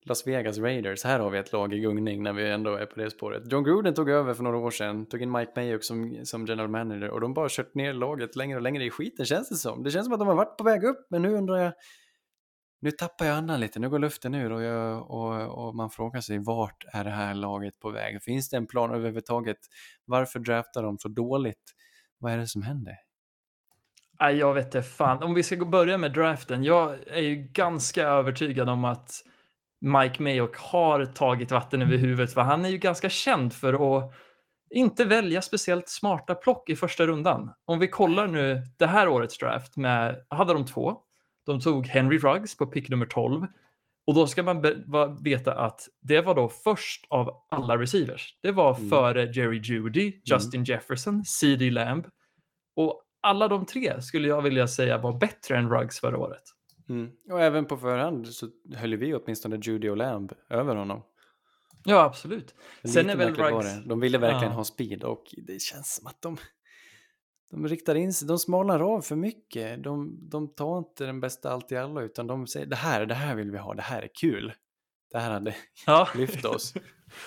Las 0.07 0.27
Vegas 0.27 0.57
Raiders, 0.57 1.03
här 1.03 1.19
har 1.19 1.29
vi 1.29 1.37
ett 1.37 1.51
lag 1.51 1.73
i 1.73 1.79
gungning 1.79 2.23
när 2.23 2.33
vi 2.33 2.49
ändå 2.49 2.75
är 2.75 2.85
på 2.85 2.99
det 2.99 3.11
spåret. 3.11 3.51
John 3.51 3.63
Gruden 3.63 3.93
tog 3.93 4.09
över 4.09 4.33
för 4.33 4.43
några 4.43 4.57
år 4.57 4.71
sedan, 4.71 5.05
tog 5.05 5.21
in 5.21 5.31
Mike 5.31 5.51
Mayock 5.55 5.83
som, 5.83 6.25
som 6.25 6.45
general 6.45 6.69
manager 6.69 7.09
och 7.09 7.21
de 7.21 7.33
bara 7.33 7.49
kört 7.49 7.75
ner 7.75 7.93
laget 7.93 8.35
längre 8.35 8.55
och 8.55 8.61
längre 8.61 8.83
i 8.83 8.89
skiten 8.89 9.25
känns 9.25 9.49
det 9.49 9.55
som. 9.55 9.83
Det 9.83 9.91
känns 9.91 10.05
som 10.05 10.13
att 10.13 10.19
de 10.19 10.27
har 10.27 10.35
varit 10.35 10.57
på 10.57 10.63
väg 10.63 10.83
upp, 10.83 11.07
men 11.09 11.21
nu 11.21 11.33
undrar 11.33 11.57
jag, 11.57 11.73
nu 12.81 12.91
tappar 12.91 13.25
jag 13.25 13.37
andan 13.37 13.59
lite, 13.59 13.79
nu 13.79 13.89
går 13.89 13.99
luften 13.99 14.35
ur 14.35 14.51
och, 14.51 14.61
jag, 14.63 15.11
och, 15.11 15.67
och 15.67 15.75
man 15.75 15.89
frågar 15.89 16.21
sig 16.21 16.39
vart 16.39 16.85
är 16.93 17.03
det 17.03 17.09
här 17.09 17.33
laget 17.33 17.79
på 17.79 17.91
väg? 17.91 18.23
Finns 18.23 18.49
det 18.49 18.57
en 18.57 18.67
plan 18.67 18.91
överhuvudtaget? 18.91 19.59
Varför 20.05 20.39
draftar 20.39 20.83
de 20.83 20.97
så 20.97 21.07
dåligt? 21.07 21.73
Vad 22.17 22.31
är 22.31 22.37
det 22.37 22.47
som 22.47 22.61
händer? 22.61 22.95
Jag 24.19 24.53
vet 24.53 24.65
inte 24.65 24.81
fan. 24.81 25.23
Om 25.23 25.33
vi 25.33 25.43
ska 25.43 25.65
börja 25.65 25.97
med 25.97 26.13
draften. 26.13 26.63
Jag 26.63 27.07
är 27.07 27.21
ju 27.21 27.35
ganska 27.35 28.07
övertygad 28.07 28.69
om 28.69 28.85
att 28.85 29.11
Mike 29.81 30.23
Mayock 30.23 30.57
har 30.57 31.05
tagit 31.05 31.51
vatten 31.51 31.81
över 31.81 31.97
huvudet 31.97 32.33
för 32.33 32.41
han 32.41 32.65
är 32.65 32.69
ju 32.69 32.77
ganska 32.77 33.09
känd 33.09 33.53
för 33.53 33.97
att 33.97 34.13
inte 34.69 35.05
välja 35.05 35.41
speciellt 35.41 35.89
smarta 35.89 36.35
plock 36.35 36.69
i 36.69 36.75
första 36.75 37.07
rundan. 37.07 37.51
Om 37.65 37.79
vi 37.79 37.87
kollar 37.87 38.27
nu 38.27 38.61
det 38.77 38.87
här 38.87 39.07
årets 39.07 39.37
draft 39.37 39.77
med, 39.77 40.25
hade 40.29 40.53
de 40.53 40.65
två. 40.65 40.97
De 41.45 41.59
tog 41.59 41.87
Henry 41.87 42.17
Ruggs 42.17 42.57
på 42.57 42.65
pick 42.65 42.89
nummer 42.89 43.05
12 43.05 43.47
och 44.07 44.13
då 44.13 44.27
ska 44.27 44.43
man 44.43 44.61
veta 45.23 45.53
att 45.53 45.81
det 46.01 46.21
var 46.21 46.35
då 46.35 46.49
först 46.49 47.05
av 47.09 47.45
alla 47.49 47.77
receivers. 47.77 48.37
Det 48.41 48.51
var 48.51 48.75
mm. 48.77 48.89
före 48.89 49.23
Jerry 49.23 49.59
Judy, 49.63 50.07
mm. 50.07 50.21
Justin 50.25 50.59
mm. 50.59 50.63
Jefferson, 50.63 51.25
CD 51.25 51.69
Lamb 51.69 52.05
och 52.75 53.01
alla 53.21 53.47
de 53.47 53.65
tre 53.65 54.01
skulle 54.01 54.27
jag 54.27 54.41
vilja 54.41 54.67
säga 54.67 54.97
var 54.97 55.19
bättre 55.19 55.57
än 55.57 55.69
Ruggs 55.69 55.99
förra 55.99 56.17
året. 56.17 56.43
Mm. 56.89 57.11
Och 57.29 57.41
även 57.41 57.65
på 57.65 57.77
förhand 57.77 58.27
så 58.27 58.47
höll 58.75 58.95
vi 58.95 59.15
åtminstone 59.15 59.59
Judy 59.61 59.89
och 59.89 59.97
Lamb 59.97 60.33
över 60.49 60.75
honom. 60.75 61.03
Ja, 61.85 62.03
absolut. 62.03 62.55
Sen 62.83 63.09
är 63.09 63.15
väl 63.15 63.35
Ruggs... 63.35 63.85
De 63.85 63.99
ville 63.99 64.17
verkligen 64.17 64.51
ja. 64.51 64.57
ha 64.57 64.63
speed 64.63 65.03
och 65.03 65.23
det 65.37 65.61
känns 65.61 65.95
som 65.95 66.07
att 66.07 66.21
de, 66.21 66.37
de 67.51 67.67
riktar 67.67 67.95
in 67.95 68.13
sig, 68.13 68.27
de 68.27 68.39
smalnar 68.39 68.79
av 68.79 69.01
för 69.01 69.15
mycket. 69.15 69.83
De, 69.83 70.29
de 70.29 70.53
tar 70.53 70.77
inte 70.77 71.05
den 71.05 71.19
bästa 71.19 71.51
allt 71.51 71.71
i 71.71 71.77
alla 71.77 72.01
utan 72.01 72.27
de 72.27 72.47
säger 72.47 72.65
det 72.65 72.75
här, 72.75 73.05
det 73.05 73.15
här 73.15 73.35
vill 73.35 73.51
vi 73.51 73.57
ha, 73.57 73.73
det 73.73 73.81
här 73.81 74.01
är 74.01 74.09
kul. 74.21 74.53
Det 75.11 75.17
här 75.17 75.31
hade 75.31 75.55
ja. 75.85 76.07
lyft 76.15 76.45
oss. 76.45 76.73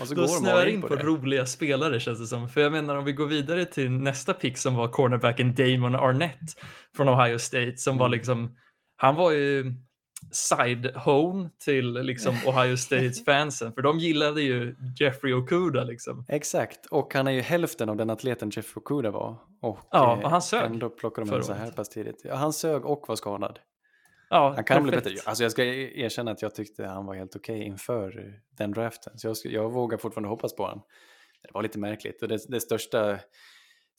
Och 0.00 0.08
så 0.08 0.14
Då 0.14 0.28
snöar 0.28 0.66
in 0.66 0.80
på, 0.80 0.88
på 0.88 0.96
roliga 0.96 1.46
spelare 1.46 2.00
känns 2.00 2.18
det 2.18 2.26
som. 2.26 2.48
För 2.48 2.60
jag 2.60 2.72
menar 2.72 2.96
om 2.96 3.04
vi 3.04 3.12
går 3.12 3.26
vidare 3.26 3.64
till 3.64 3.90
nästa 3.90 4.34
pick 4.34 4.58
som 4.58 4.74
var 4.74 4.88
cornerbacken 4.88 5.54
Damon 5.54 5.94
Arnett 5.94 6.60
från 6.96 7.08
Ohio 7.08 7.38
State 7.38 7.76
som 7.76 7.92
mm. 7.92 7.98
var 7.98 8.08
liksom 8.08 8.56
han 9.00 9.14
var 9.14 9.30
ju 9.30 9.74
side 10.32 10.96
home 10.96 11.50
till 11.64 11.92
liksom 11.92 12.34
Ohio 12.46 12.76
States 12.76 13.24
fansen 13.24 13.72
för 13.72 13.82
de 13.82 13.98
gillade 13.98 14.42
ju 14.42 14.76
Jeffrey 15.00 15.32
Okuda 15.32 15.84
liksom. 15.84 16.24
Exakt 16.28 16.86
och 16.86 17.14
han 17.14 17.26
är 17.26 17.30
ju 17.30 17.40
hälften 17.40 17.88
av 17.88 17.96
den 17.96 18.10
atleten 18.10 18.50
Jeffrey 18.50 18.82
Okuda 18.82 19.10
var. 19.10 19.36
Och, 19.62 19.78
ja, 19.90 20.20
och 20.24 20.30
han 20.30 20.42
sög. 20.42 20.64
Ändå 20.64 20.90
plockade 20.90 21.24
de 21.26 21.30
honom 21.30 21.44
så 21.44 21.52
här 21.52 21.70
pass 21.70 21.88
tidigt. 21.88 22.22
Ja, 22.24 22.34
han 22.34 22.52
sög 22.52 22.84
och 22.84 23.04
var 23.08 23.16
skadad. 23.16 23.58
Ja, 24.30 24.52
han 24.54 24.64
kan 24.64 24.84
perfekt. 24.84 25.04
bli 25.04 25.12
bättre. 25.12 25.30
Alltså 25.30 25.42
jag 25.42 25.52
ska 25.52 25.64
erkänna 25.64 26.30
att 26.30 26.42
jag 26.42 26.54
tyckte 26.54 26.86
han 26.86 27.06
var 27.06 27.14
helt 27.14 27.36
okej 27.36 27.56
okay 27.56 27.66
inför 27.66 28.34
den 28.58 28.72
draften. 28.72 29.18
Så 29.18 29.28
jag, 29.28 29.36
jag 29.44 29.72
vågar 29.72 29.98
fortfarande 29.98 30.28
hoppas 30.28 30.56
på 30.56 30.62
honom. 30.62 30.82
Det 31.42 31.48
var 31.54 31.62
lite 31.62 31.78
märkligt 31.78 32.22
och 32.22 32.28
det, 32.28 32.38
det 32.48 32.60
största 32.60 33.18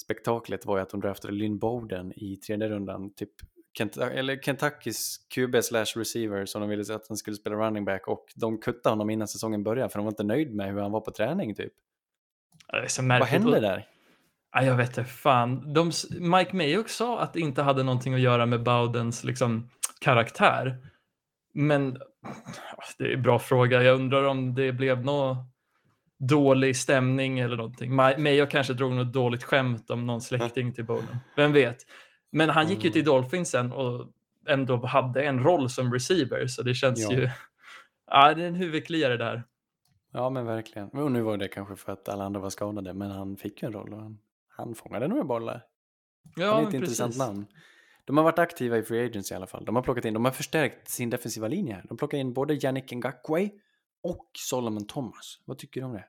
spektaklet 0.03 0.65
var 0.65 0.77
ju 0.77 0.83
att 0.83 0.89
de 0.89 0.99
draftade 0.99 1.33
Lynn 1.33 1.59
Bowden 1.59 2.13
i 2.15 2.35
tredje 2.35 2.69
rundan, 2.69 3.13
typ 3.13 3.31
Kent 3.79 3.97
eller 3.97 4.37
Kentuckys 4.37 5.17
QB 5.35 5.63
slash 5.63 5.85
receiver 5.95 6.45
som 6.45 6.61
de 6.61 6.69
ville 6.69 6.95
att 6.95 7.07
han 7.07 7.17
skulle 7.17 7.35
spela 7.35 7.55
running 7.55 7.85
back 7.85 8.07
och 8.07 8.25
de 8.35 8.57
kuttade 8.61 8.91
honom 8.91 9.09
innan 9.09 9.27
säsongen 9.27 9.63
började 9.63 9.89
för 9.89 9.99
de 9.99 10.05
var 10.05 10.11
inte 10.11 10.23
nöjd 10.23 10.55
med 10.55 10.73
hur 10.73 10.81
han 10.81 10.91
var 10.91 11.01
på 11.01 11.11
träning 11.11 11.55
typ. 11.55 11.73
Vad 13.19 13.27
hände 13.27 13.59
där? 13.59 13.87
Ja, 14.53 14.63
jag 14.63 14.75
vet 14.75 14.97
inte 14.97 15.03
fan. 15.03 15.73
De, 15.73 15.91
Mike 16.19 16.55
Mayock 16.55 16.89
sa 16.89 17.19
att 17.19 17.33
det 17.33 17.39
inte 17.39 17.61
hade 17.61 17.83
någonting 17.83 18.13
att 18.13 18.19
göra 18.19 18.45
med 18.45 18.63
Bowdens 18.63 19.23
liksom, 19.23 19.69
karaktär. 20.01 20.77
Men 21.53 21.97
det 22.97 23.03
är 23.03 23.13
en 23.13 23.21
bra 23.21 23.39
fråga. 23.39 23.83
Jag 23.83 23.95
undrar 23.95 24.23
om 24.23 24.55
det 24.55 24.71
blev 24.71 25.05
någon 25.05 25.37
dålig 26.19 26.77
stämning 26.77 27.39
eller 27.39 27.57
någonting. 27.57 27.95
Mayock 27.95 28.49
kanske 28.49 28.73
drog 28.73 28.93
något 28.93 29.13
dåligt 29.13 29.43
skämt 29.43 29.89
om 29.89 30.05
någon 30.05 30.21
släkting 30.21 30.73
till 30.73 30.85
Bowden. 30.85 31.17
Vem 31.35 31.53
vet? 31.53 31.77
Men 32.31 32.49
han 32.49 32.69
gick 32.69 32.83
ju 32.83 32.89
till 32.89 33.01
mm. 33.01 33.13
Dolphins 33.13 33.49
sen 33.49 33.71
och 33.71 34.07
ändå 34.47 34.85
hade 34.85 35.23
en 35.23 35.43
roll 35.43 35.69
som 35.69 35.93
receiver 35.93 36.47
så 36.47 36.63
det 36.63 36.73
känns 36.73 36.99
ja. 36.99 37.11
ju 37.11 37.29
Ja, 38.11 38.33
det 38.33 38.43
är 38.43 38.47
en 38.47 38.55
huvudkliare 38.55 39.17
där. 39.17 39.43
Ja, 40.11 40.29
men 40.29 40.45
verkligen. 40.45 40.89
Och 40.89 41.11
nu 41.11 41.21
var 41.21 41.37
det 41.37 41.47
kanske 41.47 41.75
för 41.75 41.91
att 41.91 42.09
alla 42.09 42.23
andra 42.23 42.39
var 42.39 42.49
skadade, 42.49 42.93
men 42.93 43.11
han 43.11 43.37
fick 43.37 43.61
ju 43.61 43.65
en 43.65 43.73
roll 43.73 43.93
och 43.93 44.01
han, 44.01 44.19
han 44.47 44.75
fångade 44.75 45.07
några 45.07 45.23
bollar. 45.23 45.63
Ja, 46.35 46.53
han 46.53 46.63
är 46.63 46.67
ett 46.67 46.73
intressant 46.73 47.07
precis. 47.07 47.27
namn. 47.27 47.45
De 48.05 48.17
har 48.17 48.23
varit 48.23 48.39
aktiva 48.39 48.77
i 48.77 48.83
Free 48.83 49.05
Agents 49.05 49.31
i 49.31 49.35
alla 49.35 49.47
fall. 49.47 49.65
De 49.65 49.75
har 49.75 49.83
plockat 49.83 50.05
in, 50.05 50.13
de 50.13 50.25
har 50.25 50.31
förstärkt 50.31 50.89
sin 50.89 51.09
defensiva 51.09 51.47
linje. 51.47 51.81
De 51.83 51.97
plockar 51.97 52.17
in 52.17 52.33
både 52.33 52.53
Yannick 52.53 52.91
Ngakwe 52.91 53.49
och 54.03 54.29
Solomon 54.37 54.87
Thomas. 54.87 55.39
Vad 55.45 55.57
tycker 55.57 55.81
du 55.81 55.85
om 55.85 55.93
det? 55.93 56.05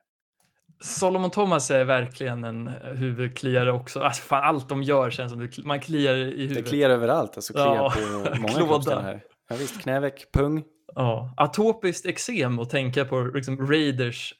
Solomon 0.81 1.31
Thomas 1.31 1.71
är 1.71 1.83
verkligen 1.85 2.43
en 2.43 2.67
huvudkliare 2.83 3.71
också. 3.71 3.99
Alltså, 3.99 4.21
fan, 4.21 4.43
allt 4.43 4.69
de 4.69 4.83
gör 4.83 5.09
känns 5.09 5.31
som 5.31 5.39
det, 5.41 5.57
man 5.65 5.79
kliar 5.79 6.15
i 6.15 6.23
Det 6.23 6.41
huvudet. 6.41 6.67
kliar 6.67 6.89
överallt, 6.89 7.35
alltså 7.35 7.53
kliar 7.53 7.75
Ja, 7.75 7.93
på 7.95 8.35
många 8.41 8.53
kroppsdelar 8.53 9.01
här. 9.01 9.23
Ja, 9.49 9.55
visst, 9.59 9.81
knäveck, 9.81 10.31
pung. 10.33 10.63
Ja, 10.95 11.33
atopiskt 11.37 12.05
eksem 12.05 12.59
och 12.59 12.69
tänka 12.69 13.05
på 13.05 13.21
liksom, 13.21 13.71
Raiders 13.71 14.33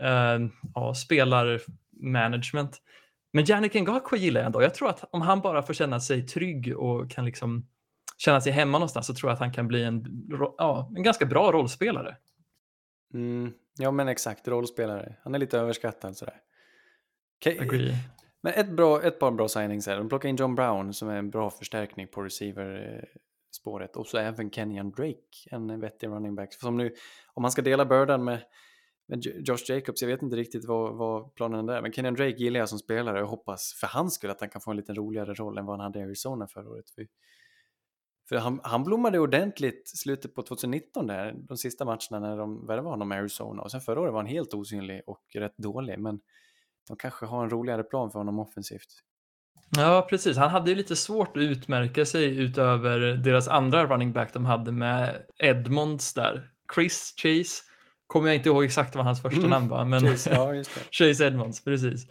eh, 0.00 0.38
ja, 0.74 0.94
spelarmanagement. 0.94 2.78
Men 3.32 3.44
Yannick 3.44 3.74
Ngakwe 3.74 4.18
gillar 4.18 4.40
jag 4.40 4.46
ändå. 4.46 4.62
Jag 4.62 4.74
tror 4.74 4.88
att 4.88 5.04
om 5.12 5.22
han 5.22 5.40
bara 5.40 5.62
får 5.62 5.74
känna 5.74 6.00
sig 6.00 6.26
trygg 6.26 6.76
och 6.78 7.10
kan 7.10 7.24
liksom 7.24 7.66
känna 8.18 8.40
sig 8.40 8.52
hemma 8.52 8.78
någonstans 8.78 9.06
så 9.06 9.14
tror 9.14 9.30
jag 9.30 9.34
att 9.34 9.40
han 9.40 9.52
kan 9.52 9.68
bli 9.68 9.84
en, 9.84 10.04
ja, 10.58 10.92
en 10.96 11.02
ganska 11.02 11.26
bra 11.26 11.52
rollspelare. 11.52 12.16
Mm, 13.14 13.52
ja, 13.78 13.90
men 13.90 14.08
exakt, 14.08 14.48
rollspelare. 14.48 15.16
Han 15.22 15.34
är 15.34 15.38
lite 15.38 15.58
överskattad 15.58 16.16
sådär. 16.16 16.40
Okej, 17.40 17.58
Agree. 17.60 17.94
Men 18.42 18.52
ett, 18.52 18.70
bra, 18.70 19.02
ett 19.02 19.18
par 19.18 19.30
bra 19.30 19.48
signings 19.48 19.86
här. 19.86 19.98
De 19.98 20.08
plockar 20.08 20.28
in 20.28 20.36
John 20.36 20.54
Brown 20.54 20.94
som 20.94 21.08
är 21.08 21.16
en 21.16 21.30
bra 21.30 21.50
förstärkning 21.50 22.08
på 22.08 22.22
receiver-spåret. 22.22 23.96
Och 23.96 24.06
så 24.06 24.18
även 24.18 24.50
Kenyan 24.50 24.90
Drake, 24.90 25.48
en 25.50 25.80
vettig 25.80 26.06
running 26.06 26.34
back. 26.34 26.54
Som 26.54 26.76
nu, 26.76 26.94
om 27.34 27.42
man 27.42 27.50
ska 27.50 27.62
dela 27.62 27.84
bördan 27.86 28.24
med, 28.24 28.38
med 29.08 29.18
Jo- 29.22 29.32
Josh 29.44 29.64
Jacobs, 29.68 30.02
jag 30.02 30.08
vet 30.08 30.22
inte 30.22 30.36
riktigt 30.36 30.64
vad, 30.64 30.96
vad 30.96 31.34
planen 31.34 31.68
är. 31.68 31.82
Men 31.82 31.92
Kenyan 31.92 32.14
Drake 32.14 32.36
gillar 32.36 32.60
jag 32.60 32.68
som 32.68 32.78
spelare 32.78 33.22
och 33.22 33.28
hoppas 33.28 33.76
för 33.80 33.86
hans 33.86 34.14
skull 34.14 34.30
att 34.30 34.40
han 34.40 34.50
kan 34.50 34.60
få 34.60 34.70
en 34.70 34.76
lite 34.76 34.92
roligare 34.92 35.34
roll 35.34 35.58
än 35.58 35.66
vad 35.66 35.76
han 35.76 35.84
hade 35.84 35.98
i 35.98 36.02
Arizona 36.02 36.46
förra 36.46 36.70
året. 36.70 36.90
För, 36.90 37.06
för 38.32 38.38
han, 38.38 38.60
han 38.62 38.84
blommade 38.84 39.18
ordentligt 39.18 39.88
slutet 39.88 40.34
på 40.34 40.42
2019 40.42 41.06
där, 41.06 41.34
de 41.48 41.56
sista 41.56 41.84
matcherna 41.84 42.18
när 42.28 42.36
de 42.36 42.66
värvade 42.66 42.88
honom 42.88 43.12
i 43.12 43.16
Arizona. 43.16 43.62
Och 43.62 43.70
sen 43.70 43.80
förra 43.80 44.00
året 44.00 44.12
var 44.12 44.20
han 44.20 44.30
helt 44.30 44.54
osynlig 44.54 45.02
och 45.06 45.22
rätt 45.34 45.56
dålig. 45.56 45.98
Men 45.98 46.20
de 46.88 46.96
kanske 46.96 47.26
har 47.26 47.44
en 47.44 47.50
roligare 47.50 47.82
plan 47.82 48.10
för 48.10 48.18
honom 48.18 48.38
offensivt. 48.38 48.88
Ja, 49.76 50.06
precis. 50.10 50.36
Han 50.36 50.50
hade 50.50 50.70
ju 50.70 50.76
lite 50.76 50.96
svårt 50.96 51.36
att 51.36 51.42
utmärka 51.42 52.04
sig 52.06 52.38
utöver 52.38 52.98
deras 52.98 53.48
andra 53.48 53.86
running 53.86 54.12
back 54.12 54.32
de 54.32 54.44
hade 54.44 54.72
med 54.72 55.22
Edmonds 55.38 56.14
där. 56.14 56.50
Chris 56.74 57.14
Chase, 57.22 57.62
kommer 58.06 58.28
jag 58.28 58.36
inte 58.36 58.48
ihåg 58.48 58.64
exakt 58.64 58.94
vad 58.96 59.04
hans 59.04 59.22
första 59.22 59.38
Mm. 59.38 59.50
namn 59.50 59.68
var, 59.68 59.84
men 59.84 60.00
Chase, 60.00 60.30
ja. 60.30 60.52
Chase 60.90 61.26
Edmonds, 61.26 61.64
precis. 61.64 62.08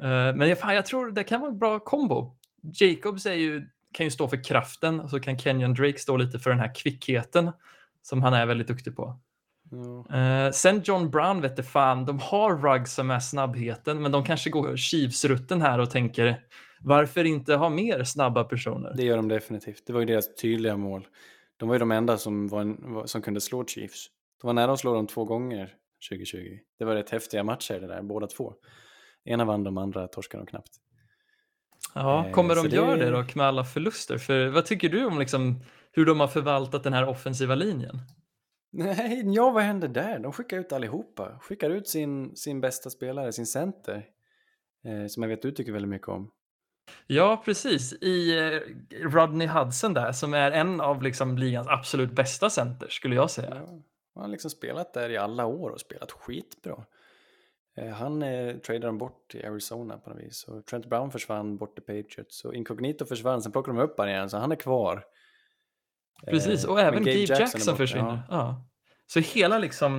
Eh, 0.00 0.34
men 0.36 0.48
jag, 0.48 0.58
fan, 0.58 0.74
jag 0.74 0.86
tror 0.86 1.10
det 1.10 1.24
kan 1.24 1.40
vara 1.40 1.50
en 1.50 1.58
bra 1.58 1.78
kombo. 1.80 2.36
Jacobs 2.80 3.26
är 3.26 3.32
ju, 3.34 3.68
kan 3.94 4.06
ju 4.06 4.10
stå 4.10 4.28
för 4.28 4.44
kraften 4.44 5.00
och 5.00 5.10
så 5.10 5.20
kan 5.20 5.38
Kenyon 5.38 5.74
Drake 5.74 5.98
stå 5.98 6.16
lite 6.16 6.38
för 6.38 6.50
den 6.50 6.58
här 6.58 6.74
kvickheten 6.74 7.50
som 8.02 8.22
han 8.22 8.34
är 8.34 8.46
väldigt 8.46 8.68
duktig 8.68 8.96
på. 8.96 9.18
Ja. 9.70 10.16
Eh, 10.18 10.50
sen 10.50 10.82
John 10.84 11.10
Brown 11.10 11.40
vet 11.40 11.56
du 11.56 11.62
fan, 11.62 12.04
de 12.04 12.18
har 12.18 12.56
Ruggs 12.56 12.94
som 12.94 13.10
är 13.10 13.20
snabbheten, 13.20 14.02
men 14.02 14.12
de 14.12 14.24
kanske 14.24 14.50
går 14.50 14.76
Chiefs-rutten 14.76 15.62
här 15.62 15.78
och 15.78 15.90
tänker 15.90 16.40
varför 16.80 17.24
inte 17.24 17.54
ha 17.54 17.68
mer 17.68 18.04
snabba 18.04 18.44
personer? 18.44 18.94
Det 18.96 19.04
gör 19.04 19.16
de 19.16 19.28
definitivt. 19.28 19.82
Det 19.86 19.92
var 19.92 20.00
ju 20.00 20.06
deras 20.06 20.34
tydliga 20.34 20.76
mål. 20.76 21.06
De 21.56 21.68
var 21.68 21.74
ju 21.74 21.78
de 21.78 21.90
enda 21.90 22.18
som, 22.18 22.48
var 22.48 22.60
en, 22.60 23.02
som 23.08 23.22
kunde 23.22 23.40
slå 23.40 23.64
Chiefs. 23.64 24.06
De 24.40 24.46
var 24.46 24.54
nära 24.54 24.72
att 24.72 24.78
slå 24.78 24.94
dem 24.94 25.06
två 25.06 25.24
gånger 25.24 25.74
2020. 26.10 26.58
Det 26.78 26.84
var 26.84 26.94
rätt 26.94 27.10
häftiga 27.10 27.44
matcher 27.44 27.80
det 27.80 27.86
där, 27.86 28.02
båda 28.02 28.26
två. 28.26 28.54
Ena 29.24 29.44
vann 29.44 29.64
de 29.64 29.78
andra 29.78 30.08
torskade 30.08 30.44
de 30.44 30.46
knappt. 30.46 30.83
Ja, 31.94 32.26
Eh, 32.26 32.32
kommer 32.32 32.54
de 32.54 32.68
det- 32.68 32.76
göra 32.76 32.96
det 32.96 33.10
dock 33.10 33.34
med 33.34 33.46
alla 33.46 33.64
förluster? 33.64 34.18
För 34.18 34.48
vad 34.48 34.64
tycker 34.66 34.88
du 34.88 35.04
om 35.04 35.18
liksom 35.18 35.60
hur 35.92 36.06
de 36.06 36.20
har 36.20 36.28
förvaltat 36.28 36.82
den 36.84 36.92
här 36.92 37.08
offensiva 37.08 37.54
linjen? 37.54 37.98
Nej, 38.72 39.22
ja 39.34 39.50
vad 39.50 39.62
hände 39.62 39.88
där? 39.88 40.18
De 40.18 40.32
skickar 40.32 40.58
ut 40.58 40.72
allihopa. 40.72 41.38
Skickar 41.40 41.70
ut 41.70 41.88
sin, 41.88 42.36
sin 42.36 42.60
bästa 42.60 42.90
spelare, 42.90 43.32
sin 43.32 43.46
center. 43.46 44.04
Eh, 44.84 45.06
som 45.08 45.22
jag 45.22 45.30
vet 45.30 45.42
du 45.42 45.50
tycker 45.52 45.72
väldigt 45.72 45.88
mycket 45.88 46.08
om. 46.08 46.30
Ja, 47.06 47.42
precis. 47.44 47.92
I 47.92 48.38
eh, 48.38 48.60
Rodney 49.08 49.46
Hudson 49.46 49.94
där, 49.94 50.12
som 50.12 50.34
är 50.34 50.50
en 50.50 50.80
av 50.80 51.02
liksom 51.02 51.38
ligans 51.38 51.68
absolut 51.68 52.12
bästa 52.12 52.50
center, 52.50 52.86
skulle 52.90 53.14
jag 53.14 53.30
säga. 53.30 53.50
Ja, 53.54 53.66
han 54.14 54.22
har 54.22 54.28
liksom 54.28 54.50
spelat 54.50 54.94
där 54.94 55.10
i 55.10 55.16
alla 55.16 55.46
år 55.46 55.70
och 55.70 55.80
spelat 55.80 56.12
skitbra. 56.12 56.84
Eh, 57.76 57.88
han 57.88 58.22
eh, 58.22 58.56
tradade 58.56 58.86
de 58.86 58.98
bort 58.98 59.28
till 59.30 59.46
Arizona 59.46 59.98
på 59.98 60.10
något 60.10 60.18
vis. 60.18 60.44
Och 60.48 60.66
Trent 60.66 60.86
Brown 60.86 61.10
försvann 61.10 61.56
bort 61.56 61.74
till 61.74 61.84
Patriots. 62.02 62.44
Och 62.44 62.54
Incognito 62.54 63.04
försvann, 63.04 63.42
sen 63.42 63.52
plockade 63.52 63.78
de 63.78 63.82
upp 63.84 63.96
honom 63.98 64.10
igen, 64.10 64.30
så 64.30 64.36
han 64.38 64.52
är 64.52 64.56
kvar. 64.56 65.04
Precis, 66.26 66.64
Eh, 66.64 66.70
och 66.70 66.76
men 66.76 66.84
även 66.86 66.98
Gabe 67.04 67.10
Jackson, 67.18 67.60
borta, 67.66 67.76
försvinner. 67.76 68.22
ja. 68.28 68.36
Ja. 68.36 68.64
Så 69.06 69.20
hela 69.20 69.58
liksom 69.58 69.96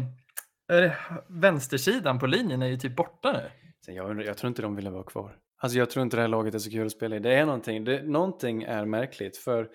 eh, 0.72 0.92
vänstersidan 1.28 2.20
på 2.20 2.28
linjen 2.28 2.62
är 2.62 2.68
ju 2.68 2.78
typ 2.78 2.96
borta 2.96 3.32
nu. 3.34 3.94
Jag, 3.94 4.10
undrar- 4.10 4.26
jag 4.26 4.38
tror 4.38 4.48
inte 4.48 4.62
de 4.62 4.76
ville 4.76 4.90
vara 4.90 5.04
kvar. 5.04 5.38
Alltså 5.58 5.78
jag 5.78 5.90
tror 5.90 6.04
inte 6.04 6.18
det 6.18 6.22
här 6.22 6.28
laget 6.28 6.56
är 6.56 6.60
så 6.60 6.70
kul 6.72 6.86
att 6.86 6.92
spela 6.92 7.16
i. 7.16 7.20
Det 7.20 7.34
är 7.34 7.46
någonting, 7.46 7.84
det, 7.84 8.04
någonting 8.04 8.64
är 8.64 8.86
märkligt. 8.86 9.38
För 9.38 9.70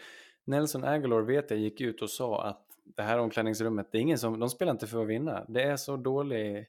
Nelson 0.46 0.84
Aguilar 0.84 1.20
vet 1.20 1.51
jag 1.51 1.61
gick 1.61 1.80
ut 1.80 2.03
och 2.03 2.11
sa 2.11 2.44
att 2.44 2.66
det 2.96 3.03
här 3.03 3.18
omklädningsrummet, 3.18 3.88
det 3.92 3.98
är 3.98 4.03
ingen 4.03 4.18
som, 4.18 4.38
de 4.40 4.48
spelar 4.51 4.72
inte 4.72 4.86
för 4.86 5.03
att 5.03 5.09
vinna. 5.09 5.44
Det 5.48 5.62
är 5.62 5.76
så 5.76 5.96
dålig 5.96 6.66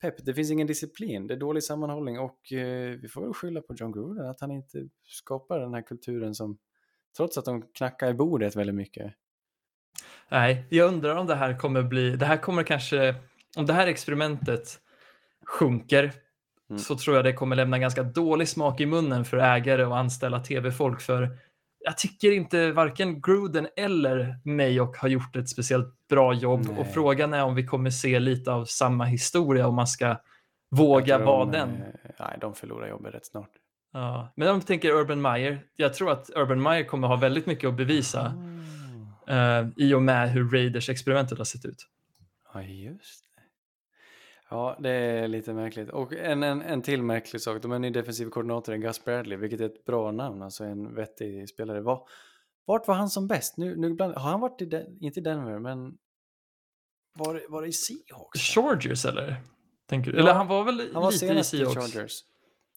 pepp, 0.00 0.24
det 0.24 0.34
finns 0.34 0.50
ingen 0.50 0.66
disciplin, 0.66 1.26
det 1.26 1.34
är 1.34 1.38
dålig 1.38 1.62
sammanhållning 1.62 2.18
och 2.18 2.52
eh, 2.52 2.90
vi 2.90 3.08
får 3.08 3.22
väl 3.22 3.34
skylla 3.34 3.60
på 3.60 3.74
John 3.74 3.92
Gruden 3.92 4.26
att 4.26 4.40
han 4.40 4.50
inte 4.50 4.88
skapar 5.04 5.60
den 5.60 5.74
här 5.74 5.82
kulturen 5.82 6.34
som, 6.34 6.58
trots 7.16 7.38
att 7.38 7.44
de 7.44 7.62
knackar 7.62 8.10
i 8.10 8.14
bordet 8.14 8.56
väldigt 8.56 8.76
mycket. 8.76 9.12
Nej, 10.28 10.66
jag 10.70 10.88
undrar 10.88 11.16
om 11.16 11.26
det 11.26 11.34
här 11.34 11.58
kommer 11.58 11.82
bli, 11.82 12.16
det 12.16 12.26
här 12.26 12.36
kommer 12.36 12.62
kanske, 12.62 13.14
om 13.56 13.66
det 13.66 13.72
här 13.72 13.86
experimentet 13.86 14.80
sjunker 15.46 16.12
Mm. 16.70 16.78
så 16.78 16.96
tror 16.96 17.16
jag 17.16 17.24
det 17.24 17.32
kommer 17.32 17.56
lämna 17.56 17.78
ganska 17.78 18.02
dålig 18.02 18.48
smak 18.48 18.80
i 18.80 18.86
munnen 18.86 19.24
för 19.24 19.36
ägare 19.36 19.84
och 19.84 19.96
anställa 19.98 20.40
tv-folk 20.40 21.00
för 21.00 21.38
jag 21.80 21.98
tycker 21.98 22.32
inte 22.32 22.72
varken 22.72 23.20
Gruden 23.20 23.68
eller 23.76 24.38
Mayock 24.44 24.96
har 24.96 25.08
gjort 25.08 25.36
ett 25.36 25.48
speciellt 25.48 26.08
bra 26.08 26.34
jobb 26.34 26.68
och 26.68 26.74
Nej. 26.74 26.90
frågan 26.94 27.34
är 27.34 27.44
om 27.44 27.54
vi 27.54 27.66
kommer 27.66 27.90
se 27.90 28.20
lite 28.20 28.52
av 28.52 28.64
samma 28.64 29.04
historia 29.04 29.66
om 29.68 29.74
man 29.74 29.86
ska 29.86 30.16
våga 30.70 31.18
vara 31.18 31.44
de, 31.44 31.52
den. 31.52 31.70
Nej, 32.20 32.38
de 32.40 32.54
förlorar 32.54 32.88
jobbet 32.88 33.14
rätt 33.14 33.26
snart. 33.26 33.50
Ja. 33.92 34.32
Men 34.36 34.48
om 34.48 34.58
vi 34.58 34.64
tänker 34.66 34.90
Urban 34.90 35.22
Meyer, 35.22 35.62
jag 35.76 35.94
tror 35.94 36.10
att 36.10 36.30
Urban 36.36 36.62
Meyer 36.62 36.84
kommer 36.84 37.08
ha 37.08 37.16
väldigt 37.16 37.46
mycket 37.46 37.68
att 37.68 37.76
bevisa 37.76 38.34
Ah. 39.26 39.60
eh, 39.60 39.66
i 39.76 39.94
och 39.94 40.02
med 40.02 40.30
hur 40.30 40.50
Raiders-experimentet 40.50 41.38
har 41.38 41.44
sett 41.44 41.64
ut. 41.64 41.86
Ja, 42.54 42.62
just. 42.62 43.24
Ja, 44.50 44.76
det 44.80 44.90
är 44.90 45.28
lite 45.28 45.52
märkligt. 45.54 45.90
Och 45.90 46.12
en, 46.12 46.42
en, 46.42 46.62
en 46.62 46.82
till 46.82 47.02
märklig 47.02 47.42
sak. 47.42 47.62
De 47.62 47.70
har 47.70 47.76
en 47.76 47.82
ny 47.82 47.90
defensiv 47.90 48.30
koordinator, 48.30 48.72
en 48.72 48.80
Gus 48.80 49.04
Bradley, 49.04 49.38
vilket 49.38 49.60
är 49.60 49.64
ett 49.66 49.84
bra 49.84 50.10
namn, 50.12 50.42
alltså 50.42 50.64
en 50.64 50.94
vettig 50.94 51.48
spelare. 51.48 51.80
Var, 51.80 52.08
vart 52.66 52.88
var 52.88 52.94
han 52.94 53.10
som 53.10 53.26
bäst? 53.28 53.56
Nu, 53.56 53.76
nu 53.76 53.90
ibland, 53.90 54.14
har 54.14 54.30
han 54.30 54.40
varit 54.40 54.62
i, 54.62 54.64
Den- 54.64 54.98
inte 55.00 55.20
i 55.20 55.22
Denver, 55.22 55.58
men 55.58 55.92
var, 57.18 57.42
var 57.48 57.62
det 57.62 57.68
i 57.68 57.72
Seahawks? 57.72 58.40
Chargers 58.40 59.04
eller? 59.04 59.36
Tänker 59.88 60.10
du? 60.12 60.16
Ja, 60.18 60.22
eller 60.22 60.34
han 60.34 60.46
var 60.46 60.64
väl 60.64 60.90
Han 60.94 61.02
var 61.02 61.12
lite 61.12 61.26
i 61.26 61.44
Seahawks? 61.44 61.92
Chargers. 61.94 62.12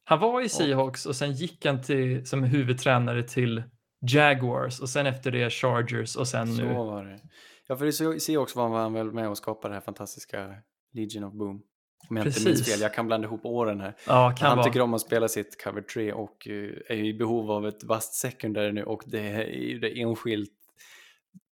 Han 0.03 0.19
var 0.19 0.41
i 0.41 0.49
Seahawks 0.49 1.05
och 1.05 1.15
sen 1.15 1.31
gick 1.31 1.65
han 1.65 1.81
till, 1.81 2.25
som 2.25 2.43
huvudtränare 2.43 3.23
till 3.23 3.63
Jaguars 4.11 4.79
och 4.81 4.89
sen 4.89 5.05
efter 5.05 5.31
det 5.31 5.49
Chargers 5.49 6.15
och 6.15 6.27
sen 6.27 6.55
Så 6.55 6.61
nu. 6.61 6.73
var 6.73 7.05
det. 7.05 7.19
Ja, 7.67 7.75
för 7.77 7.85
i 7.85 7.91
Se- 7.91 8.19
Seahawks 8.19 8.55
var 8.55 8.77
han 8.79 8.93
väl 8.93 9.11
med 9.11 9.29
och 9.29 9.37
skapade 9.37 9.71
det 9.71 9.75
här 9.75 9.81
fantastiska 9.81 10.55
Legion 10.93 11.23
of 11.23 11.33
Boom. 11.33 11.61
Om 12.09 12.17
jag 12.17 12.25
inte 12.27 12.39
minns 12.39 12.59
Precis. 12.59 12.73
fel, 12.73 12.81
jag 12.81 12.93
kan 12.93 13.07
blanda 13.07 13.27
ihop 13.27 13.45
åren 13.45 13.81
här. 13.81 13.95
Ja, 14.07 14.33
han 14.39 14.57
vara. 14.57 14.65
tycker 14.67 14.81
om 14.81 14.93
att 14.93 15.01
spela 15.01 15.27
sitt 15.27 15.63
cover 15.63 15.81
3 15.81 16.13
och 16.13 16.47
eh, 16.47 16.53
är 16.89 16.95
i 17.05 17.13
behov 17.13 17.51
av 17.51 17.67
ett 17.67 17.83
vasst 17.83 18.13
secondary 18.13 18.71
nu 18.71 18.83
och 18.83 19.03
det 19.05 19.19
är 19.19 19.45
ju 19.47 19.79
det 19.79 20.01
enskilt 20.01 20.51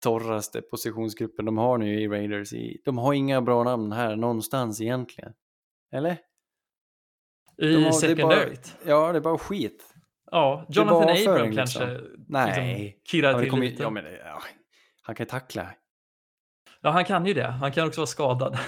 torraste 0.04 0.62
positionsgruppen 0.62 1.46
de 1.46 1.58
har 1.58 1.78
nu 1.78 2.02
i 2.02 2.08
Raiders. 2.08 2.54
De 2.86 2.98
har 2.98 3.14
inga 3.14 3.42
bra 3.42 3.64
namn 3.64 3.92
här 3.92 4.16
någonstans 4.16 4.82
egentligen. 4.82 5.34
Eller? 5.92 6.18
De 7.58 7.66
I 7.66 7.74
har- 7.74 7.80
det 7.80 7.84
bara- 7.86 7.94
secondaryt. 7.94 8.76
Ja, 8.86 9.12
det 9.12 9.18
är 9.18 9.22
bara 9.22 9.38
skit. 9.38 9.94
Ja, 10.32 10.66
Jonathan 10.70 10.98
Abram 11.02 11.12
avföring, 11.12 11.56
kanske 11.56 11.86
liksom. 11.88 12.26
Nej. 12.28 12.84
liksom 12.84 13.02
kirrar 13.12 13.40
till 13.42 13.50
kommer, 13.50 13.66
lite. 13.66 13.84
ja, 13.84 13.90
men, 13.90 14.06
ja, 14.26 14.42
han 15.02 15.16
kan 15.16 15.26
tackla. 15.28 15.68
Ja, 16.82 16.90
han 16.90 17.06
kan 17.06 17.26
ju 17.26 17.34
det. 17.34 17.48
Han 17.48 17.72
kan 17.72 17.88
också 17.88 18.02
vara 18.02 18.08
skadad. 18.08 18.54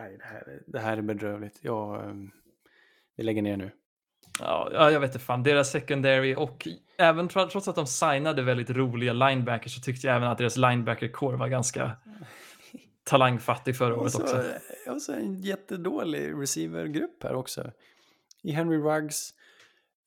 Nej, 0.00 0.16
det, 0.18 0.24
här, 0.24 0.40
är- 0.48 0.62
det 0.66 0.78
här 0.78 0.96
är 0.96 1.02
bedrövligt. 1.02 1.58
Jag, 1.60 2.04
ehm, 2.10 2.30
vi 3.16 3.22
lägger 3.22 3.42
ner 3.42 3.56
nu. 3.56 3.70
Ja, 4.40 4.70
ja, 4.72 4.90
jag 4.90 5.00
vet 5.00 5.08
inte 5.14 5.24
fan. 5.24 5.42
Deras 5.42 5.70
secondary 5.70 6.34
och 6.34 6.68
även 6.98 7.28
tro- 7.28 7.48
trots 7.48 7.68
att 7.68 7.74
de 7.76 7.86
signade 7.86 8.42
väldigt 8.42 8.70
roliga 8.70 9.12
linebackers 9.12 9.74
så 9.74 9.80
tyckte 9.80 10.06
jag 10.06 10.16
även 10.16 10.28
att 10.28 10.38
deras 10.38 10.56
linebacker 10.56 11.08
core 11.08 11.36
var 11.36 11.48
ganska 11.48 11.96
talangfattig 13.04 13.76
förra 13.76 13.96
året 13.96 14.14
också. 14.14 14.42
så, 14.84 14.92
och 14.92 15.02
så 15.02 15.12
en 15.12 15.34
jättedålig 15.40 16.32
receivergrupp 16.42 17.22
här 17.22 17.34
också. 17.34 17.72
I 18.42 18.52
Henry 18.52 18.76
Ruggs, 18.78 19.30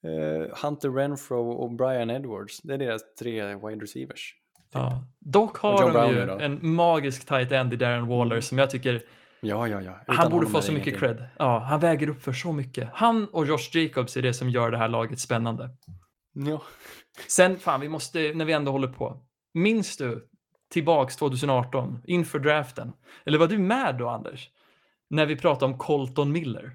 eh, 0.04 0.58
Hunter 0.64 0.90
Renfro 0.90 1.52
och 1.52 1.72
Brian 1.72 2.10
Edwards. 2.10 2.62
Det 2.62 2.74
är 2.74 2.78
deras 2.78 3.16
tre 3.20 3.56
wide 3.56 3.84
receivers. 3.84 4.36
Ja. 4.76 5.04
Dock 5.20 5.58
har 5.58 5.72
John 5.82 5.94
de 5.94 5.94
Brown 5.94 6.16
ju 6.16 6.26
då? 6.26 6.40
en 6.40 6.60
magisk 6.76 7.26
tight 7.28 7.52
end 7.52 7.74
i 7.74 7.76
Darren 7.76 8.08
Waller 8.08 8.42
som 8.42 8.58
jag 8.58 8.70
tycker 8.70 9.04
Ja, 9.42 9.68
ja, 9.68 9.82
ja. 9.82 9.94
Han 10.08 10.32
borde 10.32 10.48
få 10.48 10.62
så 10.62 10.72
mycket 10.72 10.88
ingenting. 10.88 11.18
cred. 11.18 11.28
Ja, 11.38 11.60
han 11.60 11.80
väger 11.80 12.10
upp 12.10 12.22
för 12.22 12.34
så 12.34 12.52
mycket. 12.54 12.90
Han 12.94 13.26
och 13.28 13.46
Josh 13.46 13.70
Jacobs 13.78 14.18
är 14.18 14.22
det 14.22 14.34
som 14.34 14.50
gör 14.50 14.72
det 14.72 14.78
här 14.78 14.88
laget 14.88 15.20
spännande. 15.20 15.70
Ja. 16.34 16.62
Sen, 17.28 17.58
fan, 17.60 17.82
vi 17.82 17.90
måste, 17.90 18.20
när 18.36 18.46
vi 18.46 18.54
ändå 18.54 18.72
håller 18.72 18.88
på. 18.88 19.22
Minns 19.54 19.98
du 19.98 20.28
tillbaks 20.74 21.16
2018 21.16 22.02
inför 22.06 22.40
draften? 22.40 22.94
Eller 23.26 23.38
var 23.38 23.48
du 23.48 23.58
med 23.58 23.96
då, 23.98 24.10
Anders? 24.10 24.50
När 25.10 25.26
vi 25.26 25.36
pratade 25.36 25.72
om 25.74 25.78
Colton 25.78 26.32
Miller. 26.32 26.72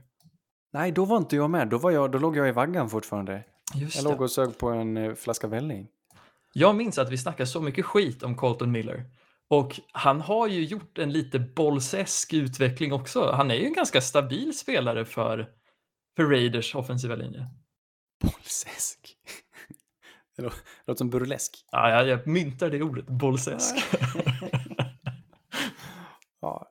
Nej, 0.73 0.93
då 0.93 1.05
var 1.05 1.17
inte 1.17 1.37
jag 1.37 1.51
med. 1.51 1.69
Då, 1.69 1.79
var 1.79 1.91
jag, 1.91 2.11
då 2.13 2.19
låg 2.19 2.37
jag 2.37 2.49
i 2.49 2.53
vaggan 2.53 2.91
fortfarande. 2.91 3.45
Just 3.75 3.97
Jag 3.97 4.05
det. 4.05 4.11
låg 4.11 4.21
och 4.21 4.31
sög 4.31 4.59
på 4.59 4.69
en 4.69 4.97
eh, 4.97 5.15
flaska 5.15 5.47
välling. 5.47 5.89
Jag 6.53 6.77
minns 6.77 6.99
att 6.99 7.11
vi 7.11 7.19
snackade 7.19 7.47
så 7.47 7.61
mycket 7.61 7.85
skit 7.87 8.23
om 8.23 8.37
Colton 8.37 8.73
Miller. 8.73 9.05
Och 9.49 9.81
han 9.93 10.21
har 10.21 10.47
ju 10.47 10.65
gjort 10.65 10.99
en 10.99 11.13
lite 11.13 11.39
bollsesk 11.39 12.33
utveckling 12.33 12.93
också. 12.93 13.33
Han 13.33 13.51
är 13.51 13.55
ju 13.55 13.65
en 13.67 13.73
ganska 13.73 14.01
stabil 14.01 14.59
spelare 14.59 15.05
för, 15.05 15.49
för 16.17 16.25
Raiders 16.25 16.75
offensiva 16.75 17.15
linje. 17.15 17.47
Bollsäsk. 18.23 19.17
Det 20.37 20.43
lå- 20.43 20.53
låter 20.87 20.99
som 20.99 21.11
burlesk. 21.11 21.65
Ja, 21.73 21.91
jag, 21.91 22.09
jag 22.09 22.27
myntar 22.27 22.71
det 22.71 22.83
ordet, 22.83 23.07
bollsesk. 23.07 23.75
Ja, 26.41 26.67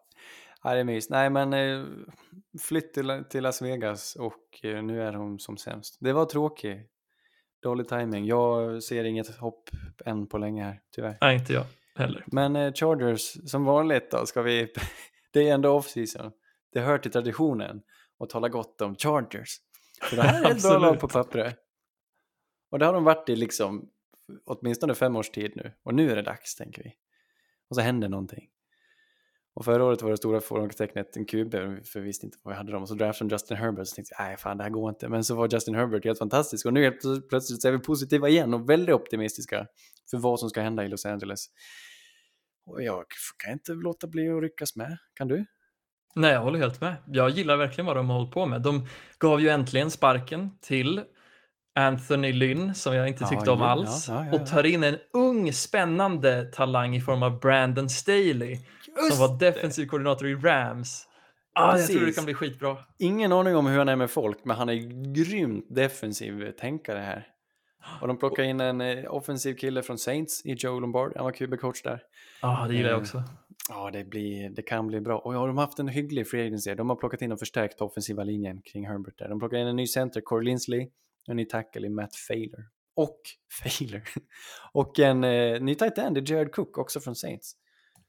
ja 0.64 0.74
det 0.74 0.80
är 0.80 0.84
mys. 0.84 1.10
Nej, 1.10 1.30
men 1.30 1.54
eh, 1.54 1.86
flytt 2.62 2.94
till, 2.94 3.24
till 3.30 3.44
Las 3.44 3.62
Vegas 3.62 4.16
och 4.16 4.66
eh, 4.66 4.84
nu 4.84 5.04
är 5.04 5.12
de 5.12 5.40
som 5.40 5.58
sämst. 5.58 5.98
Det 6.00 6.14
var 6.14 6.26
tråkigt. 6.26 6.92
Dålig 7.62 7.88
timing. 7.88 8.26
Jag 8.26 8.84
ser 8.84 9.03
inget 9.03 9.36
hopp 9.38 9.70
än 10.05 10.28
på 10.28 10.38
länge 10.38 10.64
här, 10.64 10.82
tyvärr. 10.95 11.18
Nej, 11.22 11.36
inte 11.36 11.53
jag 11.53 11.66
heller. 11.99 12.24
Men 12.28 12.55
eh, 12.55 12.74
Chargers, 12.74 13.49
som 13.51 13.66
vanligt 13.66 14.12
då, 14.12 14.26
ska 14.26 14.41
vi... 14.41 14.74
det 15.34 15.49
är 15.49 15.53
ändå 15.53 15.70
off-season. 15.80 16.32
Det 16.74 16.80
hör 16.80 16.97
till 16.97 17.12
traditionen 17.12 17.82
att 18.20 18.30
tala 18.30 18.49
gott 18.49 18.82
om 18.82 18.95
Chargers. 18.95 19.57
För 20.01 20.16
det 20.16 20.22
här 20.22 20.45
är 20.45 20.51
ett 20.51 20.64
bra 20.64 20.78
lag 20.78 20.99
på 20.99 21.07
pappret. 21.07 21.57
Och 22.72 22.80
det 22.80 22.86
har 22.86 22.93
de 22.93 23.03
varit 23.03 23.30
i 23.30 23.36
liksom 23.36 23.89
åtminstone 24.45 24.95
fem 24.95 25.16
års 25.16 25.30
tid 25.30 25.51
nu. 25.55 25.72
Och 25.84 25.93
nu 25.93 26.12
är 26.12 26.16
det 26.16 26.22
dags, 26.22 26.55
tänker 26.55 26.84
vi. 26.84 26.93
Och 27.70 27.76
så 27.76 27.82
händer 27.82 28.10
någonting. 28.10 28.49
Och 29.54 29.66
förra 29.66 29.84
året 29.84 30.02
var 30.02 30.12
det 30.12 30.18
stora 30.18 30.41
frågetecknet 30.41 31.18
en 31.18 31.26
QB, 31.26 31.52
för 31.86 32.00
vi 32.00 32.06
visste 32.06 32.26
inte 32.26 32.38
vad 32.43 32.54
vi 32.54 32.58
hade 32.58 32.72
dem. 32.72 32.82
Och 32.82 32.88
så 32.88 32.93
draftade 32.95 33.30
de 33.30 33.34
Justin 33.34 33.58
Herbert, 33.58 33.88
så 33.88 33.95
tänkte 33.95 34.16
jag, 34.18 34.26
nej 34.26 34.38
fan 34.38 34.58
det 34.58 34.64
här 34.64 34.72
går 34.72 34.89
inte. 34.89 35.10
Men 35.10 35.24
så 35.24 35.36
var 35.36 35.50
Justin 35.54 35.76
Herbert 35.76 36.06
helt 36.06 36.20
fantastisk. 36.20 36.66
Och 36.66 36.74
nu 36.74 36.84
helt 36.84 37.30
plötsligt 37.30 37.62
så 37.62 37.68
är 37.68 37.72
vi 37.72 37.80
positiva 37.80 38.30
igen 38.30 38.54
och 38.54 38.70
väldigt 38.70 38.95
optimistiska 38.95 39.68
för 40.12 40.18
vad 40.18 40.39
som 40.39 40.50
ska 40.50 40.62
hända 40.62 40.86
i 40.86 40.88
Los 40.88 41.06
Angeles. 41.06 41.45
Och 42.66 42.84
jag 42.84 43.06
kan 43.43 43.54
inte 43.54 43.72
låta 43.72 44.08
bli 44.08 44.30
att 44.30 44.41
ryckas 44.41 44.76
med. 44.76 44.97
Kan 45.14 45.28
du? 45.28 45.45
Nej, 46.16 46.32
jag 46.32 46.41
håller 46.41 46.60
helt 46.60 46.82
med. 46.82 46.95
Jag 47.08 47.30
gillar 47.30 47.58
verkligen 47.58 47.86
vad 47.86 47.95
de 47.95 48.10
har 48.10 48.18
hållit 48.18 48.34
på 48.34 48.45
med. 48.45 48.62
De 48.62 48.88
gav 49.20 49.41
ju 49.41 49.50
äntligen 49.50 49.91
sparken 49.91 50.50
till 50.62 51.02
Anthony 51.76 52.34
Lynn, 52.34 52.76
som 52.76 52.95
jag 52.95 53.08
inte 53.08 53.24
Ja, 53.24 53.30
tyckte 53.30 53.52
om 53.52 53.60
ja, 53.60 53.68
alls, 53.68 54.08
ja, 54.08 54.26
ja, 54.26 54.26
ja. 54.32 54.39
och 54.41 54.47
tar 54.47 54.66
in 54.66 54.84
en 54.84 54.97
ung 55.14 55.54
spännande 55.54 56.52
talang 56.54 56.95
i 56.95 57.02
form 57.02 57.24
av 57.24 57.39
Brandon 57.39 57.89
Staley, 57.89 58.58
som 59.12 59.28
var 59.28 59.39
defensiv 59.39 59.86
koordinator 59.86 60.28
i 60.28 60.36
Rams. 60.36 61.06
Ah, 61.54 61.78
jag 61.78 61.88
tror 61.88 62.06
det 62.06 62.12
kan 62.12 62.26
bli 62.26 62.34
skitbra. 62.34 62.78
Ingen 63.00 63.32
aning 63.32 63.56
om 63.56 63.68
hur 63.68 63.78
han 63.78 63.89
är 63.89 63.95
med 63.95 64.12
folk, 64.12 64.38
men 64.43 64.58
han 64.58 64.70
är 64.70 64.76
grymt 65.14 65.66
defensiv 65.70 66.52
tänkare 66.52 67.00
här. 67.00 67.28
Och 68.02 68.08
de 68.08 68.18
plockar 68.18 68.43
in 68.43 68.60
en 68.60 68.82
eh, 68.82 69.14
offensiv 69.14 69.54
kille 69.56 69.84
från 69.84 69.97
Saints 69.97 70.45
i 70.45 70.54
Joe 70.54 70.80
Lombard. 70.80 71.14
Han 71.16 71.26
var 71.26 71.32
QB-coach 71.32 71.84
där. 71.84 72.02
Ja, 72.41 72.64
ah, 72.64 72.68
det 72.68 72.76
gillar 72.76 72.89
jag 72.89 72.97
Eh, 72.97 73.02
också. 73.02 73.24
Ja, 73.70 73.89
det, 73.91 74.04
blir, 74.04 74.50
det 74.50 74.62
kan 74.62 74.88
bli 74.88 75.02
bra. 75.02 75.20
Och 75.20 75.36
ja, 75.36 75.45
de 75.45 75.58
har 75.58 75.66
haft 75.66 75.80
en 75.80 75.88
hygglig 75.88 76.28
free 76.28 76.47
agency. 76.47 76.76
De 76.76 76.89
har 76.89 76.95
plockat 76.95 77.22
in 77.22 77.32
och 77.32 77.39
förstärkt 77.39 77.82
offensiva 77.82 78.24
linjen 78.24 78.62
kring 78.62 78.88
Herbert 78.88 79.18
där. 79.18 79.30
De 79.30 79.39
plockar 79.39 79.58
in 79.58 79.68
en 79.68 79.76
ny 79.76 79.88
center, 79.88 80.22
Corey 80.22 80.45
Linsley, 80.45 80.89
en 81.28 81.36
ny 81.36 81.45
tackle 81.45 81.88
i 81.88 81.89
Matt 81.89 82.16
Failer. 82.16 82.66
Och 82.95 83.20
Failer. 83.64 84.04
Och 84.74 85.00
en 85.00 85.24
eh, 85.24 85.62
ny 85.62 85.76
tight 85.76 85.97
end 85.97 86.30
Jared 86.30 86.52
Cook, 86.52 86.78
också 86.78 87.00
från 87.00 87.16
Saints. 87.16 87.56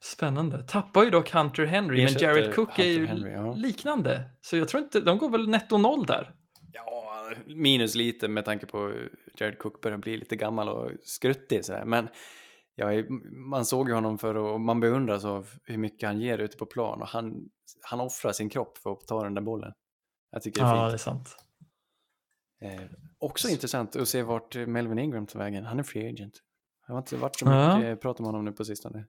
Spännande. 0.03 0.63
Tappar 0.63 1.05
ju 1.05 1.11
dock 1.11 1.31
Hunter 1.31 1.65
Henry, 1.65 2.05
men 2.05 2.13
Jared 2.13 2.55
Cook 2.55 2.79
är 2.79 2.85
ju 2.85 3.07
Hunter 3.07 3.31
Henry, 3.31 3.33
ja. 3.33 3.55
liknande. 3.55 4.31
Så 4.41 4.57
jag 4.57 4.69
tror 4.69 4.83
inte, 4.83 5.01
de 5.01 5.19
går 5.19 5.31
väl 5.31 5.49
netto 5.49 5.79
noll 5.79 6.07
där. 6.07 6.35
Ja, 6.73 7.31
minus 7.47 7.95
lite 7.95 8.29
med 8.29 8.45
tanke 8.45 8.67
på 8.67 8.93
Jared 9.37 9.59
Cook 9.59 9.81
börjar 9.81 9.99
bli 9.99 10.17
lite 10.17 10.37
gammal 10.37 10.69
och 10.69 10.91
skruttig 11.03 11.65
sådär. 11.65 11.85
Men 11.85 12.09
ja, 12.75 12.87
man 13.51 13.65
såg 13.65 13.89
ju 13.89 13.95
honom 13.95 14.19
för 14.19 14.35
och 14.35 14.61
man 14.61 14.81
beundras 14.81 15.25
av 15.25 15.49
hur 15.65 15.77
mycket 15.79 16.07
han 16.09 16.21
ger 16.21 16.39
ute 16.39 16.57
på 16.57 16.67
plan 16.67 17.03
och 17.03 17.09
han, 17.09 17.49
han 17.83 18.01
offrar 18.01 18.33
sin 18.33 18.49
kropp 18.51 18.79
för 18.79 18.93
att 18.93 19.07
ta 19.07 19.25
den 19.25 19.35
där 19.35 19.43
bollen. 19.43 19.73
Jag 20.31 20.43
tycker 20.43 20.63
det 20.63 20.69
är 20.69 20.75
Ja, 20.77 20.83
det 20.85 20.91
fint. 20.91 20.95
är 21.01 21.05
sant. 21.05 21.37
Eh, 22.63 22.81
också 23.19 23.49
intressant 23.49 23.97
att 23.97 24.09
se 24.09 24.23
vart 24.23 24.57
Melvin 24.57 24.99
Ingram 24.99 25.27
tar 25.27 25.39
vägen. 25.39 25.65
Han 25.65 25.79
är 25.79 25.83
free 25.83 26.09
agent. 26.09 26.35
Det 26.87 26.93
har 26.93 26.99
inte 26.99 27.17
varit 27.17 27.37
så 27.39 27.47
Ja. 27.47 27.79
mycket 27.79 28.01
prat 28.01 28.21
om 28.21 28.27
honom 28.27 28.45
nu 28.45 28.53
på 28.53 28.65
sistone. 28.65 29.05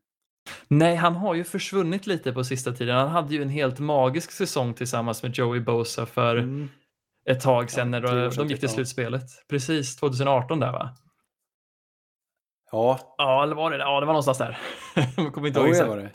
Nej, 0.73 0.95
han 0.95 1.15
har 1.15 1.33
ju 1.35 1.43
försvunnit 1.43 2.07
lite 2.07 2.33
på 2.33 2.43
sista 2.43 2.71
tiden. 2.71 2.97
Han 2.97 3.07
hade 3.09 3.35
ju 3.35 3.41
en 3.41 3.49
helt 3.49 3.79
magisk 3.79 4.31
säsong 4.31 4.73
tillsammans 4.73 5.23
med 5.23 5.37
Joey 5.37 5.59
Bosa 5.59 6.05
för 6.05 6.35
Mm. 6.37 6.69
ett 7.25 7.41
tag 7.41 7.71
sedan 7.71 7.93
Ja, 7.93 7.99
när 7.99 8.05
år 8.05 8.15
de, 8.29 8.35
de 8.35 8.47
gick 8.47 8.47
till 8.47 8.47
typ, 8.57 8.63
ja. 8.63 8.67
slutspelet. 8.69 9.23
Precis, 9.49 9.95
2018 9.95 10.59
där 10.59 10.71
va? 10.71 10.89
Ja, 12.71 12.99
Ja, 13.17 13.43
eller 13.43 13.55
var 13.55 13.71
det? 13.71 13.77
Ja, 13.77 13.99
det 13.99 14.05
var 14.05 14.13
någonstans 14.13 14.37
där. 14.37 14.57
Jag 15.17 15.33
kommer 15.33 15.47
inte 15.47 15.59
ihåg 15.59 15.69
exakt. 15.69 15.91
det. 15.91 16.11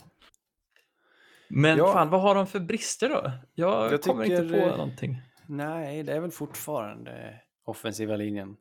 Men 1.49 1.77
Ja. 1.77 1.93
fan, 1.93 2.09
vad 2.09 2.21
har 2.21 2.35
de 2.35 2.47
för 2.47 2.59
brister 2.59 3.09
då? 3.09 3.31
Jag, 3.55 3.93
Jag 3.93 4.01
kommer 4.01 4.23
inte 4.23 4.41
tycker, 4.41 4.59
på 4.61 4.65
eh, 4.67 4.77
någonting. 4.77 5.21
Nej, 5.45 6.03
det 6.03 6.13
är 6.13 6.19
väl 6.19 6.31
fortfarande 6.31 7.39
offensiva 7.65 8.15
linjen. 8.15 8.55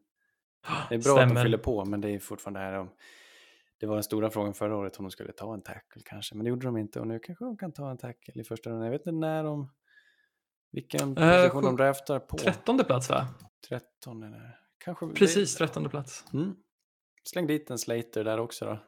Det 0.88 0.94
är 0.94 0.98
bra 1.02 1.12
att 1.12 1.18
de 1.20 1.26
Stämmer. 1.28 1.42
fyller 1.42 1.58
på, 1.58 1.84
men 1.84 2.00
det 2.00 2.10
är 2.10 2.18
fortfarande 2.18 2.60
här 2.60 2.72
om... 2.78 2.90
Det 3.80 3.86
var 3.86 3.94
den 3.94 4.04
stora 4.04 4.30
frågan 4.30 4.54
förra 4.54 4.76
året 4.76 4.96
om 4.96 5.04
de 5.04 5.10
skulle 5.10 5.32
ta 5.32 5.54
en 5.54 5.62
tackle 5.62 6.02
kanske, 6.04 6.34
men 6.34 6.44
det 6.44 6.48
gjorde 6.48 6.66
de 6.66 6.76
inte 6.76 7.00
och 7.00 7.06
nu 7.06 7.18
kanske 7.18 7.44
de 7.44 7.56
kan 7.56 7.72
ta 7.72 7.90
en 7.90 7.98
tackle 7.98 8.40
i 8.40 8.44
första 8.44 8.70
rundan. 8.70 8.84
Jag 8.84 8.92
vet 8.92 9.00
inte 9.00 9.12
när 9.12 9.44
de... 9.44 9.72
Vilken 10.72 11.18
Eh, 11.18 11.42
position 11.42 11.62
de 11.62 11.76
draftar 11.76 12.18
på. 12.18 12.38
Trettonde 12.38 12.84
plats 12.84 13.10
va? 13.10 13.28
13 13.68 14.22
eller... 14.22 14.58
Kanske... 14.78 15.08
Precis, 15.08 15.54
trettonde 15.54 15.88
plats. 15.88 16.24
Mm. 16.32 16.56
Släng 17.24 17.46
dit 17.46 17.70
en 17.70 17.78
Slater 17.78 18.24
där 18.24 18.38
också 18.38 18.64
då. 18.64 18.78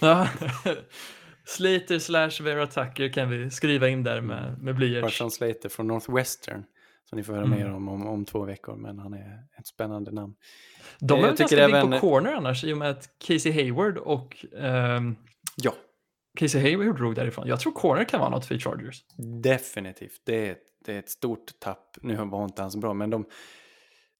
Ja. 0.00 0.28
Slater 1.44 1.98
slash 1.98 2.42
Vera 2.42 2.66
Tucker 2.66 3.12
kan 3.12 3.30
vi 3.30 3.50
skriva 3.50 3.88
in 3.88 4.04
där 4.04 4.20
med, 4.20 4.62
med 4.62 4.76
blyerts. 4.76 5.04
Farsan 5.04 5.30
Slater 5.30 5.68
från 5.68 5.86
Northwestern. 5.86 6.64
Som 7.08 7.16
ni 7.16 7.22
får 7.24 7.32
höra 7.32 7.44
Mm. 7.44 7.58
mer 7.58 7.70
om, 7.72 7.88
om 7.88 8.06
om 8.06 8.24
två 8.24 8.44
veckor, 8.44 8.76
men 8.76 8.98
han 8.98 9.14
är 9.14 9.44
ett 9.58 9.66
spännande 9.66 10.10
namn. 10.12 10.34
De 11.00 11.14
är 11.14 11.18
Jag 11.22 11.26
väl 11.26 11.36
tycker 11.36 11.56
ganska 11.56 11.78
även- 11.78 11.90
på 11.90 11.98
corner 11.98 12.32
annars 12.32 12.64
i 12.64 12.72
och 12.72 12.78
med 12.78 12.90
att 12.90 13.08
Casey 13.26 13.52
Hayward 13.52 13.98
och 13.98 14.44
ehm, 14.58 15.16
Ja, 15.56 15.72
Casey 16.38 16.60
Hayward 16.62 16.96
drog 16.96 17.14
därifrån. 17.14 17.46
Jag 17.46 17.60
tror 17.60 17.72
corner 17.72 18.04
kan 18.04 18.20
vara 18.20 18.30
något 18.30 18.46
för 18.46 18.58
Chargers. 18.58 19.04
Definitivt. 19.42 20.20
Det 20.26 20.48
är, 20.48 20.56
det 20.84 20.94
är 20.94 20.98
ett 20.98 21.08
stort 21.10 21.58
tapp. 21.60 21.96
Nu 22.02 22.16
var 22.16 22.44
inte 22.44 22.62
han 22.62 22.70
så 22.70 22.78
bra, 22.78 22.94
men 22.94 23.10
de, 23.10 23.26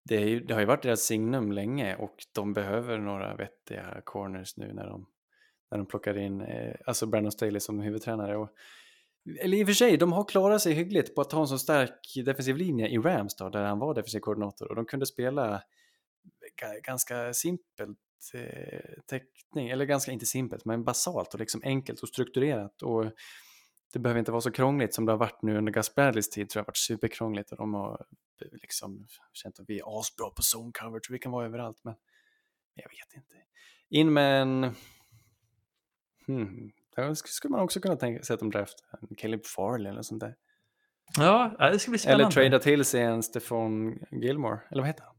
det, 0.09 0.21
ju, 0.21 0.41
det 0.41 0.55
har 0.55 0.61
ju 0.61 0.67
varit 0.67 0.83
deras 0.83 1.01
signum 1.01 1.53
länge 1.53 1.97
och 1.97 2.15
de 2.35 2.53
behöver 2.53 2.99
några 2.99 3.35
vettiga 3.37 4.01
corners 4.05 4.57
nu 4.57 4.73
när 4.73 4.87
de, 4.87 5.07
när 5.71 5.79
de 5.79 5.87
plockar 5.87 6.19
in 6.19 6.41
eh, 6.41 6.75
alltså 6.87 7.07
Brandon 7.07 7.33
Staley 7.33 7.61
som 7.61 7.81
huvudtränare. 7.81 8.37
Och, 8.37 8.49
eller 9.41 9.59
i 9.59 9.63
och 9.63 9.67
för 9.67 9.75
sig, 9.75 9.97
de 9.97 10.13
har 10.13 10.25
klarat 10.25 10.63
sig 10.63 10.73
hyggligt 10.73 11.15
på 11.15 11.21
att 11.21 11.33
ha 11.33 11.41
en 11.41 11.49
så 11.49 11.59
stark 11.59 12.01
defensiv 12.25 12.57
linje 12.57 12.89
i 12.89 12.99
Rams 12.99 13.37
då, 13.37 13.49
där 13.49 13.65
han 13.65 13.79
var 13.79 13.95
defensiv 13.95 14.21
koordinator 14.21 14.69
och 14.69 14.77
de 14.77 14.87
kunde 14.87 15.07
spela 15.07 15.63
ganska 16.83 17.35
simpelt 17.35 17.99
eh, 18.35 19.03
teckning, 19.07 19.69
eller 19.69 19.85
ganska 19.85 20.13
inte 20.13 20.27
simpelt, 20.27 20.65
men 20.65 20.85
basalt 20.85 21.35
och 21.35 21.41
liksom 21.41 21.61
enkelt 21.65 22.01
och 22.01 22.09
strukturerat. 22.09 22.83
Och 22.83 23.05
det 23.93 23.99
behöver 23.99 24.19
inte 24.19 24.33
vara 24.33 24.41
så 24.41 24.51
krångligt 24.51 24.95
som 24.95 25.07
det 25.07 25.13
har 25.13 25.19
varit 25.19 25.43
nu 25.43 25.59
under 25.59 25.73
Gus 25.73 25.95
Bradleys 25.95 26.31
tid, 26.31 26.49
tror 26.49 26.61
jag 26.61 26.65
har 26.65 26.67
varit 26.67 26.77
superkrångligt 26.77 27.51
och 27.51 27.57
de 27.57 27.75
har 27.75 28.07
eh, 28.41 28.49
liksom 28.53 29.07
känt 29.33 29.61
att 29.61 29.69
vi 29.69 29.79
är 29.79 30.01
asbra 30.01 30.31
på 30.31 30.43
zone 30.57 30.73
coverage 30.81 31.11
vi 31.11 31.19
kan 31.19 31.33
vara 31.33 31.47
överallt, 31.47 31.81
men 31.85 31.95
jag 32.75 32.89
vet 32.91 33.17
inte. 33.17 33.35
In 33.89 34.13
med 34.13 34.43
en... 34.43 34.75
Hmm. 36.27 36.73
Där 36.99 37.11
sk- 37.11 37.27
skulle 37.27 37.51
man 37.53 37.61
också 37.61 37.81
kunna 37.81 37.97
tänka 37.97 38.23
sig 38.23 38.35
att 38.35 38.41
de 38.41 38.51
draftar 38.51 38.87
Caleb 39.19 39.47
Farley 39.47 39.91
eller 39.93 40.03
sånt 40.03 40.21
där. 40.21 40.35
Ja, 41.19 41.57
det 41.73 41.79
ska 41.79 41.91
bli 41.91 41.99
spännande. 41.99 42.25
Eller 42.25 42.31
trada 42.51 42.59
till 42.59 42.85
sig 42.85 43.03
en 43.03 43.23
Stefan 43.23 43.99
Gilmore, 44.11 44.61
eller 44.71 44.83
vad 44.83 44.87
heter 44.87 45.05
han? 45.05 45.15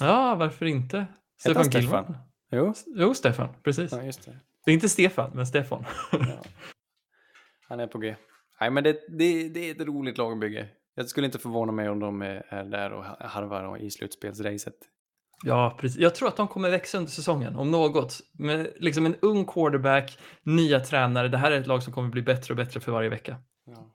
Ja, 0.00 0.34
varför 0.34 0.66
inte? 0.66 1.06
Stefan 1.40 1.64
Stefan? 1.64 1.80
Gilman. 1.82 2.16
Jo, 2.50 2.74
Jo, 2.86 3.14
Stefan, 3.14 3.48
precis. 3.62 3.92
ja, 3.92 4.02
just 4.02 4.24
det. 4.24 4.38
Det 4.64 4.70
är 4.70 4.74
inte 4.74 4.88
Stefan, 4.88 5.30
men 5.34 5.46
Stefan. 5.46 5.84
Ja. 6.12 6.42
Han 7.68 7.80
är 7.80 7.86
på 7.86 7.98
G. 7.98 8.16
Nej, 8.60 8.70
men 8.70 8.84
det, 8.84 8.92
det, 9.18 9.48
det 9.48 9.60
är 9.70 9.74
ett 9.74 9.86
roligt 9.88 10.18
lagbygge. 10.18 10.68
Jag 10.94 11.08
skulle 11.08 11.26
inte 11.26 11.38
förvåna 11.38 11.72
mig 11.72 11.88
om 11.88 11.98
de 11.98 12.22
är 12.22 12.54
är 12.54 12.64
där 12.64 12.92
och 12.92 13.04
harvar 13.04 13.78
i 13.78 13.90
slutspelsracet. 13.90 14.74
Ja, 15.42 15.76
precis. 15.80 16.00
Jag 16.00 16.14
tror 16.14 16.28
att 16.28 16.36
de 16.36 16.48
kommer 16.48 16.70
växa 16.70 16.98
under 16.98 17.10
säsongen, 17.10 17.56
om 17.56 17.70
något. 17.70 18.20
Med 18.32 18.72
liksom 18.76 19.06
en 19.06 19.16
ung 19.20 19.44
quarterback, 19.44 20.18
nya 20.42 20.80
tränare. 20.80 21.28
Det 21.28 21.38
här 21.38 21.52
är 21.52 21.60
ett 21.60 21.66
lag 21.66 21.82
som 21.82 21.92
kommer 21.92 22.08
bli 22.08 22.22
bättre 22.22 22.52
och 22.52 22.56
bättre 22.56 22.80
för 22.80 22.92
varje 22.92 23.08
vecka. 23.08 23.36
Ja. 23.66 23.92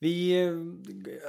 Vi 0.00 0.42
eh, 0.46 0.52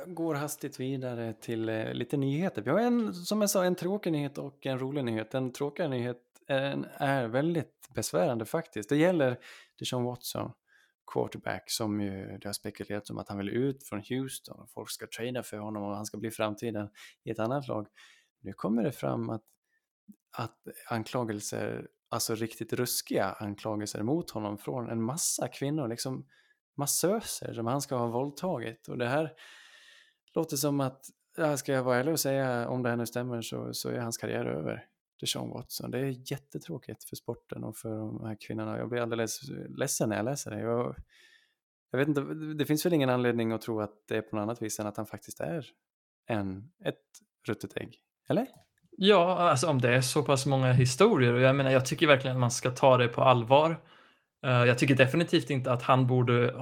går 0.06 0.36
hastigt 0.36 0.80
vidare 0.80 1.34
till 1.34 1.70
eh, 1.70 1.94
lite 1.94 2.18
nyheter. 2.18 2.62
Vi 2.62 2.70
har 2.70 2.80
en, 2.80 3.14
som 3.14 3.42
jag 3.42 3.50
sa, 3.50 3.64
en 3.66 3.76
tråkig 3.76 4.12
nyhet 4.12 4.38
och 4.38 4.66
en 4.66 4.80
rolig 4.80 5.06
nyhet. 5.06 5.32
Den 5.32 5.54
tråkiga 5.54 5.88
nyheten 5.88 6.86
är 6.98 7.28
väldigt 7.28 7.90
besvärande 7.96 8.46
faktiskt. 8.46 8.90
Det 8.90 8.98
gäller 8.98 9.38
Deshaun 9.80 10.04
Watson, 10.04 10.52
quarterback, 11.14 11.64
som 11.72 12.02
ju 12.02 12.38
det 12.38 12.48
har 12.48 12.54
spekulerats 12.54 13.10
om 13.10 13.18
att 13.18 13.30
han 13.30 13.38
vill 13.38 13.50
ut 13.50 13.84
från 13.84 14.02
Houston 14.10 14.68
folk 14.68 14.90
ska 14.90 15.08
trada 15.18 15.44
för 15.44 15.58
honom 15.58 15.84
och 15.84 15.96
han 15.96 16.06
ska 16.06 16.18
bli 16.18 16.32
framtiden 16.32 16.90
i 17.24 17.32
ett 17.32 17.40
annat 17.40 17.68
lag. 17.68 17.88
Nu 18.42 18.54
kommer 18.54 18.84
det 18.84 18.92
fram 18.92 19.30
att, 19.30 19.44
att 20.32 20.58
anklagelser, 20.90 21.88
alltså 22.10 22.36
riktigt 22.36 22.74
ruskiga 22.74 23.26
anklagelser 23.32 24.04
mot 24.04 24.32
honom 24.32 24.58
från 24.58 24.90
en 24.90 25.04
massa 25.04 25.48
kvinnor, 25.48 25.88
liksom 25.88 26.26
massöser 26.76 27.54
som 27.54 27.68
han 27.68 27.82
ska 27.82 27.96
ha 27.96 28.08
våldtagit. 28.08 28.88
Och 28.88 28.98
det 28.98 29.08
här 29.08 29.34
låter 30.34 30.58
som 30.58 30.80
att, 30.80 31.06
ja, 31.38 31.58
ska 31.58 31.72
jag 31.72 31.84
vara 31.84 31.98
ärlig 31.98 32.14
och 32.14 32.20
säga, 32.20 32.70
om 32.70 32.84
det 32.84 32.90
här 32.90 32.98
nu 32.98 33.06
stämmer 33.06 33.42
så, 33.42 33.74
så 33.74 33.90
är 33.90 34.00
hans 34.00 34.18
karriär 34.18 34.46
över. 34.46 34.88
Deshaun 35.22 35.50
Watson. 35.50 35.92
Det 35.92 36.00
är 36.00 36.32
jättetråkigt 36.32 37.04
för 37.04 37.16
sporten 37.16 37.64
och 37.64 37.78
för 37.78 37.98
de 37.98 38.26
här 38.26 38.38
kvinnorna. 38.40 38.78
Jag 38.78 38.90
blir 38.90 39.02
alldeles 39.02 39.42
ledsen 39.70 40.10
när 40.10 40.16
jag 40.16 40.26
läser 40.26 40.52
det. 40.52 40.60
Jag, 40.60 40.96
jag 41.92 42.00
vet 42.00 42.08
inte, 42.08 42.22
det 42.58 42.66
finns 42.66 42.86
väl 42.86 42.94
ingen 42.94 43.10
anledning 43.10 43.52
att 43.52 43.62
tro 43.62 43.82
att 43.82 44.08
det 44.08 44.18
är 44.18 44.22
på 44.22 44.36
något 44.36 44.44
annat 44.44 44.62
vis 44.62 44.80
än 44.80 44.88
att 44.88 44.98
han 44.98 45.06
faktiskt 45.06 45.40
är 45.40 45.68
en, 46.26 46.72
ett 46.84 47.06
ruttet 47.48 47.78
ägg. 47.78 48.00
Eller? 48.30 48.48
Ja, 48.98 49.40
alltså 49.40 49.68
om 49.68 49.82
det 49.82 49.96
är 49.96 50.02
så 50.02 50.24
pass 50.24 50.46
många 50.46 50.72
historier 50.72 51.34
och 51.34 51.42
jag 51.42 51.56
menar, 51.56 51.72
jag 51.72 51.86
tycker 51.86 52.08
verkligen 52.08 52.36
att 52.36 52.40
man 52.40 52.52
ska 52.52 52.72
ta 52.72 52.98
det 52.98 53.08
på 53.08 53.22
allvar. 53.22 53.70
Uh, 54.46 54.52
jag 54.52 54.78
tycker 54.78 54.96
definitivt 54.96 55.50
inte 55.50 55.72
att 55.72 55.84
han 55.84 56.08
borde 56.08 56.54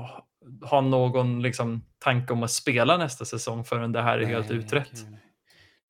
ha 0.61 0.81
någon 0.81 1.41
liksom, 1.41 1.86
tanke 1.99 2.34
om 2.34 2.44
att 2.44 2.52
spela 2.52 2.98
nästa 2.98 3.26
säsong 3.26 3.64
förrän 3.64 3.91
det 3.91 4.02
här 4.02 4.18
är 4.18 4.23
nej, 4.23 4.34
helt 4.34 4.52
utrett. 4.52 4.91
Okay. 4.91 5.18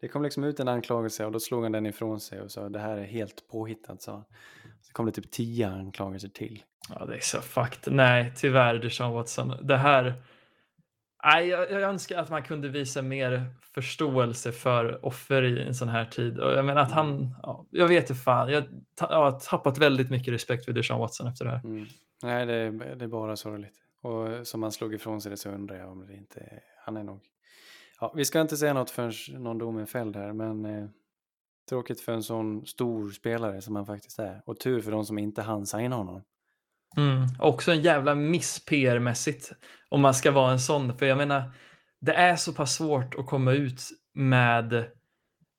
Det 0.02 0.08
kom 0.08 0.24
liksom 0.24 0.44
ut 0.44 0.60
en 0.60 0.68
anklagelse 0.68 1.26
och 1.26 1.32
då 1.32 1.40
slog 1.40 1.64
han 1.64 1.72
den 1.72 1.86
ifrån 1.86 2.20
sig 2.20 2.42
och 2.42 2.52
sa 2.52 2.70
det 2.70 2.80
här 2.80 2.98
är 2.98 3.06
helt 3.06 3.48
påhittat. 3.52 4.02
Så, 4.02 4.24
så 4.82 4.94
kom 4.94 5.06
det 5.06 5.12
typ 5.12 5.32
tio 5.32 5.70
anklagelser 5.70 6.30
till. 6.30 6.64
Ja, 6.90 7.06
det 7.06 7.16
är 7.16 7.20
så 7.20 7.42
fakt. 7.42 7.88
Nej, 7.92 8.34
tyvärr 8.36 8.76
Deshaun 8.76 9.14
Watson. 9.14 9.54
Det 9.62 9.78
här... 9.78 10.24
Nej, 11.24 11.48
jag, 11.48 11.72
jag, 11.72 11.82
önskar 11.82 12.20
att 12.20 12.30
man 12.30 12.44
kunde 12.44 12.70
visa 12.70 13.02
mer 13.02 13.46
förståelse 13.74 14.52
för 14.52 15.06
offer 15.06 15.44
i 15.44 15.64
en 15.64 15.76
sån 15.76 15.90
här 15.90 16.06
tid. 16.06 16.40
Och 16.40 16.52
jag 16.52 16.66
menar 16.66 16.82
att 16.82 16.92
han, 16.92 17.10
mm. 17.10 17.30
ja, 17.44 17.66
jag 17.70 17.88
vet 17.88 18.10
inte 18.10 18.22
fan, 18.22 18.52
jag, 18.52 18.64
jag, 19.00 19.08
har 19.08 19.40
tappat 19.40 19.78
väldigt 19.78 20.10
mycket 20.10 20.34
respekt 20.34 20.66
för 20.66 20.72
Deshaun 20.72 21.00
Watson 21.00 21.28
efter 21.28 21.46
det 21.46 21.52
här. 21.52 21.62
Mm. 21.64 21.86
Nej, 22.24 22.46
det, 22.46 22.72
det 22.96 23.06
är 23.06 23.08
bara 23.08 23.36
sorgligt. 23.36 23.76
Och 24.02 24.48
som 24.48 24.64
han 24.64 24.72
slog 24.72 24.94
ifrån 24.94 25.22
sig 25.22 25.30
det 25.30 25.38
så 25.38 25.50
undrar 25.50 25.76
jag 25.76 25.92
om 25.92 26.08
det 26.08 26.14
inte, 26.14 26.60
han 26.86 26.98
är 26.98 27.04
nog 27.04 27.22
Ja, 28.02 28.14
vi 28.16 28.26
ska 28.26 28.42
inte 28.42 28.58
säga 28.58 28.74
något 28.74 28.90
förrän 28.90 29.44
någon 29.44 29.58
dom 29.58 29.78
är 29.78 29.86
fälld 29.86 30.16
här, 30.16 30.34
men 30.34 30.66
eh, 30.66 30.90
tråkigt 31.70 32.02
för 32.02 32.12
en 32.12 32.24
sån 32.24 32.66
stor 32.66 33.10
spelare 33.10 33.62
som 33.62 33.76
han 33.76 33.86
faktiskt 33.86 34.20
är. 34.20 34.42
Och 34.46 34.60
tur 34.60 34.82
för 34.82 34.92
de 34.92 35.06
som 35.06 35.18
inte 35.18 35.42
hann 35.42 35.66
signa 35.66 35.96
honom. 35.96 36.22
Mm, 36.98 37.28
också 37.40 37.72
en 37.72 37.82
jävla 37.82 38.16
miss 38.16 38.66
PR-mässigt 38.66 39.52
om 39.90 40.02
man 40.02 40.14
ska 40.14 40.32
vara 40.32 40.52
en 40.52 40.60
sån. 40.60 40.98
För 40.98 41.06
jag 41.06 41.18
menar, 41.18 41.52
det 42.02 42.14
är 42.14 42.36
så 42.36 42.54
pass 42.54 42.76
svårt 42.76 43.16
att 43.16 43.26
komma 43.26 43.52
ut 43.52 43.82
med 44.14 44.86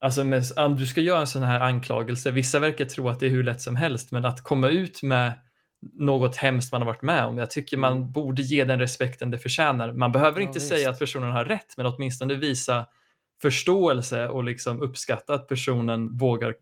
Alltså 0.03 0.25
med, 0.25 0.45
om 0.57 0.77
du 0.77 0.87
ska 0.87 1.01
göra 1.01 1.21
en 1.21 1.27
sån 1.27 1.43
här 1.43 1.61
anklagelse, 1.61 2.31
vissa 2.31 2.59
verkar 2.59 2.85
tro 2.85 3.09
att 3.09 3.21
det 3.21 3.27
är 3.27 3.31
hur 3.31 3.43
lätt 3.43 3.61
som 3.61 3.77
helst, 3.77 4.13
men 4.13 4.25
att 4.25 4.43
komma 4.43 4.69
ut 4.69 5.03
med 5.03 5.33
något 5.93 6.37
hemskt 6.37 6.73
man 6.73 6.81
har 6.81 6.87
varit 6.87 7.03
med 7.03 7.25
om. 7.25 7.39
Jag 7.39 7.51
tycker 7.51 7.77
man 7.77 7.97
mm. 7.97 8.13
borde 8.13 8.43
ge 8.43 8.65
den 8.65 8.79
respekten 8.79 9.31
det 9.31 9.39
förtjänar. 9.39 9.93
Man 9.93 10.13
behöver 10.13 10.41
ja, 10.41 10.47
inte 10.47 10.59
visst. 10.59 10.69
säga 10.69 10.91
att 10.91 10.99
personen 10.99 11.33
har 11.33 11.45
rätt, 11.45 11.77
men 11.77 11.87
åtminstone 11.87 12.35
visa 12.35 12.87
förståelse 13.43 14.29
och 14.29 14.45
liksom 14.45 14.83
uppskatta 14.83 15.35
att 15.35 15.49
personen 15.49 16.17
vågar 16.17 16.55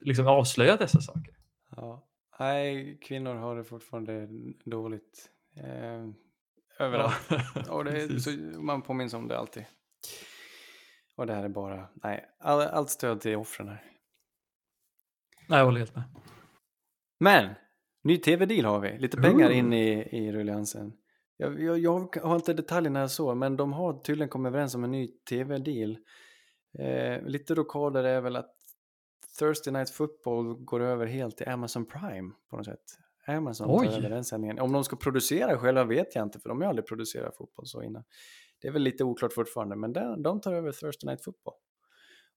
liksom 0.00 0.26
avslöja 0.26 0.76
dessa 0.76 1.00
saker. 1.00 1.34
Ja. 1.76 2.06
Nej, 2.40 2.98
kvinnor 3.02 3.34
har 3.34 3.56
det 3.56 3.64
fortfarande 3.64 4.28
dåligt 4.64 5.30
eh, 5.56 6.08
överallt. 6.78 7.28
Ja. 7.28 7.70
och 7.70 7.84
det 7.84 8.02
är, 8.02 8.18
så 8.18 8.30
man 8.60 8.82
påminns 8.82 9.14
om 9.14 9.28
det 9.28 9.38
alltid. 9.38 9.64
Och 11.16 11.26
det 11.26 11.34
här 11.34 11.44
är 11.44 11.48
bara, 11.48 11.88
nej, 11.94 12.24
all, 12.38 12.60
allt 12.60 12.90
stöd 12.90 13.20
till 13.20 13.36
offren 13.36 13.68
här. 13.68 13.84
Nej, 15.48 15.58
jag 15.58 15.64
håller 15.64 15.78
helt 15.78 15.94
med. 15.94 16.04
Men 17.20 17.54
Ny 18.02 18.16
tv-deal 18.16 18.64
har 18.64 18.80
vi, 18.80 18.98
lite 18.98 19.16
pengar 19.16 19.50
in 19.50 19.72
i, 19.72 20.08
i 20.12 20.32
rulliansen. 20.32 20.92
Jag, 21.36 21.62
jag, 21.62 21.78
jag, 21.78 22.16
har 22.22 22.36
inte 22.36 22.52
detaljerna 22.52 23.08
så, 23.08 23.34
men 23.34 23.56
de 23.56 23.72
har 23.72 24.00
tydligen 24.00 24.28
kommit 24.28 24.50
överens 24.50 24.74
om 24.74 24.84
en 24.84 24.90
ny 24.90 25.08
tv-deal. 25.30 25.98
Eh, 26.78 27.22
lite 27.22 27.54
rokaler 27.54 28.04
är 28.04 28.20
väl 28.20 28.36
att 28.36 28.54
Thursday 29.38 29.72
Night 29.72 29.90
Football 29.90 30.54
går 30.54 30.80
över 30.80 31.06
helt 31.06 31.36
till 31.36 31.48
Amazon 31.48 31.86
Prime 31.86 32.32
på 32.50 32.56
något 32.56 32.66
sätt. 32.66 32.84
Amazon 33.26 33.66
Oj. 33.70 33.86
tar 33.86 33.98
över 33.98 34.10
den 34.10 34.24
sändningen. 34.24 34.58
Om 34.58 34.72
de 34.72 34.84
ska 34.84 34.96
producera 34.96 35.58
själva 35.58 35.84
vet 35.84 36.14
jag 36.14 36.26
inte, 36.26 36.40
för 36.40 36.48
de 36.48 36.60
har 36.60 36.68
aldrig 36.68 36.86
producerat 36.86 37.36
fotboll 37.36 37.66
så 37.66 37.82
innan. 37.82 38.04
Det 38.60 38.68
är 38.68 38.72
väl 38.72 38.82
lite 38.82 39.04
oklart 39.04 39.32
fortfarande, 39.32 39.76
men 39.76 39.92
de, 39.92 40.22
de 40.22 40.40
tar 40.40 40.52
över 40.52 40.72
Thursday 40.72 41.10
Night 41.10 41.24
Football. 41.24 41.54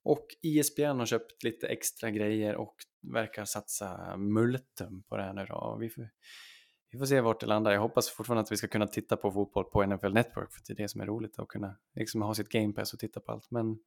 Och 0.04 0.28
ISBN 0.42 0.84
har 1.00 1.06
köpt 1.06 1.44
lite 1.44 1.68
extra 1.68 2.12
grejer 2.12 2.56
och 2.56 2.76
verkar 3.14 3.46
satsa 3.46 4.18
multum 4.18 5.04
på 5.10 5.18
det 5.18 5.24
här 5.24 5.34
nu 5.34 5.46
då. 5.46 5.78
Vi 5.80 5.90
får, 5.90 6.10
vi 6.92 7.00
får 7.00 7.06
se 7.06 7.22
vart 7.22 7.40
det 7.40 7.46
landar. 7.46 7.72
Jag 7.72 7.82
hoppas 7.82 8.10
fortfarande 8.10 8.42
att 8.42 8.52
vi 8.52 8.58
ska 8.58 8.68
kunna 8.68 8.88
titta 8.88 9.18
på 9.18 9.32
fotboll 9.32 9.64
på 9.64 9.86
NFL 9.86 10.14
Network, 10.14 10.54
för 10.54 10.62
det 10.68 10.74
är 10.74 10.78
det 10.78 10.90
som 10.90 11.02
är 11.02 11.06
roligt, 11.06 11.40
att 11.40 11.48
kunna 11.48 11.76
liksom 11.96 12.22
ha 12.22 12.34
sitt 12.34 12.50
game 12.50 12.74
pass 12.74 12.94
och 12.94 13.00
titta 13.00 13.20
på 13.20 13.32
allt. 13.32 13.52
Men 13.52 13.80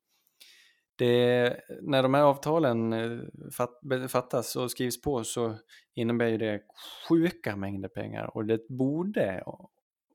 det, 0.99 1.61
när 1.83 2.03
de 2.03 2.15
här 2.15 2.23
avtalen 2.23 2.93
eh, 2.93 4.07
fattas 4.09 4.57
och 4.57 4.71
skrivs 4.71 5.01
på 5.01 5.25
så 5.25 5.57
innebär 5.95 6.27
ju 6.27 6.39
det 6.39 6.63
sjuka 7.09 7.57
mängder 7.57 7.89
pengar 7.89 8.37
och 8.37 8.45
det 8.45 8.69
borde, 8.69 9.43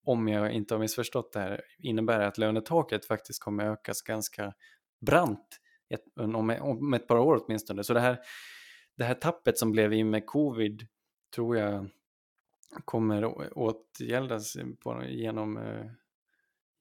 om 0.04 0.28
jag 0.28 0.52
inte 0.52 0.74
har 0.74 0.80
missförstått 0.80 1.34
det 1.34 1.40
här, 1.40 1.62
innebära 1.80 2.28
att 2.28 2.38
lönetaket 2.38 3.06
faktiskt 3.06 3.44
kommer 3.44 3.66
ökas 3.66 4.02
ganska 4.02 4.54
brant 5.02 5.60
ett, 5.90 6.04
om, 6.18 6.58
om 6.62 6.94
ett 6.94 7.08
par 7.08 7.18
år 7.18 7.44
åtminstone. 7.46 7.84
Så 7.84 7.94
det 7.94 8.00
här, 8.00 8.20
det 8.98 9.04
här 9.04 9.14
tappet 9.14 9.58
som 9.58 9.72
blev 9.72 9.94
i 9.94 10.04
med 10.04 10.26
covid 10.26 10.88
tror 11.36 11.58
jag 11.58 11.90
kommer 12.86 13.58
åtgäldas 13.58 14.58
på, 14.84 15.04
genom, 15.10 15.58
eh, 15.58 15.86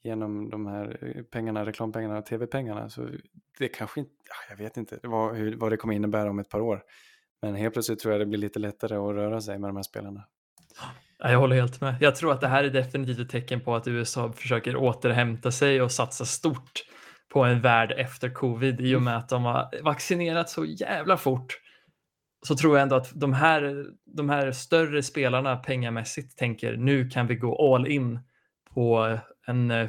genom 0.03 0.51
de 0.51 0.67
här 0.67 0.99
eh, 1.01 1.23
pengarna, 1.23 1.67
reklampengarna 1.67 2.19
och 2.19 2.27
tv-pengarna. 2.27 2.91
Så 2.91 3.09
det 3.59 3.69
kanske 3.69 4.01
inte, 4.01 4.13
jag 4.51 4.57
vet 4.57 4.77
inte 4.77 4.99
vad, 5.03 5.37
hur, 5.37 5.57
vad 5.57 5.73
det 5.73 5.77
kommer 5.77 5.95
innebära 5.95 6.31
om 6.31 6.39
ett 6.39 6.49
par 6.49 6.61
år. 6.61 6.83
Men 7.43 7.55
helt 7.55 7.73
plötsligt 7.73 7.99
tror 7.99 8.13
jag 8.13 8.21
det 8.21 8.27
blir 8.27 8.39
lite 8.39 8.59
lättare 8.59 8.97
att 8.97 9.15
röra 9.15 9.41
sig 9.41 9.59
med 9.59 9.71
de 9.71 9.77
här 9.77 9.83
spelarna. 9.83 10.25
Jag 11.19 11.39
håller 11.39 11.57
helt 11.57 11.81
med. 11.81 11.95
Jag 12.01 12.17
tror 12.17 12.33
att 12.33 12.41
det 12.41 12.49
här 12.49 12.65
är 12.65 12.71
definitivt 12.71 13.19
ett 13.19 13.31
tecken 13.31 13.61
på 13.61 13.75
att 13.75 13.89
USA 13.89 14.33
försöker 14.33 14.77
återhämta 14.77 15.51
sig 15.51 15.83
och 15.83 15.93
satsa 15.93 16.25
stort 16.25 16.85
på 17.33 17.45
en 17.45 17.61
värld 17.61 17.95
efter 17.97 18.31
covid 18.31 18.81
i 18.81 18.95
och 18.95 19.03
med 19.03 19.17
att 19.17 19.29
de 19.29 19.45
har 19.45 19.83
vaccinerat 19.83 20.51
så 20.51 20.65
jävla 20.65 21.17
fort 21.17 21.59
så 22.47 22.57
tror 22.57 22.77
jag 22.77 22.83
ändå 22.83 22.97
att 22.97 23.21
de 23.21 23.33
här, 23.33 23.87
de 24.05 24.31
här 24.31 24.53
större 24.53 25.03
spelarna 25.03 25.57
pengamässigt 25.57 26.39
tänker 26.39 26.77
nu 26.77 27.09
kan 27.09 27.27
vi 27.27 27.35
gå 27.35 27.75
all 27.75 27.87
in 27.87 28.19
på 28.75 29.19
en 29.47 29.71
eh, 29.71 29.89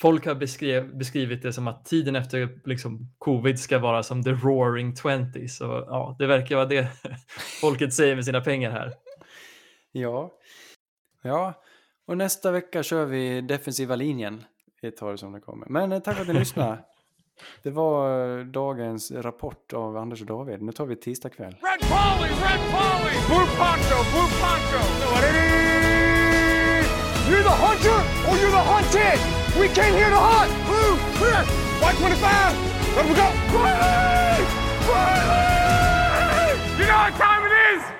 Folk 0.00 0.26
har 0.26 0.34
beskrev, 0.34 0.98
beskrivit 0.98 1.42
det 1.42 1.52
som 1.52 1.68
att 1.68 1.84
tiden 1.84 2.16
efter 2.16 2.60
liksom, 2.64 3.14
covid 3.18 3.60
ska 3.60 3.78
vara 3.78 4.02
som 4.02 4.22
the 4.22 4.30
roaring 4.30 4.94
twenties. 4.94 5.60
Och, 5.60 5.68
ja, 5.68 6.16
det 6.18 6.26
verkar 6.26 6.56
vara 6.56 6.66
det 6.66 6.88
folket 7.60 7.94
säger 7.94 8.14
med 8.14 8.24
sina 8.24 8.40
pengar 8.40 8.70
här. 8.70 8.92
Ja, 9.92 10.30
ja. 11.22 11.62
och 12.06 12.16
nästa 12.16 12.50
vecka 12.50 12.82
kör 12.82 13.06
vi 13.06 13.40
defensiva 13.40 13.96
linjen 13.96 14.44
vi 14.82 14.90
tar 14.90 15.10
det 15.10 15.18
som 15.18 15.32
det 15.32 15.40
kommer. 15.40 15.66
Men 15.68 15.92
eh, 15.92 16.00
tack 16.00 16.14
för 16.14 16.22
att 16.22 16.28
ni 16.28 16.34
lyssnade. 16.34 16.78
Det 17.62 17.70
var 17.70 18.38
eh, 18.38 18.44
dagens 18.44 19.12
rapport 19.12 19.72
av 19.72 19.96
Anders 19.96 20.20
och 20.20 20.26
David. 20.26 20.62
Nu 20.62 20.72
tar 20.72 20.86
vi 20.86 20.96
tisdag 20.96 21.28
kväll. 21.28 21.52
Red 21.52 21.80
Polly, 21.80 22.30
Red 22.30 22.60
Polly! 22.72 23.14
Blue 23.28 23.46
Poncho, 23.58 23.98
Blue 24.12 24.30
Poncho! 24.40 25.69
You're 27.30 27.44
the 27.44 27.48
hunter 27.48 27.98
or 28.28 28.36
you're 28.38 28.50
the 28.50 28.58
hunted! 28.58 29.20
We 29.54 29.68
came 29.68 29.94
here 29.94 30.10
to 30.10 30.18
hunt! 30.18 30.50
Blue, 30.66 30.98
clear! 31.14 31.44
White 31.78 31.94
25! 31.94 32.96
Let 32.96 33.06
we 33.06 33.14
go! 33.14 33.30
Riley! 33.54 34.42
Riley! 34.90 36.58
You 36.76 36.86
know 36.90 36.98
what 36.98 37.14
time 37.14 37.46
it 37.46 37.54
is! 37.78 37.99